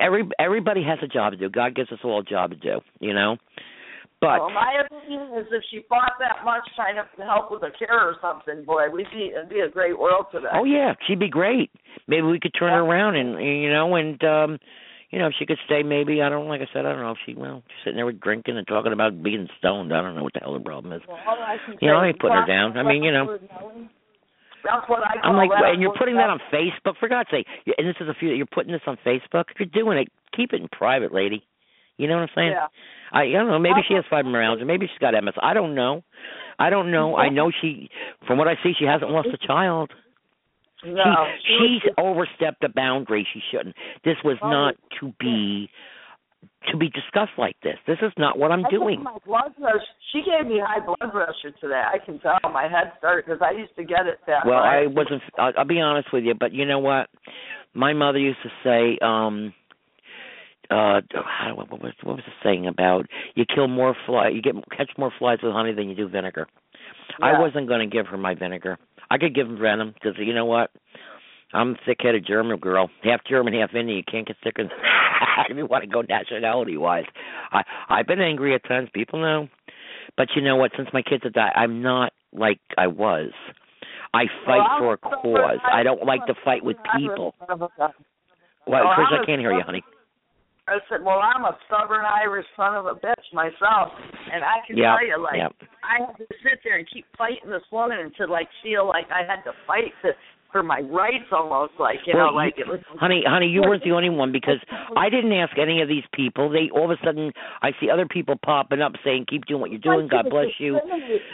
every 0.00 0.24
everybody 0.38 0.84
has 0.84 0.98
a 1.02 1.08
job 1.08 1.32
to 1.32 1.36
do. 1.36 1.48
God 1.48 1.74
gives 1.74 1.90
us 1.90 1.98
all 2.04 2.20
a 2.20 2.24
job 2.24 2.50
to 2.50 2.56
do. 2.56 2.80
You 3.00 3.14
know, 3.14 3.36
but 4.26 4.40
well, 4.42 4.50
my 4.50 4.82
opinion 4.82 5.30
is 5.38 5.46
if 5.54 5.62
she 5.70 5.86
fought 5.88 6.18
that 6.18 6.42
much 6.44 6.66
trying 6.74 6.98
to 6.98 7.06
help 7.22 7.50
with 7.50 7.62
a 7.62 7.70
cure 7.78 7.94
or 7.94 8.16
something, 8.20 8.64
boy, 8.64 8.90
we'd 8.90 9.06
be 9.14 9.30
it'd 9.30 9.48
be 9.48 9.60
a 9.60 9.70
great 9.70 9.98
world 9.98 10.26
today. 10.32 10.50
oh 10.52 10.64
yeah, 10.64 10.94
she'd 11.06 11.20
be 11.22 11.30
great. 11.30 11.70
Maybe 12.08 12.26
we 12.26 12.40
could 12.40 12.54
turn 12.58 12.72
her 12.72 12.82
around, 12.82 13.14
and 13.14 13.38
you 13.38 13.70
know, 13.70 13.94
and 13.94 14.18
um 14.24 14.58
you 15.10 15.20
know, 15.20 15.28
if 15.28 15.34
she 15.38 15.46
could 15.46 15.58
stay, 15.66 15.82
maybe 15.82 16.20
I 16.20 16.28
don't. 16.28 16.48
Like 16.48 16.60
I 16.60 16.68
said, 16.72 16.84
I 16.84 16.90
don't 16.90 17.00
know 17.00 17.12
if 17.12 17.18
she. 17.24 17.34
Well, 17.34 17.62
she's 17.68 17.84
sitting 17.84 17.96
there 17.96 18.10
drinking 18.10 18.58
and 18.58 18.66
talking 18.66 18.92
about 18.92 19.22
being 19.22 19.48
stoned. 19.58 19.94
I 19.94 20.02
don't 20.02 20.16
know 20.16 20.24
what 20.24 20.34
the 20.34 20.40
hell 20.40 20.54
the 20.54 20.60
problem 20.60 20.92
is. 20.92 21.02
Well, 21.06 21.18
all 21.26 21.38
I 21.38 21.56
can 21.64 21.78
You 21.80 21.88
know, 21.88 21.98
I 21.98 22.08
ain't 22.08 22.18
putting 22.18 22.36
her 22.36 22.46
down. 22.46 22.76
I 22.76 22.82
mean, 22.82 23.04
you 23.04 23.12
know. 23.12 23.38
That's 24.66 24.88
what 24.88 25.00
I. 25.04 25.22
I'm 25.22 25.36
like, 25.36 25.50
that. 25.50 25.72
and 25.72 25.80
you're 25.80 25.94
putting 25.96 26.16
that 26.16 26.28
on 26.28 26.40
Facebook 26.52 26.98
for 26.98 27.08
God's 27.08 27.30
sake. 27.30 27.46
And 27.78 27.86
this 27.86 27.94
is 28.00 28.08
a 28.08 28.14
few. 28.18 28.30
You're 28.30 28.50
putting 28.50 28.72
this 28.72 28.82
on 28.86 28.98
Facebook. 29.06 29.44
If 29.54 29.60
you're 29.60 29.84
doing 29.84 29.98
it, 29.98 30.08
keep 30.36 30.52
it 30.52 30.60
in 30.60 30.66
private, 30.68 31.14
lady. 31.14 31.44
You 31.96 32.08
know 32.08 32.14
what 32.14 32.22
I'm 32.22 32.28
saying? 32.34 32.52
Yeah. 32.52 32.66
I, 33.12 33.22
I 33.22 33.32
don't 33.32 33.48
know. 33.48 33.58
Maybe 33.58 33.80
she 33.86 33.94
has 33.94 34.04
fibromyalgia. 34.10 34.66
Maybe 34.66 34.86
she's 34.86 34.98
got 34.98 35.12
MS. 35.12 35.34
I 35.40 35.54
don't 35.54 35.74
know. 35.74 36.02
I 36.58 36.70
don't 36.70 36.90
know. 36.90 37.16
I 37.16 37.28
know 37.28 37.50
she. 37.60 37.88
From 38.26 38.38
what 38.38 38.48
I 38.48 38.54
see, 38.62 38.72
she 38.78 38.84
hasn't 38.84 39.10
lost 39.10 39.28
a 39.32 39.46
child. 39.46 39.90
No, 40.84 41.26
she, 41.46 41.78
she's 41.82 41.92
overstepped 41.98 42.60
the 42.60 42.68
boundary. 42.68 43.26
She 43.32 43.40
shouldn't. 43.50 43.74
This 44.04 44.16
was 44.24 44.36
not 44.42 44.74
to 45.00 45.12
be 45.18 45.70
to 46.70 46.76
be 46.76 46.88
discussed 46.88 47.38
like 47.38 47.56
this. 47.62 47.76
This 47.86 47.98
is 48.02 48.12
not 48.18 48.38
what 48.38 48.52
I'm 48.52 48.64
I 48.66 48.70
doing. 48.70 49.02
My 49.02 49.16
blood 49.24 49.56
pressure. 49.58 49.80
She 50.12 50.22
gave 50.22 50.46
me 50.46 50.60
high 50.64 50.84
blood 50.84 51.12
pressure 51.12 51.56
today. 51.60 51.82
I 51.82 51.98
can 52.04 52.18
tell. 52.20 52.38
My 52.52 52.64
head 52.64 52.92
started 52.98 53.24
because 53.26 53.40
I 53.42 53.56
used 53.56 53.74
to 53.76 53.84
get 53.84 54.06
it 54.06 54.18
that. 54.26 54.46
Well, 54.46 54.58
high. 54.58 54.82
I 54.82 54.86
wasn't. 54.86 55.22
I'll, 55.38 55.52
I'll 55.58 55.64
be 55.64 55.80
honest 55.80 56.08
with 56.12 56.24
you, 56.24 56.34
but 56.38 56.52
you 56.52 56.66
know 56.66 56.78
what? 56.78 57.08
My 57.74 57.92
mother 57.92 58.18
used 58.18 58.38
to 58.42 58.50
say, 58.64 58.98
um 59.04 59.54
uh 60.70 61.00
what 61.54 61.70
was 61.70 61.92
what 62.02 62.16
was 62.16 62.24
the 62.26 62.32
saying 62.42 62.66
about 62.66 63.06
you 63.34 63.44
kill 63.44 63.68
more 63.68 63.94
fly 64.06 64.28
you 64.28 64.42
get 64.42 64.54
catch 64.76 64.90
more 64.98 65.12
flies 65.18 65.38
with 65.42 65.52
honey 65.52 65.72
than 65.72 65.88
you 65.88 65.94
do 65.94 66.08
vinegar. 66.08 66.46
I 67.22 67.38
wasn't 67.38 67.68
going 67.68 67.88
to 67.88 67.94
give 67.94 68.06
her 68.08 68.16
my 68.18 68.34
vinegar. 68.34 68.78
I 69.10 69.18
could 69.18 69.34
give 69.34 69.46
him 69.46 69.58
venom 69.58 69.94
because 69.94 70.14
you 70.18 70.34
know 70.34 70.44
what? 70.44 70.70
I'm 71.52 71.72
a 71.72 71.76
thick-headed 71.86 72.26
German 72.26 72.58
girl, 72.58 72.90
half 73.02 73.20
German, 73.24 73.54
half 73.54 73.74
Indian. 73.74 73.98
You 73.98 74.02
can't 74.10 74.26
get 74.26 74.36
thicker. 74.42 74.64
Than 74.64 74.72
if 75.48 75.56
you 75.56 75.66
want 75.66 75.84
to 75.84 75.88
go 75.88 76.02
nationality-wise, 76.02 77.04
I 77.52 77.62
I've 77.88 78.06
been 78.06 78.20
angry 78.20 78.54
at 78.54 78.64
times. 78.64 78.88
People 78.92 79.20
know, 79.20 79.48
but 80.16 80.28
you 80.34 80.42
know 80.42 80.56
what? 80.56 80.72
Since 80.76 80.88
my 80.92 81.02
kids 81.02 81.22
have 81.24 81.32
died, 81.32 81.52
I'm 81.54 81.82
not 81.82 82.12
like 82.32 82.58
I 82.76 82.88
was. 82.88 83.30
I 84.12 84.24
fight 84.44 84.58
Well, 84.58 84.78
for 84.78 84.92
a 84.94 84.98
cause. 84.98 85.58
I 85.70 85.82
don't 85.82 86.04
like 86.04 86.26
to 86.26 86.34
fight 86.44 86.64
with 86.64 86.76
people. 86.98 87.34
Well, 88.66 88.82
Chris, 88.94 89.06
I 89.12 89.24
can't 89.24 89.40
hear 89.40 89.52
you, 89.52 89.62
honey. 89.64 89.82
I 90.68 90.78
said, 90.90 90.98
well, 91.04 91.22
I'm 91.22 91.44
a 91.44 91.56
stubborn 91.66 92.04
Irish 92.04 92.46
son 92.56 92.74
of 92.74 92.86
a 92.86 92.94
bitch 92.94 93.26
myself, 93.32 93.94
and 94.32 94.42
I 94.42 94.66
can 94.66 94.76
Yeah, 94.76 94.96
tell 94.98 95.06
you, 95.06 95.22
like, 95.22 95.38
yeah. 95.38 95.48
I 95.86 96.02
had 96.02 96.18
to 96.18 96.26
sit 96.42 96.58
there 96.64 96.76
and 96.76 96.86
keep 96.90 97.06
fighting 97.16 97.50
this 97.50 97.62
woman 97.70 97.98
until 98.00 98.28
like 98.28 98.48
feel 98.62 98.86
like 98.86 99.06
I 99.14 99.22
had 99.22 99.46
to 99.46 99.52
fight 99.66 99.94
to, 100.02 100.10
for 100.52 100.62
my 100.62 100.80
rights, 100.80 101.26
almost 101.32 101.72
like 101.78 101.98
you 102.06 102.14
well, 102.16 102.30
know, 102.30 102.32
like 102.32 102.54
you, 102.56 102.64
it 102.64 102.68
was. 102.68 102.80
honey, 103.00 103.22
honey, 103.26 103.46
you 103.46 103.60
weren't 103.62 103.84
the 103.84 103.92
only 103.92 104.08
one 104.08 104.32
because 104.32 104.58
I 104.96 105.10
didn't 105.10 105.32
ask 105.32 105.56
any 105.58 105.82
of 105.82 105.88
these 105.88 106.04
people. 106.12 106.50
They 106.50 106.70
all 106.72 106.90
of 106.90 106.98
a 106.98 107.04
sudden, 107.04 107.32
I 107.62 107.70
see 107.80 107.90
other 107.90 108.06
people 108.06 108.36
popping 108.42 108.80
up 108.80 108.92
saying, 109.04 109.26
"Keep 109.28 109.46
doing 109.46 109.60
what 109.60 109.70
you're 109.70 109.80
doing. 109.80 110.08
God 110.08 110.30
bless 110.30 110.56
you." 110.58 110.78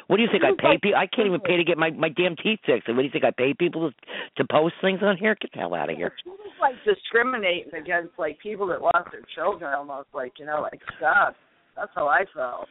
What 0.06 0.16
do 0.16 0.22
you 0.22 0.28
think? 0.30 0.44
I 0.44 0.52
pay 0.58 0.78
people? 0.82 0.98
I 0.98 1.06
can't 1.06 1.26
even 1.26 1.40
pay 1.40 1.56
to 1.56 1.64
get 1.64 1.78
my 1.78 1.90
my 1.90 2.08
damn 2.08 2.36
teeth 2.36 2.60
fixed. 2.66 2.88
And 2.88 2.96
what 2.96 3.02
do 3.02 3.06
you 3.06 3.12
think? 3.12 3.24
I 3.24 3.30
pay 3.30 3.54
people 3.54 3.90
to 3.90 3.96
to 4.36 4.48
post 4.50 4.74
things 4.80 5.00
on 5.02 5.16
here? 5.16 5.36
Get 5.40 5.52
the 5.52 5.60
hell 5.60 5.74
out 5.74 5.90
of 5.90 5.96
here. 5.96 6.12
She 6.22 6.30
was 6.30 6.38
like 6.60 6.74
discriminating 6.84 7.74
against 7.74 8.18
like 8.18 8.38
people 8.38 8.66
that 8.68 8.80
lost 8.80 9.08
their 9.12 9.26
children, 9.34 9.72
almost 9.74 10.08
like 10.14 10.32
you 10.38 10.46
know, 10.46 10.62
like 10.62 10.80
God. 11.00 11.34
That's 11.76 11.90
how 11.94 12.06
I 12.06 12.24
felt. 12.34 12.68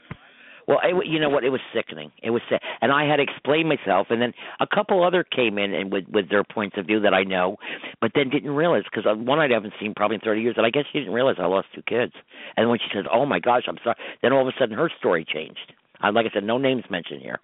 Well, 0.72 0.80
it, 0.84 1.06
you 1.06 1.20
know 1.20 1.30
what? 1.30 1.44
It 1.44 1.50
was 1.50 1.60
sickening. 1.76 2.14
It 2.24 2.30
was, 2.30 2.42
sick. 2.50 2.62
and 2.80 2.94
I 2.94 3.06
had 3.06 3.18
to 3.18 3.24
explain 3.24 3.68
myself. 3.68 4.08
And 4.10 4.22
then 4.22 4.32
a 4.62 4.68
couple 4.68 5.04
other 5.04 5.26
came 5.26 5.58
in 5.58 5.74
and 5.74 5.92
with 5.92 6.06
with 6.08 6.30
their 6.30 6.46
points 6.46 6.78
of 6.78 6.88
view 6.88 7.02
that 7.02 7.14
I 7.14 7.24
know, 7.24 7.58
but 8.00 8.12
then 8.16 8.30
didn't 8.30 8.52
realize 8.52 8.84
because 8.84 9.06
uh, 9.06 9.14
one 9.14 9.38
I 9.38 9.50
haven't 9.52 9.74
seen 9.82 9.94
probably 9.94 10.16
in 10.16 10.22
30 10.22 10.42
years. 10.42 10.56
And 10.56 10.66
I 10.66 10.70
guess 10.70 10.86
she 10.90 11.00
didn't 11.00 11.14
realize 11.14 11.36
I 11.40 11.46
lost 11.46 11.68
two 11.76 11.82
kids. 11.82 12.14
And 12.56 12.70
when 12.70 12.80
she 12.80 12.86
said, 12.94 13.04
"Oh 13.12 13.26
my 13.26 13.40
gosh, 13.40 13.64
I'm 13.68 13.80
sorry," 13.84 13.98
then 14.22 14.32
all 14.32 14.48
of 14.48 14.48
a 14.48 14.58
sudden 14.58 14.78
her 14.78 14.90
story 14.98 15.26
changed. 15.26 15.74
I, 16.00 16.10
like 16.10 16.26
I 16.26 16.34
said, 16.34 16.46
no 16.46 16.58
names 16.58 16.84
mentioned 16.90 17.22
here. 17.22 17.40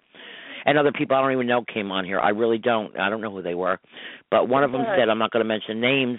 And 0.64 0.78
other 0.78 0.92
people 0.92 1.16
I 1.16 1.22
don't 1.22 1.32
even 1.32 1.46
know 1.46 1.64
came 1.72 1.90
on 1.90 2.04
here. 2.04 2.20
I 2.20 2.30
really 2.30 2.58
don't. 2.58 2.98
I 2.98 3.08
don't 3.10 3.20
know 3.20 3.30
who 3.30 3.42
they 3.42 3.54
were, 3.54 3.78
but 4.30 4.48
one 4.48 4.64
of 4.64 4.72
them 4.72 4.84
said 4.96 5.08
I'm 5.08 5.18
not 5.18 5.30
going 5.30 5.44
to 5.44 5.48
mention 5.48 5.80
names, 5.80 6.18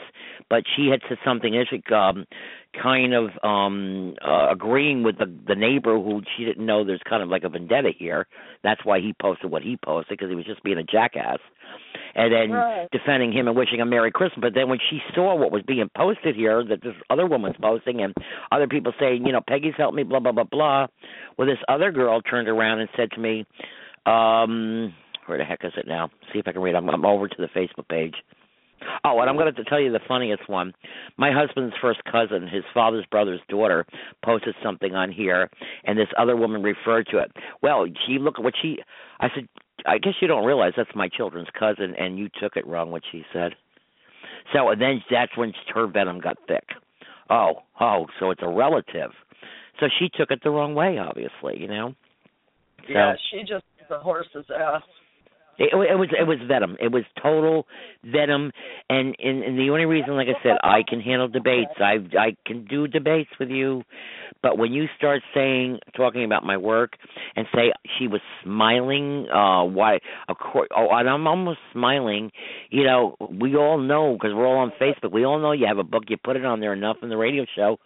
but 0.49 0.63
she 0.75 0.87
had 0.87 1.01
said 1.07 1.17
something 1.25 1.55
is 1.55 1.67
um, 1.93 2.25
kind 2.81 3.13
of 3.13 3.29
um 3.43 4.15
uh, 4.25 4.47
agreeing 4.51 5.03
with 5.03 5.17
the 5.17 5.25
the 5.47 5.55
neighbor 5.55 5.95
who 5.99 6.21
she 6.37 6.45
didn't 6.45 6.65
know 6.65 6.83
there's 6.83 7.01
kind 7.09 7.23
of 7.23 7.29
like 7.29 7.43
a 7.43 7.49
vendetta 7.49 7.89
here. 7.97 8.27
That's 8.63 8.83
why 8.83 8.99
he 8.99 9.13
posted 9.19 9.51
what 9.51 9.63
he 9.63 9.77
posted 9.83 10.17
because 10.17 10.29
he 10.29 10.35
was 10.35 10.45
just 10.45 10.63
being 10.63 10.77
a 10.77 10.83
jackass, 10.83 11.39
and 12.15 12.31
then 12.33 12.51
Right. 12.51 12.87
defending 12.91 13.31
him 13.31 13.47
and 13.47 13.55
wishing 13.55 13.79
him 13.79 13.89
Merry 13.89 14.11
Christmas. 14.11 14.39
But 14.41 14.53
then 14.53 14.69
when 14.69 14.79
she 14.89 14.99
saw 15.15 15.35
what 15.35 15.51
was 15.51 15.63
being 15.63 15.89
posted 15.95 16.35
here, 16.35 16.63
that 16.63 16.81
this 16.81 16.95
other 17.09 17.25
woman's 17.25 17.57
posting 17.61 18.01
and 18.01 18.13
other 18.51 18.67
people 18.67 18.93
saying, 18.99 19.25
you 19.25 19.31
know, 19.31 19.41
Peggy's 19.47 19.73
helped 19.77 19.95
me, 19.95 20.03
blah 20.03 20.19
blah 20.19 20.31
blah 20.31 20.43
blah. 20.43 20.87
Well, 21.37 21.47
this 21.47 21.59
other 21.67 21.91
girl 21.91 22.21
turned 22.21 22.47
around 22.47 22.79
and 22.79 22.89
said 22.95 23.11
to 23.11 23.19
me, 23.19 23.45
um, 24.05 24.93
where 25.25 25.37
the 25.37 25.43
heck 25.43 25.63
is 25.63 25.73
it 25.77 25.87
now? 25.87 26.09
See 26.33 26.39
if 26.39 26.47
I 26.47 26.51
can 26.51 26.61
read. 26.61 26.75
I'm, 26.75 26.89
I'm 26.89 27.05
over 27.05 27.27
to 27.27 27.35
the 27.37 27.47
Facebook 27.47 27.87
page. 27.89 28.15
Oh, 29.03 29.19
and 29.19 29.29
I'm 29.29 29.35
going 29.35 29.53
to 29.53 29.63
tell 29.65 29.79
you 29.79 29.91
the 29.91 29.99
funniest 30.07 30.47
one. 30.47 30.73
My 31.17 31.31
husband's 31.31 31.75
first 31.81 31.99
cousin, 32.09 32.47
his 32.47 32.63
father's 32.73 33.05
brother's 33.11 33.41
daughter, 33.49 33.85
posted 34.23 34.55
something 34.63 34.95
on 34.95 35.11
here, 35.11 35.49
and 35.83 35.97
this 35.97 36.07
other 36.17 36.35
woman 36.35 36.63
referred 36.63 37.07
to 37.11 37.17
it. 37.19 37.31
Well, 37.61 37.85
she 38.07 38.19
look 38.19 38.35
at 38.37 38.43
what 38.43 38.53
she. 38.61 38.77
I 39.19 39.27
said, 39.35 39.47
I 39.85 39.97
guess 39.97 40.13
you 40.21 40.27
don't 40.27 40.45
realize 40.45 40.73
that's 40.77 40.89
my 40.95 41.09
children's 41.09 41.49
cousin, 41.57 41.93
and 41.97 42.17
you 42.17 42.29
took 42.41 42.55
it 42.55 42.65
wrong. 42.65 42.91
What 42.91 43.03
she 43.11 43.23
said. 43.33 43.53
So 44.53 44.69
and 44.69 44.81
then 44.81 45.03
that's 45.11 45.35
when 45.37 45.53
her 45.73 45.87
venom 45.87 46.19
got 46.19 46.37
thick. 46.47 46.63
Oh, 47.29 47.63
oh, 47.79 48.07
so 48.19 48.31
it's 48.31 48.41
a 48.41 48.49
relative. 48.49 49.11
So 49.79 49.87
she 49.99 50.09
took 50.09 50.31
it 50.31 50.39
the 50.43 50.49
wrong 50.49 50.73
way, 50.73 50.97
obviously. 50.97 51.59
You 51.59 51.67
know. 51.67 51.95
So, 52.87 52.93
Yeah, 52.93 53.13
she 53.29 53.41
just 53.41 53.65
the 53.89 53.99
horse's 53.99 54.45
ass. 54.55 54.81
it, 55.57 55.69
it 55.73 55.95
was 55.97 56.09
it 56.17 56.23
was 56.27 56.37
venom. 56.47 56.77
It 56.79 56.91
was 56.91 57.03
total 57.21 57.67
venom, 58.03 58.51
and, 58.89 59.15
and 59.19 59.43
and 59.43 59.57
the 59.59 59.69
only 59.71 59.85
reason, 59.85 60.15
like 60.15 60.27
I 60.29 60.41
said, 60.41 60.57
I 60.63 60.83
can 60.87 61.01
handle 61.01 61.27
debates. 61.27 61.71
I 61.79 61.95
I 62.17 62.35
can 62.45 62.65
do 62.65 62.87
debates 62.87 63.29
with 63.39 63.49
you, 63.49 63.83
but 64.41 64.57
when 64.57 64.71
you 64.71 64.85
start 64.97 65.21
saying 65.33 65.79
talking 65.97 66.23
about 66.23 66.43
my 66.45 66.55
work 66.55 66.93
and 67.35 67.45
say 67.53 67.73
she 67.97 68.07
was 68.07 68.21
smiling, 68.43 69.27
uh, 69.29 69.65
why? 69.65 69.99
Of 70.29 70.37
course, 70.37 70.69
oh, 70.77 70.87
and 70.91 71.09
I'm 71.09 71.27
almost 71.27 71.59
smiling. 71.73 72.31
You 72.69 72.85
know, 72.85 73.15
we 73.19 73.55
all 73.57 73.77
know 73.79 74.13
because 74.13 74.33
we're 74.33 74.47
all 74.47 74.59
on 74.59 74.71
Facebook. 74.79 75.11
We 75.11 75.25
all 75.25 75.39
know 75.39 75.51
you 75.51 75.65
have 75.67 75.77
a 75.77 75.83
book. 75.83 76.03
You 76.07 76.15
put 76.23 76.37
it 76.37 76.45
on 76.45 76.61
there 76.61 76.71
enough 76.73 76.97
in 77.03 77.09
the 77.09 77.17
radio 77.17 77.45
show. 77.55 77.77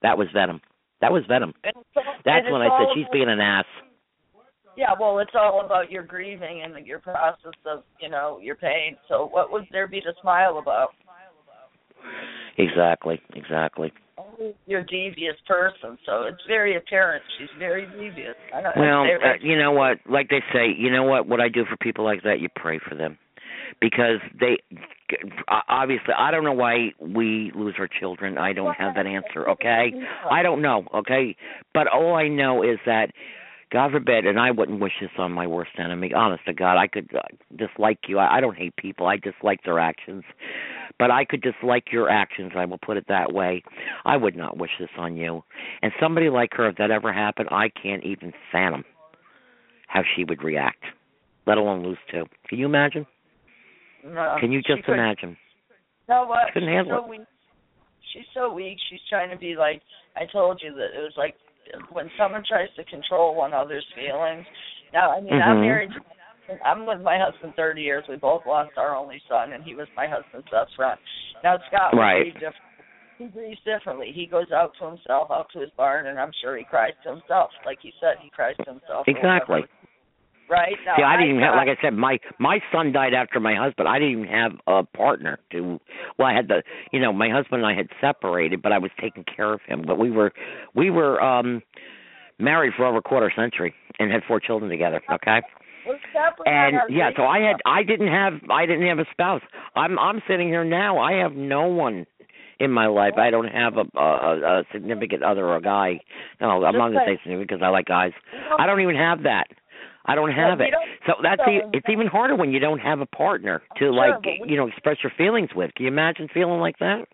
That 0.00 0.16
was 0.16 0.28
venom. 0.32 0.60
That 1.02 1.12
was 1.12 1.24
venom. 1.28 1.52
And 1.64 1.74
it's 1.76 1.96
all- 1.96 2.04
That's 2.24 2.46
when 2.50 2.62
I 2.62 2.68
said 2.78 2.86
she's 2.94 3.06
being 3.12 3.28
an 3.28 3.40
ass. 3.40 3.66
Yeah, 4.78 4.94
well, 4.98 5.18
it's 5.18 5.32
all 5.34 5.64
about 5.66 5.90
your 5.90 6.04
grieving 6.04 6.62
and 6.62 6.86
your 6.86 7.00
process 7.00 7.52
of, 7.66 7.82
you 8.00 8.08
know, 8.08 8.38
your 8.40 8.54
pain. 8.54 8.96
So 9.08 9.28
what 9.32 9.50
would 9.50 9.64
there 9.72 9.88
be 9.88 10.00
to 10.02 10.12
smile 10.22 10.58
about? 10.58 10.90
Exactly. 12.58 13.20
Exactly. 13.34 13.92
You're 14.66 14.80
a 14.80 14.86
devious 14.86 15.34
person, 15.48 15.98
so 16.06 16.22
it's 16.22 16.42
very 16.46 16.76
apparent 16.76 17.24
she's 17.38 17.48
very 17.58 17.86
devious. 17.86 18.36
I 18.54 18.60
don't, 18.60 18.76
Well, 18.76 19.02
uh, 19.02 19.34
you 19.40 19.58
know 19.58 19.72
what? 19.72 19.98
Like 20.08 20.28
they 20.28 20.42
say, 20.52 20.66
you 20.76 20.92
know 20.92 21.02
what? 21.02 21.26
What 21.26 21.40
I 21.40 21.48
do 21.48 21.64
for 21.64 21.76
people 21.76 22.04
like 22.04 22.22
that, 22.22 22.38
you 22.40 22.48
pray 22.54 22.78
for 22.88 22.94
them, 22.94 23.18
because 23.80 24.20
they 24.38 24.58
uh, 25.48 25.60
obviously. 25.68 26.14
I 26.16 26.30
don't 26.30 26.44
know 26.44 26.52
why 26.52 26.90
we 27.00 27.52
lose 27.54 27.74
our 27.78 27.88
children. 27.88 28.38
I 28.38 28.52
don't 28.52 28.74
have 28.74 28.94
that 28.96 29.06
answer. 29.06 29.48
Okay, 29.50 29.92
I 30.30 30.42
don't 30.42 30.62
know. 30.62 30.84
Okay, 30.94 31.36
but 31.74 31.86
all 31.86 32.14
I 32.14 32.28
know 32.28 32.62
is 32.62 32.78
that. 32.86 33.10
God 33.70 33.90
forbid, 33.92 34.26
and 34.26 34.38
I 34.38 34.50
wouldn't 34.50 34.80
wish 34.80 34.92
this 35.00 35.10
on 35.18 35.32
my 35.32 35.46
worst 35.46 35.72
enemy. 35.78 36.12
Honest 36.14 36.44
to 36.46 36.54
God, 36.54 36.78
I 36.78 36.86
could 36.86 37.08
uh, 37.14 37.20
dislike 37.56 37.98
you. 38.08 38.18
I, 38.18 38.38
I 38.38 38.40
don't 38.40 38.56
hate 38.56 38.74
people. 38.76 39.06
I 39.06 39.16
dislike 39.16 39.60
their 39.64 39.78
actions. 39.78 40.24
but 40.98 41.10
I 41.10 41.24
could 41.24 41.42
dislike 41.42 41.84
your 41.92 42.08
actions. 42.10 42.52
I 42.56 42.64
will 42.64 42.78
put 42.78 42.96
it 42.96 43.04
that 43.08 43.32
way. 43.32 43.62
I 44.04 44.16
would 44.16 44.36
not 44.36 44.56
wish 44.58 44.70
this 44.80 44.88
on 44.98 45.16
you. 45.16 45.42
And 45.82 45.92
somebody 46.00 46.28
like 46.30 46.50
her, 46.54 46.68
if 46.68 46.76
that 46.76 46.90
ever 46.90 47.12
happened, 47.12 47.48
I 47.52 47.68
can't 47.68 48.04
even 48.04 48.32
fathom 48.50 48.84
how 49.86 50.02
she 50.16 50.24
would 50.24 50.42
react, 50.42 50.82
let 51.46 51.56
alone 51.58 51.82
lose 51.82 51.98
two. 52.10 52.24
Can 52.48 52.58
you 52.58 52.66
imagine? 52.66 53.06
No, 54.04 54.36
Can 54.40 54.52
you 54.52 54.60
just 54.62 54.86
imagine? 54.88 55.36
No, 56.08 56.24
what? 56.26 56.52
Couldn't 56.54 56.68
she's 56.68 56.74
handle 56.74 56.98
so 57.00 57.04
it. 57.04 57.10
weak. 57.10 57.26
She's 58.12 58.24
so 58.34 58.52
weak. 58.52 58.78
She's 58.90 59.00
trying 59.10 59.30
to 59.30 59.36
be 59.36 59.56
like 59.56 59.82
I 60.16 60.22
told 60.32 60.60
you 60.64 60.72
that 60.74 60.98
it 60.98 61.02
was 61.02 61.12
like 61.16 61.34
when 61.92 62.10
someone 62.18 62.44
tries 62.46 62.68
to 62.76 62.84
control 62.84 63.34
one 63.34 63.52
other's 63.52 63.86
feelings. 63.94 64.46
Now, 64.92 65.10
I 65.10 65.20
mean, 65.20 65.40
I'm 65.40 65.58
Mhm. 65.58 65.60
married. 65.60 65.92
I'm 66.64 66.86
with 66.86 67.02
my 67.02 67.18
husband 67.18 67.54
30 67.56 67.82
years. 67.82 68.08
We 68.08 68.16
both 68.16 68.46
lost 68.46 68.76
our 68.78 68.96
only 68.96 69.20
son, 69.28 69.52
and 69.52 69.62
he 69.62 69.74
was 69.74 69.88
my 69.94 70.06
husband's 70.06 70.48
best 70.48 70.74
friend. 70.74 70.98
Now, 71.44 71.58
Scott 71.66 71.92
would 71.92 72.00
Right. 72.00 72.32
differently. 72.32 72.64
He 73.18 73.26
grieves 73.26 73.60
differently. 73.64 74.12
He 74.12 74.26
goes 74.26 74.50
out 74.52 74.74
to 74.78 74.86
himself, 74.86 75.30
out 75.30 75.50
to 75.50 75.58
his 75.58 75.70
barn, 75.72 76.06
and 76.06 76.18
I'm 76.18 76.32
sure 76.40 76.56
he 76.56 76.64
cries 76.64 76.94
to 77.02 77.10
himself. 77.10 77.52
Like 77.66 77.80
he 77.80 77.92
said, 78.00 78.18
he 78.20 78.30
cries 78.30 78.56
to 78.58 78.70
himself. 78.70 79.08
Exactly. 79.08 79.66
Right 80.48 80.74
now, 80.86 80.96
See, 80.96 81.02
I 81.02 81.16
didn't 81.16 81.30
even 81.36 81.42
have, 81.42 81.54
like 81.56 81.68
I 81.68 81.80
said, 81.82 81.94
my 81.94 82.18
my 82.38 82.60
son 82.72 82.92
died 82.92 83.12
after 83.14 83.38
my 83.40 83.54
husband. 83.54 83.86
I 83.88 83.98
didn't 83.98 84.12
even 84.20 84.28
have 84.32 84.52
a 84.66 84.82
partner 84.82 85.38
to. 85.52 85.78
Well, 86.18 86.28
I 86.28 86.34
had 86.34 86.48
the, 86.48 86.62
you 86.92 87.00
know, 87.00 87.12
my 87.12 87.28
husband 87.28 87.62
and 87.62 87.66
I 87.66 87.74
had 87.74 87.88
separated, 88.00 88.62
but 88.62 88.72
I 88.72 88.78
was 88.78 88.90
taking 89.00 89.24
care 89.24 89.52
of 89.52 89.60
him. 89.66 89.84
But 89.86 89.98
we 89.98 90.10
were 90.10 90.32
we 90.74 90.90
were 90.90 91.20
um 91.22 91.62
married 92.38 92.72
for 92.76 92.86
over 92.86 92.98
a 92.98 93.02
quarter 93.02 93.30
century 93.34 93.74
and 93.98 94.10
had 94.10 94.22
four 94.26 94.40
children 94.40 94.70
together. 94.70 95.02
Okay. 95.12 95.40
Well, 95.86 95.96
Scott 96.10 96.34
was 96.38 96.44
And 96.46 96.94
yeah, 96.94 97.10
so 97.16 97.22
I 97.22 97.38
had 97.40 97.56
I 97.64 97.82
didn't 97.82 98.08
have 98.08 98.34
I 98.50 98.66
didn't 98.66 98.86
have 98.86 98.98
a 98.98 99.06
spouse. 99.10 99.40
I'm 99.74 99.98
I'm 99.98 100.20
sitting 100.28 100.48
here 100.48 100.64
now. 100.64 100.98
I 100.98 101.12
have 101.14 101.32
no 101.32 101.66
one 101.66 102.06
in 102.60 102.70
my 102.70 102.86
life. 102.86 103.14
I 103.16 103.30
don't 103.30 103.48
have 103.48 103.74
a 103.76 103.98
a, 103.98 104.60
a 104.60 104.62
significant 104.72 105.22
other 105.22 105.46
or 105.46 105.56
a 105.56 105.62
guy. 105.62 106.00
No, 106.40 106.62
I'm 106.64 106.76
not 106.76 106.88
gonna 106.92 107.04
say 107.06 107.18
significant 107.22 107.48
because 107.48 107.62
I 107.64 107.68
like 107.68 107.86
guys. 107.86 108.12
I 108.58 108.66
don't 108.66 108.80
even 108.80 108.96
have 108.96 109.22
that. 109.22 109.44
I 110.08 110.14
don't 110.14 110.32
have 110.32 110.60
it. 110.60 110.74
So 111.06 111.14
that's 111.22 111.42
so- 111.44 111.50
e 111.50 111.60
it's 111.72 111.88
even 111.88 112.06
harder 112.06 112.34
when 112.34 112.50
you 112.50 112.58
don't 112.58 112.80
have 112.80 113.00
a 113.00 113.06
partner 113.06 113.62
to 113.76 113.78
Sure, 113.78 113.92
like 113.92 114.24
we- 114.24 114.42
you 114.46 114.56
know 114.56 114.66
express 114.66 115.02
your 115.02 115.12
feelings 115.16 115.54
with. 115.54 115.72
Can 115.74 115.84
you 115.84 115.92
imagine 115.92 116.28
feeling 116.28 116.60
like 116.60 116.78
that? 116.78 117.06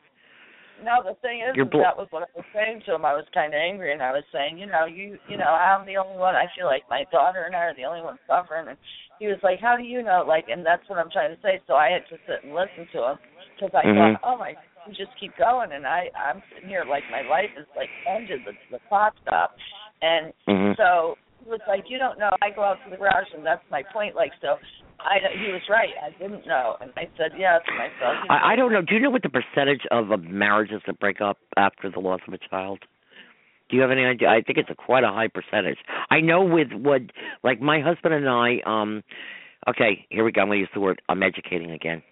No, 0.83 1.03
the 1.03 1.15
thing 1.23 1.41
is, 1.41 1.55
bl- 1.69 1.81
that 1.81 1.97
was 1.97 2.09
what 2.11 2.25
I 2.25 2.27
was 2.35 2.45
saying 2.53 2.83
to 2.87 2.95
him. 2.95 3.05
I 3.05 3.15
was 3.15 3.25
kind 3.33 3.55
of 3.55 3.59
angry, 3.59 3.93
and 3.93 4.03
I 4.03 4.11
was 4.13 4.25
saying, 4.33 4.59
you 4.59 4.67
know, 4.67 4.85
you, 4.87 5.19
you 5.29 5.37
know, 5.37 5.47
I'm 5.49 5.87
the 5.87 5.97
only 5.97 6.19
one. 6.19 6.35
I 6.35 6.47
feel 6.57 6.67
like 6.67 6.83
my 6.91 7.05
daughter 7.13 7.45
and 7.45 7.55
I 7.55 7.71
are 7.71 7.75
the 7.75 7.85
only 7.85 8.03
ones 8.03 8.19
suffering. 8.27 8.69
And 8.69 8.77
he 9.19 9.29
was 9.29 9.39
like, 9.43 9.61
"How 9.61 9.77
do 9.77 9.85
you 9.85 10.03
know?" 10.03 10.25
Like, 10.27 10.49
and 10.49 10.65
that's 10.67 10.87
what 10.89 10.99
I'm 10.99 11.11
trying 11.11 11.35
to 11.35 11.41
say. 11.43 11.61
So 11.67 11.75
I 11.75 11.91
had 11.91 12.07
to 12.09 12.19
sit 12.27 12.43
and 12.43 12.55
listen 12.55 12.87
to 12.93 13.11
him 13.11 13.19
because 13.55 13.75
I 13.75 13.87
Mhm. 13.87 14.13
thought, 14.19 14.21
oh 14.25 14.37
my, 14.37 14.57
you 14.87 14.93
just 14.95 15.17
keep 15.19 15.35
going, 15.37 15.73
and 15.73 15.87
I, 15.87 16.11
I'm 16.17 16.43
sitting 16.53 16.69
here 16.69 16.85
like 16.85 17.09
my 17.11 17.23
life 17.23 17.51
is 17.57 17.67
like 17.77 17.91
ended. 18.07 18.45
The 18.45 18.55
the 18.71 18.81
clock 18.89 19.15
stopped, 19.23 19.59
and 20.03 20.35
Mhm. 20.49 20.77
so 20.77 21.17
was 21.47 21.61
like, 21.69 21.85
"You 21.89 21.99
don't 21.99 22.19
know." 22.19 22.31
I 22.43 22.51
go 22.51 22.63
out 22.63 22.79
to 22.85 22.91
the 22.91 22.97
garage, 22.97 23.29
and 23.35 23.45
that's 23.45 23.63
my 23.71 23.83
point. 23.93 24.15
Like, 24.15 24.33
so 24.41 24.57
I, 25.01 25.19
he 25.35 25.53
was 25.53 25.63
right. 25.69 25.91
I 26.03 26.11
didn't 26.19 26.47
know, 26.47 26.77
and 26.81 26.91
I 26.97 27.09
said 27.17 27.33
yes, 27.39 27.61
and 27.67 27.81
I 27.81 27.89
said, 28.01 28.31
I, 28.31 28.53
I 28.53 28.57
don't 28.57 28.73
know. 28.73 28.83
Do 28.83 28.95
you 28.95 29.01
know 29.01 29.11
what 29.11 29.23
the 29.23 29.29
percentage 29.31 29.83
of 29.91 30.09
marriages 30.23 30.83
that 30.87 30.99
break 30.99 31.21
up 31.21 31.39
after 31.57 31.91
the 31.91 32.01
loss 32.01 32.21
of 32.27 32.35
a 32.35 32.39
child? 32.51 32.81
Do 33.69 33.77
you 33.77 33.83
have 33.83 33.91
any 33.91 34.05
idea? 34.05 34.29
I 34.29 34.43
think 34.43 34.59
it's 34.59 34.71
a 34.71 34.75
quite 34.75 35.05
a 35.05 35.09
high 35.09 35.29
percentage. 35.29 35.79
I 36.11 36.21
know 36.21 36.45
with 36.45 36.73
what, 36.73 37.01
like 37.43 37.61
my 37.61 37.81
husband 37.81 38.15
and 38.15 38.29
I. 38.29 38.61
um 38.67 39.03
Okay, 39.67 40.07
here 40.11 40.25
we 40.25 40.31
go. 40.33 40.43
I'm 40.43 40.49
going 40.49 40.59
to 40.59 40.61
use 40.61 40.69
the 40.75 40.81
word. 40.81 41.01
I'm 41.09 41.23
educating 41.23 41.71
again. 41.71 42.03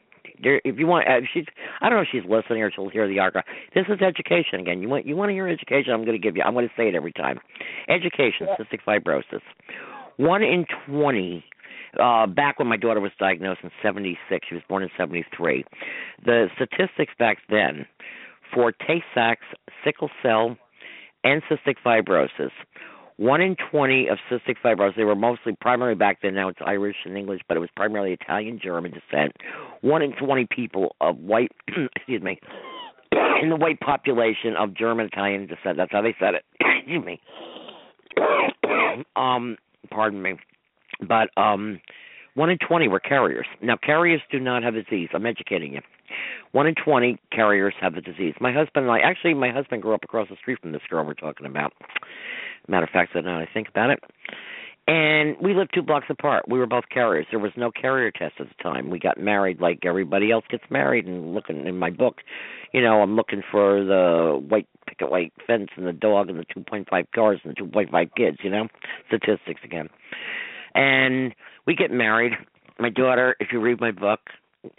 There, 0.43 0.61
if 0.65 0.79
you 0.79 0.87
want, 0.87 1.09
uh, 1.09 1.19
if 1.19 1.25
she's. 1.33 1.45
I 1.81 1.89
don't 1.89 1.99
know 1.99 2.03
if 2.03 2.09
she's 2.11 2.29
listening 2.29 2.63
or 2.63 2.71
she'll 2.71 2.89
hear 2.89 3.09
the 3.09 3.19
archive. 3.19 3.45
This 3.75 3.85
is 3.89 4.01
education 4.03 4.61
again. 4.61 4.83
You 4.83 4.89
want 4.89 5.07
you 5.07 5.17
want 5.17 5.31
to 5.31 5.35
hear 5.35 5.49
education? 5.49 5.93
I'm 5.93 6.05
going 6.05 6.21
to 6.21 6.23
give 6.23 6.37
you. 6.37 6.43
I'm 6.43 6.55
going 6.55 6.69
to 6.69 6.75
say 6.77 6.89
it 6.89 6.95
every 6.95 7.13
time. 7.13 7.39
Education, 7.89 8.49
cystic 8.59 8.81
fibrosis. 8.87 9.41
One 10.17 10.43
in 10.43 10.67
twenty 10.87 11.45
uh 12.01 12.27
back 12.27 12.59
when 12.59 12.69
my 12.69 12.77
daughter 12.77 13.01
was 13.01 13.13
diagnosed 13.19 13.61
in 13.63 13.71
76 13.83 14.47
she 14.49 14.55
was 14.55 14.65
born 14.69 14.83
in 14.83 14.89
73 14.97 15.65
the 16.25 16.49
statistics 16.55 17.13
back 17.19 17.39
then 17.51 17.87
for 18.55 18.73
tay-sachs 18.73 19.45
sickle 19.85 20.11
cell 20.23 20.57
and 21.25 21.43
cystic 21.51 21.77
fibrosis 21.85 22.51
one 23.17 23.41
in 23.41 23.57
20 23.71 24.09
of 24.09 24.19
cystic 24.31 24.57
fibrosis 24.65 24.97
they 24.97 25.05
were 25.05 25.17
mostly 25.17 25.57
primarily 25.61 25.95
back 25.95 26.19
then 26.23 26.35
now 26.35 26.49
it's 26.49 26.59
irish 26.65 26.97
and 27.05 27.17
english 27.17 27.41
but 27.49 27.57
it 27.57 27.61
was 27.61 27.71
primarily 27.77 28.13
italian 28.13 28.59
german 28.63 28.93
descent 28.93 29.33
one 29.81 30.03
in 30.03 30.13
20 30.13 30.47
people 30.51 30.97
of 31.01 31.17
white 31.19 31.53
excuse 31.97 32.23
me 32.23 32.39
in 33.43 33.51
the 33.51 33.57
white 33.57 33.81
population 33.81 34.55
of 34.59 34.75
german 34.75 35.07
italian 35.07 35.47
descent 35.47 35.77
that's 35.77 35.93
how 35.93 36.03
they 36.03 36.15
said 36.19 36.35
it 36.35 36.45
excuse 36.61 37.05
me 37.05 37.21
um 39.17 39.57
pardon 39.91 40.23
me 40.23 40.35
but 41.07 41.29
um 41.37 41.81
one 42.35 42.49
in 42.49 42.59
twenty 42.67 42.89
were 42.89 43.01
carriers. 43.01 43.47
Now 43.61 43.77
carriers 43.77 44.23
do 44.31 44.41
not 44.41 44.63
have 44.63 44.75
disease. 44.75 45.11
I'm 45.13 45.27
educating 45.27 45.75
you. 45.75 45.81
One 46.53 46.67
in 46.67 46.75
twenty 46.75 47.19
carriers 47.31 47.75
have 47.81 47.95
the 47.95 48.01
disease. 48.01 48.35
My 48.41 48.53
husband 48.53 48.87
and 48.87 48.91
I 48.91 49.01
actually 49.01 49.35
my 49.35 49.51
husband 49.51 49.83
grew 49.83 49.95
up 49.95 50.05
across 50.05 50.29
the 50.29 50.37
street 50.37 50.59
from 50.61 50.73
this 50.73 50.83
girl 50.89 51.05
we're 51.05 51.15
talking 51.15 51.47
about. 51.47 51.75
Matter 52.69 52.85
of 52.85 52.91
fact, 52.91 53.15
now 53.15 53.39
I 53.39 53.49
think 53.53 53.69
about 53.69 53.91
it. 53.91 54.03
And 54.89 55.37
we 55.41 55.55
lived 55.55 55.71
two 55.73 55.83
blocks 55.83 56.07
apart. 56.11 56.49
We 56.49 56.59
were 56.59 56.67
both 56.67 56.89
carriers. 56.93 57.27
There 57.31 57.39
was 57.39 57.53
no 57.57 57.71
carrier 57.71 58.11
test 58.11 58.35
at 58.41 58.49
the 58.49 58.63
time. 58.63 58.91
We 58.91 58.99
got 58.99 59.19
married 59.19 59.61
like 59.61 59.85
everybody 59.85 60.33
else 60.33 60.45
gets 60.51 60.65
married 60.71 61.07
and 61.07 61.35
looking 61.35 61.67
in 61.67 61.79
my 61.79 61.91
book, 61.91 62.17
you 62.73 62.83
know, 62.83 63.01
I'm 63.01 63.15
looking 63.15 63.43
for 63.49 63.85
the 63.85 64.41
white 64.49 64.67
picket 64.89 65.11
white 65.11 65.33
fence 65.47 65.69
and 65.77 65.87
the 65.87 65.93
dog 65.93 66.31
and 66.31 66.39
the 66.39 66.45
two 66.53 66.65
point 66.65 66.89
five 66.91 67.07
cars 67.15 67.39
and 67.45 67.53
the 67.53 67.55
two 67.55 67.67
point 67.67 67.91
five 67.93 68.09
kids, 68.17 68.39
you 68.43 68.51
know? 68.51 68.67
Statistics 69.09 69.61
again 69.65 69.89
and 70.75 71.35
we 71.67 71.75
get 71.75 71.91
married. 71.91 72.33
My 72.79 72.91
daughter, 72.91 73.37
if 73.41 73.49
you 73.53 73.61
read 73.61 73.81
my 73.81 73.91
book, 73.91 74.21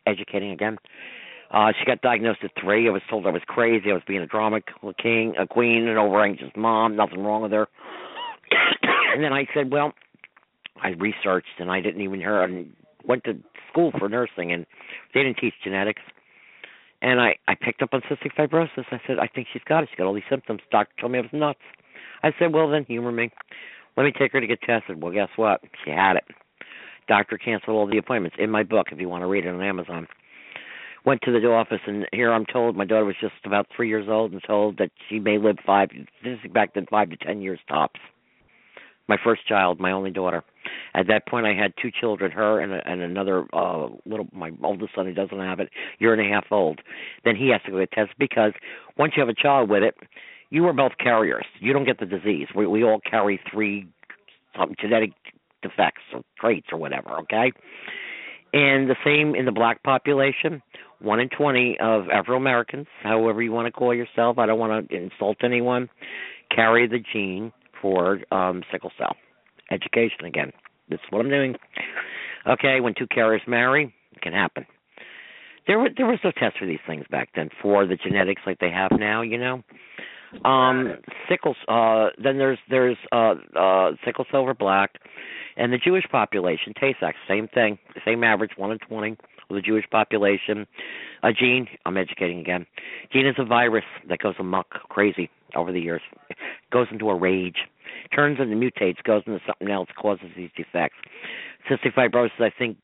Educating 0.06 0.52
Again, 0.52 0.78
uh, 1.54 1.72
she 1.78 1.86
got 1.86 2.02
diagnosed 2.02 2.40
at 2.44 2.52
three. 2.60 2.88
I 2.88 2.92
was 2.92 3.04
told 3.10 3.28
I 3.28 3.30
was 3.30 3.44
crazy. 3.46 3.92
I 3.92 3.94
was 3.94 4.02
being 4.08 4.22
a 4.22 4.28
drama 4.28 4.60
king, 5.02 5.36
a 5.40 5.46
queen, 5.46 5.88
an 5.88 5.98
over 5.98 6.24
anxious 6.24 6.50
mom. 6.56 6.96
Nothing 6.96 7.24
wrong 7.24 7.44
with 7.44 7.52
her. 7.52 7.68
and 9.14 9.24
then 9.24 9.32
I 9.32 9.48
said, 9.54 9.72
well, 9.72 9.94
I 10.82 10.90
researched 10.90 11.60
and 11.60 11.70
I 11.70 11.80
didn't 11.80 12.02
even 12.02 12.20
hear 12.20 12.42
and 12.42 12.74
went 13.06 13.24
to 13.26 13.38
school 13.72 13.92
for 13.98 14.10
nursing 14.10 14.52
and 14.52 14.66
they 15.14 15.22
didn't 15.22 15.38
teach 15.38 15.54
genetics. 15.64 16.02
And 17.04 17.22
I 17.22 17.36
I 17.48 17.54
picked 17.54 17.84
up 17.84 17.94
on 17.94 18.02
cystic 18.02 18.34
fibrosis. 18.36 18.86
I 18.92 19.00
said, 19.06 19.20
I 19.20 19.28
think 19.28 19.48
she's 19.54 19.62
got 19.68 19.84
it. 19.84 19.90
She's 19.92 19.98
got 19.98 20.08
all 20.08 20.14
these 20.14 20.24
symptoms. 20.30 20.62
Doctor 20.72 20.94
told 21.00 21.12
me 21.12 21.20
I 21.20 21.22
was 21.22 21.32
nuts. 21.34 21.60
I 22.24 22.32
said, 22.40 22.54
well 22.54 22.70
then, 22.70 22.86
humor 22.86 23.12
me. 23.12 23.30
Let 23.96 24.06
me 24.06 24.12
take 24.18 24.32
her 24.32 24.42
to 24.42 24.48
get 24.48 24.62
tested. 24.62 25.04
Well, 25.04 25.14
guess 25.14 25.30
what? 25.36 25.62
She 25.86 25.92
had 25.92 26.16
it. 26.16 26.24
Doctor 27.08 27.38
canceled 27.38 27.76
all 27.76 27.86
the 27.86 27.98
appointments. 27.98 28.38
In 28.40 28.50
my 28.50 28.64
book, 28.64 28.88
if 28.92 29.00
you 29.00 29.10
want 29.10 29.22
to 29.22 29.28
read 29.28 29.46
it 29.46 29.50
on 29.54 29.62
Amazon. 29.62 30.08
Went 31.06 31.22
to 31.24 31.32
the 31.32 31.46
office, 31.48 31.82
and 31.86 32.08
here 32.14 32.32
I'm 32.32 32.46
told 32.46 32.78
my 32.78 32.86
daughter 32.86 33.04
was 33.04 33.16
just 33.20 33.34
about 33.46 33.68
three 33.76 33.90
years 33.90 34.08
old, 34.10 34.32
and 34.32 34.42
told 34.46 34.78
that 34.78 34.92
she 35.10 35.20
may 35.20 35.38
live 35.38 35.58
five. 35.66 35.90
This 36.24 36.40
is 36.44 36.52
back 36.52 36.74
then, 36.74 36.86
five 36.90 37.10
to 37.10 37.18
ten 37.18 37.42
years 37.42 37.60
tops. 37.68 38.00
My 39.10 39.18
first 39.22 39.46
child, 39.46 39.82
my 39.82 39.92
only 39.92 40.12
daughter. 40.12 40.44
At 40.94 41.08
that 41.08 41.28
point, 41.28 41.46
I 41.46 41.54
had 41.54 41.74
two 41.82 41.92
children, 41.92 42.32
her 42.32 42.62
and, 42.62 42.72
and 42.86 43.02
another 43.02 43.46
uh 43.52 43.90
little, 44.06 44.28
my 44.32 44.52
oldest 44.64 44.96
son 44.96 45.06
who 45.06 45.14
doesn't 45.14 45.38
have 45.38 45.60
it, 45.60 45.70
year 46.00 46.14
and 46.14 46.22
a 46.26 46.34
half 46.34 46.46
old. 46.52 46.80
Then 47.26 47.36
he 47.36 47.50
has 47.50 47.62
to 47.66 47.72
go 47.72 47.80
get 47.80 47.92
tested 47.92 48.16
because 48.18 48.54
once 48.98 49.14
you 49.18 49.22
have 49.22 49.30
a 49.30 49.34
child 49.34 49.70
with 49.70 49.84
it, 49.84 49.96
you 50.52 50.66
are 50.68 50.74
both 50.74 50.94
carriers. 51.00 51.46
You 51.60 51.74
don't 51.74 51.86
get 51.86 52.00
the 52.00 52.06
disease. 52.06 52.48
We 52.56 52.66
we 52.66 52.84
all 52.86 53.02
carry 53.02 53.42
three 53.52 53.88
some 54.58 54.74
genetic 54.80 55.12
defects 55.62 56.04
or 56.14 56.22
traits 56.40 56.68
or 56.72 56.78
whatever, 56.78 57.18
okay? 57.20 57.52
And 58.54 58.88
the 58.90 58.96
same 59.04 59.36
in 59.36 59.46
the 59.46 59.52
black 59.52 59.82
population. 59.84 60.62
One 61.00 61.20
in 61.20 61.30
twenty 61.30 61.78
of 61.82 62.08
Afro 62.10 62.38
Americans, 62.38 62.88
however 63.02 63.42
you 63.42 63.52
want 63.52 63.66
to 63.66 63.72
call 63.72 63.94
yourself, 63.94 64.38
I 64.38 64.46
don't 64.46 64.60
want 64.60 64.90
to 64.90 64.96
insult 64.96 65.38
anyone, 65.44 65.90
carry 66.56 66.88
the 66.88 67.00
gene 67.12 67.52
for 67.82 68.20
um 68.32 68.64
sickle 68.72 68.92
cell. 68.98 69.16
Education 69.72 70.26
again. 70.26 70.52
This 70.90 71.00
is 71.00 71.06
what 71.10 71.20
I'm 71.20 71.30
doing. 71.30 71.56
Okay, 72.48 72.80
when 72.80 72.94
two 72.98 73.08
carriers 73.08 73.42
marry, 73.48 73.94
it 74.12 74.22
can 74.22 74.34
happen. 74.34 74.66
There 75.66 75.80
were 75.80 75.90
there 75.96 76.06
was 76.06 76.20
no 76.24 76.32
test 76.32 76.60
for 76.60 76.68
these 76.68 76.80
things 76.88 77.06
back 77.10 77.30
then 77.36 77.50
for 77.62 77.86
the 77.86 77.96
genetics 77.96 78.44
like 78.46 78.60
they 78.60 78.72
have 78.72 78.92
now, 78.98 79.24
you 79.24 79.38
know 79.38 79.64
um 80.46 80.96
sickles 81.30 81.58
uh 81.68 82.08
then 82.22 82.38
there's 82.38 82.60
there's 82.70 82.98
uh 83.12 83.36
uh 83.56 83.92
sickle 84.06 84.26
cell 84.32 84.42
or 84.42 84.54
black 84.54 84.96
and 85.58 85.72
the 85.72 85.78
jewish 85.78 86.06
population 86.12 86.74
tay-sachs 86.80 87.18
same 87.28 87.48
thing 87.48 87.78
same 88.06 88.24
average 88.24 88.52
one 88.58 88.72
in 88.72 88.80
twenty 88.80 89.18
of 89.50 89.56
the 89.56 89.62
jewish 89.62 89.86
population. 89.92 90.66
A 91.24 91.32
gene 91.34 91.68
i'm 91.86 91.98
educating 91.98 92.40
again 92.40 92.66
gene 93.12 93.28
is 93.28 93.36
a 93.38 93.46
virus 93.46 93.86
that 94.10 94.20
goes 94.20 94.36
amok 94.40 94.70
crazy 94.90 95.30
over 95.56 95.72
the 95.72 95.82
years 95.82 96.02
goes 96.72 96.88
into 96.92 97.10
a 97.10 97.16
rage 97.16 97.68
turns 98.14 98.40
into 98.40 98.56
mutates 98.56 99.02
goes 99.04 99.24
into 99.26 99.40
something 99.46 99.70
else 99.70 99.90
causes 100.00 100.28
these 100.36 100.50
defects 100.56 100.98
cystic 101.70 101.94
fibrosis 101.94 102.40
i 102.40 102.50
think 102.50 102.78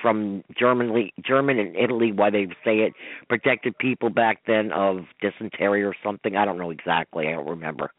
from 0.00 0.44
Germany, 0.58 1.12
German 1.24 1.58
and 1.58 1.76
Italy, 1.76 2.12
why 2.12 2.30
they 2.30 2.46
say 2.64 2.78
it 2.78 2.92
protected 3.28 3.76
people 3.78 4.10
back 4.10 4.42
then 4.46 4.72
of 4.72 5.06
dysentery 5.20 5.82
or 5.82 5.94
something. 6.04 6.36
I 6.36 6.44
don't 6.44 6.58
know 6.58 6.70
exactly. 6.70 7.28
I 7.28 7.32
don't 7.32 7.48
remember. 7.48 7.90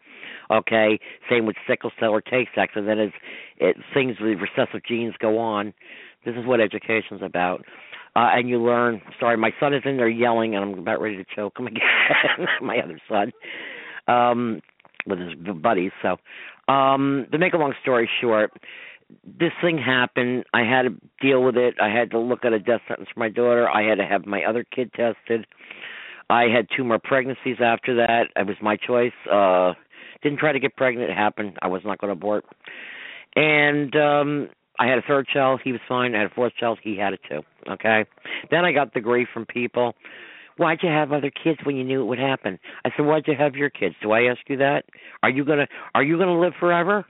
Okay, 0.50 1.00
same 1.30 1.46
with 1.46 1.58
sickle 1.68 1.92
cell 2.00 2.10
or 2.10 2.22
Tay 2.22 2.48
Sachs, 2.56 2.74
and 2.76 2.88
then 2.88 3.00
as 3.00 3.12
it 3.58 3.76
things 3.94 4.16
with 4.20 4.40
recessive 4.40 4.82
genes 4.88 5.14
go 5.20 5.38
on, 5.38 5.74
this 6.26 6.36
is 6.36 6.46
what 6.46 6.60
education's 6.62 7.22
about. 7.22 7.66
Uh, 8.16 8.30
and 8.34 8.50
you 8.50 8.58
learn. 8.62 9.02
Sorry, 9.20 9.38
my 9.38 9.52
son 9.60 9.74
is 9.74 9.84
in 9.86 9.98
there 9.98 10.10
yelling, 10.10 10.56
and 10.56 10.64
I'm 10.64 10.80
about 10.80 11.02
ready 11.02 11.18
to 11.18 11.26
choke 11.36 11.60
him 11.60 11.68
again. 11.68 12.48
my 12.62 12.80
other 12.80 13.00
son, 13.08 13.32
um, 14.08 14.62
with 15.06 15.20
his 15.20 15.34
buddies. 15.62 15.92
So, 16.02 16.18
um, 16.72 17.28
to 17.32 17.38
make 17.38 17.54
a 17.54 17.58
long 17.58 17.74
story 17.82 18.10
short, 18.22 18.52
this 19.24 19.52
thing 19.62 19.78
happened. 19.78 20.46
I 20.54 20.62
had 20.62 20.84
to 20.84 20.96
deal 21.22 21.44
with 21.44 21.56
it. 21.56 21.76
I 21.82 21.90
had 21.90 22.12
to 22.12 22.20
look 22.20 22.44
at 22.44 22.54
a 22.54 22.60
death 22.60 22.82
sentence 22.88 23.10
for 23.14 23.20
my 23.20 23.30
daughter. 23.30 23.70
I 23.70 23.84
had 23.84 23.96
to 23.96 24.06
have 24.06 24.26
my 24.26 24.44
other 24.44 24.64
kid 24.64 24.92
tested. 24.94 25.46
I 26.30 26.44
had 26.44 26.68
two 26.76 26.84
more 26.84 27.00
pregnancies 27.02 27.58
after 27.62 27.96
that. 27.96 28.26
It 28.36 28.48
was 28.48 28.58
my 28.62 28.76
choice. 28.76 29.14
Uh 29.32 29.74
didn't 30.24 30.40
try 30.40 30.52
to 30.52 30.60
get 30.60 30.76
pregnant. 30.76 31.12
It 31.12 31.14
happened. 31.14 31.58
I 31.62 31.68
was 31.68 31.84
not 31.86 32.00
going 32.00 32.10
to 32.10 32.14
abort. 32.14 32.46
And 33.36 33.96
um 33.96 34.50
I 34.80 34.88
had 34.88 34.98
a 34.98 35.04
third 35.08 35.28
child. 35.28 35.62
He 35.64 35.72
was 35.72 35.82
fine. 35.88 36.14
I 36.14 36.20
had 36.20 36.32
a 36.32 36.34
fourth 36.34 36.54
child. 36.60 36.80
He 36.84 36.98
had 36.98 37.14
it 37.14 37.22
too. 37.30 37.42
Okay. 37.70 38.06
Then 38.52 38.66
I 38.66 38.72
got 38.72 38.94
the 38.94 39.02
grief 39.02 39.28
from 39.34 39.46
people. 39.46 39.96
Why'd 40.58 40.80
you 40.82 40.90
have 40.90 41.12
other 41.12 41.32
kids 41.32 41.60
when 41.64 41.76
you 41.76 41.84
knew 41.84 42.02
it 42.02 42.06
would 42.06 42.20
happen? 42.20 42.60
I 42.84 42.90
said, 42.96 43.06
Why'd 43.06 43.28
you 43.28 43.36
have 43.38 43.56
your 43.56 43.70
kids? 43.70 43.96
Do 44.02 44.12
I 44.12 44.24
ask 44.24 44.40
you 44.48 44.58
that? 44.58 44.86
Are 45.24 45.30
you 45.30 45.46
gonna 45.46 45.68
Are 45.96 46.04
you 46.04 46.18
gonna 46.18 46.40
live 46.40 46.54
forever? 46.60 47.06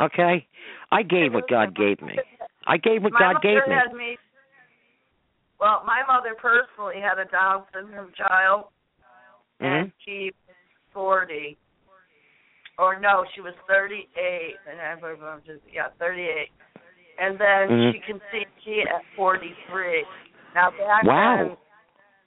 Okay. 0.00 0.46
I 0.92 1.02
gave 1.02 1.32
what 1.32 1.48
God 1.48 1.74
gave 1.74 2.00
me. 2.02 2.16
I 2.66 2.76
gave 2.76 3.02
what 3.02 3.12
my 3.12 3.32
God 3.32 3.42
gave 3.42 3.66
me. 3.66 3.76
Me. 3.96 4.18
Well, 5.60 5.82
my 5.86 6.02
mother 6.06 6.34
personally 6.40 7.00
had 7.00 7.18
a 7.18 7.30
Down 7.30 7.64
syndrome 7.72 8.12
child, 8.12 8.66
and 9.60 9.88
Mhm. 9.88 9.92
she 10.04 10.32
was 10.46 10.56
forty. 10.92 11.56
Or 12.78 13.00
no, 13.00 13.24
she 13.34 13.40
was 13.40 13.54
thirty-eight, 13.66 14.58
and 14.68 14.80
I 14.80 14.94
was 14.96 15.42
just 15.46 15.62
yeah, 15.72 15.88
thirty-eight. 15.98 16.50
And 17.18 17.38
then 17.38 17.68
Mhm. 17.68 17.92
she 17.92 18.00
conceived 18.00 18.50
she 18.62 18.82
at 18.82 19.02
forty-three. 19.14 20.04
Now 20.54 20.70
back 20.72 21.04
Wow. 21.04 21.36
then, 21.36 21.56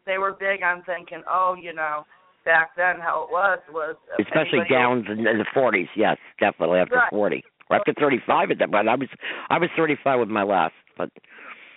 they 0.05 0.17
were 0.17 0.31
big 0.33 0.63
on 0.63 0.81
thinking, 0.83 1.23
oh, 1.27 1.53
you 1.53 1.73
know, 1.73 2.07
back 2.45 2.75
then 2.75 2.99
how 2.99 3.23
it 3.23 3.31
was 3.31 3.59
was 3.69 3.95
especially 4.17 4.67
downs 4.67 5.05
in, 5.07 5.27
in 5.27 5.37
the 5.37 5.45
forties. 5.53 5.89
Yes, 5.95 6.17
definitely 6.39 6.79
after 6.79 6.95
Right. 6.95 7.09
forty 7.11 7.43
after 7.69 7.93
thirty-five. 7.99 8.51
At 8.51 8.59
that, 8.59 8.71
but 8.71 8.87
I 8.87 8.95
was 8.95 9.09
I 9.49 9.57
was 9.57 9.69
thirty-five 9.75 10.19
with 10.19 10.29
my 10.29 10.43
last. 10.43 10.73
But 10.97 11.09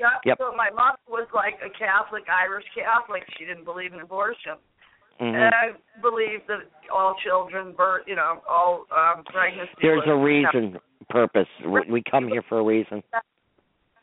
Yeah, 0.01 0.19
Yep. 0.25 0.39
so 0.39 0.53
my 0.57 0.71
mom 0.71 0.97
was 1.09 1.29
like 1.35 1.55
a 1.65 1.71
Catholic, 1.71 2.25
Irish 2.29 2.65
Catholic. 2.75 3.23
She 3.39 3.45
didn't 3.45 3.65
believe 3.65 3.93
in 3.93 4.01
abortion. 4.01 4.57
Mm-hmm. 5.21 5.35
And 5.37 5.55
I 5.55 6.01
believe 6.01 6.41
that 6.49 6.67
all 6.93 7.15
children, 7.23 7.75
birth, 7.77 8.03
you 8.07 8.17
know, 8.17 8.43
all 8.49 8.87
um 8.91 9.23
pregnancy. 9.25 9.71
there's 9.81 10.03
a 10.07 10.17
reason, 10.17 10.79
purpose. 11.11 11.47
We 11.89 12.03
come 12.11 12.27
here 12.29 12.43
for 12.49 12.59
a 12.59 12.65
reason. 12.65 13.03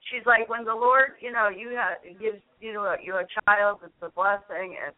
She's 0.10 0.26
like, 0.26 0.50
when 0.50 0.66
the 0.66 0.74
Lord, 0.74 1.12
you 1.20 1.32
know, 1.32 1.50
you 1.50 1.76
have 1.76 2.02
gives 2.20 2.42
you 2.62 2.74
know 2.74 2.96
you 3.04 3.16
a 3.16 3.26
child, 3.46 3.80
it's 3.84 3.94
a 4.02 4.10
blessing, 4.12 4.78
and 4.84 4.94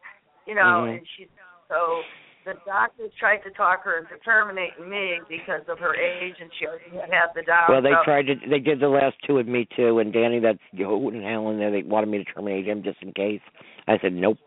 you 0.46 0.56
know, 0.56 0.86
Mhm. 0.86 0.98
and 0.98 1.08
she 1.18 1.28
so 1.68 2.04
the 2.46 2.54
doctors 2.66 3.12
tried 3.20 3.40
to 3.40 3.52
talk 3.52 3.84
her 3.84 4.00
into 4.00 4.18
terminating 4.24 4.90
me 4.90 5.20
because 5.30 5.62
of 5.68 5.78
her 5.80 5.96
age, 5.96 6.36
and 6.40 6.50
she 6.60 6.66
already 6.66 6.90
had 6.90 7.10
had 7.10 7.30
the 7.36 7.44
Down. 7.44 7.66
Well, 7.70 7.82
they 7.82 7.92
so, 7.92 8.04
tried 8.04 8.28
to. 8.28 8.36
They 8.50 8.60
did 8.60 8.80
the 8.80 8.90
last 8.90 9.16
two 9.26 9.36
with 9.36 9.48
me 9.48 9.68
too, 9.76 10.00
and 10.00 10.12
Danny. 10.12 10.40
That's 10.40 10.60
hoot 10.76 11.14
and 11.14 11.24
hell 11.24 11.50
in 11.50 11.60
there. 11.60 11.72
They 11.72 11.84
wanted 11.84 12.10
me 12.10 12.18
to 12.18 12.24
terminate 12.24 12.68
him 12.68 12.84
just 12.84 13.02
in 13.02 13.14
case. 13.14 13.42
I 13.88 13.98
said 14.02 14.14
nope. 14.14 14.40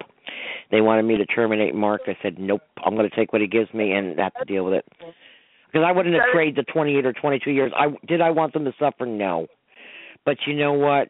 They 0.70 0.80
wanted 0.80 1.04
me 1.04 1.16
to 1.18 1.26
terminate 1.26 1.74
Mark. 1.74 2.02
I 2.06 2.16
said 2.22 2.38
nope. 2.38 2.62
I'm 2.84 2.96
going 2.96 3.08
to 3.08 3.16
take 3.16 3.32
what 3.32 3.42
he 3.42 3.48
gives 3.48 3.72
me 3.72 3.92
and 3.92 4.18
have 4.18 4.34
to 4.34 4.44
deal 4.44 4.64
with 4.64 4.74
it. 4.74 4.84
Because 5.66 5.86
I 5.86 5.92
wouldn't 5.92 6.14
have 6.14 6.32
traded 6.32 6.56
the 6.56 6.72
28 6.72 7.06
or 7.06 7.12
22 7.12 7.50
years. 7.50 7.72
I 7.76 7.86
did. 8.06 8.20
I 8.20 8.30
want 8.30 8.52
them 8.52 8.64
to 8.64 8.72
suffer. 8.78 9.06
No. 9.06 9.46
But 10.24 10.38
you 10.46 10.54
know 10.54 10.72
what? 10.72 11.08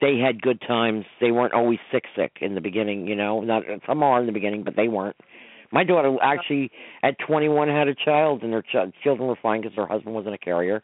They 0.00 0.18
had 0.18 0.42
good 0.42 0.60
times. 0.66 1.04
They 1.20 1.30
weren't 1.30 1.54
always 1.54 1.78
sick, 1.90 2.04
sick 2.14 2.32
in 2.40 2.54
the 2.54 2.60
beginning. 2.60 3.06
You 3.06 3.16
know, 3.16 3.40
not 3.40 3.62
some 3.86 4.02
are 4.02 4.20
in 4.20 4.26
the 4.26 4.32
beginning, 4.32 4.62
but 4.64 4.76
they 4.76 4.88
weren't. 4.88 5.16
My 5.72 5.84
daughter 5.84 6.16
actually 6.22 6.70
at 7.02 7.16
21 7.26 7.68
had 7.68 7.88
a 7.88 7.94
child, 7.94 8.42
and 8.42 8.52
her 8.52 8.62
ch- 8.62 8.94
children 9.02 9.28
were 9.28 9.38
fine 9.40 9.62
because 9.62 9.76
her 9.76 9.86
husband 9.86 10.14
wasn't 10.14 10.34
a 10.34 10.38
carrier. 10.38 10.82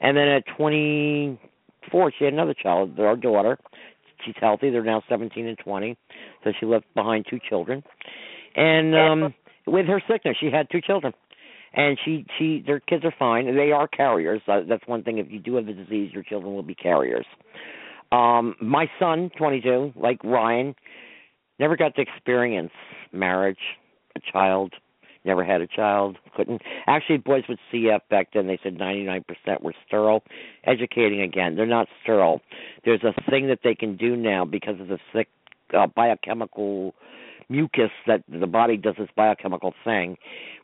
And 0.00 0.16
then 0.16 0.28
at 0.28 0.44
24, 0.56 2.12
she 2.18 2.24
had 2.24 2.32
another 2.32 2.54
child, 2.54 2.98
our 2.98 3.16
daughter. 3.16 3.58
She's 4.24 4.34
healthy. 4.40 4.70
They're 4.70 4.84
now 4.84 5.02
17 5.08 5.46
and 5.46 5.58
20, 5.58 5.96
so 6.44 6.52
she 6.58 6.66
left 6.66 6.86
behind 6.94 7.26
two 7.28 7.40
children. 7.48 7.82
And 8.54 8.94
um 8.94 9.34
with 9.66 9.86
her 9.86 10.02
sickness, 10.08 10.36
she 10.40 10.50
had 10.50 10.68
two 10.70 10.80
children. 10.80 11.12
And 11.74 11.98
she, 12.04 12.26
she, 12.38 12.62
their 12.66 12.80
kids 12.80 13.04
are 13.04 13.14
fine. 13.18 13.46
They 13.56 13.72
are 13.72 13.88
carriers. 13.88 14.42
Uh, 14.46 14.60
that's 14.68 14.86
one 14.86 15.02
thing. 15.02 15.18
If 15.18 15.30
you 15.30 15.38
do 15.38 15.54
have 15.56 15.66
the 15.66 15.72
disease, 15.72 16.10
your 16.12 16.22
children 16.22 16.54
will 16.54 16.62
be 16.62 16.74
carriers. 16.74 17.24
Um, 18.10 18.56
my 18.60 18.90
son, 18.98 19.30
22, 19.38 19.94
like 19.96 20.22
Ryan, 20.22 20.74
never 21.58 21.76
got 21.76 21.94
to 21.94 22.02
experience 22.02 22.72
marriage, 23.10 23.58
child, 24.30 24.74
never 25.24 25.44
had 25.44 25.60
a 25.60 25.66
child, 25.66 26.18
couldn't. 26.36 26.62
Actually, 26.86 27.18
boys 27.18 27.44
with 27.48 27.58
CF 27.72 28.00
back 28.10 28.28
then, 28.34 28.46
they 28.46 28.58
said 28.62 28.76
99% 28.76 29.24
were 29.62 29.74
sterile. 29.86 30.22
Educating 30.64 31.20
again, 31.20 31.56
they're 31.56 31.66
not 31.66 31.88
sterile. 32.02 32.40
There's 32.84 33.02
a 33.04 33.14
thing 33.30 33.48
that 33.48 33.60
they 33.62 33.74
can 33.74 33.96
do 33.96 34.16
now 34.16 34.44
because 34.44 34.80
of 34.80 34.88
the 34.88 34.98
sick 35.12 35.28
uh, 35.76 35.86
biochemical 35.86 36.94
mucus 37.48 37.90
that 38.06 38.22
the 38.28 38.46
body 38.46 38.76
does 38.76 38.94
this 38.98 39.08
biochemical 39.16 39.74
thing 39.84 40.16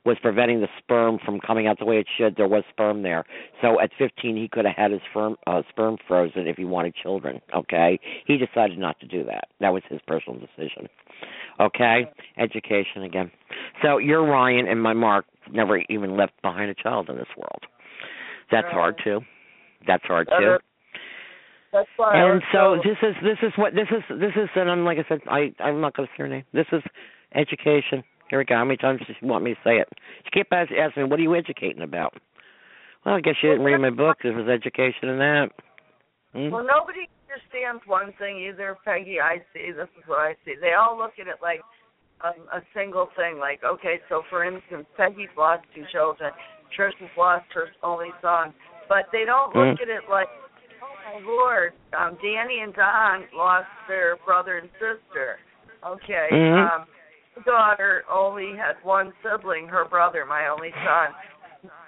was 0.05 0.17
preventing 0.23 0.61
the 0.61 0.69
sperm 0.79 1.19
from 1.23 1.39
coming 1.39 1.67
out 1.67 1.79
the 1.79 1.85
way 1.85 1.99
it 1.99 2.07
should. 2.17 2.37
There 2.37 2.49
was 2.49 2.65
sperm 2.71 3.03
there. 3.03 3.25
So 3.61 3.81
at 3.81 3.91
15, 3.99 4.37
he 4.37 4.49
could 4.49 4.65
have 4.65 4.75
had 4.75 4.91
his 4.91 5.01
sperm, 5.11 5.37
uh, 5.47 5.63
sperm 5.69 5.99
frozen 6.07 6.47
if 6.47 6.57
he 6.57 6.65
wanted 6.65 6.95
children. 6.95 7.41
Okay, 7.55 8.01
he 8.27 8.39
decided 8.39 8.79
not 8.79 8.99
to 9.01 9.07
do 9.07 9.25
that. 9.25 9.49
That 9.61 9.73
was 9.73 9.83
his 9.89 10.01
personal 10.07 10.41
decision. 10.41 10.89
Okay, 11.61 12.07
education 12.39 13.03
again. 13.03 13.31
So 13.83 13.99
you're 13.99 14.25
Ryan 14.25 14.67
and 14.69 14.83
my 14.83 14.93
Mark 14.93 15.25
never 15.53 15.79
even 15.89 16.17
left 16.17 16.41
behind 16.43 16.71
a 16.71 16.75
child 16.75 17.09
in 17.09 17.17
this 17.17 17.29
world. 17.37 17.63
That's 18.51 18.69
hard 18.71 19.01
too. 19.03 19.21
That's 19.87 20.05
hard 20.05 20.29
too. 20.39 20.59
That's 21.73 21.89
why 21.97 22.17
And 22.17 22.43
so 22.53 22.77
this 22.83 22.97
is 23.03 23.15
this 23.23 23.39
is 23.43 23.53
what 23.57 23.75
this 23.75 23.89
is 23.91 24.03
this 24.09 24.33
is 24.37 24.49
and 24.55 24.71
I'm 24.71 24.85
like 24.85 24.99
I 24.99 25.05
said 25.09 25.21
I 25.29 25.53
I'm 25.61 25.81
not 25.81 25.97
going 25.97 26.07
to 26.07 26.13
say 26.13 26.23
her 26.23 26.29
name. 26.29 26.45
This 26.53 26.67
is 26.73 26.83
education. 27.35 28.03
Here 28.31 28.39
we 28.39 28.45
go. 28.45 28.57
How 28.57 28.65
many 28.65 28.77
times 28.77 29.01
does 29.07 29.17
she 29.19 29.27
want 29.27 29.45
me 29.45 29.55
to 29.55 29.61
say 29.65 29.77
it? 29.77 29.89
She 30.25 30.31
kept 30.31 30.53
asking 30.53 31.03
me, 31.03 31.09
"What 31.09 31.19
are 31.19 31.23
you 31.23 31.35
educating 31.35 31.83
about?" 31.83 32.15
Well, 33.05 33.15
I 33.15 33.21
guess 33.21 33.37
she 33.41 33.49
didn't 33.49 33.65
read 33.65 33.79
my 33.79 33.91
book. 33.91 34.19
There 34.23 34.33
was 34.33 34.49
education 34.49 35.09
in 35.09 35.19
that. 35.19 35.49
Hmm? 36.33 36.51
Well, 36.51 36.65
nobody 36.65 37.09
understands 37.25 37.83
one 37.87 38.13
thing 38.19 38.37
either, 38.37 38.77
Peggy. 38.85 39.21
I 39.21 39.39
see. 39.53 39.73
This 39.73 39.89
is 39.97 40.05
what 40.07 40.21
I 40.21 40.35
see. 40.45 40.55
They 40.61 40.73
all 40.73 40.97
look 40.97 41.13
at 41.21 41.27
it 41.27 41.41
like 41.41 41.61
a, 42.23 42.59
a 42.59 42.63
single 42.75 43.09
thing. 43.17 43.39
Like, 43.39 43.61
okay, 43.65 44.01
so 44.09 44.23
for 44.31 44.45
instance, 44.45 44.87
Peggy's 44.97 45.29
lost 45.37 45.65
two 45.75 45.85
children. 45.93 46.33
Trisha's 46.77 47.11
lost 47.17 47.47
her 47.55 47.69
only 47.83 48.11
son. 48.21 48.53
But 48.89 49.07
they 49.13 49.25
don't 49.25 49.55
look 49.55 49.79
Mhm. 49.79 49.83
at 49.83 49.89
it 49.89 50.09
like, 50.09 50.29
oh 50.83 50.95
my 51.05 51.19
lord, 51.21 51.73
um, 51.93 52.17
Danny 52.23 52.61
and 52.61 52.75
Don 52.75 53.29
lost 53.35 53.69
their 53.87 54.17
brother 54.25 54.59
and 54.59 54.71
sister. 54.79 55.39
Okay. 55.85 56.29
Mhm. 56.33 56.71
Um, 56.71 56.87
daughter 57.45 58.05
only 58.11 58.57
had 58.57 58.83
one 58.83 59.13
sibling, 59.23 59.69
her 59.69 59.85
brother, 59.85 60.25
my 60.25 60.49
only 60.49 60.73
son. 60.85 61.15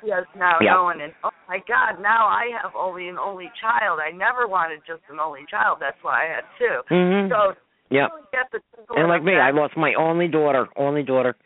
She 0.02 0.10
has 0.10 0.26
now 0.34 0.58
one, 0.82 1.00
and 1.00 1.14
oh 1.24 1.30
my 1.48 1.58
God, 1.66 2.00
now 2.00 2.26
I 2.26 2.50
have 2.60 2.74
only 2.74 3.08
an 3.08 3.18
only 3.18 3.50
child. 3.60 4.00
I 4.00 4.10
never 4.10 4.46
wanted 4.46 4.84
just 4.86 5.02
an 5.08 5.20
only 5.20 5.46
child. 5.46 5.78
That's 5.80 6.02
why 6.02 6.24
I 6.24 6.28
had 6.28 6.44
2 6.58 6.82
Mhm. 6.90 7.28
So 7.28 7.56
Yeah. 7.90 8.06
you 8.06 8.26
get 8.32 8.50
the 8.52 8.60
And 8.94 9.08
like 9.08 9.22
me, 9.22 9.34
I 9.34 9.50
lost 9.50 9.76
my 9.76 9.94
only 9.94 10.28
daughter, 10.28 10.68
only 10.76 11.02
daughter. 11.02 11.36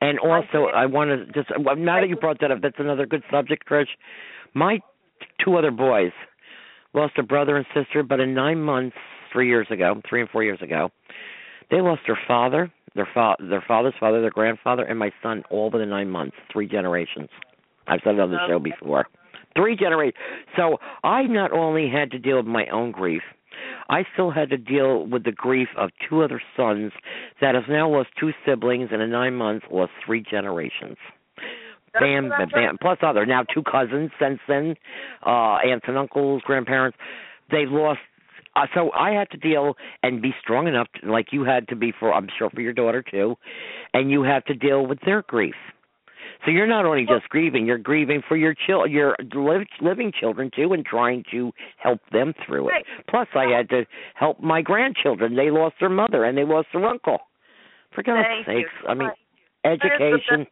And 0.00 0.18
also, 0.18 0.66
I 0.74 0.86
want 0.86 1.10
to 1.10 1.26
just 1.32 1.50
now 1.58 2.00
that 2.00 2.08
you 2.08 2.16
brought 2.16 2.40
that 2.40 2.50
up, 2.50 2.60
that's 2.62 2.76
another 2.78 3.06
good 3.06 3.22
subject, 3.30 3.68
Trish. 3.68 3.86
My 4.54 4.80
two 5.44 5.56
other 5.56 5.70
boys 5.70 6.12
lost 6.94 7.18
a 7.18 7.22
brother 7.22 7.56
and 7.56 7.66
sister, 7.74 8.02
but 8.02 8.18
in 8.18 8.34
nine 8.34 8.62
months, 8.62 8.96
three 9.32 9.48
years 9.48 9.66
ago, 9.70 10.00
three 10.08 10.20
and 10.22 10.30
four 10.30 10.42
years 10.42 10.60
ago, 10.62 10.90
they 11.70 11.80
lost 11.80 12.00
their 12.06 12.18
father, 12.26 12.72
their 12.94 13.08
fa- 13.12 13.36
their 13.38 13.62
father's 13.66 13.94
father, 14.00 14.20
their 14.20 14.30
grandfather, 14.30 14.84
and 14.84 14.98
my 14.98 15.10
son, 15.22 15.44
all 15.50 15.70
within 15.70 15.90
nine 15.90 16.10
months, 16.10 16.36
three 16.52 16.66
generations. 16.66 17.28
I've 17.86 18.00
said 18.04 18.14
it 18.14 18.20
on 18.20 18.30
the 18.30 18.38
show 18.48 18.58
before. 18.58 19.06
Three 19.56 19.76
generations. 19.76 20.16
So 20.56 20.78
I 21.04 21.24
not 21.24 21.52
only 21.52 21.90
had 21.90 22.10
to 22.12 22.18
deal 22.18 22.36
with 22.36 22.46
my 22.46 22.66
own 22.72 22.92
grief, 22.92 23.22
I 23.88 24.04
still 24.12 24.30
had 24.30 24.50
to 24.50 24.56
deal 24.56 25.06
with 25.06 25.24
the 25.24 25.32
grief 25.32 25.68
of 25.76 25.90
two 26.08 26.22
other 26.22 26.40
sons 26.56 26.92
that 27.40 27.54
have 27.54 27.64
now 27.68 27.88
lost 27.88 28.10
two 28.18 28.32
siblings 28.46 28.90
and 28.92 29.02
in 29.02 29.10
nine 29.10 29.34
months 29.34 29.66
lost 29.70 29.92
three 30.04 30.24
generations. 30.28 30.96
Bam, 31.92 32.28
bam, 32.28 32.48
bam. 32.52 32.78
Plus 32.80 32.98
other 33.02 33.26
now 33.26 33.42
two 33.42 33.62
cousins 33.62 34.10
since 34.20 34.38
then, 34.46 34.76
uh, 35.26 35.58
aunts 35.64 35.86
and 35.88 35.98
uncles, 35.98 36.42
grandparents. 36.44 36.96
They 37.50 37.66
lost 37.66 37.98
uh, 38.56 38.66
so 38.74 38.90
I 38.92 39.12
had 39.12 39.30
to 39.30 39.36
deal 39.36 39.74
and 40.02 40.20
be 40.20 40.34
strong 40.42 40.66
enough, 40.66 40.88
to, 41.00 41.10
like 41.10 41.26
you 41.32 41.44
had 41.44 41.68
to 41.68 41.76
be 41.76 41.92
for, 41.98 42.12
I'm 42.12 42.28
sure, 42.36 42.50
for 42.50 42.60
your 42.60 42.72
daughter 42.72 43.02
too, 43.08 43.36
and 43.94 44.10
you 44.10 44.22
have 44.22 44.44
to 44.46 44.54
deal 44.54 44.86
with 44.86 44.98
their 45.04 45.22
grief. 45.22 45.54
So 46.44 46.50
you're 46.50 46.66
not 46.66 46.86
only 46.86 47.04
just 47.04 47.28
grieving, 47.28 47.66
you're 47.66 47.78
grieving 47.78 48.22
for 48.26 48.36
your 48.36 48.54
chil- 48.54 48.86
your 48.86 49.14
live- 49.34 49.66
living 49.80 50.10
children 50.12 50.50
too, 50.54 50.72
and 50.72 50.84
trying 50.84 51.24
to 51.30 51.52
help 51.76 52.00
them 52.12 52.32
through 52.46 52.68
it. 52.68 52.72
Right. 52.72 52.86
Plus, 53.08 53.28
I 53.34 53.46
had 53.46 53.68
to 53.70 53.84
help 54.14 54.40
my 54.40 54.62
grandchildren. 54.62 55.36
They 55.36 55.50
lost 55.50 55.76
their 55.80 55.90
mother 55.90 56.24
and 56.24 56.38
they 56.38 56.44
lost 56.44 56.68
their 56.72 56.84
uncle. 56.86 57.18
For 57.92 58.02
God's 58.02 58.26
Thank 58.46 58.58
you. 58.58 58.68
I 58.88 58.94
mean, 58.94 59.10
education. 59.64 60.46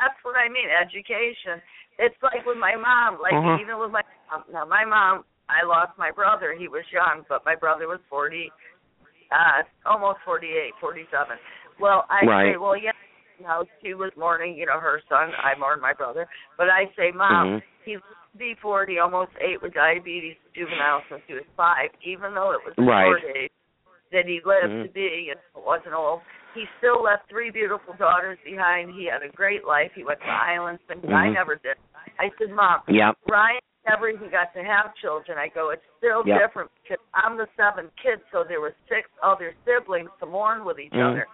That's 0.00 0.18
what 0.24 0.36
I 0.36 0.48
mean, 0.48 0.66
education. 0.70 1.62
It's 1.98 2.16
like 2.22 2.44
with 2.46 2.58
my 2.58 2.74
mom, 2.74 3.20
like 3.22 3.34
Uh-huh. 3.34 3.58
even 3.60 3.78
with 3.78 3.92
my 3.92 4.02
mom. 4.30 4.42
Now 4.50 4.64
my 4.64 4.84
mom, 4.84 5.24
I 5.48 5.62
lost 5.64 5.96
my 5.98 6.10
brother. 6.10 6.54
He 6.54 6.66
was 6.66 6.82
young, 6.90 7.24
but 7.28 7.44
my 7.44 7.54
brother 7.54 7.86
was 7.86 8.00
forty, 8.08 8.50
uh, 9.30 9.62
almost 9.86 10.18
forty-eight, 10.24 10.74
forty-seven. 10.80 11.38
Well, 11.78 12.06
I 12.10 12.24
Right. 12.24 12.54
say, 12.54 12.56
well, 12.56 12.76
yeah, 12.76 12.92
know, 13.42 13.64
she 13.82 13.94
was 13.94 14.10
mourning, 14.16 14.56
you 14.56 14.66
know, 14.66 14.80
her 14.80 15.02
son. 15.08 15.30
I 15.42 15.58
mourned 15.58 15.82
my 15.82 15.92
brother, 15.92 16.26
but 16.56 16.68
I 16.70 16.86
say, 16.96 17.10
mom, 17.12 17.60
Mhm. 17.60 17.62
he 17.84 17.94
lived 17.96 18.06
to 18.32 18.38
be 18.38 18.54
forty, 18.54 18.98
almost 18.98 19.32
eight 19.40 19.60
with 19.60 19.74
diabetes, 19.74 20.36
juvenile 20.54 21.02
since 21.08 21.22
he 21.26 21.34
was 21.34 21.44
five. 21.56 21.90
Even 22.02 22.34
though 22.34 22.52
it 22.52 22.64
was 22.64 22.74
Right. 22.78 23.04
short 23.06 23.24
age 23.24 23.52
that 24.10 24.26
he 24.26 24.40
lived 24.44 24.72
Mhm. 24.72 24.82
to 24.84 24.88
be, 24.90 25.30
and 25.30 25.40
it 25.40 25.62
wasn't 25.64 25.94
old. 25.94 26.22
He 26.54 26.68
still 26.78 27.02
left 27.02 27.28
three 27.28 27.50
beautiful 27.50 27.94
daughters 27.94 28.38
behind. 28.44 28.92
He 28.92 29.06
had 29.06 29.22
a 29.22 29.28
great 29.28 29.64
life. 29.64 29.92
He 29.94 30.04
went 30.04 30.20
to 30.20 30.28
islands, 30.28 30.82
things 30.84 31.04
I 31.06 31.28
Mhm. 31.28 31.32
never 31.32 31.56
did. 31.56 31.78
I 32.18 32.30
said, 32.36 32.50
Mom, 32.50 32.82
Yep. 32.88 33.16
Ryan 33.26 33.60
never 33.88 34.08
even 34.08 34.28
got 34.28 34.52
to 34.54 34.62
have 34.62 34.94
children. 34.96 35.38
I 35.38 35.48
go, 35.48 35.70
it's 35.70 35.82
still 35.96 36.22
Yep. 36.24 36.38
different 36.38 36.70
because 36.82 37.04
I'm 37.14 37.36
the 37.36 37.48
seventh 37.56 37.94
kid, 37.96 38.20
so 38.30 38.44
there 38.44 38.60
were 38.60 38.74
six 38.88 39.08
other 39.22 39.54
siblings 39.64 40.10
to 40.20 40.26
mourn 40.26 40.64
with 40.64 40.78
each 40.78 40.92
Mhm. 40.92 41.10
other. 41.10 41.26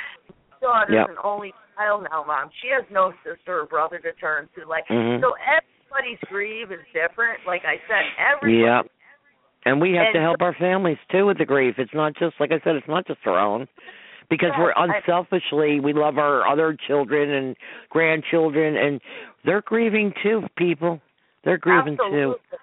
Daughter's 0.60 0.94
Yep. 0.94 1.08
an 1.10 1.16
only 1.22 1.54
child 1.76 2.06
now, 2.10 2.24
Mom. 2.26 2.50
She 2.60 2.68
has 2.68 2.84
no 2.90 3.12
sister 3.24 3.60
or 3.60 3.66
brother 3.66 3.98
to 3.98 4.12
turn 4.14 4.48
to. 4.56 4.66
Like, 4.66 4.86
Mhm. 4.88 5.20
so 5.20 5.34
everybody's 5.46 6.18
grief 6.28 6.70
is 6.70 6.80
different. 6.92 7.44
Like 7.46 7.64
I 7.64 7.80
said, 7.88 8.04
everybody. 8.18 8.64
Yep. 8.64 8.86
And 9.64 9.80
we 9.80 9.94
have 9.94 10.12
to 10.12 10.18
And- 10.18 10.24
help 10.24 10.40
our 10.42 10.54
families 10.54 10.98
too 11.10 11.26
with 11.26 11.38
the 11.38 11.44
grief. 11.44 11.78
It's 11.78 11.92
not 11.94 12.14
just 12.14 12.38
like 12.40 12.52
I 12.52 12.58
said, 12.60 12.76
it's 12.76 12.88
not 12.88 13.06
just 13.06 13.26
our 13.26 13.38
own. 13.38 13.68
Because 14.28 14.52
we're 14.58 14.72
I- 14.76 14.84
unselfishly 14.84 15.80
we 15.80 15.92
love 15.94 16.18
our 16.18 16.46
other 16.46 16.74
children 16.74 17.30
and 17.30 17.56
grandchildren 17.88 18.76
and 18.76 19.00
they're 19.44 19.62
grieving 19.62 20.12
too, 20.22 20.46
people. 20.56 21.00
They're 21.44 21.56
grieving 21.58 21.94
Absolutely. 21.94 22.38
too. 22.50 22.56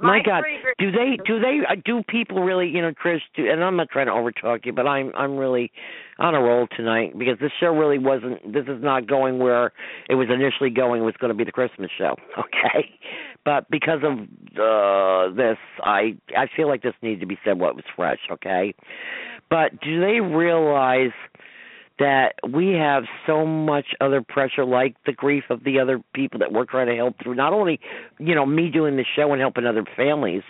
My, 0.00 0.18
My 0.18 0.22
God, 0.24 0.42
do 0.78 0.90
they 0.90 1.18
do 1.26 1.38
they 1.38 1.60
uh, 1.68 1.76
do 1.84 2.02
people 2.08 2.42
really? 2.42 2.68
You 2.68 2.80
know, 2.80 2.92
Trish. 3.04 3.20
Do, 3.36 3.50
and 3.50 3.62
I'm 3.62 3.76
not 3.76 3.90
trying 3.90 4.06
to 4.06 4.12
overtalk 4.12 4.64
you, 4.64 4.72
but 4.72 4.86
I'm 4.86 5.12
I'm 5.14 5.36
really 5.36 5.70
on 6.18 6.34
a 6.34 6.40
roll 6.40 6.66
tonight 6.74 7.18
because 7.18 7.38
this 7.38 7.52
show 7.60 7.68
really 7.68 7.98
wasn't. 7.98 8.52
This 8.52 8.64
is 8.64 8.82
not 8.82 9.06
going 9.06 9.38
where 9.38 9.72
it 10.08 10.14
was 10.14 10.28
initially 10.32 10.70
going. 10.70 11.02
It 11.02 11.04
was 11.04 11.14
going 11.20 11.30
to 11.30 11.36
be 11.36 11.44
the 11.44 11.52
Christmas 11.52 11.90
show, 11.98 12.16
okay? 12.38 12.88
But 13.44 13.70
because 13.70 14.00
of 14.02 14.20
uh, 14.58 15.34
this, 15.34 15.58
I 15.82 16.16
I 16.36 16.46
feel 16.56 16.68
like 16.68 16.82
this 16.82 16.94
needed 17.02 17.20
to 17.20 17.26
be 17.26 17.38
said. 17.44 17.58
What 17.58 17.74
was 17.74 17.84
fresh, 17.94 18.20
okay? 18.30 18.74
But 19.50 19.80
do 19.82 20.00
they 20.00 20.20
realize? 20.20 21.12
That 22.00 22.34
we 22.52 22.72
have 22.72 23.04
so 23.26 23.46
much 23.46 23.86
other 24.00 24.22
pressure 24.22 24.64
like 24.64 24.96
the 25.06 25.12
grief 25.12 25.44
of 25.50 25.62
the 25.64 25.78
other 25.78 26.02
people 26.14 26.40
that 26.40 26.50
we're 26.50 26.64
trying 26.64 26.88
to 26.88 26.96
help 26.96 27.14
through 27.22 27.34
not 27.34 27.52
only 27.52 27.78
you 28.18 28.34
know 28.34 28.44
me 28.46 28.68
doing 28.70 28.96
the 28.96 29.04
show 29.16 29.30
and 29.32 29.40
helping 29.40 29.66
other 29.66 29.84
families 29.96 30.42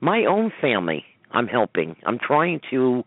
my 0.00 0.24
own 0.24 0.50
family 0.60 1.04
i'm 1.30 1.46
helping. 1.46 1.94
I'm 2.06 2.18
trying 2.18 2.60
to 2.70 3.04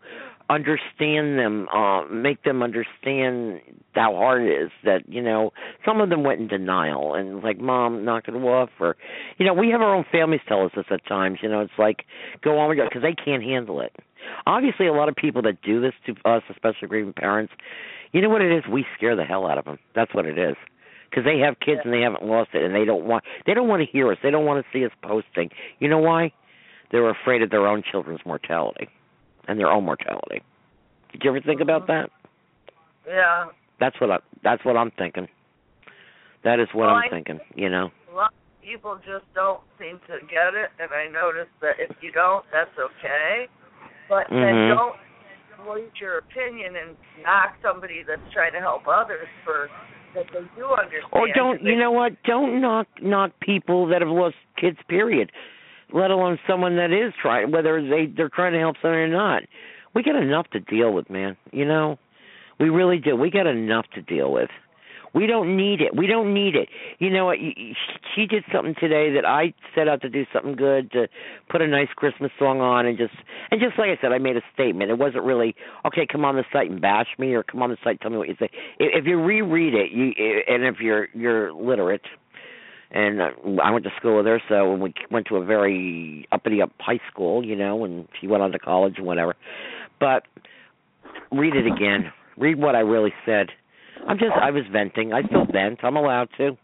understand 0.54 1.38
them 1.38 1.68
uh 1.68 2.04
make 2.06 2.42
them 2.44 2.62
understand 2.62 3.60
how 3.94 4.14
hard 4.14 4.42
it 4.42 4.62
is 4.62 4.70
that 4.84 5.08
you 5.08 5.22
know 5.22 5.52
some 5.84 6.00
of 6.00 6.08
them 6.08 6.24
went 6.24 6.40
in 6.40 6.48
denial 6.48 7.14
and 7.14 7.42
like 7.42 7.58
mom 7.58 8.04
knock 8.04 8.24
it 8.28 8.32
off 8.32 8.70
or 8.80 8.96
you 9.38 9.46
know 9.46 9.52
we 9.54 9.70
have 9.70 9.80
our 9.80 9.94
own 9.94 10.04
families 10.10 10.40
tell 10.48 10.64
us 10.64 10.72
this 10.74 10.84
at 10.90 11.04
times 11.06 11.38
you 11.42 11.48
know 11.48 11.60
it's 11.60 11.72
like 11.78 12.04
go 12.42 12.58
on 12.58 12.68
with 12.68 12.78
it 12.78 12.88
because 12.88 13.02
they 13.02 13.14
can't 13.14 13.42
handle 13.42 13.80
it. 13.80 13.94
Obviously 14.46 14.86
a 14.86 14.92
lot 14.92 15.08
of 15.08 15.16
people 15.16 15.42
that 15.42 15.60
do 15.62 15.80
this 15.80 15.94
to 16.06 16.12
us 16.28 16.42
especially 16.50 16.88
grieving 16.88 17.12
parents 17.12 17.52
you 18.12 18.20
know 18.20 18.28
what 18.28 18.42
it 18.42 18.52
is? 18.52 18.64
We 18.70 18.84
scare 18.96 19.16
the 19.16 19.24
hell 19.24 19.46
out 19.46 19.58
of 19.58 19.64
them. 19.64 19.78
That's 19.94 20.14
what 20.14 20.26
it 20.26 20.38
is. 20.38 20.54
Because 21.10 21.24
they 21.24 21.38
have 21.38 21.58
kids 21.60 21.80
and 21.84 21.92
they 21.92 22.00
haven't 22.00 22.24
lost 22.24 22.50
it 22.54 22.62
and 22.62 22.74
they 22.74 22.84
don't 22.84 23.04
want 23.04 23.24
they 23.46 23.54
don't 23.54 23.68
want 23.68 23.82
to 23.82 23.90
hear 23.90 24.10
us. 24.10 24.18
They 24.22 24.30
don't 24.30 24.46
want 24.46 24.64
to 24.64 24.78
see 24.78 24.84
us 24.84 24.92
posting. 25.02 25.50
You 25.78 25.88
know 25.88 25.98
why? 25.98 26.32
They're 26.90 27.08
afraid 27.10 27.42
of 27.42 27.50
their 27.50 27.66
own 27.66 27.82
children's 27.90 28.20
mortality 28.24 28.88
and 29.48 29.58
their 29.58 29.70
own 29.70 29.84
mortality 29.84 30.42
did 31.12 31.22
you 31.24 31.30
ever 31.30 31.40
think 31.40 31.60
about 31.60 31.86
that 31.86 32.10
Yeah. 33.06 33.46
that's 33.80 34.00
what 34.00 34.10
i 34.10 34.18
that's 34.42 34.64
what 34.64 34.76
i'm 34.76 34.90
thinking 34.92 35.28
that 36.44 36.58
is 36.60 36.68
what 36.72 36.86
Well, 36.86 36.96
i'm 36.96 37.02
I- 37.04 37.08
thinking 37.10 37.40
you 37.54 37.68
know 37.68 37.90
A 38.10 38.14
lot 38.14 38.32
of 38.32 38.62
people 38.62 38.96
just 39.04 39.24
don't 39.34 39.60
seem 39.78 39.98
to 40.06 40.20
get 40.26 40.54
it, 40.54 40.70
and 40.78 40.90
I 40.92 41.08
notice 41.10 41.48
that 41.60 41.80
if 41.80 41.90
you 42.00 42.12
don't, 42.12 42.44
that's 42.52 42.70
okay. 42.78 43.48
But 44.08 44.28
then 44.30 44.38
Mhm. 44.54 44.68
don't 44.76 44.96
voice 45.66 45.90
your 46.00 46.18
opinion 46.18 46.76
and 46.76 46.96
knock 47.24 47.56
somebody 47.62 48.02
that's 48.06 48.22
trying 48.32 48.52
to 48.52 48.60
help 48.60 48.86
others 48.86 49.26
for 49.44 49.68
that 50.14 50.26
they 50.32 50.44
do 50.54 50.66
understand. 50.66 51.10
Or 51.12 51.26
don't 51.34 51.62
they- 51.64 51.70
you 51.70 51.76
know 51.76 51.90
what? 51.90 52.22
Don't 52.22 52.60
knock 52.60 52.86
knock 53.00 53.32
people 53.40 53.86
that 53.86 54.00
have 54.00 54.10
lost 54.10 54.36
kids. 54.56 54.78
Period. 54.88 55.32
Let 55.92 56.10
alone 56.10 56.38
someone 56.46 56.76
that 56.76 56.92
is 56.92 57.12
trying, 57.20 57.50
whether 57.50 57.82
they 57.82 58.06
they're 58.06 58.30
trying 58.30 58.52
to 58.52 58.58
help 58.58 58.76
someone 58.80 58.98
or 58.98 59.08
not. 59.08 59.42
We 59.94 60.02
got 60.02 60.16
enough 60.16 60.48
to 60.50 60.60
deal 60.60 60.92
with, 60.92 61.10
man. 61.10 61.36
You 61.52 61.66
know, 61.66 61.98
we 62.58 62.70
really 62.70 62.98
do. 62.98 63.14
We 63.14 63.30
got 63.30 63.46
enough 63.46 63.86
to 63.94 64.02
deal 64.02 64.32
with. 64.32 64.48
We 65.14 65.26
don't 65.26 65.56
need 65.56 65.82
it. 65.82 65.94
We 65.94 66.06
don't 66.06 66.32
need 66.32 66.56
it. 66.56 66.70
You 66.98 67.10
know 67.10 67.26
what? 67.26 67.36
She 68.14 68.26
did 68.26 68.44
something 68.50 68.74
today 68.80 69.12
that 69.12 69.26
I 69.26 69.52
set 69.74 69.86
out 69.86 70.00
to 70.02 70.08
do 70.08 70.24
something 70.32 70.56
good 70.56 70.90
to 70.92 71.06
put 71.50 71.60
a 71.60 71.66
nice 71.66 71.88
Christmas 71.94 72.30
song 72.38 72.60
on 72.60 72.86
and 72.86 72.96
just 72.96 73.12
and 73.50 73.60
just 73.60 73.78
like 73.78 73.90
I 73.90 74.00
said, 74.00 74.12
I 74.12 74.18
made 74.18 74.36
a 74.36 74.42
statement. 74.54 74.90
It 74.90 74.98
wasn't 74.98 75.24
really 75.24 75.54
okay. 75.84 76.06
Come 76.10 76.24
on 76.24 76.36
the 76.36 76.44
site 76.50 76.70
and 76.70 76.80
bash 76.80 77.08
me, 77.18 77.34
or 77.34 77.42
come 77.42 77.62
on 77.62 77.68
the 77.68 77.76
site, 77.84 78.00
tell 78.00 78.10
me 78.10 78.16
what 78.16 78.28
you 78.28 78.36
say. 78.40 78.48
If 78.78 79.04
you 79.04 79.20
reread 79.20 79.74
it, 79.74 79.92
you 79.92 80.12
and 80.48 80.64
if 80.64 80.76
you're 80.80 81.08
you're 81.14 81.52
literate, 81.52 82.02
and 82.92 83.22
I 83.62 83.70
went 83.70 83.84
to 83.84 83.90
school 83.98 84.18
with 84.18 84.26
her, 84.26 84.40
so 84.48 84.74
we 84.74 84.92
went 85.10 85.26
to 85.28 85.36
a 85.36 85.44
very 85.44 86.26
uppity 86.30 86.60
up 86.60 86.72
high 86.78 87.00
school, 87.10 87.44
you 87.44 87.56
know, 87.56 87.84
and 87.84 88.06
she 88.20 88.26
went 88.26 88.42
on 88.42 88.52
to 88.52 88.58
college 88.58 88.94
and 88.98 89.06
whatever. 89.06 89.34
But 89.98 90.24
read 91.30 91.54
it 91.56 91.66
again. 91.66 92.12
Read 92.36 92.58
what 92.58 92.74
I 92.74 92.80
really 92.80 93.12
said. 93.24 93.48
I'm 94.06 94.18
just 94.18 94.32
I 94.32 94.50
was 94.50 94.64
venting. 94.70 95.12
I 95.12 95.22
still 95.22 95.46
vent. 95.46 95.80
I'm 95.82 95.96
allowed 95.96 96.28
to. 96.38 96.56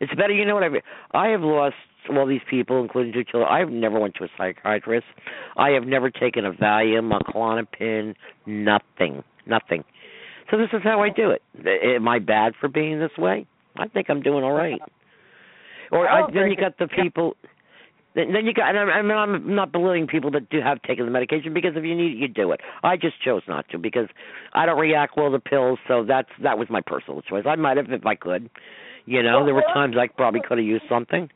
It's 0.00 0.14
better, 0.14 0.32
you 0.32 0.44
know 0.44 0.54
what 0.54 0.62
I 0.62 0.68
mean. 0.68 0.82
I 1.12 1.28
have 1.28 1.40
lost 1.40 1.74
all 2.10 2.26
these 2.26 2.42
people, 2.48 2.80
including 2.80 3.12
two 3.12 3.24
children. 3.24 3.50
I've 3.50 3.70
never 3.70 3.98
went 3.98 4.14
to 4.16 4.24
a 4.24 4.28
psychiatrist. 4.36 5.06
I 5.56 5.70
have 5.70 5.84
never 5.84 6.10
taken 6.10 6.44
a 6.44 6.52
Valium, 6.52 7.14
a 7.14 7.24
Klonopin, 7.24 8.14
nothing, 8.46 9.24
nothing. 9.46 9.84
So 10.50 10.58
this 10.58 10.68
is 10.72 10.80
how 10.84 11.02
I 11.02 11.08
do 11.08 11.30
it. 11.30 11.42
Am 11.66 12.06
I 12.06 12.18
bad 12.20 12.52
for 12.60 12.68
being 12.68 13.00
this 13.00 13.16
way? 13.18 13.46
I 13.76 13.88
think 13.88 14.08
I'm 14.08 14.22
doing 14.22 14.44
all 14.44 14.52
right. 14.52 14.80
Or 15.92 16.08
I 16.08 16.30
then 16.32 16.50
you 16.50 16.56
got 16.56 16.78
the 16.78 16.88
people. 16.88 17.36
Then 18.14 18.32
then 18.32 18.46
you 18.46 18.54
got, 18.54 18.74
and 18.74 18.90
I'm, 18.90 19.10
I'm 19.10 19.54
not 19.54 19.72
belittling 19.72 20.06
people 20.06 20.30
that 20.32 20.48
do 20.48 20.60
have 20.62 20.80
taken 20.82 21.04
the 21.04 21.10
medication 21.10 21.52
because 21.52 21.72
if 21.76 21.84
you 21.84 21.94
need 21.94 22.12
it, 22.12 22.18
you 22.18 22.28
do 22.28 22.50
it. 22.52 22.60
I 22.82 22.96
just 22.96 23.22
chose 23.22 23.42
not 23.46 23.68
to 23.70 23.78
because 23.78 24.08
I 24.54 24.64
don't 24.64 24.78
react 24.78 25.16
well 25.16 25.30
to 25.30 25.38
pills, 25.38 25.78
so 25.86 26.02
that's 26.02 26.30
that 26.42 26.58
was 26.58 26.68
my 26.70 26.80
personal 26.80 27.20
choice. 27.22 27.44
I 27.46 27.56
might 27.56 27.76
have 27.76 27.90
if 27.90 28.06
I 28.06 28.14
could. 28.14 28.48
You 29.04 29.22
know, 29.22 29.44
there 29.44 29.54
were 29.54 29.64
times 29.72 29.96
I 29.98 30.08
probably 30.08 30.40
could 30.40 30.58
have 30.58 30.66
used 30.66 30.84
something. 30.88 31.30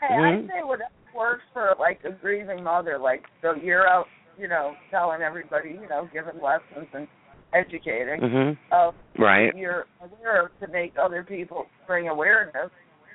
Hey, 0.00 0.08
Mhm. 0.14 0.44
I 0.44 0.48
say 0.48 0.62
whatever 0.64 0.90
works 1.14 1.44
for 1.52 1.74
like 1.78 2.00
a 2.04 2.10
grieving 2.10 2.62
mother. 2.62 2.98
Like, 2.98 3.24
so 3.40 3.54
you're 3.54 3.88
out, 3.88 4.08
you 4.38 4.48
know, 4.48 4.74
telling 4.90 5.22
everybody, 5.22 5.70
you 5.70 5.88
know, 5.88 6.08
giving 6.12 6.40
lessons 6.42 6.88
and 6.92 7.06
educating. 7.52 8.20
Mhm. 8.20 8.58
Of 8.70 8.94
Right. 9.18 9.54
you're 9.54 9.86
aware 10.00 10.46
of 10.46 10.58
to 10.60 10.68
make 10.68 10.98
other 10.98 11.22
people 11.22 11.68
bring 11.86 12.08
awareness. 12.08 12.70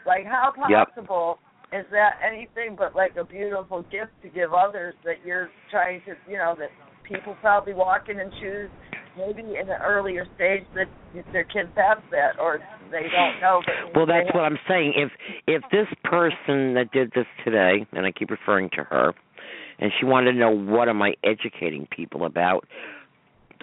Like, 0.07 0.25
how 0.25 0.53
Yep. 0.69 0.95
possible 0.95 1.39
is 1.73 1.85
that 1.91 2.15
anything 2.25 2.75
but 2.77 2.95
like 2.95 3.15
a 3.17 3.25
beautiful 3.25 3.83
gift 3.91 4.13
to 4.23 4.29
give 4.29 4.53
others 4.53 4.95
that 5.03 5.17
you're 5.25 5.49
trying 5.69 6.01
to, 6.05 6.15
you 6.31 6.37
know, 6.37 6.55
that 6.57 6.71
people 7.03 7.35
probably 7.41 7.73
walk 7.73 8.07
in 8.07 8.19
and 8.19 8.31
choose 8.39 8.69
maybe 9.17 9.41
in 9.59 9.67
an 9.69 9.77
earlier 9.83 10.25
stage 10.35 10.63
that 10.75 10.87
their 11.33 11.43
kids 11.43 11.69
have 11.75 11.97
that 12.11 12.39
or 12.39 12.59
they 12.91 13.03
don't 13.11 13.41
know. 13.41 13.61
Well, 13.95 14.05
that's 14.05 14.33
what 14.33 14.43
I'm 14.43 14.59
saying. 14.67 14.93
If 14.95 15.11
if 15.47 15.63
this 15.71 15.87
person 16.03 16.75
that 16.75 16.91
did 16.93 17.11
this 17.13 17.25
today, 17.43 17.85
and 17.91 18.05
I 18.05 18.11
keep 18.11 18.29
referring 18.29 18.69
to 18.77 18.83
her, 18.83 19.13
and 19.79 19.91
she 19.99 20.05
wanted 20.05 20.33
to 20.33 20.37
know 20.37 20.51
what 20.51 20.87
am 20.87 21.01
I 21.01 21.15
educating 21.23 21.87
people 21.91 22.25
about, 22.25 22.65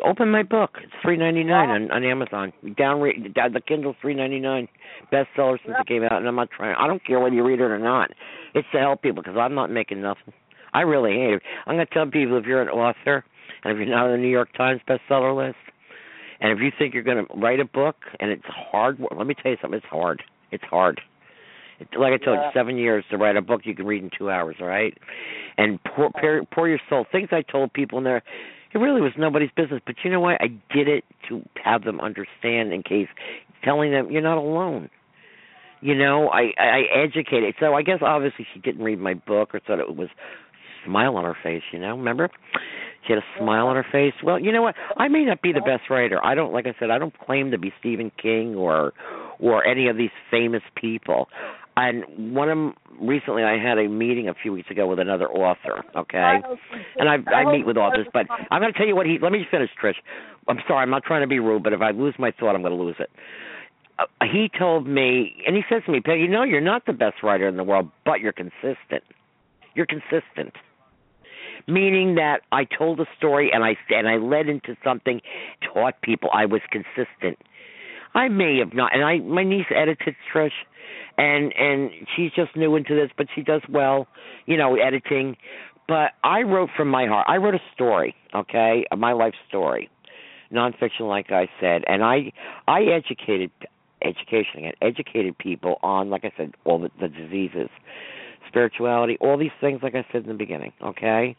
open 0.05 0.31
my 0.31 0.43
book. 0.43 0.79
It's 0.83 0.93
three 1.03 1.17
ninety 1.17 1.45
nine 1.45 1.69
on, 1.71 1.91
on 1.91 2.05
Amazon. 2.05 2.53
Down 2.77 3.01
re- 3.01 3.33
down 3.35 3.53
the 3.53 3.61
Kindle 3.61 3.95
three 4.01 4.15
ninety 4.15 4.41
nine, 4.41 4.69
bestseller 5.13 5.59
since 5.65 5.77
it 5.79 5.87
came 5.87 6.03
out. 6.05 6.13
And 6.19 6.27
I'm 6.29 6.37
not 6.37 6.51
trying. 6.51 6.75
I 6.79 6.87
don't 6.87 7.05
care 7.05 7.21
whether 7.21 7.35
you 7.35 7.45
read 7.45 7.61
it 7.61 7.65
or 7.65 7.79
not. 7.79 8.11
It's 8.55 8.67
to 8.73 8.79
help 8.79 9.03
people 9.03 9.23
because 9.23 9.37
I'm 9.39 9.55
not 9.55 9.71
making 9.71 10.01
nothing. 10.01 10.33
I 10.73 10.81
really 10.81 11.13
hate 11.13 11.35
it. 11.35 11.43
I'm 11.67 11.77
going 11.77 11.87
to 11.87 11.95
tell 11.95 12.07
people 12.07 12.37
if 12.37 12.47
you're 12.47 12.63
an 12.63 12.69
author 12.69 13.25
and 13.63 13.73
if 13.73 13.79
you're 13.79 13.95
not 13.95 14.07
on 14.07 14.13
the 14.13 14.19
New 14.19 14.29
York 14.29 14.53
Times 14.57 14.81
bestseller 14.89 15.37
list, 15.37 15.57
and 16.41 16.53
if 16.53 16.59
you 16.61 16.71
think 16.77 16.95
you're 16.95 17.03
going 17.05 17.25
to 17.27 17.35
write 17.35 17.61
a 17.61 17.65
book 17.65 17.97
and 18.21 18.31
it's 18.31 18.45
hard, 18.47 18.99
let 19.17 19.27
me 19.27 19.35
tell 19.41 19.53
you 19.53 19.59
something. 19.63 19.79
It's 19.79 19.87
hard. 19.87 20.23
It's 20.51 20.65
hard. 20.65 21.01
It, 21.81 21.89
like 21.99 22.13
I 22.13 22.25
told 22.25 22.39
Yeah. 22.39 22.47
you, 22.47 22.51
seven 22.55 22.77
years 22.77 23.05
to 23.11 23.17
write 23.17 23.37
a 23.37 23.43
book 23.43 23.63
you 23.65 23.75
can 23.75 23.87
read 23.87 24.03
in 24.03 24.11
two 24.17 24.31
hours, 24.31 24.57
all 24.61 24.67
right? 24.67 24.97
And 25.57 25.79
pour, 25.85 26.11
pour, 26.11 26.43
pour 26.53 26.69
your 26.69 26.81
soul. 26.89 27.07
Things 27.11 27.29
I 27.33 27.43
told 27.43 27.73
people 27.73 27.99
in 27.99 28.05
there, 28.05 28.23
it 28.75 28.79
really 28.79 29.01
was 29.01 29.13
nobody's 29.17 29.51
business. 29.57 29.81
But 29.87 29.97
you 30.05 30.11
know 30.11 30.21
what? 30.21 30.41
I 30.41 30.49
did 30.75 30.89
it 30.89 31.05
to 31.29 31.43
have 31.63 31.85
them 31.85 32.01
understand 32.01 32.73
in 32.73 32.83
case 32.83 33.09
telling 33.63 33.93
them 33.93 34.11
you're 34.11 34.23
not 34.23 34.39
alone. 34.39 34.91
You 35.81 35.95
know, 35.95 36.29
I 36.29 36.53
I 36.59 36.83
educated. 36.95 37.55
So 37.61 37.75
I 37.75 37.83
guess 37.83 37.99
obviously 38.03 38.47
she 38.53 38.61
didn't 38.61 38.85
read 38.85 38.99
my 38.99 39.15
book 39.15 39.55
or 39.55 39.61
thought 39.61 39.79
it 39.79 39.97
was 39.97 40.09
smile 40.85 41.17
on 41.17 41.25
her 41.25 41.37
face. 41.43 41.63
You 41.73 41.79
know, 41.79 41.97
remember? 41.97 42.31
She 43.07 43.13
had 43.13 43.19
a 43.19 43.39
smile 43.39 43.67
on 43.67 43.77
her 43.77 43.87
face. 43.91 44.15
Well, 44.23 44.39
you 44.39 44.51
know 44.51 44.63
what? 44.63 44.75
I 44.97 45.09
may 45.09 45.25
not 45.25 45.43
be 45.43 45.53
the 45.53 45.61
best 45.61 45.91
writer. 45.91 46.25
I 46.25 46.35
don't, 46.35 46.55
like 46.55 46.67
I 46.67 46.75
said, 46.79 46.91
I 46.91 46.99
don't 46.99 47.17
claim 47.19 47.51
to 47.51 47.59
be 47.59 47.73
Stephen 47.79 48.11
King 48.21 48.55
or 48.55 48.93
or 49.39 49.67
any 49.67 49.89
of 49.89 49.97
these 49.97 50.11
famous 50.31 50.63
people. 50.75 51.29
And 51.77 52.35
one 52.35 52.49
of 52.49 52.75
recently, 53.01 53.43
I 53.43 53.59
had 53.59 53.79
a 53.79 53.89
meeting 53.89 54.29
a 54.29 54.35
few 54.35 54.53
weeks 54.53 54.71
ago 54.71 54.87
with 54.87 55.01
another 55.01 55.29
author. 55.29 55.83
Okay, 55.97 56.41
and 56.97 57.09
I 57.09 57.17
I 57.31 57.51
meet 57.51 57.67
with 57.67 57.77
authors, 57.77 58.07
but 58.13 58.27
I'm 58.51 58.61
going 58.61 58.73
to 58.73 58.79
tell 58.79 58.87
you 58.87 58.95
what 58.95 59.07
he. 59.07 59.19
Let 59.21 59.33
me 59.33 59.45
finish, 59.51 59.71
Trish. 59.83 59.97
I'm 60.49 60.59
sorry, 60.69 60.83
I'm 60.83 60.91
not 60.91 61.05
trying 61.05 61.23
to 61.23 61.27
be 61.27 61.41
rude, 61.41 61.63
but 61.63 61.73
if 61.73 61.81
I 61.81 61.91
lose 61.91 62.15
my 62.19 62.31
thought, 62.31 62.55
I'm 62.55 62.63
going 62.63 62.77
to 62.77 62.83
lose 62.83 62.97
it. 62.99 63.11
Uh, 63.99 64.05
he 64.31 64.51
told 64.57 64.87
me, 64.87 65.37
and 65.47 65.57
he 65.57 65.63
says 65.69 65.83
to 65.87 65.93
me, 65.93 66.01
Peggy, 66.01 66.23
you 66.23 66.29
know, 66.29 66.43
you're 66.43 66.61
not 66.61 66.87
the 66.87 66.93
best 66.93 67.23
writer 67.23 67.47
in 67.49 67.57
the 67.57 67.65
world, 67.65 67.91
but 68.05 68.21
you're 68.21 68.33
consistent. 68.33 69.03
You're 69.75 69.87
consistent. 69.87 70.55
Meaning 71.67 72.17
that 72.17 72.41
I 72.53 72.65
told 72.65 73.01
a 73.01 73.07
story 73.17 73.51
and 73.53 73.65
I 73.65 73.77
and 73.91 74.09
I 74.09 74.17
led 74.17 74.49
into 74.49 74.77
something, 74.85 75.21
taught 75.73 76.01
people 76.03 76.29
I 76.33 76.45
was 76.47 76.61
consistent. 76.71 77.39
I 78.15 78.29
may 78.29 78.59
have 78.59 78.75
not, 78.75 78.95
and 78.95 79.03
I 79.05 79.19
my 79.19 79.45
niece 79.45 79.67
edited 79.75 80.15
Trish, 80.33 80.51
and 81.19 81.53
and 81.57 81.91
she's 82.17 82.33
just 82.33 82.57
new 82.57 82.77
into 82.77 82.95
this, 82.95 83.11
but 83.17 83.27
she 83.35 83.43
does 83.43 83.63
well, 83.69 84.07
you 84.47 84.57
know, 84.57 84.77
editing. 84.77 85.37
But 85.87 86.13
I 86.23 86.43
wrote 86.43 86.71
from 86.77 86.89
my 86.89 87.07
heart. 87.07 87.27
I 87.29 87.37
wrote 87.37 87.55
a 87.55 87.63
story, 87.75 88.15
okay, 88.35 88.85
my 88.97 89.13
life 89.13 89.35
story, 89.49 89.91
nonfiction, 90.53 91.09
like 91.09 91.31
I 91.31 91.49
said, 91.61 91.83
and 91.87 92.03
I 92.03 92.33
I 92.67 92.83
educated 92.83 93.51
education 94.03 94.59
again, 94.59 94.73
educated 94.83 95.37
people 95.39 95.77
on, 95.83 96.11
like 96.11 96.25
I 96.25 96.33
said, 96.37 96.53
all 96.65 96.79
the, 96.79 96.91
the 97.01 97.09
diseases, 97.09 97.69
spirituality, 98.49 99.17
all 99.21 99.39
these 99.39 99.51
things, 99.61 99.81
like 99.83 99.95
I 99.95 100.05
said 100.13 100.23
in 100.23 100.29
the 100.29 100.35
beginning, 100.35 100.73
okay. 100.83 101.37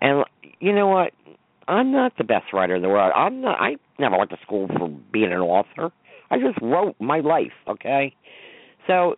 And 0.00 0.24
you 0.60 0.72
know 0.72 0.88
what? 0.88 1.12
I'm 1.66 1.92
not 1.92 2.12
the 2.18 2.24
best 2.24 2.52
writer 2.52 2.74
in 2.74 2.82
the 2.82 2.88
world. 2.88 3.12
I'm 3.16 3.40
not. 3.40 3.60
I 3.60 3.76
never 3.98 4.18
went 4.18 4.30
to 4.30 4.36
school 4.42 4.68
for 4.68 4.88
being 5.12 5.32
an 5.32 5.38
author. 5.38 5.90
I 6.30 6.38
just 6.38 6.60
wrote 6.60 6.96
my 7.00 7.20
life, 7.20 7.52
okay. 7.68 8.14
So 8.86 9.14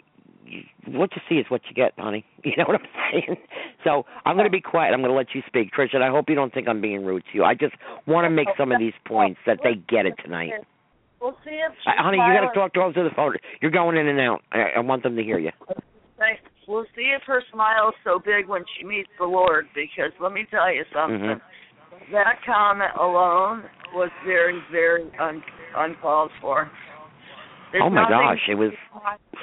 what 0.86 1.10
you 1.16 1.22
see 1.28 1.36
is 1.36 1.46
what 1.48 1.62
you 1.68 1.74
get, 1.74 1.92
honey. 1.98 2.24
You 2.44 2.52
know 2.56 2.64
what 2.68 2.80
I'm 2.80 2.86
saying? 3.12 3.36
So 3.82 4.04
I'm 4.24 4.36
going 4.36 4.46
to 4.46 4.50
be 4.50 4.60
quiet. 4.60 4.92
I'm 4.94 5.00
going 5.00 5.10
to 5.10 5.16
let 5.16 5.34
you 5.34 5.42
speak, 5.48 5.72
Trish, 5.76 5.94
and 5.94 6.04
I 6.04 6.10
hope 6.10 6.26
you 6.28 6.36
don't 6.36 6.54
think 6.54 6.68
I'm 6.68 6.80
being 6.80 7.04
rude 7.04 7.24
to 7.32 7.38
you. 7.38 7.42
I 7.44 7.54
just 7.54 7.74
want 8.06 8.24
to 8.24 8.30
make 8.30 8.46
some 8.56 8.70
of 8.70 8.78
these 8.78 8.92
points 9.04 9.40
that 9.46 9.58
they 9.64 9.74
get 9.88 10.06
it 10.06 10.14
tonight. 10.22 10.52
We'll 11.20 11.36
see 11.44 11.50
if 11.58 11.72
Uh, 11.86 11.90
honey, 12.02 12.18
you 12.18 12.32
got 12.40 12.46
to 12.46 12.54
talk 12.54 12.72
to 12.74 12.80
them 12.80 12.92
to 12.94 13.02
the 13.02 13.10
phone. 13.16 13.34
You're 13.60 13.72
going 13.72 13.96
in 13.96 14.06
and 14.06 14.20
out. 14.20 14.42
I, 14.52 14.74
I 14.76 14.80
want 14.80 15.02
them 15.02 15.16
to 15.16 15.22
hear 15.24 15.38
you. 15.38 15.50
Thanks. 16.18 16.40
We'll 16.68 16.84
see 16.94 17.12
if 17.16 17.22
her 17.26 17.42
smile's 17.52 17.94
so 18.04 18.20
big 18.24 18.48
when 18.48 18.62
she 18.78 18.86
meets 18.86 19.08
the 19.18 19.24
Lord. 19.26 19.66
Because 19.74 20.12
let 20.20 20.32
me 20.32 20.46
tell 20.50 20.72
you 20.72 20.84
something. 20.94 21.18
Mhm. 21.20 21.40
That 22.12 22.38
comment 22.44 22.92
alone 23.00 23.64
was 23.94 24.10
very, 24.24 24.60
very 24.70 25.04
un- 25.18 25.42
uncalled 25.76 26.30
for. 26.40 26.70
There's 27.76 27.86
Oh 27.86 27.90
my 27.90 28.08
gosh, 28.08 28.38
it 28.48 28.54
was. 28.54 28.72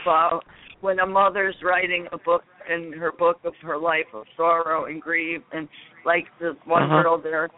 about 0.02 0.44
when 0.82 0.98
a 1.00 1.06
mother's 1.06 1.56
writing 1.64 2.08
a 2.12 2.18
book 2.18 2.42
in 2.68 2.92
her 2.94 3.12
book 3.12 3.38
of 3.46 3.54
her 3.62 3.78
life 3.78 4.08
of 4.12 4.26
sorrow 4.36 4.86
and 4.86 5.00
grief, 5.00 5.42
and 5.52 5.70
like 6.04 6.26
the 6.40 6.58
one 6.66 6.84
Uh-huh. 6.84 7.04
girl 7.04 7.18
there, 7.22 7.50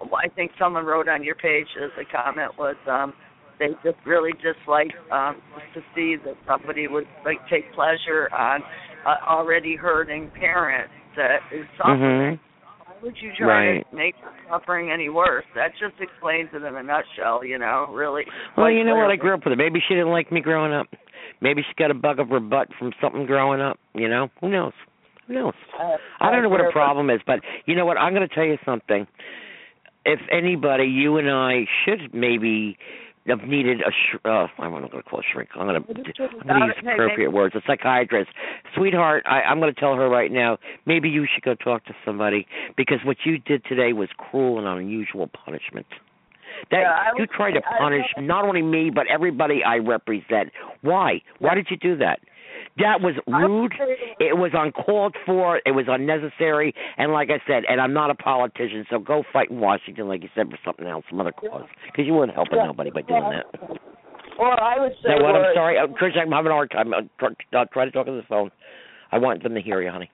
I 0.00 0.28
think 0.28 0.52
someone 0.58 0.86
wrote 0.86 1.06
on 1.06 1.22
your 1.22 1.34
page 1.34 1.66
as 1.76 1.90
a 2.00 2.04
comment 2.10 2.56
was 2.58 2.76
um 2.86 3.12
they 3.58 3.68
just 3.84 3.98
really 4.06 4.32
dislike 4.42 4.90
um 5.10 5.36
to 5.74 5.82
see 5.94 6.16
that 6.24 6.36
somebody 6.46 6.88
would 6.88 7.06
like 7.26 7.38
take 7.50 7.70
pleasure 7.74 8.30
on 8.34 8.62
uh, 9.04 9.16
already 9.28 9.76
hurting 9.76 10.30
parent 10.30 10.90
that 11.14 11.40
is 11.52 11.66
suffering. 11.76 12.38
Mhm. 12.38 12.40
Would 13.02 13.16
you 13.20 13.32
try 13.36 13.46
Right. 13.46 13.90
to 13.90 13.96
make 13.96 14.14
suffering 14.48 14.90
any 14.90 15.08
worse? 15.08 15.44
That 15.54 15.72
just 15.78 16.00
explains 16.00 16.50
it 16.54 16.62
in 16.62 16.76
a 16.76 16.82
nutshell, 16.82 17.44
you 17.44 17.58
know, 17.58 17.88
really. 17.90 18.24
Well, 18.56 18.70
you 18.70 18.84
know 18.84 18.94
what? 18.94 19.10
I 19.10 19.16
grew 19.16 19.34
up 19.34 19.44
with 19.44 19.52
her. 19.52 19.56
Maybe 19.56 19.80
she 19.80 19.94
didn't 19.94 20.12
like 20.12 20.30
me 20.30 20.40
growing 20.40 20.72
up. 20.72 20.86
Maybe 21.40 21.62
she 21.62 21.74
got 21.76 21.90
a 21.90 21.94
bug 21.94 22.20
up 22.20 22.28
her 22.28 22.38
butt 22.38 22.68
from 22.78 22.92
something 23.00 23.26
growing 23.26 23.60
up. 23.60 23.78
You 23.94 24.08
know, 24.08 24.30
who 24.40 24.48
knows? 24.48 24.72
Who 25.26 25.34
knows? 25.34 25.54
Uh, 25.78 25.96
I 26.20 26.30
don't 26.30 26.42
know 26.42 26.48
what 26.48 26.60
her 26.60 26.70
problem 26.70 27.10
is, 27.10 27.20
but 27.26 27.40
you 27.66 27.74
know 27.74 27.84
what? 27.86 27.96
I'm 27.98 28.14
going 28.14 28.28
to 28.28 28.32
tell 28.34 28.44
you 28.44 28.58
something. 28.64 29.06
If 30.04 30.20
anybody, 30.30 30.84
you 30.84 31.16
and 31.16 31.30
I 31.30 31.66
should 31.84 32.12
maybe 32.14 32.76
have 33.26 33.42
needed 33.42 33.80
a. 33.80 33.90
Sh- 33.90 34.18
uh, 34.24 34.46
I'm 34.58 34.72
not 34.72 34.90
going 34.90 35.02
to 35.02 35.08
call 35.08 35.20
it 35.20 35.26
shrink. 35.32 35.50
I'm 35.54 35.66
going 35.66 35.82
to. 35.82 35.88
I'm 35.88 36.46
going 36.46 36.60
to 36.60 36.66
use 36.66 36.74
appropriate 36.80 37.32
words. 37.32 37.54
A 37.54 37.60
psychiatrist, 37.66 38.30
sweetheart. 38.76 39.24
I, 39.26 39.42
I'm 39.42 39.60
going 39.60 39.72
to 39.72 39.80
tell 39.80 39.94
her 39.94 40.08
right 40.08 40.30
now. 40.30 40.58
Maybe 40.86 41.08
you 41.08 41.26
should 41.32 41.44
go 41.44 41.54
talk 41.54 41.84
to 41.86 41.94
somebody 42.04 42.46
because 42.76 42.98
what 43.04 43.18
you 43.24 43.38
did 43.38 43.64
today 43.64 43.92
was 43.92 44.08
cruel 44.16 44.58
and 44.58 44.66
unusual 44.66 45.28
punishment. 45.28 45.86
That 46.70 46.80
Yeah, 46.80 47.12
you 47.18 47.26
tried 47.26 47.52
to 47.52 47.62
punish 47.78 48.06
not 48.18 48.44
only 48.44 48.62
me 48.62 48.90
but 48.90 49.06
everybody 49.08 49.62
I 49.64 49.76
represent. 49.76 50.52
Why? 50.82 51.22
Why 51.38 51.54
did 51.54 51.68
you 51.70 51.76
do 51.76 51.96
that? 51.96 52.20
That 52.78 53.00
was 53.00 53.14
rude. 53.26 53.72
It 54.18 54.36
was 54.38 54.52
uncalled 54.54 55.14
for. 55.26 55.60
It 55.66 55.72
was 55.72 55.86
unnecessary. 55.88 56.74
And 56.96 57.12
like 57.12 57.28
I 57.30 57.40
said, 57.46 57.64
and 57.68 57.80
I'm 57.80 57.92
not 57.92 58.10
a 58.10 58.14
politician, 58.14 58.84
so 58.90 58.98
go 58.98 59.22
fight 59.32 59.50
in 59.50 59.60
Washington, 59.60 60.08
like 60.08 60.22
you 60.22 60.28
said, 60.34 60.48
for 60.50 60.58
something 60.64 60.86
else, 60.86 61.04
some 61.10 61.20
other 61.20 61.32
cause, 61.32 61.66
because 61.86 62.06
you 62.06 62.14
weren't 62.14 62.34
helping 62.34 62.58
nobody 62.58 62.90
by 62.90 63.02
doing 63.02 63.30
that. 63.30 63.78
Well, 64.38 64.56
I 64.60 64.80
would 64.80 64.92
say 65.02 65.10
Now 65.10 65.22
what? 65.22 65.34
I'm 65.36 65.54
sorry, 65.54 65.78
uh, 65.78 65.86
Chris. 65.88 66.12
I'm 66.20 66.32
having 66.32 66.50
a 66.50 66.54
hard 66.54 66.70
time. 66.70 66.94
Uh, 66.94 67.02
try, 67.18 67.28
uh, 67.52 67.64
try 67.72 67.84
to 67.84 67.90
talk 67.90 68.08
on 68.08 68.16
the 68.16 68.22
phone. 68.28 68.50
I 69.10 69.18
want 69.18 69.42
them 69.42 69.54
to 69.54 69.60
hear 69.60 69.82
you, 69.82 69.90
honey. 69.90 70.10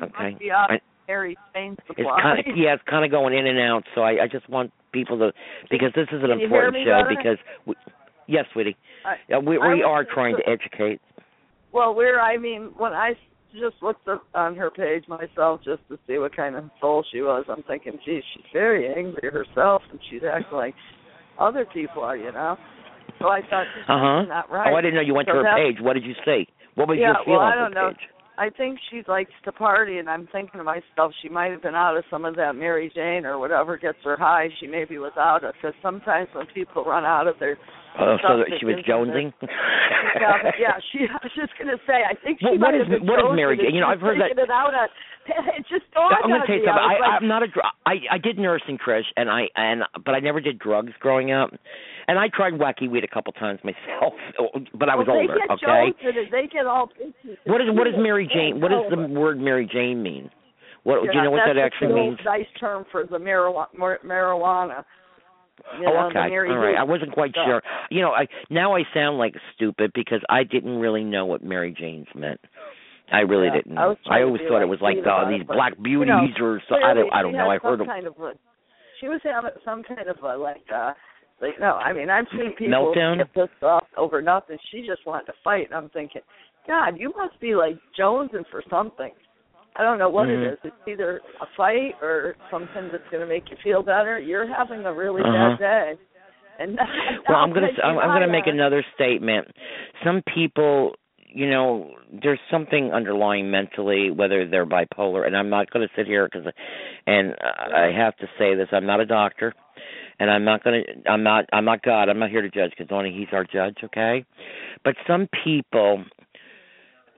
Okay. 0.00 0.36
The 0.38 0.50
op- 0.52 0.70
I- 0.70 0.80
Mary 1.08 1.36
it's 1.54 1.80
kind 2.20 2.40
of 2.40 2.46
yeah, 2.56 2.74
it's 2.74 2.82
kind 2.88 3.04
of 3.04 3.10
going 3.10 3.32
in 3.36 3.46
and 3.46 3.58
out. 3.60 3.84
So 3.94 4.00
I, 4.00 4.24
I 4.24 4.28
just 4.30 4.48
want 4.48 4.72
people 4.92 5.18
to 5.18 5.32
because 5.70 5.90
this 5.94 6.08
is 6.10 6.22
an 6.24 6.30
important 6.32 6.76
show 6.84 7.02
better? 7.02 7.14
because 7.16 7.38
we, 7.64 7.74
yes, 8.26 8.44
sweetie, 8.52 8.76
I- 9.04 9.14
yeah, 9.28 9.38
we 9.38 9.58
I 9.58 9.74
we 9.74 9.82
are 9.82 10.04
trying 10.04 10.36
to 10.36 10.42
educate. 10.48 11.00
Well, 11.76 11.94
we're. 11.94 12.18
I 12.18 12.38
mean, 12.38 12.72
when 12.78 12.94
I 12.94 13.12
just 13.52 13.76
looked 13.82 14.08
up 14.08 14.24
on 14.34 14.56
her 14.56 14.70
page 14.70 15.04
myself 15.08 15.60
just 15.62 15.82
to 15.90 15.98
see 16.06 16.16
what 16.16 16.34
kind 16.34 16.56
of 16.56 16.64
soul 16.80 17.04
she 17.12 17.20
was, 17.20 17.44
I'm 17.50 17.62
thinking, 17.64 17.92
geez, 18.02 18.22
she's 18.32 18.46
very 18.50 18.88
angry 18.88 19.28
herself, 19.30 19.82
and 19.90 20.00
she's 20.08 20.22
acting 20.24 20.56
like 20.56 20.74
other 21.38 21.66
people 21.66 22.02
are, 22.02 22.16
you 22.16 22.32
know. 22.32 22.56
So 23.18 23.28
I 23.28 23.42
thought, 23.42 23.66
Uh 23.88 24.00
huh. 24.00 24.24
not 24.24 24.50
right. 24.50 24.72
Oh, 24.72 24.74
I 24.74 24.80
didn't 24.80 24.94
know 24.94 25.02
you 25.02 25.12
went 25.12 25.28
So 25.28 25.34
to 25.34 25.44
her 25.44 25.54
page. 25.54 25.76
What 25.82 25.92
did 25.92 26.04
you 26.06 26.14
see? 26.24 26.48
What 26.76 26.88
was 26.88 26.96
yeah, 26.98 27.08
your 27.12 27.16
feeling 27.26 27.40
well, 27.40 27.46
I 27.46 27.54
on 27.56 27.58
don't 27.64 27.74
know. 27.74 27.88
page? 27.90 28.08
I 28.38 28.50
think 28.50 28.78
she 28.90 29.02
likes 29.08 29.32
to 29.44 29.52
party, 29.52 29.98
and 29.98 30.10
I'm 30.10 30.28
thinking 30.30 30.58
to 30.58 30.64
myself, 30.64 31.12
she 31.22 31.28
might 31.28 31.50
have 31.52 31.62
been 31.62 31.74
out 31.74 31.96
of 31.96 32.04
some 32.10 32.24
of 32.24 32.36
that 32.36 32.54
Mary 32.54 32.92
Jane 32.94 33.24
or 33.24 33.38
whatever 33.38 33.78
gets 33.78 33.98
her 34.04 34.16
high. 34.16 34.48
She 34.60 34.66
maybe 34.66 34.98
was 34.98 35.12
out 35.18 35.42
of 35.44 35.54
because 35.54 35.74
sometimes 35.82 36.28
when 36.34 36.46
people 36.54 36.84
run 36.84 37.04
out 37.04 37.26
of 37.26 37.38
their 37.40 37.56
Oh, 37.98 38.18
so 38.20 38.36
that 38.44 38.52
she 38.60 38.66
was 38.68 38.76
jonesing. 38.84 39.32
yeah, 39.40 40.52
yeah, 40.60 40.76
she. 40.92 41.08
I 41.08 41.16
was 41.24 41.32
just 41.32 41.56
gonna 41.56 41.80
say. 41.86 42.04
I 42.04 42.12
think 42.22 42.40
she 42.40 42.44
What- 42.44 42.60
what 42.60 42.74
is- 42.76 42.88
what 43.00 43.18
is 43.24 43.32
Mary 43.32 43.56
Jane? 43.56 43.72
You 43.74 43.80
know, 43.80 43.88
I've 43.88 44.00
heard 44.04 44.20
that- 44.20 44.36
It 44.36 44.50
out 44.50 44.74
on, 44.74 44.88
it 45.58 45.66
just 45.68 45.90
dawned 45.92 46.14
I'm 46.22 46.30
gonna 46.30 46.46
tell 46.46 46.56
you 46.56 46.64
something. 46.64 46.82
I, 46.82 46.96
I 46.96 47.00
like, 47.00 47.22
I'm 47.22 47.28
not 47.28 47.42
a 47.42 47.48
dr- 47.48 47.74
I 47.84 47.94
I 48.10 48.18
did 48.18 48.38
nursing, 48.38 48.78
Trish, 48.78 49.08
and 49.16 49.30
I 49.30 49.48
and 49.56 49.82
but 50.04 50.14
I 50.14 50.20
never 50.20 50.40
did 50.40 50.58
drugs 50.58 50.92
growing 51.00 51.32
up, 51.32 51.50
and 52.08 52.18
I 52.18 52.28
tried 52.28 52.54
wacky 52.54 52.90
weed 52.90 53.04
a 53.04 53.08
couple 53.08 53.32
times 53.32 53.60
myself, 53.64 54.14
but 54.74 54.88
I 54.88 54.94
was 54.94 55.06
well, 55.06 55.16
older. 55.16 55.34
They 55.34 55.40
get 55.40 55.50
Okay. 55.62 55.92
chosen 56.02 56.28
they 56.30 56.46
get 56.52 56.66
all 56.66 56.88
bitchy. 56.88 57.36
What 57.44 57.60
is 57.60 57.68
what 57.70 57.84
does 57.84 57.94
Mary 57.98 58.28
Jane? 58.32 58.60
What 58.60 58.70
does 58.70 58.84
the 58.90 59.06
word 59.08 59.40
Mary 59.40 59.68
Jane 59.70 60.02
mean? 60.02 60.30
What 60.84 61.02
do 61.02 61.08
you 61.12 61.22
know 61.22 61.32
what 61.32 61.42
that 61.46 61.58
actually 61.58 61.94
means? 61.94 62.18
Nice 62.24 62.46
term 62.60 62.84
for 62.92 63.04
the 63.04 63.18
marijuana. 63.18 63.66
marijuana. 64.04 64.84
You 65.80 65.88
oh, 65.88 65.92
know, 65.92 66.06
okay. 66.06 66.14
The 66.14 66.28
Mary 66.28 66.50
All 66.50 66.58
right. 66.58 66.72
Jane 66.72 66.80
I 66.80 66.84
wasn't 66.84 67.12
quite 67.12 67.32
stuff. 67.32 67.46
sure. 67.46 67.62
You 67.90 68.02
know, 68.02 68.12
I 68.12 68.28
now 68.50 68.76
I 68.76 68.82
sound 68.94 69.18
like 69.18 69.34
stupid 69.54 69.90
because 69.94 70.20
I 70.28 70.44
didn't 70.44 70.78
really 70.78 71.02
know 71.02 71.26
what 71.26 71.42
Mary 71.42 71.74
Jane's 71.76 72.06
meant. 72.14 72.40
I 73.12 73.20
really 73.20 73.46
Yeah, 73.46 73.56
didn't. 73.56 73.78
I 73.78 73.94
trying 74.04 74.24
always 74.24 74.40
thought 74.48 74.62
it 74.62 74.68
was 74.68 74.80
like 74.80 74.98
uh, 75.06 75.30
these 75.30 75.42
it, 75.42 75.46
black 75.46 75.74
you 75.76 75.82
beauties 75.82 76.34
know, 76.38 76.44
or 76.44 76.62
so. 76.68 76.74
I 76.76 76.94
don't. 76.94 77.12
I 77.12 77.22
don't 77.22 77.32
know. 77.32 77.48
I 77.50 77.58
heard 77.58 77.80
of 77.80 77.86
kind 77.86 78.06
of 78.06 78.14
a, 78.18 78.32
She 79.00 79.08
was 79.08 79.20
having 79.22 79.50
some 79.64 79.82
kind 79.82 80.08
of 80.08 80.16
a 80.22 80.36
like. 80.36 80.64
uh 80.74 80.92
like, 81.40 81.60
no, 81.60 81.72
I 81.74 81.92
mean 81.92 82.08
I've 82.08 82.24
seen 82.32 82.52
people 82.56 82.94
Meltdown? 82.96 83.18
get 83.18 83.34
pissed 83.34 83.62
off 83.62 83.84
over 83.98 84.22
nothing. 84.22 84.56
She 84.72 84.86
just 84.86 85.04
wanted 85.06 85.26
to 85.26 85.34
fight, 85.44 85.66
and 85.66 85.74
I'm 85.74 85.90
thinking, 85.90 86.22
God, 86.66 86.94
you 86.98 87.12
must 87.14 87.38
be 87.40 87.54
like 87.54 87.76
jonesing 87.98 88.44
for 88.50 88.62
something. 88.70 89.12
I 89.76 89.82
don't 89.82 89.98
know 89.98 90.08
what 90.08 90.28
Mhm. 90.28 90.42
it 90.42 90.52
is. 90.54 90.58
It's 90.64 90.88
either 90.88 91.20
a 91.42 91.46
fight 91.54 91.94
or 92.00 92.36
something 92.50 92.88
that's 92.90 93.04
going 93.10 93.20
to 93.20 93.26
make 93.26 93.50
you 93.50 93.56
feel 93.62 93.82
better. 93.82 94.18
You're 94.18 94.46
having 94.46 94.86
a 94.86 94.92
really 94.94 95.20
Uh-huh. 95.22 95.56
bad 95.56 95.58
day. 95.58 95.98
And 96.58 96.78
Well, 97.28 97.36
I'm 97.36 97.52
gonna 97.52 97.68
I'm, 97.84 97.98
I'm 97.98 98.08
gonna 98.08 98.26
make 98.28 98.46
another 98.46 98.82
statement. 98.94 99.46
Some 100.04 100.22
people, 100.34 100.94
you 101.36 101.50
know, 101.50 101.90
there's 102.22 102.40
something 102.50 102.92
underlying 102.94 103.50
mentally, 103.50 104.10
whether 104.10 104.48
they're 104.48 104.64
bipolar, 104.64 105.26
and 105.26 105.36
I'm 105.36 105.50
not 105.50 105.70
going 105.70 105.86
to 105.86 105.94
sit 105.94 106.06
here 106.06 106.26
because, 106.32 106.50
and 107.06 107.34
I 107.38 107.92
have 107.94 108.16
to 108.16 108.26
say 108.38 108.54
this: 108.54 108.68
I'm 108.72 108.86
not 108.86 109.00
a 109.00 109.06
doctor, 109.06 109.52
and 110.18 110.30
I'm 110.30 110.44
not 110.44 110.64
going 110.64 110.82
to, 110.82 111.10
I'm 111.10 111.22
not, 111.22 111.44
I'm 111.52 111.66
not 111.66 111.82
God. 111.82 112.08
I'm 112.08 112.18
not 112.18 112.30
here 112.30 112.40
to 112.40 112.48
judge 112.48 112.70
because 112.70 112.90
only 112.90 113.12
He's 113.12 113.28
our 113.32 113.44
judge, 113.44 113.76
okay? 113.84 114.24
But 114.82 114.94
some 115.06 115.28
people 115.44 116.06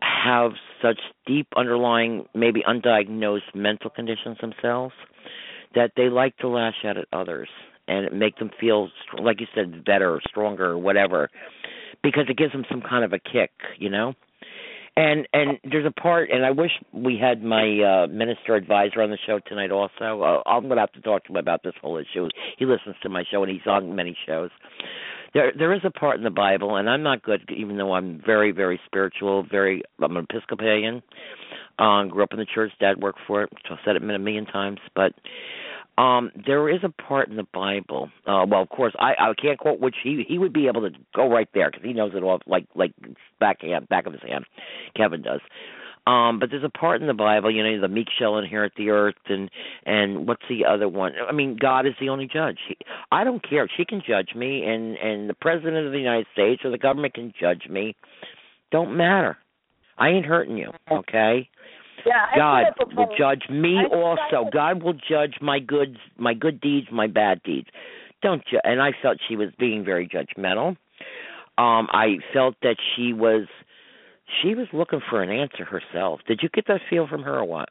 have 0.01 0.51
such 0.83 0.99
deep 1.25 1.47
underlying, 1.57 2.27
maybe 2.35 2.65
undiagnosed 2.69 3.55
mental 3.55 3.89
conditions 3.89 4.39
themselves 4.41 4.95
that 5.77 5.93
they 5.97 6.09
like 6.09 6.37
to 6.39 6.49
lash 6.49 6.85
out 6.85 6.97
at 6.97 7.07
others 7.13 7.49
and 7.87 8.19
make 8.19 8.37
them 8.39 8.51
feel, 8.59 8.89
like 9.23 9.39
you 9.39 9.47
said, 9.55 9.85
better, 9.85 10.21
stronger, 10.29 10.77
whatever, 10.77 11.31
because 12.03 12.25
it 12.29 12.37
gives 12.37 12.53
them 12.53 12.65
some 12.71 12.83
kind 12.83 13.05
of 13.05 13.13
a 13.13 13.19
kick, 13.19 13.51
you 13.79 13.91
know. 13.91 14.15
And 14.97 15.29
and 15.33 15.59
there's 15.63 15.87
a 15.87 15.93
part, 15.93 16.31
and 16.31 16.45
I 16.45 16.51
wish 16.51 16.73
we 16.93 17.17
had 17.17 17.43
my 17.43 17.63
uh 17.63 18.07
minister 18.09 18.57
advisor 18.57 19.01
on 19.01 19.11
the 19.11 19.19
show 19.27 19.39
tonight. 19.47 19.71
Also, 19.71 20.23
uh, 20.23 20.43
I'm 20.45 20.63
going 20.65 20.75
to 20.75 20.81
have 20.81 20.93
to 20.93 21.01
talk 21.01 21.25
to 21.25 21.31
him 21.31 21.37
about 21.37 21.63
this 21.63 21.75
whole 21.81 21.99
issue. 21.99 22.29
He 22.59 22.67
listens 22.67 22.97
to 23.03 23.09
my 23.09 23.23
show, 23.31 23.43
and 23.45 23.53
he's 23.53 23.67
on 23.67 23.95
many 23.95 24.17
shows. 24.27 24.51
There 25.35 25.53
there 25.57 25.73
is 25.73 25.83
a 25.85 25.91
part 25.91 26.17
in 26.17 26.25
the 26.25 26.31
Bible, 26.31 26.75
and 26.77 26.91
I'm 26.91 27.05
not 27.05 27.23
good, 27.23 27.49
even 27.57 27.77
though 27.77 27.93
I'm 27.93 28.21
very 28.27 28.51
very 28.51 28.81
spiritual. 28.87 29.45
Very, 29.49 29.83
I'm 30.03 30.17
an 30.17 30.27
Episcopalian. 30.29 31.03
Um, 31.79 32.09
grew 32.09 32.25
up 32.25 32.33
in 32.33 32.41
the 32.41 32.47
church. 32.53 32.73
Dad 32.81 33.01
worked 33.01 33.21
for 33.25 33.45
it. 33.45 33.53
I've 33.71 33.79
said 33.85 33.95
it 33.95 34.03
a 34.03 34.19
million 34.19 34.47
times, 34.47 34.81
but 34.97 35.13
um 35.99 36.31
there 36.47 36.69
is 36.69 36.81
a 36.85 37.03
part 37.03 37.29
in 37.29 37.37
the 37.37 37.47
bible 37.53 38.09
uh 38.27 38.47
well 38.49 38.63
of 38.63 38.69
course 38.69 38.95
i 39.01 39.13
i 39.19 39.33
can't 39.41 39.59
quote 39.59 39.81
which 39.81 39.97
he 40.03 40.25
he 40.27 40.39
would 40.39 40.53
be 40.53 40.69
able 40.69 40.81
to 40.81 40.97
go 41.15 41.29
right 41.29 41.49
there 41.53 41.71
because 41.71 41.85
he 41.85 41.93
knows 41.93 42.13
it 42.15 42.23
all 42.23 42.41
like 42.47 42.67
like 42.75 42.93
back 43.41 43.61
back 43.89 44.07
of 44.07 44.13
his 44.13 44.23
hand. 44.23 44.45
Kevin 44.97 45.23
does. 45.23 45.41
Um 46.07 46.39
but 46.39 46.51
there's 46.51 46.65
a 46.65 46.69
part 46.69 47.01
in 47.01 47.09
the 47.09 47.15
bible 47.15 47.51
you 47.51 47.63
know 47.63 47.81
the 47.81 47.89
meek 47.89 48.09
shall 48.17 48.39
inherit 48.39 48.73
the 48.77 48.91
earth 48.91 49.17
and 49.27 49.51
and 49.85 50.27
what's 50.27 50.43
the 50.49 50.65
other 50.65 50.89
one? 50.89 51.13
I 51.29 51.33
mean 51.33 51.57
god 51.61 51.87
is 51.87 51.95
the 52.01 52.09
only 52.09 52.29
judge. 52.33 52.59
He, 52.69 52.77
i 53.11 53.25
don't 53.25 53.47
care. 53.47 53.69
She 53.77 53.85
can 53.85 54.01
judge 54.07 54.35
me 54.37 54.65
and 54.65 54.97
and 54.97 55.29
the 55.29 55.35
president 55.35 55.87
of 55.87 55.93
the 55.93 55.99
united 55.99 56.27
states 56.33 56.63
or 56.65 56.71
the 56.71 56.79
government 56.79 57.15
can 57.15 57.33
judge 57.39 57.69
me. 57.69 57.97
Don't 58.71 58.97
matter. 58.97 59.37
I 59.99 60.11
ain't 60.11 60.27
hurting 60.27 60.57
you 60.57 60.71
okay 60.91 61.49
Yeah, 62.09 62.27
God 62.37 62.65
will 62.97 63.09
judge 63.17 63.43
me 63.51 63.79
I 63.79 63.95
also. 63.95 64.51
God 64.53 64.83
will 64.83 64.95
judge 64.95 65.35
my 65.41 65.59
goods, 65.59 65.97
my 66.17 66.35
good 66.35 66.61
deeds, 66.61 66.89
my 66.91 67.07
bad 67.07 67.43
deeds. 67.43 67.69
Don't 68.23 68.43
you? 68.51 68.59
and 68.65 68.83
I 68.83 68.91
felt 69.01 69.19
she 69.29 69.37
was 69.37 69.49
being 69.59 69.85
very 69.85 70.09
judgmental. 70.09 70.71
Um 71.59 71.89
I 71.93 72.17
felt 72.33 72.57
that 72.63 72.77
she 72.95 73.13
was 73.13 73.47
she 74.43 74.55
was 74.55 74.67
looking 74.73 75.01
for 75.09 75.23
an 75.23 75.31
answer 75.31 75.65
herself. 75.65 76.21
Did 76.27 76.41
you 76.43 76.49
get 76.49 76.67
that 76.69 76.81
feel 76.91 77.07
from 77.07 77.23
her 77.23 77.39
or 77.39 77.45
what? 77.45 77.69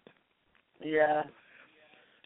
Yeah. 0.84 1.24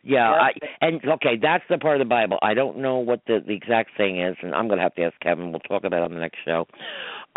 Yeah. 0.03 0.29
I 0.31 0.51
and 0.81 1.01
okay, 1.03 1.37
that's 1.41 1.63
the 1.69 1.77
part 1.77 1.99
of 1.99 2.07
the 2.07 2.09
Bible. 2.09 2.39
I 2.41 2.53
don't 2.53 2.77
know 2.77 2.97
what 2.97 3.21
the 3.27 3.39
the 3.45 3.53
exact 3.53 3.91
thing 3.97 4.19
is, 4.19 4.35
and 4.41 4.53
I'm 4.53 4.67
gonna 4.67 4.81
have 4.81 4.95
to 4.95 5.03
ask 5.03 5.19
Kevin. 5.19 5.51
We'll 5.51 5.59
talk 5.59 5.83
about 5.83 6.01
it 6.01 6.03
on 6.03 6.13
the 6.13 6.19
next 6.19 6.39
show. 6.45 6.67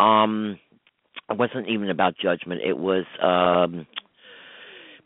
Um, 0.03 0.59
it 1.29 1.37
wasn't 1.37 1.69
even 1.69 1.89
about 1.89 2.15
judgment. 2.17 2.61
It 2.63 2.77
was 2.77 3.05
um, 3.21 3.87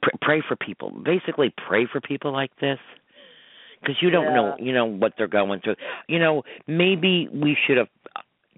pr- 0.01 0.17
pray 0.21 0.43
for 0.47 0.55
people. 0.55 0.91
Basically, 0.91 1.53
pray 1.67 1.87
for 1.91 2.01
people 2.01 2.31
like 2.31 2.51
this 2.59 2.79
because 3.81 3.95
you 4.01 4.09
don't 4.09 4.33
know, 4.33 4.55
you 4.59 4.73
know 4.73 4.85
what 4.85 5.13
they're 5.17 5.27
going 5.27 5.61
through. 5.61 5.75
You 6.07 6.19
know, 6.19 6.43
maybe 6.67 7.27
we 7.33 7.57
should 7.67 7.77
have. 7.77 7.87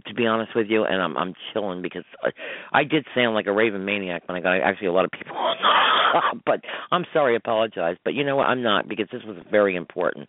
To 0.07 0.15
be 0.15 0.25
honest 0.25 0.55
with 0.55 0.65
you, 0.67 0.83
and 0.83 0.99
I'm 0.99 1.15
I'm 1.15 1.35
chilling 1.53 1.83
because 1.83 2.03
I, 2.23 2.79
I 2.79 2.83
did 2.83 3.05
sound 3.13 3.35
like 3.35 3.45
a 3.45 3.51
raven 3.51 3.85
maniac 3.85 4.27
when 4.27 4.35
I 4.35 4.41
got 4.41 4.59
actually 4.59 4.87
a 4.87 4.91
lot 4.91 5.05
of 5.05 5.11
people. 5.11 5.35
but 6.45 6.61
I'm 6.91 7.05
sorry, 7.13 7.35
I 7.35 7.37
apologize. 7.37 7.97
But 8.03 8.15
you 8.15 8.23
know 8.23 8.35
what? 8.35 8.47
I'm 8.47 8.63
not 8.63 8.89
because 8.89 9.05
this 9.11 9.21
was 9.27 9.37
very 9.51 9.75
important. 9.75 10.27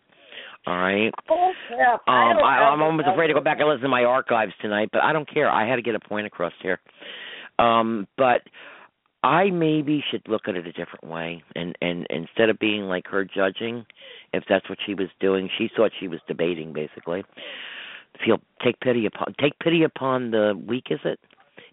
All 0.65 0.77
right. 0.77 1.11
Oh, 1.29 1.51
yeah. 1.71 1.93
um, 1.93 2.37
I, 2.37 2.69
I'm 2.71 2.81
almost 2.81 3.07
afraid 3.11 3.27
to 3.27 3.33
go 3.33 3.41
back 3.41 3.57
and 3.59 3.67
listen 3.67 3.81
to 3.81 3.89
my 3.89 4.03
archives 4.03 4.53
tonight, 4.61 4.89
but 4.93 5.01
I 5.01 5.11
don't 5.11 5.27
care. 5.31 5.49
I 5.49 5.67
had 5.67 5.75
to 5.77 5.81
get 5.81 5.95
a 5.95 5.99
point 5.99 6.25
across 6.25 6.53
here. 6.61 6.79
Um, 7.59 8.07
but 8.17 8.41
I 9.23 9.49
maybe 9.51 10.03
should 10.11 10.27
look 10.27 10.43
at 10.47 10.55
it 10.55 10.67
a 10.67 10.73
different 10.73 11.05
way, 11.05 11.43
and 11.55 11.77
and 11.81 12.05
instead 12.09 12.49
of 12.49 12.59
being 12.59 12.83
like 12.83 13.07
her 13.07 13.23
judging, 13.23 13.85
if 14.33 14.43
that's 14.49 14.67
what 14.69 14.77
she 14.85 14.93
was 14.93 15.07
doing, 15.19 15.49
she 15.57 15.69
thought 15.73 15.91
she 15.97 16.09
was 16.09 16.19
debating 16.27 16.73
basically. 16.73 17.23
Feel 18.23 18.41
take 18.63 18.79
pity 18.81 19.05
upon 19.05 19.33
take 19.39 19.57
pity 19.59 19.83
upon 19.83 20.31
the 20.31 20.61
weak. 20.67 20.87
Is 20.89 20.99
it? 21.05 21.19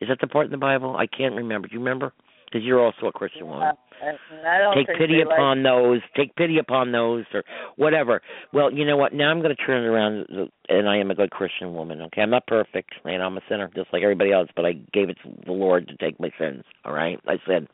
Is 0.01 0.09
that 0.09 0.21
the 0.21 0.29
part 0.29 0.47
in 0.47 0.53
the 0.53 0.59
Bible? 0.59 0.97
I 0.97 1.07
can't 1.07 1.35
remember. 1.35 1.67
Do 1.67 1.75
you 1.75 1.81
remember? 1.81 2.13
Because 2.51 2.65
you're 2.67 2.81
also 2.85 3.07
a 3.07 3.13
Christian 3.13 3.47
woman. 3.47 3.63
Uh, 3.63 3.73
uh, 4.03 4.13
and 4.43 4.75
take 4.75 4.99
pity 4.99 5.19
they 5.19 5.25
like- 5.25 5.37
upon 5.37 5.63
those. 5.63 6.01
Take 6.17 6.35
pity 6.35 6.59
upon 6.59 6.91
those 6.91 7.25
or 7.35 7.45
whatever. 7.77 8.23
Well 8.53 8.73
you 8.73 8.85
know 8.85 8.97
what? 8.97 9.13
Now 9.13 9.31
i'm 9.31 9.41
going 9.43 9.55
to 9.55 9.63
turn 9.63 9.85
it 9.85 9.87
around 9.87 10.51
and 10.69 10.89
i 10.89 10.97
am 10.97 11.11
a 11.11 11.15
good 11.15 11.31
christian 11.31 11.75
woman 11.75 12.01
okay? 12.03 12.23
I'm 12.23 12.31
not 12.31 12.47
perfect 12.47 12.95
and 13.05 13.23
i'm 13.23 13.37
a 13.37 13.41
sinner 13.49 13.71
just 13.75 13.93
like 13.93 14.03
everybody 14.03 14.33
else 14.33 14.49
but 14.57 14.65
i 14.65 14.73
gave 14.73 15.11
it 15.11 15.19
to 15.23 15.31
the 15.45 15.53
lord 15.53 15.89
to 15.89 15.97
take 15.97 16.19
my 16.19 16.31
sins 16.39 16.65
all 16.85 16.93
right? 16.93 17.19
I 17.27 17.37
said 17.47 17.69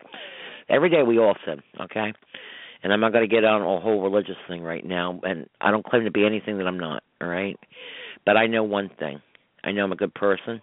every 0.68 0.90
day 0.90 1.02
we 1.02 1.18
all 1.18 1.36
sin 1.44 1.62
okay? 1.80 2.12
And 2.82 2.92
i'm 2.92 3.00
not 3.00 3.12
going 3.12 3.28
to 3.28 3.34
get 3.34 3.44
on 3.44 3.62
a 3.62 3.80
whole 3.80 4.02
religious 4.02 4.36
thing 4.48 4.62
right 4.62 4.84
now 4.84 5.20
and 5.22 5.48
i 5.60 5.70
don't 5.70 5.86
claim 5.86 6.04
to 6.04 6.10
be 6.10 6.26
anything 6.26 6.58
that 6.58 6.66
i'm 6.66 6.78
not 6.78 7.02
all 7.20 7.28
right? 7.28 7.58
But 8.24 8.36
i 8.36 8.46
know 8.46 8.64
one 8.64 8.90
thing. 8.98 9.20
I 9.64 9.72
know 9.72 9.84
i'm 9.84 9.92
a 9.92 9.96
good 9.96 10.14
person 10.14 10.60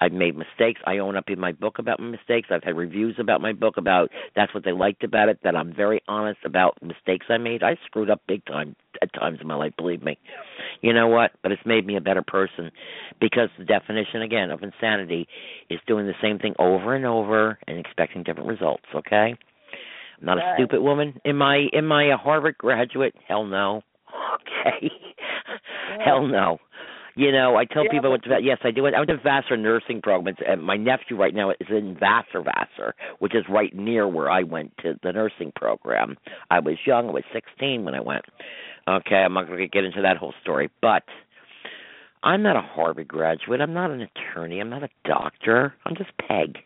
I've 0.00 0.12
made 0.12 0.36
mistakes. 0.36 0.80
I 0.86 0.98
own 0.98 1.16
up 1.16 1.24
in 1.28 1.38
my 1.40 1.52
book 1.52 1.78
about 1.78 2.00
my 2.00 2.06
mistakes. 2.06 2.48
I've 2.50 2.64
had 2.64 2.76
reviews 2.76 3.16
about 3.18 3.40
my 3.40 3.52
book 3.52 3.76
about 3.76 4.10
that's 4.36 4.54
what 4.54 4.64
they 4.64 4.72
liked 4.72 5.04
about 5.04 5.28
it, 5.28 5.38
that 5.44 5.56
I'm 5.56 5.74
very 5.74 6.02
honest 6.08 6.40
about 6.44 6.78
mistakes 6.82 7.26
I 7.28 7.38
made. 7.38 7.62
I 7.62 7.76
screwed 7.86 8.10
up 8.10 8.22
big 8.26 8.44
time 8.44 8.76
at 9.00 9.12
times 9.14 9.38
in 9.40 9.46
my 9.46 9.54
life, 9.54 9.72
believe 9.76 10.02
me. 10.02 10.18
You 10.80 10.92
know 10.92 11.08
what? 11.08 11.32
But 11.42 11.52
it's 11.52 11.64
made 11.64 11.86
me 11.86 11.96
a 11.96 12.00
better 12.00 12.22
person 12.22 12.70
because 13.20 13.48
the 13.58 13.64
definition 13.64 14.22
again 14.22 14.50
of 14.50 14.62
insanity 14.62 15.26
is 15.70 15.80
doing 15.86 16.06
the 16.06 16.14
same 16.22 16.38
thing 16.38 16.54
over 16.58 16.94
and 16.94 17.04
over 17.06 17.58
and 17.66 17.78
expecting 17.78 18.22
different 18.22 18.48
results, 18.48 18.84
okay? 18.94 19.34
I'm 20.20 20.26
not 20.26 20.38
a 20.38 20.54
stupid 20.56 20.80
woman. 20.80 21.20
Am 21.24 21.42
I 21.42 21.66
am 21.72 21.90
I 21.90 22.12
a 22.12 22.16
Harvard 22.16 22.56
graduate? 22.58 23.14
Hell 23.26 23.44
no. 23.44 23.82
Okay. 24.34 24.90
Hell 26.04 26.26
no. 26.26 26.58
You 27.14 27.30
know, 27.30 27.56
I 27.56 27.66
tell 27.66 27.84
Yeah, 27.84 27.90
people 27.90 28.08
I 28.08 28.10
went 28.12 28.24
to 28.24 28.38
yes, 28.40 28.58
I 28.62 28.70
do. 28.70 28.86
I 28.86 28.98
went 28.98 29.08
to 29.08 29.18
Vassar 29.18 29.56
nursing 29.56 30.00
program, 30.00 30.28
It's- 30.34 30.48
and 30.48 30.62
my 30.62 30.76
nephew 30.76 31.16
right 31.16 31.34
now 31.34 31.50
is 31.50 31.68
in 31.68 31.94
Vassar, 31.94 32.40
Vassar, 32.40 32.94
which 33.18 33.34
is 33.34 33.46
right 33.48 33.74
near 33.74 34.08
where 34.08 34.30
I 34.30 34.42
went 34.42 34.76
to 34.78 34.98
the 35.02 35.12
nursing 35.12 35.52
program. 35.52 36.16
I 36.50 36.60
was 36.60 36.86
young; 36.86 37.08
I 37.08 37.12
was 37.12 37.24
16 37.32 37.84
when 37.84 37.94
I 37.94 38.00
went. 38.00 38.24
Okay, 38.88 39.22
I'm 39.22 39.34
not 39.34 39.46
going 39.46 39.58
to 39.58 39.68
get 39.68 39.84
into 39.84 40.00
that 40.02 40.16
whole 40.16 40.34
story, 40.40 40.70
but 40.80 41.04
I'm 42.22 42.42
not 42.42 42.56
a 42.56 42.62
Harvard 42.62 43.08
graduate. 43.08 43.60
I'm 43.60 43.74
not 43.74 43.90
an 43.90 44.00
attorney. 44.00 44.60
I'm 44.60 44.70
not 44.70 44.82
a 44.82 44.88
doctor. 45.04 45.74
I'm 45.84 45.94
just 45.94 46.16
Peg. 46.16 46.62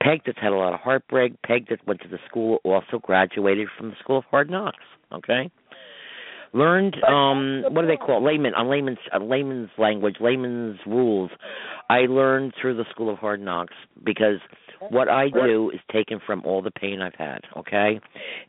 Peg 0.00 0.22
that's 0.24 0.38
had 0.38 0.52
a 0.52 0.56
lot 0.56 0.74
of 0.74 0.80
heartbreak. 0.80 1.40
Peg 1.42 1.68
that 1.68 1.84
went 1.86 2.02
to 2.02 2.08
the 2.08 2.20
school, 2.28 2.60
also 2.64 2.98
graduated 2.98 3.68
from 3.70 3.90
the 3.90 3.96
School 3.96 4.18
of 4.18 4.24
Hard 4.26 4.50
Knocks. 4.50 4.84
Okay 5.10 5.50
learned 6.52 6.96
um 7.06 7.62
what 7.70 7.82
do 7.82 7.86
they 7.88 7.96
call 7.96 8.18
it? 8.18 8.30
layman 8.30 8.54
on 8.54 8.68
layman's 8.68 8.98
uh, 9.14 9.18
layman's 9.22 9.70
language 9.78 10.16
layman's 10.20 10.78
rules 10.86 11.30
i 11.90 12.00
learned 12.00 12.52
through 12.60 12.76
the 12.76 12.84
school 12.90 13.10
of 13.10 13.18
hard 13.18 13.40
knocks 13.40 13.74
because 14.04 14.38
what 14.90 15.08
i 15.08 15.28
do 15.28 15.70
is 15.70 15.80
taken 15.92 16.20
from 16.24 16.42
all 16.44 16.62
the 16.62 16.70
pain 16.70 17.00
i've 17.02 17.14
had 17.14 17.40
okay 17.56 18.00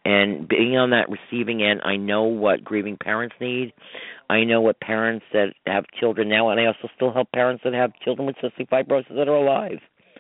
and 0.06 0.48
being 0.48 0.78
on 0.78 0.92
that 0.92 1.08
receiving 1.10 1.64
end 1.64 1.82
i 1.84 1.96
know 1.96 2.24
what 2.24 2.64
grieving 2.64 2.98
parents 3.02 3.36
need 3.42 3.74
i 4.30 4.44
know 4.44 4.62
what 4.62 4.80
parents 4.80 5.26
that 5.34 5.48
have 5.66 5.84
children 6.00 6.30
now 6.30 6.50
and 6.50 6.60
i 6.60 6.66
also 6.66 6.88
still 6.96 7.12
help 7.12 7.32
parents 7.32 7.62
that 7.64 7.74
have 7.74 7.92
children 8.04 8.26
with 8.26 8.36
cystic 8.38 8.70
fibrosis 8.70 9.16
that 9.16 9.28
are 9.28 9.36
alive 9.36 9.80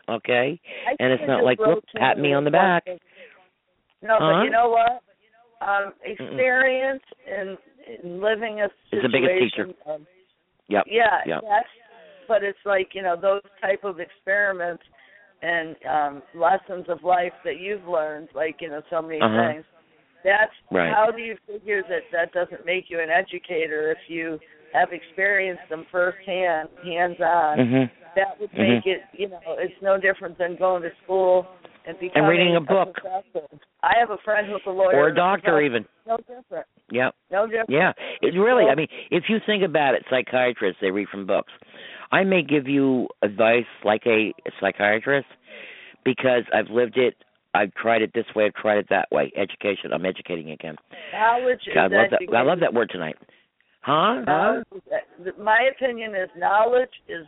okay 0.09 0.59
and 0.99 1.13
it's 1.13 1.23
not 1.27 1.43
like 1.43 1.59
look 1.59 1.83
pat 1.95 2.17
me 2.17 2.33
on 2.33 2.43
the 2.43 2.51
back. 2.51 2.83
No, 4.01 4.15
Huh? 4.17 4.31
but 4.31 4.43
you 4.45 4.49
know 4.49 4.69
what? 4.69 5.01
Um, 5.61 5.91
experience 6.05 7.03
in 7.27 7.57
living 8.03 8.61
a 8.61 8.65
Is 8.95 9.01
the 9.01 9.09
biggest 9.09 9.39
teacher. 9.39 9.67
of- 9.85 10.01
yep 10.67 10.85
yeah, 10.87 11.21
yep. 11.25 11.43
But 12.27 12.43
it's 12.43 12.59
like 12.65 12.89
you 12.93 13.01
know 13.01 13.15
those 13.19 13.41
type 13.61 13.83
of 13.83 13.99
experiments 13.99 14.83
and 15.41 15.75
um 15.89 16.23
lessons 16.35 16.85
of 16.89 17.03
life 17.03 17.33
that 17.43 17.59
you've 17.59 17.87
learned, 17.87 18.29
like 18.35 18.57
you 18.61 18.69
know 18.69 18.81
so 18.89 19.01
many 19.01 19.21
Uh-huh. 19.21 19.47
things. 19.53 19.65
That's 20.23 20.51
Right. 20.69 20.93
how 20.93 21.11
do 21.11 21.21
you 21.21 21.37
figure 21.47 21.81
that 21.83 22.03
that 22.11 22.33
doesn't 22.33 22.65
make 22.65 22.89
you 22.89 22.99
an 22.99 23.09
educator 23.09 23.91
if 23.91 24.09
you 24.09 24.39
have 24.73 24.91
experienced 24.93 25.67
them 25.69 25.85
firsthand, 25.91 26.69
hands 26.83 27.19
on. 27.21 27.57
mhm 27.57 27.89
That 28.15 28.39
would 28.39 28.51
Mhm. 28.51 28.57
make 28.57 28.85
it, 28.85 29.03
you 29.13 29.29
know, 29.29 29.39
it's 29.47 29.81
no 29.81 29.97
different 29.97 30.37
than 30.37 30.55
going 30.55 30.81
to 30.83 30.91
school 31.03 31.47
and 31.89 32.11
And 32.15 32.27
reading 32.27 32.55
a 32.55 32.61
book. 32.61 32.93
professor. 32.95 33.47
I 33.81 33.93
have 33.99 34.09
a 34.11 34.17
friend 34.23 34.47
who's 34.47 34.61
a 34.67 34.69
lawyer 34.69 34.95
or 34.95 35.07
a 35.09 35.15
doctor 35.15 35.61
even. 35.61 35.85
No 36.07 36.17
different. 36.17 36.65
Yeah. 36.91 37.09
No 37.31 37.45
different. 37.45 37.69
Yeah, 37.69 37.93
it 38.21 38.37
really. 38.37 38.65
I 38.65 38.75
mean, 38.75 38.87
if 39.11 39.25
you 39.29 39.37
think 39.45 39.63
about 39.63 39.95
it, 39.95 40.03
psychiatrists 40.09 40.79
they 40.81 40.91
read 40.91 41.07
from 41.09 41.25
books. 41.25 41.51
I 42.11 42.23
may 42.23 42.41
give 42.41 42.67
you 42.67 43.07
advice 43.21 43.65
like 43.83 44.01
a 44.07 44.33
psychiatrist 44.59 45.27
because 46.03 46.43
I've 46.53 46.69
lived 46.69 46.97
it. 46.97 47.15
I've 47.53 47.73
tried 47.75 48.01
it 48.01 48.11
this 48.13 48.25
way. 48.35 48.45
I've 48.45 48.53
tried 48.53 48.77
it 48.77 48.87
that 48.89 49.07
way. 49.11 49.31
Education. 49.35 49.91
I'm 49.93 50.05
educating 50.05 50.51
again. 50.51 50.75
Knowledge 51.13 51.59
is 51.67 51.73
I 51.77 51.81
love 51.83 51.91
that. 52.11 52.35
I 52.37 52.41
love 52.41 52.59
that 52.61 52.73
word 52.73 52.89
tonight. 52.91 53.15
Huh? 53.81 54.21
Huh? 54.21 54.23
Knowledge 54.25 54.65
uh, 54.91 55.41
My 55.41 55.69
opinion 55.75 56.13
is 56.15 56.29
knowledge 56.37 56.89
is 57.07 57.25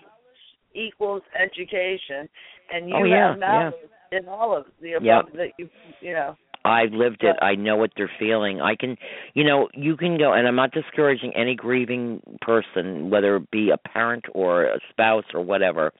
equals 0.73 1.21
education, 1.39 2.27
and 2.73 2.87
you 2.89 2.95
Oh, 2.95 3.03
yeah, 3.03 3.29
have 3.31 3.39
knowledge 3.39 3.73
in 4.11 4.27
all 4.27 4.55
of 4.55 4.65
the 4.81 4.93
above 4.93 5.05
Yep. 5.05 5.33
that 5.33 5.51
you 5.57 5.69
you 6.01 6.13
know. 6.13 6.37
I've 6.63 6.91
lived 6.93 7.23
it. 7.23 7.35
I 7.41 7.55
know 7.55 7.75
what 7.75 7.91
they're 7.97 8.11
feeling. 8.19 8.61
I 8.61 8.75
can, 8.75 8.95
you 9.33 9.43
know, 9.43 9.67
you 9.73 9.97
can 9.97 10.19
go, 10.19 10.33
and 10.33 10.47
I'm 10.47 10.55
not 10.55 10.71
discouraging 10.71 11.33
any 11.35 11.55
grieving 11.55 12.21
person, 12.39 13.09
whether 13.09 13.37
it 13.37 13.49
be 13.49 13.71
a 13.71 13.77
parent 13.77 14.25
or 14.35 14.65
a 14.65 14.79
spouse 14.91 15.23
or 15.33 15.41
whatever. 15.41 15.91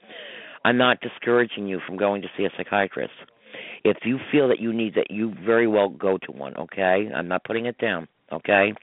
I'm 0.63 0.77
not 0.77 1.01
discouraging 1.01 1.65
you 1.65 1.79
from 1.87 1.97
going 1.97 2.21
to 2.21 2.27
see 2.37 2.45
a 2.45 2.51
psychiatrist. 2.55 3.13
If 3.83 3.97
you 4.05 4.19
feel 4.31 4.47
that 4.49 4.59
you 4.59 4.71
need 4.71 4.93
that, 4.93 5.09
you 5.09 5.33
very 5.43 5.65
well 5.65 5.89
go 5.89 6.19
to 6.19 6.31
one. 6.31 6.55
Okay, 6.55 7.09
I'm 7.13 7.27
not 7.27 7.43
putting 7.43 7.65
it 7.65 7.79
down. 7.79 8.07
Okay, 8.31 8.73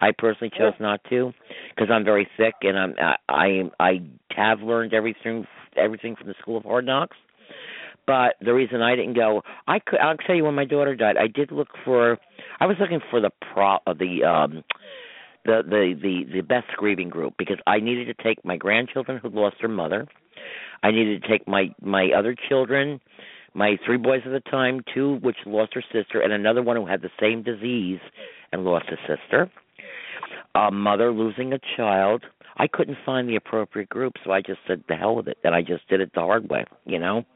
I 0.00 0.10
personally 0.18 0.50
chose 0.58 0.74
not 0.80 1.00
to 1.08 1.32
because 1.70 1.88
I'm 1.90 2.04
very 2.04 2.28
sick 2.36 2.54
and 2.62 2.76
I'm 2.76 2.94
I 2.98 3.14
I, 3.28 3.70
I 3.78 4.00
have 4.34 4.60
learned 4.60 4.92
everything 4.92 5.46
everything 5.76 6.16
from 6.16 6.26
the 6.26 6.34
school 6.40 6.56
of 6.56 6.64
hard 6.64 6.84
knocks. 6.84 7.16
But 8.08 8.36
the 8.40 8.54
reason 8.54 8.80
I 8.80 8.96
didn't 8.96 9.16
go, 9.16 9.42
I 9.66 9.80
could. 9.80 9.98
I'll 10.00 10.16
tell 10.16 10.34
you 10.34 10.44
when 10.44 10.54
my 10.54 10.64
daughter 10.64 10.96
died. 10.96 11.18
I 11.18 11.26
did 11.26 11.52
look 11.52 11.68
for. 11.84 12.16
I 12.58 12.64
was 12.64 12.78
looking 12.80 13.00
for 13.10 13.20
the 13.20 13.28
pro 13.52 13.74
uh, 13.86 13.92
the 13.92 14.24
um 14.24 14.64
the 15.44 15.60
the 15.62 15.94
the 16.00 16.32
the 16.32 16.40
best 16.40 16.68
grieving 16.78 17.10
group 17.10 17.34
because 17.36 17.58
I 17.66 17.80
needed 17.80 18.06
to 18.06 18.22
take 18.22 18.42
my 18.46 18.56
grandchildren 18.56 19.20
who 19.22 19.28
lost 19.28 19.56
their 19.60 19.68
mother. 19.68 20.08
I 20.82 20.90
needed 20.90 21.22
to 21.22 21.28
take 21.28 21.46
my 21.46 21.66
my 21.82 22.08
other 22.16 22.34
children, 22.48 22.98
my 23.52 23.76
three 23.84 23.98
boys 23.98 24.22
at 24.24 24.32
the 24.32 24.50
time, 24.50 24.80
two 24.94 25.16
which 25.16 25.36
lost 25.44 25.74
her 25.74 25.84
sister, 25.92 26.22
and 26.22 26.32
another 26.32 26.62
one 26.62 26.76
who 26.76 26.86
had 26.86 27.02
the 27.02 27.10
same 27.20 27.42
disease 27.42 28.00
and 28.52 28.64
lost 28.64 28.86
a 28.88 28.96
sister. 29.06 29.50
A 30.54 30.70
mother 30.70 31.12
losing 31.12 31.52
a 31.52 31.58
child. 31.76 32.24
I 32.56 32.68
couldn't 32.68 32.96
find 33.04 33.28
the 33.28 33.36
appropriate 33.36 33.90
group, 33.90 34.14
so 34.24 34.32
I 34.32 34.40
just 34.40 34.60
said 34.66 34.82
the 34.88 34.96
hell 34.96 35.14
with 35.16 35.28
it, 35.28 35.36
and 35.44 35.54
I 35.54 35.60
just 35.60 35.86
did 35.90 36.00
it 36.00 36.10
the 36.14 36.20
hard 36.20 36.48
way, 36.48 36.64
you 36.86 36.98
know 36.98 37.26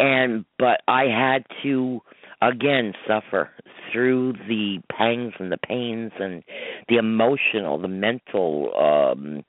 and 0.00 0.44
but 0.58 0.82
I 0.88 1.04
had 1.04 1.44
to 1.62 2.00
again 2.40 2.92
suffer 3.06 3.50
through 3.92 4.32
the 4.48 4.78
pangs 4.90 5.34
and 5.38 5.52
the 5.52 5.58
pains 5.58 6.12
and 6.18 6.42
the 6.88 6.96
emotional, 6.96 7.78
the 7.78 7.88
mental 7.88 8.72
um 8.76 9.44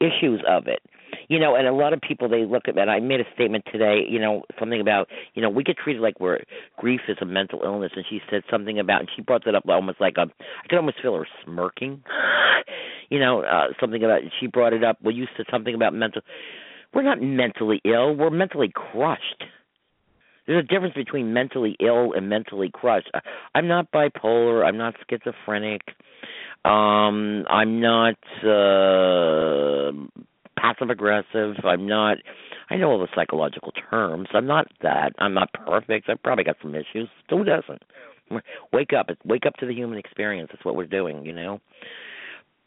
issues 0.00 0.42
of 0.48 0.66
it. 0.66 0.80
You 1.28 1.38
know, 1.38 1.54
and 1.54 1.66
a 1.66 1.72
lot 1.72 1.92
of 1.92 2.00
people 2.00 2.28
they 2.28 2.44
look 2.44 2.64
at 2.68 2.74
that. 2.74 2.88
I 2.88 3.00
made 3.00 3.20
a 3.20 3.24
statement 3.34 3.64
today, 3.70 4.00
you 4.08 4.18
know, 4.18 4.42
something 4.58 4.80
about, 4.80 5.08
you 5.34 5.42
know, 5.42 5.48
we 5.48 5.62
get 5.62 5.76
treated 5.78 6.02
like 6.02 6.18
we're 6.18 6.40
grief 6.76 7.02
is 7.08 7.16
a 7.20 7.24
mental 7.24 7.60
illness 7.64 7.92
and 7.94 8.04
she 8.08 8.20
said 8.30 8.42
something 8.50 8.78
about 8.78 9.00
and 9.00 9.08
she 9.14 9.22
brought 9.22 9.44
that 9.44 9.54
up 9.54 9.64
almost 9.68 10.00
like 10.00 10.14
a 10.18 10.22
I 10.22 10.68
could 10.68 10.76
almost 10.76 11.00
feel 11.00 11.14
her 11.14 11.26
smirking. 11.44 12.02
you 13.10 13.20
know, 13.20 13.42
uh 13.42 13.68
something 13.80 14.02
about 14.02 14.22
she 14.40 14.48
brought 14.48 14.72
it 14.72 14.84
up. 14.84 14.98
Well 15.02 15.14
you 15.14 15.26
said 15.36 15.46
something 15.50 15.74
about 15.74 15.94
mental 15.94 16.22
we're 16.92 17.02
not 17.02 17.20
mentally 17.20 17.80
ill, 17.84 18.14
we're 18.14 18.30
mentally 18.30 18.72
crushed. 18.72 19.44
There's 20.46 20.64
a 20.64 20.66
difference 20.66 20.94
between 20.94 21.32
mentally 21.32 21.76
ill 21.80 22.12
and 22.12 22.28
mentally 22.28 22.70
crushed. 22.72 23.10
I'm 23.54 23.68
not 23.68 23.90
bipolar. 23.90 24.64
I'm 24.64 24.76
not 24.76 24.94
schizophrenic. 25.08 25.82
Um, 26.64 27.44
I'm 27.48 27.80
not 27.80 28.16
uh, 28.42 29.92
passive 30.58 30.90
aggressive. 30.90 31.56
I'm 31.64 31.86
not. 31.86 32.18
I 32.70 32.76
know 32.76 32.90
all 32.90 32.98
the 32.98 33.08
psychological 33.14 33.72
terms. 33.90 34.28
I'm 34.32 34.46
not 34.46 34.66
that. 34.82 35.12
I'm 35.18 35.34
not 35.34 35.52
perfect. 35.52 36.08
I've 36.08 36.22
probably 36.22 36.44
got 36.44 36.56
some 36.62 36.74
issues. 36.74 37.08
Who 37.30 37.44
doesn't? 37.44 37.82
Wake 38.72 38.92
up. 38.98 39.08
Wake 39.24 39.44
up 39.46 39.54
to 39.56 39.66
the 39.66 39.74
human 39.74 39.98
experience. 39.98 40.50
That's 40.52 40.64
what 40.64 40.76
we're 40.76 40.86
doing. 40.86 41.24
You 41.26 41.34
know. 41.34 41.60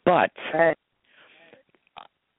But 0.04 0.30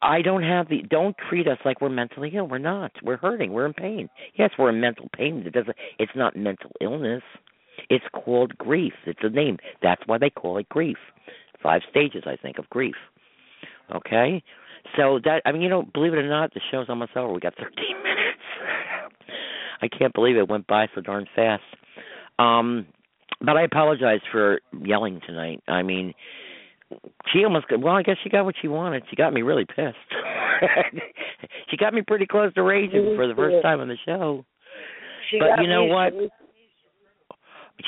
I 0.01 0.21
don't 0.21 0.43
have 0.43 0.69
the. 0.69 0.81
Don't 0.89 1.15
treat 1.29 1.47
us 1.47 1.57
like 1.65 1.81
we're 1.81 1.89
mentally 1.89 2.31
ill. 2.33 2.47
We're 2.47 2.57
not. 2.57 2.91
We're 3.03 3.17
hurting. 3.17 3.51
We're 3.51 3.65
in 3.65 3.73
pain. 3.73 4.09
Yes, 4.35 4.51
we're 4.57 4.69
in 4.69 4.79
mental 4.79 5.09
pain. 5.15 5.43
It 5.45 5.53
doesn't. 5.53 5.75
It's 5.97 6.11
not 6.15 6.35
mental 6.35 6.71
illness. 6.79 7.23
It's 7.89 8.05
called 8.13 8.57
grief. 8.57 8.93
It's 9.05 9.19
a 9.23 9.29
name. 9.29 9.57
That's 9.81 10.01
why 10.05 10.17
they 10.17 10.29
call 10.29 10.57
it 10.57 10.69
grief. 10.69 10.97
Five 11.61 11.81
stages, 11.89 12.23
I 12.25 12.37
think, 12.37 12.59
of 12.59 12.69
grief. 12.69 12.95
Okay. 13.93 14.41
So 14.95 15.19
that 15.25 15.41
I 15.45 15.51
mean, 15.51 15.61
you 15.61 15.69
know, 15.69 15.83
believe 15.93 16.13
it 16.13 16.17
or 16.17 16.29
not, 16.29 16.53
the 16.53 16.61
show's 16.71 16.87
almost 16.89 17.15
over. 17.15 17.33
We 17.33 17.39
got 17.39 17.55
13 17.55 17.73
minutes. 18.03 18.39
I 19.81 19.87
can't 19.87 20.13
believe 20.13 20.37
it 20.37 20.49
went 20.49 20.67
by 20.67 20.87
so 20.95 21.01
darn 21.01 21.25
fast. 21.35 21.63
Um, 22.37 22.85
but 23.41 23.57
I 23.57 23.63
apologize 23.63 24.19
for 24.31 24.59
yelling 24.83 25.21
tonight. 25.25 25.61
I 25.67 25.83
mean, 25.83 26.13
she 27.31 27.43
almost 27.43 27.67
got, 27.67 27.81
well, 27.81 27.95
I 27.95 28.03
guess 28.03 28.17
she 28.23 28.29
got 28.29 28.45
what 28.45 28.55
she 28.61 28.67
wanted. 28.67 29.03
She 29.09 29.15
got 29.15 29.33
me 29.33 29.41
really 29.41 29.65
pissed. 29.65 29.97
she 31.69 31.77
got 31.77 31.93
me 31.93 32.01
pretty 32.01 32.25
close 32.25 32.53
to 32.55 32.63
raging 32.63 33.13
for 33.15 33.27
the 33.27 33.35
first 33.35 33.61
time 33.61 33.79
on 33.79 33.87
the 33.87 33.97
show. 34.05 34.45
She 35.29 35.39
but 35.39 35.61
you 35.61 35.69
know 35.69 35.85
me- 35.85 35.91
what? 35.93 36.13
she- 36.13 36.29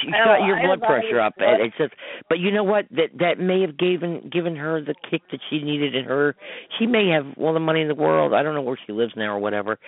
She 0.01 0.11
got 0.11 0.45
your 0.45 0.57
I 0.57 0.65
blood 0.67 0.81
pressure 0.81 1.19
up, 1.19 1.33
and 1.37 1.61
it's 1.61 1.75
just. 1.77 1.93
But 2.29 2.39
you 2.39 2.49
know 2.49 2.63
what? 2.63 2.85
That 2.91 3.09
that 3.19 3.39
may 3.39 3.59
have 3.59 3.77
given 3.77 4.29
given 4.31 4.55
her 4.55 4.79
the 4.81 4.95
kick 5.09 5.21
that 5.31 5.41
she 5.49 5.59
needed 5.61 5.95
in 5.95 6.05
her. 6.05 6.33
She 6.79 6.85
may 6.85 7.09
have 7.09 7.25
all 7.37 7.53
the 7.53 7.59
money 7.59 7.81
in 7.81 7.89
the 7.89 7.95
world. 7.95 8.33
I 8.33 8.41
don't 8.41 8.55
know 8.55 8.61
where 8.61 8.79
she 8.87 8.93
lives 8.93 9.11
now 9.17 9.35
or 9.35 9.39
whatever. 9.39 9.79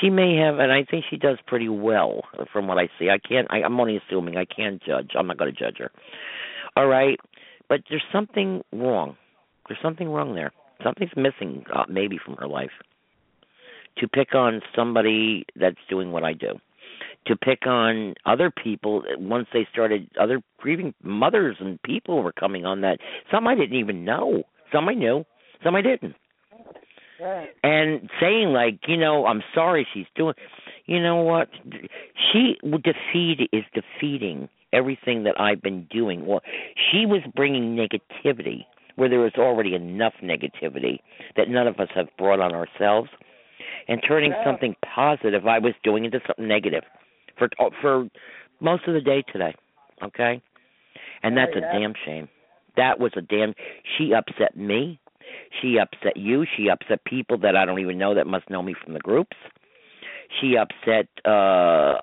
She 0.00 0.08
may 0.08 0.36
have, 0.36 0.58
and 0.58 0.72
I 0.72 0.84
think 0.90 1.04
she 1.10 1.18
does 1.18 1.36
pretty 1.46 1.68
well 1.68 2.22
from 2.50 2.66
what 2.66 2.78
I 2.78 2.88
see. 2.98 3.10
I 3.10 3.18
can't. 3.18 3.46
I, 3.50 3.58
I'm 3.58 3.78
only 3.78 3.98
assuming. 3.98 4.38
I 4.38 4.46
can't 4.46 4.82
judge. 4.82 5.10
I'm 5.18 5.26
not 5.26 5.36
going 5.36 5.52
to 5.54 5.58
judge 5.58 5.76
her. 5.80 5.90
All 6.74 6.86
right, 6.86 7.20
but 7.72 7.80
there's 7.88 8.04
something 8.12 8.60
wrong. 8.70 9.16
There's 9.66 9.80
something 9.82 10.06
wrong 10.06 10.34
there. 10.34 10.52
Something's 10.84 11.16
missing, 11.16 11.64
uh, 11.74 11.84
maybe 11.88 12.18
from 12.22 12.36
her 12.36 12.46
life. 12.46 12.72
To 13.96 14.06
pick 14.06 14.34
on 14.34 14.60
somebody 14.76 15.46
that's 15.58 15.78
doing 15.88 16.12
what 16.12 16.22
I 16.22 16.34
do 16.34 16.58
to 17.28 17.36
pick 17.36 17.66
on 17.66 18.14
other 18.26 18.50
people 18.50 19.04
once 19.16 19.46
they 19.54 19.66
started 19.72 20.10
other 20.20 20.42
grieving 20.58 20.92
mothers 21.02 21.56
and 21.60 21.80
people 21.82 22.22
were 22.22 22.32
coming 22.32 22.66
on 22.66 22.80
that 22.80 22.98
some 23.30 23.46
i 23.46 23.54
didn't 23.54 23.78
even 23.78 24.04
know 24.04 24.42
some 24.72 24.88
i 24.88 24.92
knew 24.92 25.24
some 25.62 25.76
i 25.76 25.80
didn't 25.80 26.16
Right. 27.20 27.50
and 27.62 28.10
saying 28.20 28.48
like 28.48 28.80
you 28.88 28.96
know 28.96 29.26
i'm 29.26 29.42
sorry 29.54 29.86
she's 29.94 30.06
doing 30.16 30.34
you 30.86 31.00
know 31.00 31.22
what 31.22 31.48
she 32.32 32.56
defeat 32.62 33.48
is 33.52 33.62
defeating 33.72 34.48
everything 34.72 35.24
that 35.24 35.40
i've 35.40 35.62
been 35.62 35.86
doing. 35.90 36.26
Well 36.26 36.40
she 36.90 37.06
was 37.06 37.20
bringing 37.34 37.76
negativity 37.76 38.64
where 38.96 39.08
there 39.08 39.20
was 39.20 39.32
already 39.38 39.74
enough 39.74 40.14
negativity 40.22 40.98
that 41.36 41.48
none 41.48 41.66
of 41.66 41.80
us 41.80 41.88
have 41.94 42.08
brought 42.18 42.40
on 42.40 42.52
ourselves 42.54 43.08
and 43.88 44.02
turning 44.06 44.32
Yeah. 44.32 44.44
something 44.44 44.76
positive. 44.94 45.46
I 45.46 45.58
was 45.58 45.74
doing 45.82 46.04
into 46.04 46.20
something 46.26 46.46
negative 46.46 46.84
for 47.38 47.48
for 47.80 48.08
most 48.60 48.86
of 48.86 48.94
the 48.94 49.00
day 49.00 49.22
today 49.32 49.54
okay? 50.02 50.40
And 51.22 51.36
that's 51.36 51.52
Oh, 51.54 51.58
a 51.58 51.60
damn 51.60 51.94
shame. 52.04 52.28
That 52.76 52.98
was 52.98 53.12
a 53.16 53.20
damn 53.22 53.54
she 53.96 54.12
upset 54.14 54.56
me. 54.56 54.98
She 55.60 55.78
upset 55.78 56.16
you. 56.16 56.44
She 56.56 56.68
upset 56.68 57.04
people 57.04 57.38
that 57.38 57.56
i 57.56 57.64
don't 57.64 57.78
even 57.80 57.98
know 57.98 58.14
that 58.14 58.26
must 58.26 58.50
know 58.50 58.62
me 58.62 58.74
from 58.82 58.92
the 58.94 59.00
groups. 59.00 59.36
She 60.40 60.56
upset 60.56 61.06
uh 61.24 61.98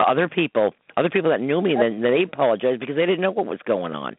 other 0.00 0.28
people 0.28 0.74
other 0.98 1.10
people 1.10 1.30
that 1.30 1.40
knew 1.40 1.60
me 1.60 1.74
then 1.78 2.00
they 2.00 2.24
apologized 2.24 2.80
because 2.80 2.96
they 2.96 3.06
didn't 3.06 3.20
know 3.20 3.30
what 3.30 3.46
was 3.46 3.60
going 3.64 3.92
on 3.92 4.16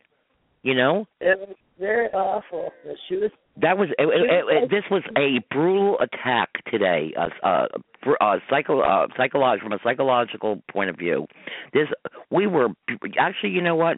you 0.64 0.76
know? 0.76 1.08
It 1.20 1.40
was 1.40 1.56
very 1.80 2.08
awful. 2.08 2.72
She 3.08 3.16
was 3.16 3.32
that 3.62 3.78
was 3.78 3.90
it, 3.98 4.08
it, 4.08 4.64
it, 4.64 4.70
this 4.70 4.84
was 4.90 5.04
a 5.18 5.42
brutal 5.54 5.98
attack 6.00 6.50
today 6.72 7.14
uh 7.18 7.46
uh, 7.46 7.68
br- 8.04 8.22
uh 8.22 8.38
psycho 8.50 8.80
uh 8.82 9.08
psychological 9.18 9.70
from 9.70 9.74
a 9.74 9.80
psychological 9.84 10.62
point 10.72 10.90
of 10.90 10.98
view. 10.98 11.28
This 11.74 11.88
we 12.30 12.48
were 12.48 12.70
actually 13.18 13.52
you 13.52 13.62
know 13.62 13.76
what? 13.76 13.98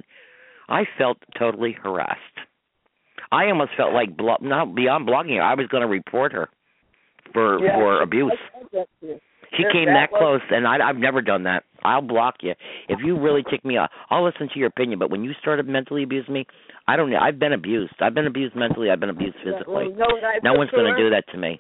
I 0.70 0.84
felt 0.98 1.18
totally 1.38 1.76
harassed. 1.82 2.20
I 3.32 3.46
almost 3.48 3.72
felt 3.76 3.94
like 3.94 4.16
blo- 4.16 4.38
not 4.42 4.76
beyond 4.76 5.08
blogging 5.08 5.38
her 5.38 5.44
i 5.44 5.56
was 5.56 5.68
going 5.68 5.82
to 5.82 5.88
report 5.88 6.34
her 6.34 6.50
for 7.34 7.64
yeah, 7.64 7.76
for 7.76 8.02
abuse. 8.02 8.34
I- 8.74 8.78
I. 8.78 9.20
she 9.58 9.64
came 9.72 9.86
that 9.86 10.10
that 10.12 10.18
close, 10.18 10.42
and 10.50 10.68
I, 10.68 10.78
I've 10.88 10.98
never 10.98 11.22
done 11.22 11.44
that. 11.44 11.64
I'll 11.84 12.02
block 12.02 12.36
you 12.42 12.54
if 12.88 13.00
you 13.04 13.20
really 13.20 13.44
tick 13.50 13.66
me 13.66 13.78
off. 13.78 13.90
I'll 14.10 14.24
listen 14.24 14.50
to 14.54 14.60
your 14.60 14.68
opinion, 14.68 15.00
but 15.00 15.10
when 15.10 15.24
you 15.24 15.34
started 15.42 15.68
mentally 15.68 16.04
abusing 16.04 16.34
me, 16.34 16.46
I 16.88 16.96
don't. 16.96 17.10
know. 17.10 17.18
I've 17.18 17.40
been 17.40 17.54
abused. 17.54 17.94
I've 18.00 18.14
been 18.14 18.28
abused 18.28 18.56
mentally. 18.56 18.90
I've 18.90 19.00
been 19.00 19.10
abused 19.10 19.36
physically. 19.44 19.90
know 19.90 20.08
what 20.08 20.44
no 20.44 20.54
one's 20.54 20.72
going 20.72 20.94
to 20.94 20.98
do 20.98 21.10
that 21.10 21.26
to 21.32 21.38
me, 21.38 21.60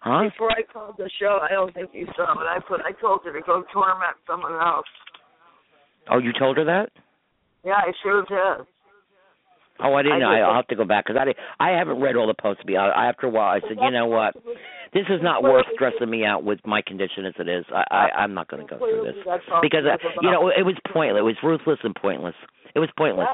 Huh? 0.00 0.28
Before 0.28 0.50
I 0.50 0.60
called 0.70 0.96
the 0.98 1.08
show, 1.18 1.40
I 1.42 1.52
don't 1.52 1.72
think 1.72 1.90
you 1.94 2.06
saw, 2.14 2.34
but 2.34 2.46
I 2.46 2.58
put 2.68 2.80
I 2.84 2.92
told 3.00 3.20
her 3.24 3.32
to 3.32 3.40
go 3.40 3.64
torment 3.72 4.16
someone 4.26 4.52
else. 4.52 4.84
Oh, 6.10 6.18
you 6.18 6.32
told 6.38 6.58
her 6.58 6.64
that? 6.64 6.90
Yeah, 7.64 7.80
I 7.80 7.92
sure 8.02 8.22
did. 8.28 8.66
Oh, 9.80 9.94
I 9.94 10.02
didn't. 10.02 10.22
I 10.22 10.36
did. 10.36 10.42
I'll 10.44 10.54
have 10.54 10.68
to 10.68 10.76
go 10.76 10.84
back 10.84 11.06
because 11.06 11.20
I 11.20 11.34
I 11.64 11.76
haven't 11.76 12.00
read 12.00 12.16
all 12.16 12.26
the 12.26 12.34
posts. 12.34 12.60
To 12.62 12.66
be 12.66 12.76
honest, 12.76 12.96
after 12.96 13.26
a 13.26 13.30
while, 13.30 13.48
I 13.48 13.60
said, 13.60 13.76
you 13.82 13.90
know 13.90 14.06
what, 14.06 14.34
this 14.92 15.04
is 15.10 15.20
not 15.22 15.42
worth 15.42 15.66
stressing 15.74 16.08
me 16.08 16.24
out 16.24 16.44
with 16.44 16.60
my 16.64 16.80
condition 16.82 17.26
as 17.26 17.34
it 17.38 17.48
is. 17.48 17.64
I, 17.74 17.84
I 17.90 18.08
I'm 18.22 18.34
not 18.34 18.48
going 18.48 18.64
to 18.66 18.70
go 18.70 18.78
through 18.78 19.04
this 19.04 19.16
because 19.62 19.84
uh, 19.84 19.96
you 20.22 20.30
know 20.30 20.48
it 20.48 20.62
was 20.62 20.76
pointless. 20.92 21.20
It 21.20 21.24
was 21.24 21.36
ruthless 21.42 21.78
and 21.82 21.94
pointless. 21.94 22.36
It 22.74 22.78
was 22.80 22.88
pointless 22.96 23.28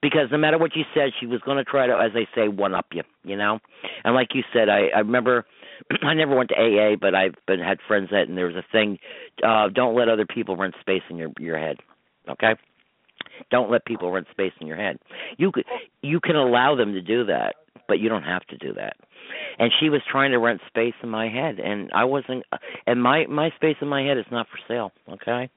because 0.00 0.28
no 0.30 0.38
matter 0.38 0.58
what 0.58 0.74
you 0.76 0.84
said, 0.94 1.10
she 1.18 1.26
was 1.26 1.40
going 1.44 1.56
to 1.56 1.64
try 1.64 1.86
to, 1.86 1.94
as 1.94 2.12
they 2.12 2.26
say, 2.34 2.48
one 2.48 2.74
up 2.74 2.86
you. 2.92 3.02
You 3.24 3.36
know, 3.36 3.58
and 4.04 4.14
like 4.14 4.28
you 4.34 4.42
said, 4.52 4.68
I 4.68 4.88
I 4.94 5.00
remember. 5.00 5.44
I 6.02 6.14
never 6.14 6.36
went 6.36 6.50
to 6.50 6.54
AA, 6.54 6.96
but 7.00 7.14
I've 7.14 7.34
been 7.46 7.58
had 7.58 7.78
friends 7.88 8.08
that, 8.12 8.28
and 8.28 8.38
there 8.38 8.46
was 8.46 8.56
a 8.56 8.64
thing: 8.70 8.98
uh, 9.42 9.68
don't 9.68 9.96
let 9.96 10.08
other 10.08 10.26
people 10.26 10.56
rent 10.56 10.74
space 10.80 11.02
in 11.10 11.16
your 11.16 11.30
your 11.38 11.58
head. 11.58 11.78
Okay, 12.28 12.52
don't 13.50 13.70
let 13.70 13.84
people 13.84 14.10
rent 14.10 14.26
space 14.30 14.52
in 14.60 14.66
your 14.66 14.76
head. 14.76 14.98
You 15.36 15.52
could 15.52 15.64
you 16.02 16.20
can 16.20 16.36
allow 16.36 16.74
them 16.76 16.92
to 16.92 17.00
do 17.00 17.24
that, 17.26 17.56
but 17.88 17.98
you 18.00 18.08
don't 18.08 18.22
have 18.22 18.44
to 18.46 18.56
do 18.56 18.72
that. 18.74 18.96
And 19.58 19.70
she 19.80 19.88
was 19.88 20.00
trying 20.10 20.32
to 20.32 20.38
rent 20.38 20.60
space 20.66 20.94
in 21.02 21.08
my 21.08 21.28
head, 21.28 21.58
and 21.58 21.90
I 21.94 22.04
wasn't. 22.04 22.44
And 22.86 23.02
my 23.02 23.26
my 23.26 23.50
space 23.56 23.76
in 23.80 23.88
my 23.88 24.02
head 24.02 24.18
is 24.18 24.26
not 24.30 24.46
for 24.48 24.58
sale. 24.68 24.92
Okay, 25.08 25.50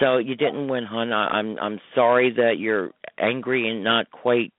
so 0.00 0.18
you 0.18 0.34
didn't 0.34 0.68
win, 0.68 0.84
hon. 0.84 1.12
I, 1.12 1.28
I'm 1.28 1.58
I'm 1.58 1.80
sorry 1.94 2.32
that 2.36 2.58
you're 2.58 2.90
angry 3.18 3.68
and 3.68 3.84
not 3.84 4.10
quite 4.10 4.52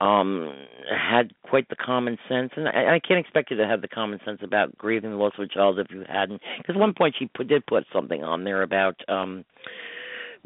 um 0.00 0.52
had 0.90 1.32
quite 1.42 1.68
the 1.70 1.76
common 1.76 2.18
sense 2.28 2.50
and 2.56 2.68
I, 2.68 2.96
I 2.96 3.00
can't 3.00 3.18
expect 3.18 3.50
you 3.50 3.56
to 3.56 3.66
have 3.66 3.80
the 3.80 3.88
common 3.88 4.20
sense 4.26 4.40
about 4.42 4.76
grieving 4.76 5.10
the 5.10 5.16
loss 5.16 5.32
of 5.38 5.44
a 5.44 5.48
child 5.48 5.78
if 5.78 5.86
you 5.90 6.04
hadn't 6.06 6.42
because 6.58 6.76
one 6.76 6.92
point 6.92 7.14
she 7.18 7.30
put, 7.34 7.48
did 7.48 7.64
put 7.64 7.84
something 7.94 8.22
on 8.22 8.44
there 8.44 8.62
about 8.62 8.96
um 9.08 9.42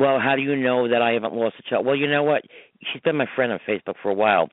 well 0.01 0.18
how 0.18 0.35
do 0.35 0.43
you 0.43 0.56
know 0.56 0.89
that 0.89 1.02
I 1.02 1.12
haven't 1.12 1.35
lost 1.35 1.56
a 1.59 1.62
child 1.68 1.86
well 1.86 1.94
you 1.94 2.09
know 2.09 2.24
what 2.24 2.43
she's 2.93 3.02
been 3.02 3.16
my 3.16 3.27
friend 3.36 3.52
on 3.52 3.60
Facebook 3.68 3.94
for 4.02 4.10
a 4.10 4.14
while 4.14 4.48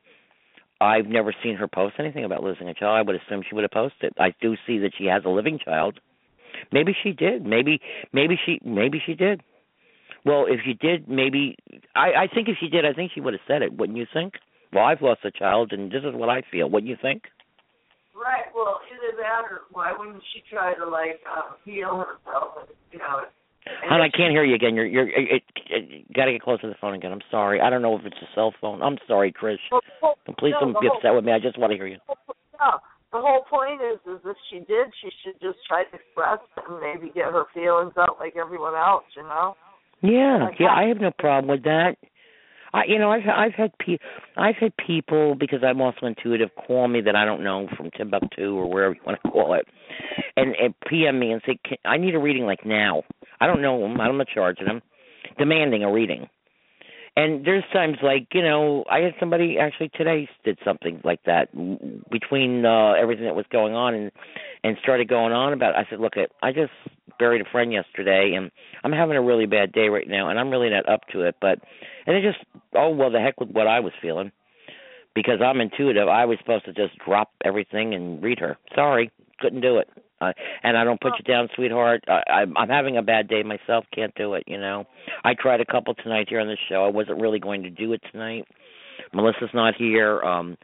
I've 0.80 1.08
never 1.08 1.34
seen 1.44 1.56
her 1.56 1.68
post 1.68 1.96
anything 1.98 2.24
about 2.24 2.44
losing 2.44 2.70
a 2.70 2.76
child 2.76 2.98
I 2.98 3.02
would 3.02 3.16
assume 3.16 3.42
she 3.48 3.56
would 3.56 3.64
have 3.64 3.72
posted 3.72 4.14
I 4.20 4.36
do 4.40 4.56
see 4.68 4.78
that 4.80 4.92
she 4.98 5.06
has 5.06 5.24
a 5.26 5.30
living 5.30 5.58
child 5.64 6.00
maybe 6.72 6.94
she 7.04 7.12
did 7.14 7.46
maybe 7.46 7.82
maybe 8.14 8.38
she 8.46 8.60
maybe 8.64 9.02
she 9.04 9.16
did 9.16 9.42
well 10.24 10.46
if 10.48 10.60
she 10.64 10.74
did 10.74 11.08
maybe 11.10 11.58
I 11.96 12.12
I 12.24 12.28
think 12.28 12.48
if 12.48 12.58
she 12.60 12.68
did 12.68 12.86
I 12.86 12.94
think 12.94 13.12
she 13.16 13.22
would 13.22 13.34
have 13.34 13.42
said 13.48 13.64
it 13.64 13.74
wouldn't 13.76 13.98
you 13.98 14.06
think 14.14 14.36
well, 14.74 14.86
I've 14.86 15.02
lost 15.02 15.22
a 15.24 15.32
child, 15.32 15.72
and 15.72 15.92
this 15.92 16.04
is 16.04 16.14
what 16.14 16.30
I 16.30 16.44
feel. 16.52 16.70
Do 16.70 16.86
you 16.86 16.98
think? 17.02 17.24
Right. 18.14 18.46
Well, 18.54 18.82
either 18.92 19.16
that 19.18 19.50
or 19.50 19.62
why 19.72 19.94
wouldn't 19.98 20.24
she 20.34 20.44
try 20.50 20.74
to 20.74 20.86
like 20.86 21.22
uh, 21.30 21.54
heal 21.64 22.04
herself? 22.04 22.58
And, 22.60 22.68
you 22.92 23.00
know. 23.00 23.22
Hon, 23.90 24.02
I 24.02 24.10
can't 24.10 24.32
hear 24.32 24.44
you 24.44 24.56
again. 24.56 24.76
You're 24.76 24.86
you're 24.86 25.10
it, 25.10 25.44
it, 25.70 26.14
got 26.14 26.26
to 26.26 26.32
get 26.32 26.42
close 26.42 26.62
to 26.62 26.68
the 26.68 26.76
phone 26.80 26.94
again. 26.94 27.12
I'm 27.12 27.22
sorry. 27.32 27.62
I 27.62 27.70
don't 27.70 27.82
know 27.82 27.96
if 27.98 28.06
it's 28.06 28.18
a 28.22 28.28
cell 28.36 28.54
phone. 28.60 28.82
I'm 28.82 28.98
sorry, 29.08 29.32
Trish. 29.34 29.58
Well, 29.72 29.82
well, 30.02 30.16
Please 30.38 30.54
no, 30.60 30.72
don't 30.74 30.82
be 30.82 30.88
whole- 30.88 30.98
upset 30.98 31.14
with 31.16 31.26
me. 31.26 31.32
I 31.32 31.40
just 31.40 31.58
want 31.58 31.72
to 31.72 31.78
hear 31.78 31.88
you. 31.88 31.98
No, 32.60 32.72
the 33.14 33.20
whole 33.22 33.44
point 33.50 33.80
is, 33.82 34.00
is 34.12 34.20
if 34.26 34.38
she 34.50 34.58
did, 34.60 34.88
she 35.02 35.10
should 35.24 35.40
just 35.42 35.58
try 35.68 35.84
to 35.84 35.96
express 35.96 36.40
and 36.68 36.80
maybe 36.82 37.12
get 37.14 37.26
her 37.32 37.46
feelings 37.54 37.94
out 37.98 38.18
like 38.20 38.36
everyone 38.36 38.76
else. 38.76 39.06
You 39.16 39.24
know. 39.24 39.56
Yeah, 40.02 40.46
Like 40.46 40.60
yeah. 40.60 40.68
that. 40.68 40.78
I 40.78 40.88
have 40.90 40.98
no 41.02 41.12
problem 41.18 41.50
with 41.50 41.64
that. 41.64 41.96
I, 42.74 42.82
you 42.88 43.00
know, 43.00 43.10
I've 43.12 43.22
I've 43.34 43.54
had 43.54 43.72
pe- 43.80 43.98
I've 44.36 44.58
had 44.60 44.74
people 44.86 45.36
because 45.36 45.60
I'm 45.64 45.80
also 45.82 46.06
intuitive 46.06 46.50
call 46.68 46.88
me 46.90 47.00
that 47.02 47.16
I 47.16 47.24
don't 47.24 47.44
know 47.44 47.68
from 47.78 47.90
Timbuktu 47.92 48.54
or 48.56 48.70
wherever 48.70 48.94
you 48.94 49.00
want 49.06 49.18
to 49.24 49.32
call 49.32 49.54
it, 49.54 49.66
and, 50.36 50.54
and 50.62 50.76
PM 50.88 51.18
me 51.18 51.32
and 51.32 51.42
say 51.46 51.58
Can, 51.64 51.78
I 51.86 51.98
need 51.98 52.14
a 52.14 52.20
reading 52.20 52.44
like 52.46 52.66
now. 52.66 53.04
I 53.40 53.48
don't 53.48 53.62
know 53.62 53.82
them. 53.82 54.00
I'm 54.00 54.18
not 54.18 54.28
charging 54.34 54.66
them, 54.66 54.82
demanding 55.38 55.84
a 55.84 55.92
reading. 55.92 56.30
And 57.16 57.44
there's 57.44 57.64
times 57.74 57.98
like 58.04 58.28
you 58.34 58.44
know 58.44 58.86
I 58.90 59.00
had 59.00 59.14
somebody 59.20 59.58
actually 59.60 59.90
today 59.90 60.30
did 60.46 60.60
something 60.64 61.02
like 61.04 61.24
that 61.26 61.52
between 62.12 62.64
uh 62.64 62.92
everything 62.94 63.26
that 63.26 63.36
was 63.36 63.46
going 63.52 63.74
on 63.74 63.96
and 63.96 64.12
and 64.64 64.78
started 64.84 65.10
going 65.10 65.34
on 65.34 65.52
about. 65.52 65.72
It. 65.72 65.78
I 65.78 65.90
said, 65.90 66.00
look, 66.00 66.14
I 66.44 66.52
just 66.52 66.72
buried 67.18 67.42
a 67.42 67.50
friend 67.52 67.74
yesterday 67.74 68.34
and 68.36 68.52
I'm 68.84 68.92
having 68.92 69.18
a 69.18 69.22
really 69.22 69.48
bad 69.48 69.72
day 69.72 69.90
right 69.90 70.08
now 70.08 70.30
and 70.30 70.40
I'm 70.40 70.52
really 70.52 70.70
not 70.70 70.88
up 70.88 71.08
to 71.14 71.22
it. 71.22 71.36
But 71.42 71.58
and 72.06 72.16
it 72.16 72.22
just 72.22 72.46
oh 72.76 72.90
well 72.90 73.10
the 73.10 73.20
heck 73.20 73.40
with 73.40 73.50
what 73.50 73.66
I 73.66 73.80
was 73.80 73.94
feeling 74.00 74.32
because 75.16 75.40
I'm 75.44 75.60
intuitive. 75.60 76.08
I 76.08 76.26
was 76.26 76.38
supposed 76.38 76.66
to 76.66 76.74
just 76.74 77.00
drop 77.04 77.32
everything 77.44 77.96
and 77.96 78.22
read 78.22 78.38
her. 78.38 78.58
Sorry, 78.76 79.10
couldn't 79.40 79.62
do 79.62 79.78
it. 79.78 79.90
Uh, 80.20 80.34
and 80.64 80.76
I 80.78 80.84
don't 80.84 81.00
put 81.00 81.14
you 81.20 81.24
down, 81.24 81.48
sweetheart. 81.56 82.04
I, 82.08 82.32
I'm 82.32 82.58
I'm 82.58 82.70
having 82.70 82.98
a 82.98 83.04
bad 83.04 83.28
day 83.28 83.44
myself. 83.44 83.86
Can't 83.94 84.14
do 84.16 84.34
it. 84.34 84.44
You 84.48 84.60
know. 84.60 84.86
I 85.24 85.34
tried 85.40 85.62
a 85.62 85.66
couple 85.66 85.94
tonight 85.94 86.28
here 86.30 86.40
on 86.40 86.48
the 86.48 86.58
show. 86.70 86.86
I 86.86 86.90
wasn't 86.90 87.22
really 87.22 87.40
going 87.40 87.64
to 87.64 87.70
do 87.70 87.94
it 87.94 88.02
tonight. 88.12 88.46
Melissa's 89.14 89.50
not 89.54 89.76
here. 89.76 90.22
Um 90.22 90.58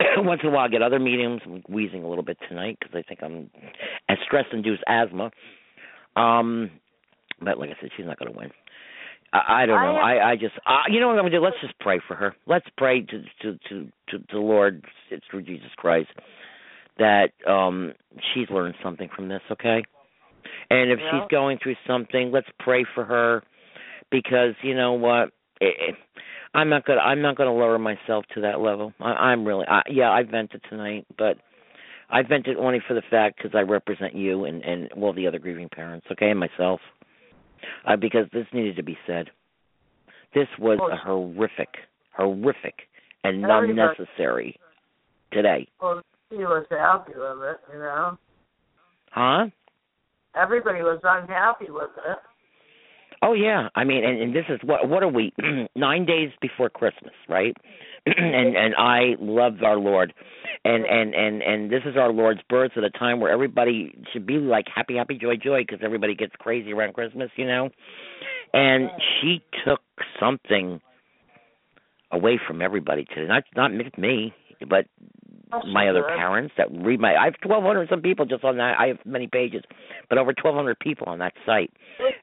once 0.18 0.40
in 0.42 0.48
a 0.48 0.52
while 0.52 0.66
I 0.66 0.68
get 0.68 0.82
other 0.82 0.98
meetings. 0.98 1.40
I'm 1.44 1.62
wheezing 1.68 2.04
a 2.04 2.08
little 2.08 2.24
bit 2.24 2.38
tonight 2.48 2.78
because 2.80 2.94
I 2.94 3.02
think 3.02 3.22
I'm 3.22 3.50
as 4.08 4.18
stress-induced 4.24 4.82
asthma. 4.86 5.30
Um, 6.16 6.70
but 7.40 7.58
like 7.58 7.70
I 7.70 7.80
said, 7.80 7.90
she's 7.96 8.06
not 8.06 8.18
going 8.18 8.32
to 8.32 8.38
win. 8.38 8.50
I, 9.32 9.62
I 9.62 9.66
don't 9.66 9.80
know. 9.80 9.96
I 9.96 10.30
I 10.32 10.36
just 10.36 10.54
uh, 10.66 10.82
you 10.88 11.00
know 11.00 11.08
what 11.08 11.18
I'm 11.18 11.24
gonna 11.24 11.30
do. 11.30 11.40
Let's 11.40 11.56
just 11.62 11.78
pray 11.80 12.00
for 12.06 12.14
her. 12.14 12.34
Let's 12.46 12.66
pray 12.76 13.00
to 13.00 13.22
to 13.42 13.58
to 13.68 13.88
to 14.10 14.24
the 14.30 14.38
Lord 14.38 14.84
through 15.30 15.42
Jesus 15.42 15.70
Christ 15.76 16.10
that 16.98 17.30
um 17.46 17.92
she's 18.32 18.48
learned 18.50 18.74
something 18.82 19.08
from 19.14 19.28
this. 19.28 19.42
Okay, 19.50 19.82
and 20.70 20.90
if 20.90 20.98
Yeah. 21.00 21.10
she's 21.10 21.28
going 21.30 21.58
through 21.58 21.76
something, 21.86 22.30
let's 22.30 22.48
pray 22.58 22.84
for 22.94 23.04
her 23.04 23.42
because 24.10 24.54
you 24.62 24.74
know 24.74 24.92
what. 24.94 25.30
It, 25.60 25.76
it, 25.90 25.94
I'm 26.54 26.68
not 26.68 26.84
gonna. 26.84 27.00
I'm 27.00 27.22
not 27.22 27.36
gonna 27.36 27.54
lower 27.54 27.78
myself 27.78 28.26
to 28.34 28.42
that 28.42 28.60
level. 28.60 28.92
I, 29.00 29.12
I'm 29.12 29.46
really. 29.46 29.66
I, 29.66 29.82
yeah, 29.88 30.10
I 30.10 30.22
vented 30.22 30.62
tonight, 30.68 31.06
but 31.16 31.38
I 32.10 32.22
vented 32.22 32.58
only 32.58 32.80
for 32.86 32.94
the 32.94 33.02
fact 33.10 33.38
because 33.38 33.56
I 33.56 33.62
represent 33.62 34.14
you 34.14 34.44
and 34.44 34.62
and 34.62 34.90
well 34.96 35.12
the 35.12 35.26
other 35.26 35.38
grieving 35.38 35.68
parents, 35.70 36.06
okay, 36.12 36.30
and 36.30 36.38
myself. 36.38 36.80
Uh, 37.86 37.96
because 37.96 38.26
this 38.32 38.46
needed 38.52 38.76
to 38.76 38.82
be 38.82 38.98
said. 39.06 39.30
This 40.34 40.48
was 40.58 40.80
a 40.90 40.96
horrific, 40.96 41.68
horrific, 42.16 42.74
and 43.22 43.44
unnecessary 43.44 44.56
today. 45.32 45.68
Well, 45.80 46.02
she 46.32 46.38
was 46.38 46.66
happy 46.70 47.12
with 47.14 47.50
it. 47.50 47.56
You 47.72 47.78
know. 47.78 48.18
Huh? 49.10 49.46
Everybody 50.34 50.80
was 50.80 51.00
unhappy 51.04 51.70
with 51.70 51.90
it. 52.08 52.18
Oh 53.24 53.34
yeah, 53.34 53.68
I 53.76 53.84
mean, 53.84 54.04
and, 54.04 54.20
and 54.20 54.34
this 54.34 54.46
is 54.48 54.58
what 54.64 54.88
what 54.88 55.02
are 55.02 55.08
we? 55.08 55.32
Nine 55.76 56.06
days 56.06 56.30
before 56.40 56.68
Christmas, 56.70 57.12
right? 57.28 57.56
and 58.06 58.56
and 58.56 58.74
I 58.76 59.14
love 59.20 59.62
our 59.64 59.76
Lord, 59.76 60.12
and 60.64 60.84
and 60.84 61.14
and 61.14 61.42
and 61.42 61.70
this 61.70 61.82
is 61.84 61.96
our 61.96 62.12
Lord's 62.12 62.40
birth 62.48 62.72
at 62.76 62.82
a 62.82 62.90
time 62.90 63.20
where 63.20 63.30
everybody 63.30 63.94
should 64.12 64.26
be 64.26 64.38
like 64.38 64.64
happy, 64.74 64.96
happy, 64.96 65.18
joy, 65.18 65.36
joy, 65.36 65.60
because 65.60 65.80
everybody 65.84 66.16
gets 66.16 66.32
crazy 66.38 66.72
around 66.72 66.94
Christmas, 66.94 67.30
you 67.36 67.46
know. 67.46 67.68
And 68.54 68.90
she 69.20 69.40
took 69.64 69.80
something 70.18 70.80
away 72.10 72.40
from 72.44 72.60
everybody 72.60 73.04
today. 73.04 73.28
Not 73.28 73.44
not 73.54 73.70
me, 73.98 74.34
but 74.68 74.86
my 75.66 75.88
other 75.88 76.02
parents 76.02 76.54
that 76.58 76.68
read 76.70 77.00
my. 77.00 77.14
I 77.14 77.26
have 77.26 77.34
twelve 77.44 77.62
hundred 77.62 77.88
some 77.88 78.02
people 78.02 78.26
just 78.26 78.44
on 78.44 78.56
that. 78.58 78.74
I 78.78 78.88
have 78.88 78.98
many 79.04 79.26
pages, 79.26 79.62
but 80.08 80.18
over 80.18 80.32
twelve 80.32 80.56
hundred 80.56 80.78
people 80.78 81.08
on 81.08 81.18
that 81.18 81.32
site. 81.46 81.70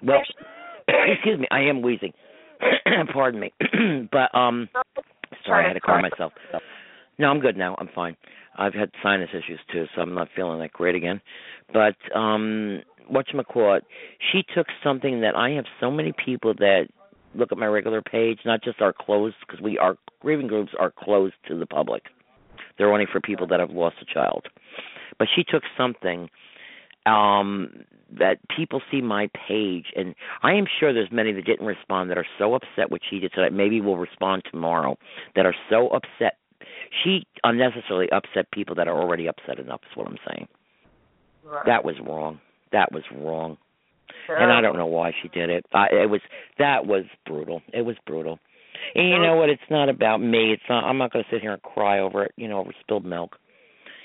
Well, 0.04 0.22
excuse 0.88 1.40
me, 1.40 1.48
I 1.52 1.62
am 1.62 1.82
wheezing. 1.82 2.14
Pardon 3.14 3.40
me, 3.40 3.54
but 4.12 4.36
um, 4.38 4.70
sorry, 5.46 5.66
I 5.66 5.68
had 5.68 5.74
to 5.74 5.80
calm 5.80 6.02
myself. 6.02 6.34
No, 7.18 7.28
I'm 7.28 7.40
good 7.40 7.58
now. 7.58 7.76
I'm 7.80 7.90
fine. 7.94 8.16
I've 8.58 8.74
had 8.74 8.92
sinus 9.02 9.30
issues 9.32 9.60
too, 9.72 9.86
so 9.96 10.02
I'm 10.02 10.14
not 10.14 10.28
feeling 10.36 10.60
that 10.60 10.74
great 10.74 10.96
again. 10.96 11.22
But 11.72 11.96
um, 12.16 12.82
whatchamacallit, 13.12 13.82
she 14.32 14.44
took 14.56 14.68
something 14.84 15.22
that 15.22 15.36
I 15.36 15.52
have 15.52 15.66
so 15.80 15.90
many 15.92 16.14
people 16.26 16.54
that 16.56 16.88
look 17.36 17.52
at 17.52 17.58
my 17.58 17.68
regular 17.68 18.02
page, 18.02 18.40
not 18.46 18.64
just 18.64 18.82
our 18.82 18.94
closed, 18.94 19.36
because 19.46 19.62
we 19.62 19.78
our 19.78 19.96
grieving 20.22 20.48
groups 20.48 20.72
are 20.78 20.92
closed 20.92 21.36
to 21.48 21.58
the 21.58 21.66
public. 21.66 22.04
They're 22.80 22.92
only 22.92 23.06
for 23.12 23.22
people 23.22 23.46
that 23.48 23.60
have 23.60 23.70
lost 23.70 23.98
a 24.02 24.12
child. 24.12 24.48
But 25.20 25.28
she 25.36 25.44
took 25.44 25.64
something 25.78 26.30
um 27.06 27.86
that 28.12 28.38
people 28.56 28.82
see 28.90 29.02
my 29.02 29.30
page 29.48 29.86
and 29.96 30.16
I 30.42 30.54
am 30.54 30.66
sure 30.80 30.92
there's 30.92 31.12
many 31.12 31.32
that 31.34 31.46
didn't 31.46 31.66
respond 31.66 32.10
that 32.10 32.18
are 32.18 32.26
so 32.40 32.56
upset 32.56 32.90
what 32.90 33.02
she 33.08 33.20
did 33.20 33.32
tonight. 33.34 33.54
Maybe 33.54 33.82
will 33.82 33.98
respond 33.98 34.44
tomorrow 34.50 34.98
that 35.36 35.46
are 35.46 35.56
so 35.70 35.90
upset. 35.90 36.38
She 37.04 37.28
unnecessarily 37.44 38.10
upset 38.12 38.50
people 38.52 38.76
that 38.76 38.88
are 38.88 39.00
already 39.00 39.28
upset 39.28 39.60
enough 39.60 39.82
is 39.90 39.96
what 39.96 40.08
I'm 40.08 40.18
saying. 40.28 40.48
Right. 41.44 41.66
That 41.66 41.86
was 41.86 41.96
wrong. 42.06 42.40
That 42.72 42.92
was 42.92 43.04
wrong. 43.12 43.58
And 44.28 44.52
I 44.52 44.62
don't 44.62 44.78
know 44.78 44.86
why 44.86 45.12
she 45.22 45.28
did 45.30 45.50
it. 45.50 45.66
I, 45.74 45.88
it 45.92 46.10
was 46.10 46.22
that 46.58 46.86
was 46.86 47.06
brutal. 47.26 47.62
It 47.74 47.82
was 47.82 47.96
brutal. 48.06 48.40
And 48.96 49.10
you 49.10 49.20
know 49.22 49.36
what? 49.36 49.50
It's 49.50 49.62
not 49.70 49.90
about 49.90 50.18
me. 50.18 50.54
It's 50.54 50.64
not. 50.70 50.84
I'm 50.84 50.98
not 50.98 51.12
going 51.12 51.24
to 51.24 51.36
sit 51.36 51.42
here 51.42 51.54
and 51.54 51.62
cry 51.62 52.00
over 52.00 52.24
it. 52.24 52.34
You 52.36 52.48
know, 52.48 52.60
over 52.60 52.74
spilled 52.82 53.06
milk. 53.06 53.38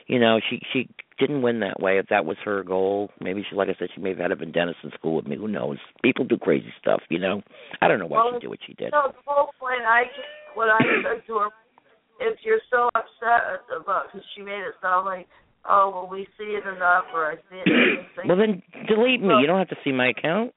You 0.06 0.18
know, 0.18 0.38
she 0.50 0.60
she 0.72 0.88
didn't 1.18 1.42
win 1.42 1.60
that 1.60 1.80
way. 1.80 1.98
If 1.98 2.06
that 2.08 2.24
was 2.24 2.36
her 2.44 2.62
goal, 2.62 3.10
maybe 3.20 3.44
she, 3.48 3.56
like 3.56 3.68
I 3.68 3.76
said, 3.78 3.88
she 3.94 4.00
may 4.00 4.10
have 4.10 4.18
had 4.18 4.32
a 4.32 4.36
vendetta 4.36 4.72
in 4.82 4.90
school 4.90 5.16
with 5.16 5.26
me. 5.26 5.36
Who 5.36 5.48
knows? 5.48 5.78
People 6.02 6.24
do 6.24 6.36
crazy 6.36 6.72
stuff, 6.80 7.02
you 7.08 7.18
know. 7.18 7.42
I 7.80 7.88
don't 7.88 7.98
know 7.98 8.06
why 8.06 8.18
well, 8.18 8.32
she 8.34 8.40
did 8.40 8.48
what 8.48 8.58
she 8.66 8.74
did. 8.74 8.92
No, 8.92 9.08
the 9.08 9.18
whole 9.26 9.50
point 9.58 9.82
I 9.86 10.04
what 10.54 10.68
I 10.68 10.78
said 11.02 11.26
to 11.26 11.38
her, 11.38 11.48
if 12.20 12.38
you're 12.44 12.60
so 12.70 12.90
upset 12.94 13.64
about, 13.80 14.12
because 14.12 14.26
she 14.36 14.42
made 14.42 14.60
it 14.60 14.74
sound 14.82 15.06
like, 15.06 15.26
oh 15.68 15.90
well, 15.94 16.08
we 16.10 16.26
see 16.36 16.52
it 16.52 16.66
enough, 16.66 17.04
or 17.14 17.32
I 17.32 17.36
see 17.50 17.62
it. 17.64 18.06
well, 18.26 18.36
then 18.36 18.62
delete 18.86 19.22
me. 19.22 19.34
You 19.40 19.46
don't 19.46 19.58
have 19.58 19.68
to 19.68 19.78
see 19.84 19.92
my 19.92 20.08
account. 20.08 20.52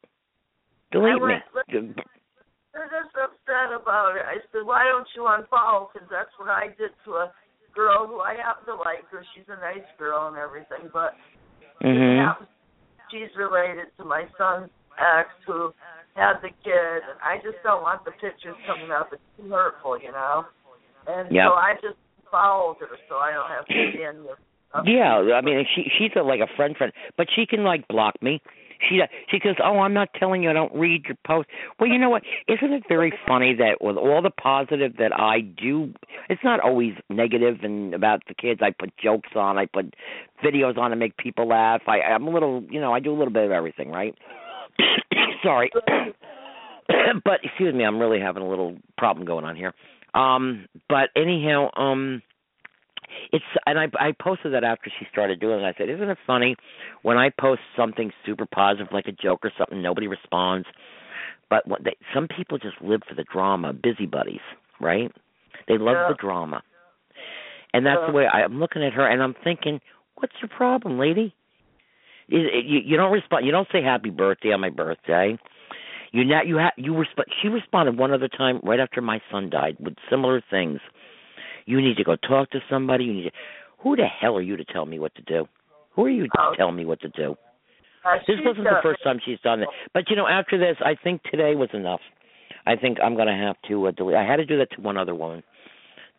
Delete 0.92 1.22
went, 1.22 1.44
me. 1.70 1.94
They're 2.74 2.92
just 2.92 3.16
upset 3.16 3.74
about 3.74 4.16
it. 4.18 4.26
I 4.28 4.38
said, 4.52 4.66
why 4.66 4.86
don't 4.86 5.08
you 5.16 5.26
unfollow? 5.26 5.90
Because 5.92 6.08
that's 6.12 6.32
what 6.38 6.50
I 6.50 6.68
did 6.78 6.92
to 7.06 7.26
a 7.26 7.32
girl 7.74 8.06
who 8.08 8.20
I 8.20 8.36
happen 8.36 8.66
to 8.68 8.76
like 8.76 9.06
her. 9.12 9.24
She's 9.34 9.48
a 9.48 9.60
nice 9.62 9.88
girl 9.98 10.28
and 10.28 10.38
everything, 10.38 10.90
but 10.94 11.14
mm-hmm. 11.82 12.44
she's 13.10 13.32
related 13.38 13.90
to 13.98 14.06
my 14.06 14.26
son's 14.38 14.70
ex 14.98 15.30
who 15.46 15.74
had 16.18 16.42
the 16.42 16.50
kid, 16.66 17.02
and 17.06 17.18
I 17.22 17.38
just 17.46 17.62
don't 17.64 17.82
want 17.82 18.04
the 18.04 18.12
pictures 18.18 18.58
coming 18.66 18.90
up. 18.90 19.10
It's 19.14 19.22
too 19.38 19.50
hurtful, 19.50 20.02
you 20.02 20.12
know. 20.12 20.46
And 21.08 21.30
yep. 21.32 21.50
so 21.50 21.54
I 21.54 21.74
just 21.82 21.98
followed 22.30 22.78
her 22.82 22.98
so 23.08 23.16
I 23.16 23.32
don't 23.32 23.50
have 23.50 23.66
to 23.66 23.98
be 23.98 24.04
in 24.04 24.26
the. 24.26 24.36
Yeah, 24.86 25.24
I 25.34 25.42
mean, 25.42 25.66
she 25.74 25.90
she's 25.98 26.12
a, 26.18 26.22
like 26.22 26.42
a 26.42 26.56
friend 26.56 26.76
friend, 26.76 26.92
but 27.16 27.28
she 27.34 27.46
can 27.46 27.64
like 27.64 27.88
block 27.88 28.16
me. 28.22 28.42
She 28.88 29.02
she 29.30 29.40
goes, 29.40 29.56
"Oh, 29.64 29.80
I'm 29.80 29.94
not 29.94 30.10
telling 30.14 30.44
you. 30.44 30.50
I 30.50 30.54
don't 30.54 30.74
read 30.74 31.06
your 31.06 31.18
post." 31.26 31.50
Well, 31.80 31.90
you 31.90 31.98
know 31.98 32.10
what? 32.10 32.24
Isn't 32.48 32.74
it 32.74 32.84
very 32.88 33.14
funny 33.28 33.56
that 33.56 33.82
with 33.82 33.98
all 33.98 34.22
the 34.22 34.30
positive 34.30 34.98
that 34.98 35.18
I 35.18 35.42
do, 35.42 35.94
it's 36.30 36.44
not 36.44 36.60
always 36.60 36.94
negative 37.10 37.58
and 37.64 37.94
about 37.94 38.22
the 38.28 38.34
kids. 38.34 38.62
I 38.64 38.72
put 38.72 38.96
jokes 38.98 39.30
on, 39.36 39.58
I 39.58 39.66
put 39.66 39.96
videos 40.44 40.78
on 40.78 40.92
to 40.92 40.96
make 40.96 41.18
people 41.18 41.48
laugh. 41.48 41.82
I 41.88 42.02
I'm 42.02 42.28
a 42.28 42.32
little, 42.32 42.64
you 42.70 42.80
know, 42.80 42.94
I 42.94 43.00
do 43.00 43.12
a 43.12 43.18
little 43.18 43.34
bit 43.34 43.44
of 43.44 43.52
everything, 43.52 43.90
right? 43.90 44.16
Sorry. 45.44 45.72
but 47.24 47.40
excuse 47.44 47.74
me, 47.74 47.84
I'm 47.84 48.00
really 48.00 48.20
having 48.20 48.44
a 48.44 48.50
little 48.50 48.78
problem 48.98 49.26
going 49.26 49.46
on 49.46 49.56
here. 49.56 49.74
Um, 50.14 50.68
but 50.90 51.10
anyhow, 51.16 51.70
um 51.76 52.22
it's 53.32 53.46
and 53.66 53.80
I 53.80 53.88
I 54.00 54.12
posted 54.20 54.54
that 54.54 54.64
after 54.64 54.92
she 55.00 55.06
started 55.12 55.40
doing 55.40 55.60
it. 55.62 55.64
I 55.64 55.74
said, 55.78 55.90
"Isn't 55.90 56.10
it 56.10 56.18
funny 56.26 56.56
when 57.02 57.18
I 57.18 57.30
post 57.30 57.62
something 57.76 58.12
super 58.26 58.46
positive 58.46 58.88
like 58.92 59.08
a 59.08 59.12
joke 59.12 59.40
or 59.44 59.52
something, 59.58 59.82
nobody 59.82 60.08
responds, 60.08 60.68
but 61.50 61.68
what 61.68 61.84
they, 61.84 61.96
some 62.14 62.28
people 62.28 62.58
just 62.58 62.82
live 62.82 63.02
for 63.08 63.16
the 63.16 63.24
drama, 63.24 63.74
busybodies, 63.74 64.42
right? 64.80 65.12
They 65.68 65.78
love 65.78 65.96
yeah. 65.96 66.08
the 66.10 66.16
drama." 66.20 66.62
And 67.74 67.86
that's 67.86 68.02
the 68.08 68.14
way 68.14 68.26
I, 68.26 68.44
I'm 68.44 68.60
looking 68.60 68.84
at 68.84 68.94
her 68.94 69.08
and 69.08 69.22
I'm 69.22 69.36
thinking, 69.44 69.82
"What's 70.16 70.34
your 70.42 70.50
problem, 70.50 70.98
lady?" 71.00 71.34
You, 72.28 72.40
you, 72.40 72.80
you 72.84 72.98
don't 72.98 73.12
respond. 73.12 73.46
You 73.46 73.52
don't 73.52 73.68
say 73.72 73.82
happy 73.82 74.10
birthday 74.10 74.52
on 74.52 74.60
my 74.60 74.70
birthday. 74.70 75.38
You 76.12 76.26
now 76.26 76.42
you 76.44 76.58
ha- 76.58 76.74
you 76.78 76.96
respond. 76.96 77.28
She 77.42 77.48
responded 77.48 77.98
one 77.98 78.14
other 78.14 78.28
time 78.28 78.60
right 78.64 78.80
after 78.80 79.02
my 79.02 79.22
son 79.32 79.50
died 79.50 79.78
with 79.80 79.96
similar 80.10 80.42
things 80.50 80.80
you 81.68 81.80
need 81.80 81.98
to 81.98 82.04
go 82.04 82.16
talk 82.16 82.50
to 82.52 82.60
somebody. 82.70 83.06
You 83.06 83.14
need 83.14 83.24
to. 83.24 83.32
Who 83.84 83.96
the 83.96 84.06
hell 84.06 84.36
are 84.36 84.42
you 84.42 84.58
to 84.58 84.66
tell 84.66 84.88
me 84.88 84.98
what 84.98 85.14
to 85.16 85.22
do? 85.22 85.46
Who 85.96 86.06
are 86.06 86.10
you 86.10 86.24
to 86.24 86.30
oh. 86.40 86.54
tell 86.58 86.72
me 86.72 86.86
what 86.86 87.00
to 87.02 87.10
do? 87.10 87.36
Uh, 88.04 88.18
this 88.26 88.38
wasn't 88.44 88.64
the 88.64 88.80
first 88.82 89.04
time 89.04 89.20
she's 89.24 89.40
done 89.42 89.62
it. 89.62 89.68
But 89.94 90.10
you 90.10 90.16
know, 90.16 90.28
after 90.28 90.58
this, 90.58 90.78
I 90.84 90.96
think 91.02 91.22
today 91.24 91.54
was 91.54 91.70
enough. 91.74 92.00
I 92.66 92.76
think 92.76 92.98
I'm 93.04 93.16
going 93.16 93.28
to 93.28 93.34
have 93.34 93.56
to 93.70 93.88
uh, 93.88 93.92
delete. 93.92 94.16
I 94.16 94.26
had 94.26 94.38
to 94.38 94.46
do 94.46 94.58
that 94.58 94.72
to 94.72 94.82
one 94.82 94.98
other 94.98 95.14
woman 95.14 95.44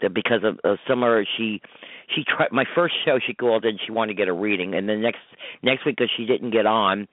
that 0.01 0.15
because 0.15 0.41
of 0.45 0.59
uh, 0.65 0.77
summer 0.87 1.25
she 1.37 1.61
she 2.15 2.23
tried 2.25 2.53
my 2.53 2.65
first 2.75 2.95
show 3.05 3.19
she 3.25 3.35
called 3.35 3.65
in 3.65 3.79
she 3.85 3.93
wanted 3.93 4.15
to 4.15 4.16
get 4.16 4.29
a 4.29 4.33
reading 4.33 4.75
and 4.75 4.89
then 4.89 5.01
next 5.03 5.19
next 5.62 5.85
week 5.85 5.97
because 5.97 6.11
she 6.16 6.25
didn't 6.25 6.51
get 6.51 6.66
on 6.66 7.09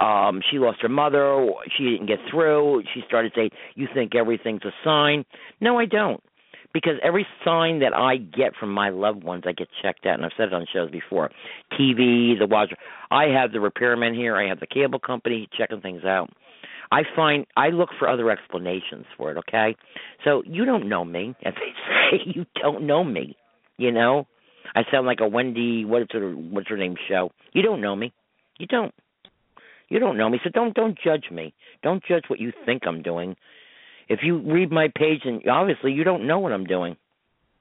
um 0.00 0.40
she 0.50 0.58
lost 0.58 0.80
her 0.82 0.88
mother 0.88 1.46
she 1.76 1.84
didn't 1.84 2.06
get 2.06 2.18
through 2.30 2.82
she 2.94 3.02
started 3.06 3.32
saying 3.34 3.50
you 3.74 3.86
think 3.94 4.14
everything's 4.14 4.64
a 4.64 4.72
sign 4.84 5.24
no 5.60 5.78
i 5.78 5.84
don't 5.84 6.22
because 6.72 6.94
every 7.02 7.26
sign 7.44 7.80
that 7.80 7.94
I 7.94 8.16
get 8.16 8.54
from 8.58 8.72
my 8.72 8.90
loved 8.90 9.24
ones, 9.24 9.44
I 9.46 9.52
get 9.52 9.68
checked 9.82 10.06
out, 10.06 10.14
and 10.14 10.24
I've 10.24 10.32
said 10.36 10.48
it 10.48 10.54
on 10.54 10.66
shows 10.72 10.90
before. 10.90 11.30
TV, 11.72 12.38
the 12.38 12.46
watcher. 12.46 12.76
I 13.10 13.24
have 13.26 13.52
the 13.52 13.60
repairman 13.60 14.14
here. 14.14 14.36
I 14.36 14.48
have 14.48 14.60
the 14.60 14.66
cable 14.66 14.98
company 14.98 15.48
checking 15.56 15.80
things 15.80 16.04
out. 16.04 16.30
I 16.90 17.02
find 17.14 17.46
I 17.56 17.68
look 17.68 17.90
for 17.98 18.08
other 18.08 18.30
explanations 18.30 19.06
for 19.16 19.30
it. 19.30 19.38
Okay, 19.38 19.76
so 20.24 20.42
you 20.46 20.64
don't 20.64 20.88
know 20.88 21.04
me, 21.04 21.34
as 21.44 21.54
they 21.54 22.16
say. 22.16 22.22
You 22.34 22.46
don't 22.60 22.86
know 22.86 23.04
me. 23.04 23.36
You 23.76 23.92
know, 23.92 24.26
I 24.74 24.82
sound 24.90 25.06
like 25.06 25.20
a 25.20 25.28
Wendy. 25.28 25.84
What's 25.84 26.12
her 26.12 26.32
What's 26.32 26.68
her 26.68 26.76
name? 26.76 26.96
Show. 27.08 27.30
You 27.52 27.62
don't 27.62 27.80
know 27.80 27.96
me. 27.96 28.12
You 28.58 28.66
don't. 28.66 28.94
You 29.88 29.98
don't 29.98 30.18
know 30.18 30.28
me, 30.28 30.38
so 30.44 30.50
don't 30.50 30.74
don't 30.74 30.98
judge 31.02 31.30
me. 31.30 31.54
Don't 31.82 32.02
judge 32.04 32.24
what 32.28 32.40
you 32.40 32.52
think 32.66 32.82
I'm 32.86 33.02
doing. 33.02 33.36
If 34.08 34.20
you 34.22 34.38
read 34.38 34.70
my 34.70 34.88
page, 34.94 35.20
and 35.24 35.42
obviously 35.48 35.92
you 35.92 36.04
don't 36.04 36.26
know 36.26 36.38
what 36.38 36.52
I'm 36.52 36.64
doing. 36.64 36.96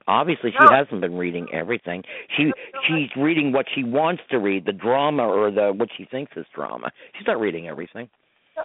Obviously, 0.07 0.52
she 0.52 0.64
no. 0.64 0.72
hasn't 0.72 1.02
been 1.02 1.18
reading 1.18 1.48
everything. 1.52 2.03
She 2.38 2.52
she's 2.88 3.10
reading 3.18 3.52
what 3.52 3.65
she 3.76 3.84
wants 3.84 4.24
to 4.32 4.38
read, 4.38 4.65
the 4.65 4.72
drama 4.72 5.24
or 5.24 5.52
the 5.52 5.74
what 5.74 5.90
she 5.98 6.06
thinks 6.06 6.32
is 6.38 6.45
drama. 6.56 6.91
She's 7.18 7.28
not 7.28 7.40
reading 7.40 7.68
everything. 7.68 8.10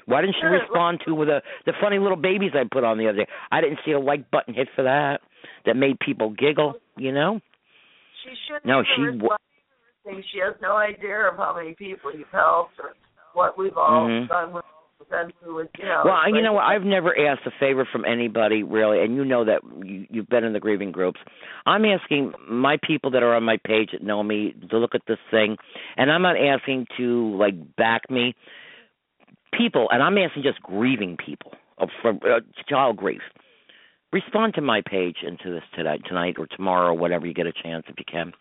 Why 0.07 0.21
didn't 0.21 0.37
she 0.41 0.47
respond 0.47 1.01
to 1.07 1.15
with 1.15 1.29
the 1.29 1.43
the 1.67 1.73
funny 1.81 1.99
little 1.99 2.17
babies 2.17 2.53
I 2.55 2.63
put 2.71 2.85
on 2.85 2.97
the 2.97 3.09
other 3.09 3.19
day? 3.19 3.27
I 3.51 3.61
didn't 3.61 3.81
see 3.85 3.91
a 3.93 3.99
like 3.99 4.31
button 4.31 4.55
hit 4.55 4.69
for 4.77 4.85
that. 4.85 5.21
That 5.67 5.75
made 5.77 5.99
people 5.99 6.31
giggle. 6.31 6.75
You 6.97 7.13
know. 7.13 7.41
She 8.25 8.31
should. 8.47 8.65
No, 8.65 8.83
she. 8.85 9.05
W- 9.19 9.29
she 10.05 10.39
has 10.39 10.55
no 10.61 10.77
idea 10.77 11.29
of 11.29 11.37
how 11.37 11.55
many 11.57 11.75
people 11.75 12.13
you've 12.13 12.27
helped 12.33 12.79
or 12.79 12.95
what 13.35 13.57
we've 13.57 13.77
all 13.77 14.09
mm-hmm. 14.09 14.27
done 14.27 14.53
with 14.53 14.65
you 15.79 15.85
know. 15.85 16.03
Well, 16.05 16.35
you 16.35 16.43
know 16.43 16.55
what? 16.55 16.65
I've 16.65 16.83
never 16.83 17.17
asked 17.19 17.43
a 17.47 17.51
favor 17.59 17.87
from 17.91 18.05
anybody 18.05 18.63
really, 18.63 19.03
and 19.03 19.15
you 19.15 19.25
know 19.25 19.45
that 19.45 19.63
you, 19.85 20.07
you've 20.11 20.29
been 20.29 20.45
in 20.45 20.53
the 20.53 20.61
grieving 20.61 20.93
groups. 20.93 21.21
I'm 21.67 21.85
asking 21.85 22.33
my 22.49 22.77
people 22.87 23.11
that 23.13 23.23
are 23.23 23.35
on 23.35 23.45
my 23.45 23.59
page 23.67 23.91
that 23.93 24.03
know 24.03 24.23
me 24.23 24.55
to 24.71 24.79
look 24.79 24.95
at 24.95 25.03
this 25.07 25.19
thing, 25.31 25.57
and 25.97 26.11
I'm 26.11 26.23
not 26.23 26.37
asking 26.37 26.87
to 26.99 27.37
like 27.37 27.77
back 27.77 28.11
me. 28.11 28.35
People, 29.57 29.89
and 29.91 30.03
I'm 30.03 30.17
asking 30.17 30.45
just 30.45 30.63
grieving 30.63 31.19
people 31.19 31.53
from 32.01 32.21
uh, 32.25 32.41
child 32.69 32.97
grief. 32.97 33.21
Respond 34.11 34.55
to 34.55 34.63
my 34.63 34.81
page 34.81 35.17
into 35.27 35.53
this 35.53 35.63
tonight, 35.75 36.01
tonight 36.07 36.37
or 36.39 36.47
tomorrow, 36.47 36.89
or 36.91 36.95
whatever 36.95 37.27
you 37.27 37.35
get 37.35 37.47
a 37.47 37.53
chance 37.53 37.85
if 37.89 37.97
you 37.99 38.05
can 38.11 38.33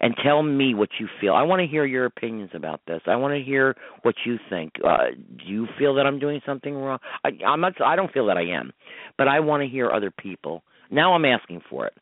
and 0.00 0.14
tell 0.22 0.42
me 0.42 0.74
what 0.74 0.90
you 0.98 1.08
feel. 1.20 1.34
I 1.34 1.42
want 1.42 1.60
to 1.60 1.66
hear 1.66 1.84
your 1.84 2.06
opinions 2.06 2.50
about 2.54 2.80
this. 2.86 3.00
I 3.06 3.16
want 3.16 3.34
to 3.34 3.42
hear 3.42 3.76
what 4.02 4.14
you 4.24 4.38
think. 4.50 4.72
Uh, 4.84 5.10
do 5.38 5.44
you 5.44 5.66
feel 5.78 5.94
that 5.94 6.06
I'm 6.06 6.18
doing 6.18 6.40
something 6.44 6.74
wrong? 6.74 6.98
I, 7.24 7.30
I'm 7.46 7.60
not. 7.60 7.80
I 7.80 7.96
don't 7.96 8.12
feel 8.12 8.26
that 8.26 8.36
I 8.36 8.46
am, 8.46 8.72
but 9.16 9.28
I 9.28 9.40
want 9.40 9.62
to 9.62 9.68
hear 9.68 9.90
other 9.90 10.10
people. 10.10 10.62
Now 10.90 11.14
I'm 11.14 11.24
asking 11.24 11.62
for 11.68 11.86
it. 11.86 11.94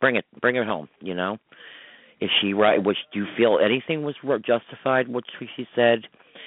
Bring 0.00 0.16
it. 0.16 0.24
Bring 0.40 0.56
it 0.56 0.66
home. 0.66 0.88
You 1.00 1.14
know. 1.14 1.38
Is 2.20 2.30
she 2.40 2.52
right? 2.52 2.82
Which 2.82 2.98
do 3.12 3.20
you 3.20 3.26
feel 3.36 3.58
anything 3.64 4.02
was 4.02 4.14
justified? 4.44 5.08
What 5.08 5.24
she 5.38 5.66
said? 5.74 6.00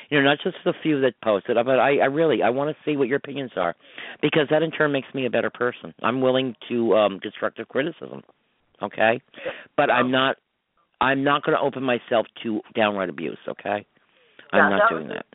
You 0.10 0.20
know, 0.20 0.26
not 0.30 0.38
just 0.44 0.58
the 0.64 0.74
few 0.84 1.02
that 1.02 1.14
posted, 1.24 1.56
but 1.56 1.80
I, 1.80 1.98
I 1.98 2.06
really 2.06 2.44
I 2.44 2.52
want 2.52 2.76
to 2.76 2.84
see 2.86 2.96
what 2.96 3.08
your 3.08 3.18
opinions 3.18 3.52
are, 3.56 3.76
because 4.22 4.48
that 4.52 4.62
in 4.62 4.70
turn 4.70 4.92
makes 4.92 5.08
me 5.16 5.26
a 5.26 5.32
better 5.32 5.50
person. 5.50 5.94
I'm 6.04 6.22
willing 6.22 6.56
to 6.70 6.96
um 6.96 7.20
constructive 7.20 7.68
criticism 7.68 8.22
okay 8.82 9.22
but 9.78 9.90
i'm 9.90 10.12
not 10.12 10.38
I'm 11.04 11.24
not 11.24 11.44
going 11.44 11.58
to 11.58 11.62
open 11.62 11.84
myself 11.84 12.26
to 12.44 12.62
downright 12.76 13.10
abuse. 13.10 13.38
Okay, 13.48 13.86
I'm 14.54 14.72
yeah, 14.72 14.78
not 14.78 14.90
doing 14.90 15.10
that. 15.10 15.26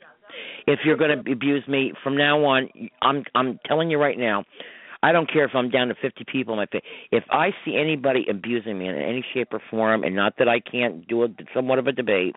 If 0.66 0.80
you're 0.84 0.96
going 0.96 1.24
to 1.24 1.32
abuse 1.32 1.66
me 1.68 1.92
from 2.02 2.16
now 2.16 2.42
on, 2.44 2.70
I'm 3.02 3.24
I'm 3.34 3.60
telling 3.66 3.90
you 3.90 3.98
right 3.98 4.18
now. 4.18 4.44
I 5.00 5.12
don't 5.12 5.30
care 5.30 5.44
if 5.44 5.52
I'm 5.54 5.70
down 5.70 5.88
to 5.88 5.94
50 5.94 6.24
people 6.30 6.54
in 6.54 6.58
my 6.58 6.66
page. 6.66 6.82
If 7.12 7.22
I 7.30 7.50
see 7.64 7.76
anybody 7.76 8.26
abusing 8.28 8.78
me 8.78 8.88
in 8.88 8.96
any 8.96 9.24
shape 9.32 9.48
or 9.52 9.62
form, 9.70 10.02
and 10.02 10.16
not 10.16 10.34
that 10.38 10.48
I 10.48 10.58
can't 10.58 11.06
do 11.06 11.22
a 11.22 11.28
somewhat 11.54 11.78
of 11.78 11.86
a 11.86 11.92
debate, 11.92 12.34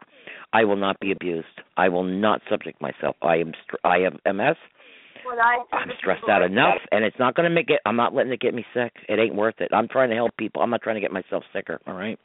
I 0.54 0.66
will 0.66 0.76
not 0.76 1.00
be 1.00 1.12
abused. 1.12 1.48
I 1.78 1.90
will 1.90 2.04
not 2.04 2.42
subject 2.50 2.80
myself. 2.80 3.16
I 3.24 3.38
am 3.38 3.54
I 3.84 4.00
have 4.00 4.14
MS. 4.36 4.58
I'm 5.74 5.90
stressed 6.00 6.28
out 6.30 6.44
enough, 6.44 6.80
and 6.92 7.04
it's 7.04 7.18
not 7.18 7.36
going 7.36 7.50
to 7.50 7.54
make 7.54 7.70
it. 7.70 7.80
I'm 7.86 7.96
not 7.96 8.14
letting 8.14 8.32
it 8.32 8.42
get 8.42 8.54
me 8.54 8.66
sick. 8.74 8.92
It 9.08 9.20
ain't 9.20 9.36
worth 9.36 9.56
it. 9.60 9.70
I'm 9.74 9.88
trying 9.88 10.10
to 10.10 10.16
help 10.16 10.36
people. 10.38 10.62
I'm 10.62 10.70
not 10.70 10.82
trying 10.82 10.96
to 10.96 11.02
get 11.02 11.12
myself 11.12 11.44
sicker. 11.54 11.80
All 11.88 11.94
right. 11.94 12.20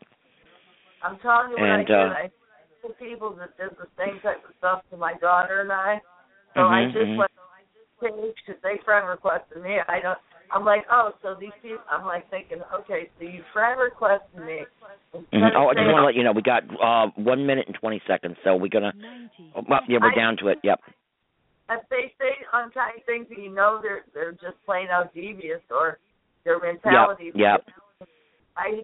I'm 1.02 1.18
telling 1.20 1.50
you 1.50 1.58
what 1.60 1.68
and, 1.68 1.82
I 1.82 1.84
did. 1.84 1.96
Uh, 1.96 2.14
I 2.14 2.30
people 2.94 3.34
that 3.38 3.56
did 3.56 3.76
the 3.78 3.88
same 3.98 4.20
type 4.22 4.42
of 4.46 4.54
stuff 4.58 4.82
to 4.90 4.96
my 4.96 5.14
daughter 5.18 5.60
and 5.60 5.72
I. 5.72 5.98
So 6.54 6.60
mm-hmm, 6.60 6.74
I 6.74 6.84
just 6.86 6.96
mm-hmm. 6.96 7.18
went 7.18 7.30
page 8.00 8.36
because 8.46 8.60
they 8.62 8.76
friend 8.84 9.08
requested 9.08 9.62
me. 9.62 9.78
I 9.88 10.00
don't. 10.00 10.18
I'm 10.52 10.64
like, 10.64 10.86
oh, 10.92 11.10
so 11.22 11.34
these 11.38 11.56
people. 11.62 11.82
I'm 11.90 12.06
like 12.06 12.30
thinking, 12.30 12.58
okay, 12.72 13.10
so 13.18 13.24
you 13.24 13.42
friend 13.52 13.80
requested 13.80 14.38
me. 14.38 14.62
Mm-hmm. 15.14 15.56
Oh, 15.56 15.68
I 15.68 15.74
just 15.74 15.90
want 15.90 16.02
to 16.02 16.06
let 16.06 16.14
you 16.14 16.22
know 16.22 16.32
we 16.32 16.42
got 16.42 16.62
uh 16.82 17.10
one 17.16 17.46
minute 17.46 17.66
and 17.66 17.76
twenty 17.80 18.00
seconds, 18.06 18.36
so 18.44 18.54
we're 18.54 18.68
gonna. 18.68 18.92
Oh, 19.56 19.62
well, 19.68 19.80
yeah, 19.88 19.98
we're 20.00 20.12
I, 20.12 20.14
down 20.14 20.36
to 20.38 20.48
it. 20.48 20.58
Yep. 20.62 20.80
If 21.68 21.82
they 21.90 22.12
say 22.18 22.30
unkind 22.52 23.02
things, 23.06 23.26
you 23.30 23.52
know 23.52 23.80
they're 23.82 24.04
they're 24.14 24.32
just 24.32 24.62
plain 24.64 24.86
out 24.92 25.12
devious 25.14 25.60
or 25.70 25.98
their 26.44 26.60
mentality. 26.60 27.32
Yep. 27.34 27.66
yep. 27.66 27.66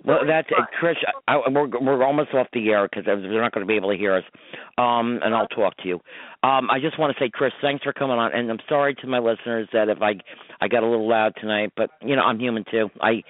Well, 0.05 0.21
that's 0.27 0.49
uh, 0.57 0.65
Trish. 0.81 0.97
I, 1.27 1.37
we're 1.49 1.69
we're 1.81 2.05
almost 2.05 2.35
off 2.35 2.47
the 2.53 2.69
air 2.71 2.89
because 2.89 3.05
they're 3.05 3.41
not 3.41 3.53
going 3.53 3.67
to 3.67 3.69
be 3.69 3.77
able 3.77 3.91
to 3.91 3.97
hear 3.97 4.15
us. 4.15 4.25
Um, 4.79 5.21
and 5.23 5.35
I'll 5.35 5.49
talk 5.49 5.77
to 5.79 5.89
you. 5.89 5.95
Um, 6.43 6.71
I 6.71 6.79
just 6.81 6.99
want 6.99 7.17
to 7.17 7.25
say, 7.25 7.31
Chris, 7.33 7.53
thanks 7.63 7.83
for 7.83 7.93
coming 7.93 8.19
on. 8.19 8.33
And 8.35 8.51
I'm 8.51 8.59
sorry 8.69 8.95
to 8.97 9.07
my 9.07 9.19
listeners 9.19 9.69
that 9.73 9.89
if 9.89 10.03
I 10.03 10.15
I 10.61 10.69
got 10.69 10.83
a 10.83 10.87
little 10.87 11.09
loud 11.09 11.35
tonight, 11.41 11.73
but 11.77 11.91
you 12.01 12.17
know 12.17 12.23
I'm 12.23 12.39
human 12.39 12.65
too. 12.71 12.91
I 13.01 13.23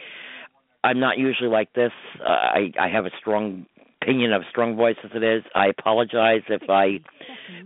I'm 0.85 0.99
not 0.99 1.19
usually 1.19 1.49
like 1.49 1.73
this. 1.75 1.93
Uh, 2.21 2.29
I 2.29 2.73
I 2.81 2.89
have 2.89 3.07
a 3.07 3.11
strong 3.21 3.67
opinion 4.03 4.33
of 4.33 4.43
strong 4.51 4.77
voice 4.77 4.97
as 5.05 5.11
it 5.15 5.23
is. 5.23 5.43
I 5.55 5.67
apologize 5.69 6.43
if 6.49 6.63
I 6.69 7.01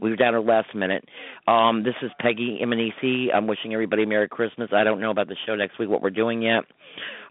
we 0.01 0.11
were 0.11 0.17
down 0.17 0.35
at 0.35 0.45
last 0.45 0.75
minute. 0.75 1.05
Um, 1.47 1.83
this 1.83 1.95
is 2.03 2.11
Peggy 2.21 2.59
Simmanesi. 2.63 3.29
I'm 3.35 3.47
wishing 3.47 3.73
everybody 3.73 4.05
Merry 4.05 4.29
Christmas. 4.29 4.71
I 4.75 4.85
don't 4.85 5.01
know 5.01 5.11
about 5.11 5.29
the 5.29 5.37
show 5.47 5.55
next 5.55 5.79
week, 5.79 5.89
what 5.89 6.03
we're 6.03 6.11
doing 6.11 6.43
yet. 6.43 6.65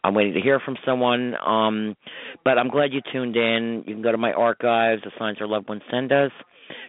I'm 0.03 0.13
waiting 0.13 0.33
to 0.33 0.41
hear 0.41 0.59
from 0.59 0.77
someone. 0.85 1.35
Um, 1.45 1.95
but 2.43 2.57
I'm 2.57 2.69
glad 2.69 2.93
you 2.93 3.01
tuned 3.11 3.35
in. 3.35 3.83
You 3.85 3.93
can 3.95 4.01
go 4.01 4.11
to 4.11 4.17
my 4.17 4.33
archives, 4.33 5.01
the 5.03 5.11
signs 5.17 5.37
our 5.41 5.47
loved 5.47 5.69
ones 5.69 5.81
send 5.91 6.11
us. 6.11 6.31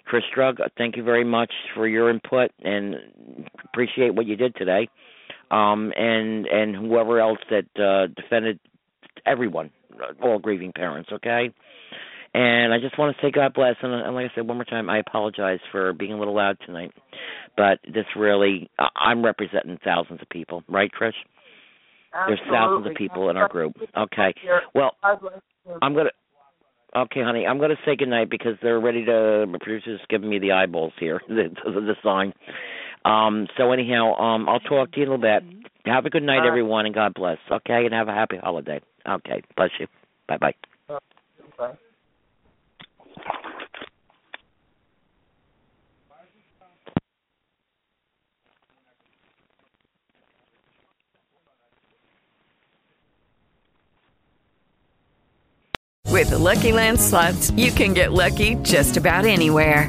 Chris 0.06 0.24
Drug, 0.34 0.58
thank 0.78 0.96
you 0.96 1.02
very 1.02 1.24
much 1.24 1.52
for 1.74 1.86
your 1.86 2.08
input 2.08 2.50
and 2.62 2.96
appreciate 3.64 4.14
what 4.14 4.26
you 4.26 4.36
did 4.36 4.54
today. 4.56 4.88
Um, 5.50 5.92
and 5.96 6.46
and 6.46 6.74
whoever 6.74 7.20
else 7.20 7.38
that 7.50 7.66
uh, 7.80 8.08
defended 8.20 8.58
everyone, 9.24 9.70
all 10.22 10.38
grieving 10.38 10.72
parents. 10.72 11.10
Okay. 11.12 11.50
And 12.34 12.74
I 12.74 12.78
just 12.78 12.98
want 12.98 13.16
to 13.16 13.22
say 13.26 13.30
God 13.30 13.54
bless. 13.54 13.76
And, 13.82 13.92
and 13.92 14.14
like 14.14 14.30
I 14.30 14.34
said 14.34 14.46
one 14.46 14.58
more 14.58 14.64
time, 14.64 14.90
I 14.90 14.98
apologize 14.98 15.60
for 15.72 15.92
being 15.92 16.12
a 16.12 16.18
little 16.18 16.34
loud 16.34 16.58
tonight. 16.66 16.92
But 17.56 17.78
this 17.84 18.04
really, 18.14 18.68
I'm 18.94 19.24
representing 19.24 19.78
thousands 19.82 20.20
of 20.20 20.28
people, 20.28 20.62
right, 20.68 20.90
Trish? 21.00 21.12
There's 22.26 22.40
thousands 22.50 22.86
of 22.90 22.94
people 22.96 23.30
in 23.30 23.36
our 23.36 23.48
group. 23.48 23.76
Okay. 23.96 24.34
Well, 24.74 24.96
I'm 25.82 25.94
gonna. 25.94 26.10
Okay, 26.96 27.22
honey, 27.22 27.46
I'm 27.46 27.58
gonna 27.58 27.76
say 27.84 27.96
goodnight 27.96 28.30
because 28.30 28.54
they're 28.62 28.80
ready 28.80 29.04
to. 29.04 29.46
The 29.50 29.58
producer's 29.60 30.00
giving 30.08 30.30
me 30.30 30.38
the 30.38 30.52
eyeballs 30.52 30.92
here, 30.98 31.20
the, 31.28 31.48
the 31.64 31.94
sign. 32.02 32.32
Um. 33.04 33.48
So 33.58 33.72
anyhow, 33.72 34.14
um, 34.14 34.48
I'll 34.48 34.60
talk 34.60 34.92
to 34.92 34.98
you 34.98 35.02
in 35.02 35.08
a 35.08 35.12
little 35.12 35.40
bit. 35.40 35.66
Have 35.84 36.06
a 36.06 36.10
good 36.10 36.22
night, 36.22 36.40
everyone, 36.46 36.86
and 36.86 36.94
God 36.94 37.12
bless. 37.14 37.38
Okay, 37.50 37.84
and 37.84 37.92
have 37.92 38.08
a 38.08 38.12
happy 38.12 38.36
holiday. 38.38 38.80
Okay, 39.08 39.42
bless 39.56 39.70
you. 39.78 39.86
Bye 40.26 40.38
bye. 40.38 40.54
With 56.16 56.30
the 56.30 56.38
Lucky 56.38 56.72
Land 56.72 56.98
slots, 56.98 57.50
you 57.50 57.70
can 57.70 57.92
get 57.92 58.10
lucky 58.10 58.54
just 58.62 58.96
about 58.96 59.26
anywhere. 59.26 59.88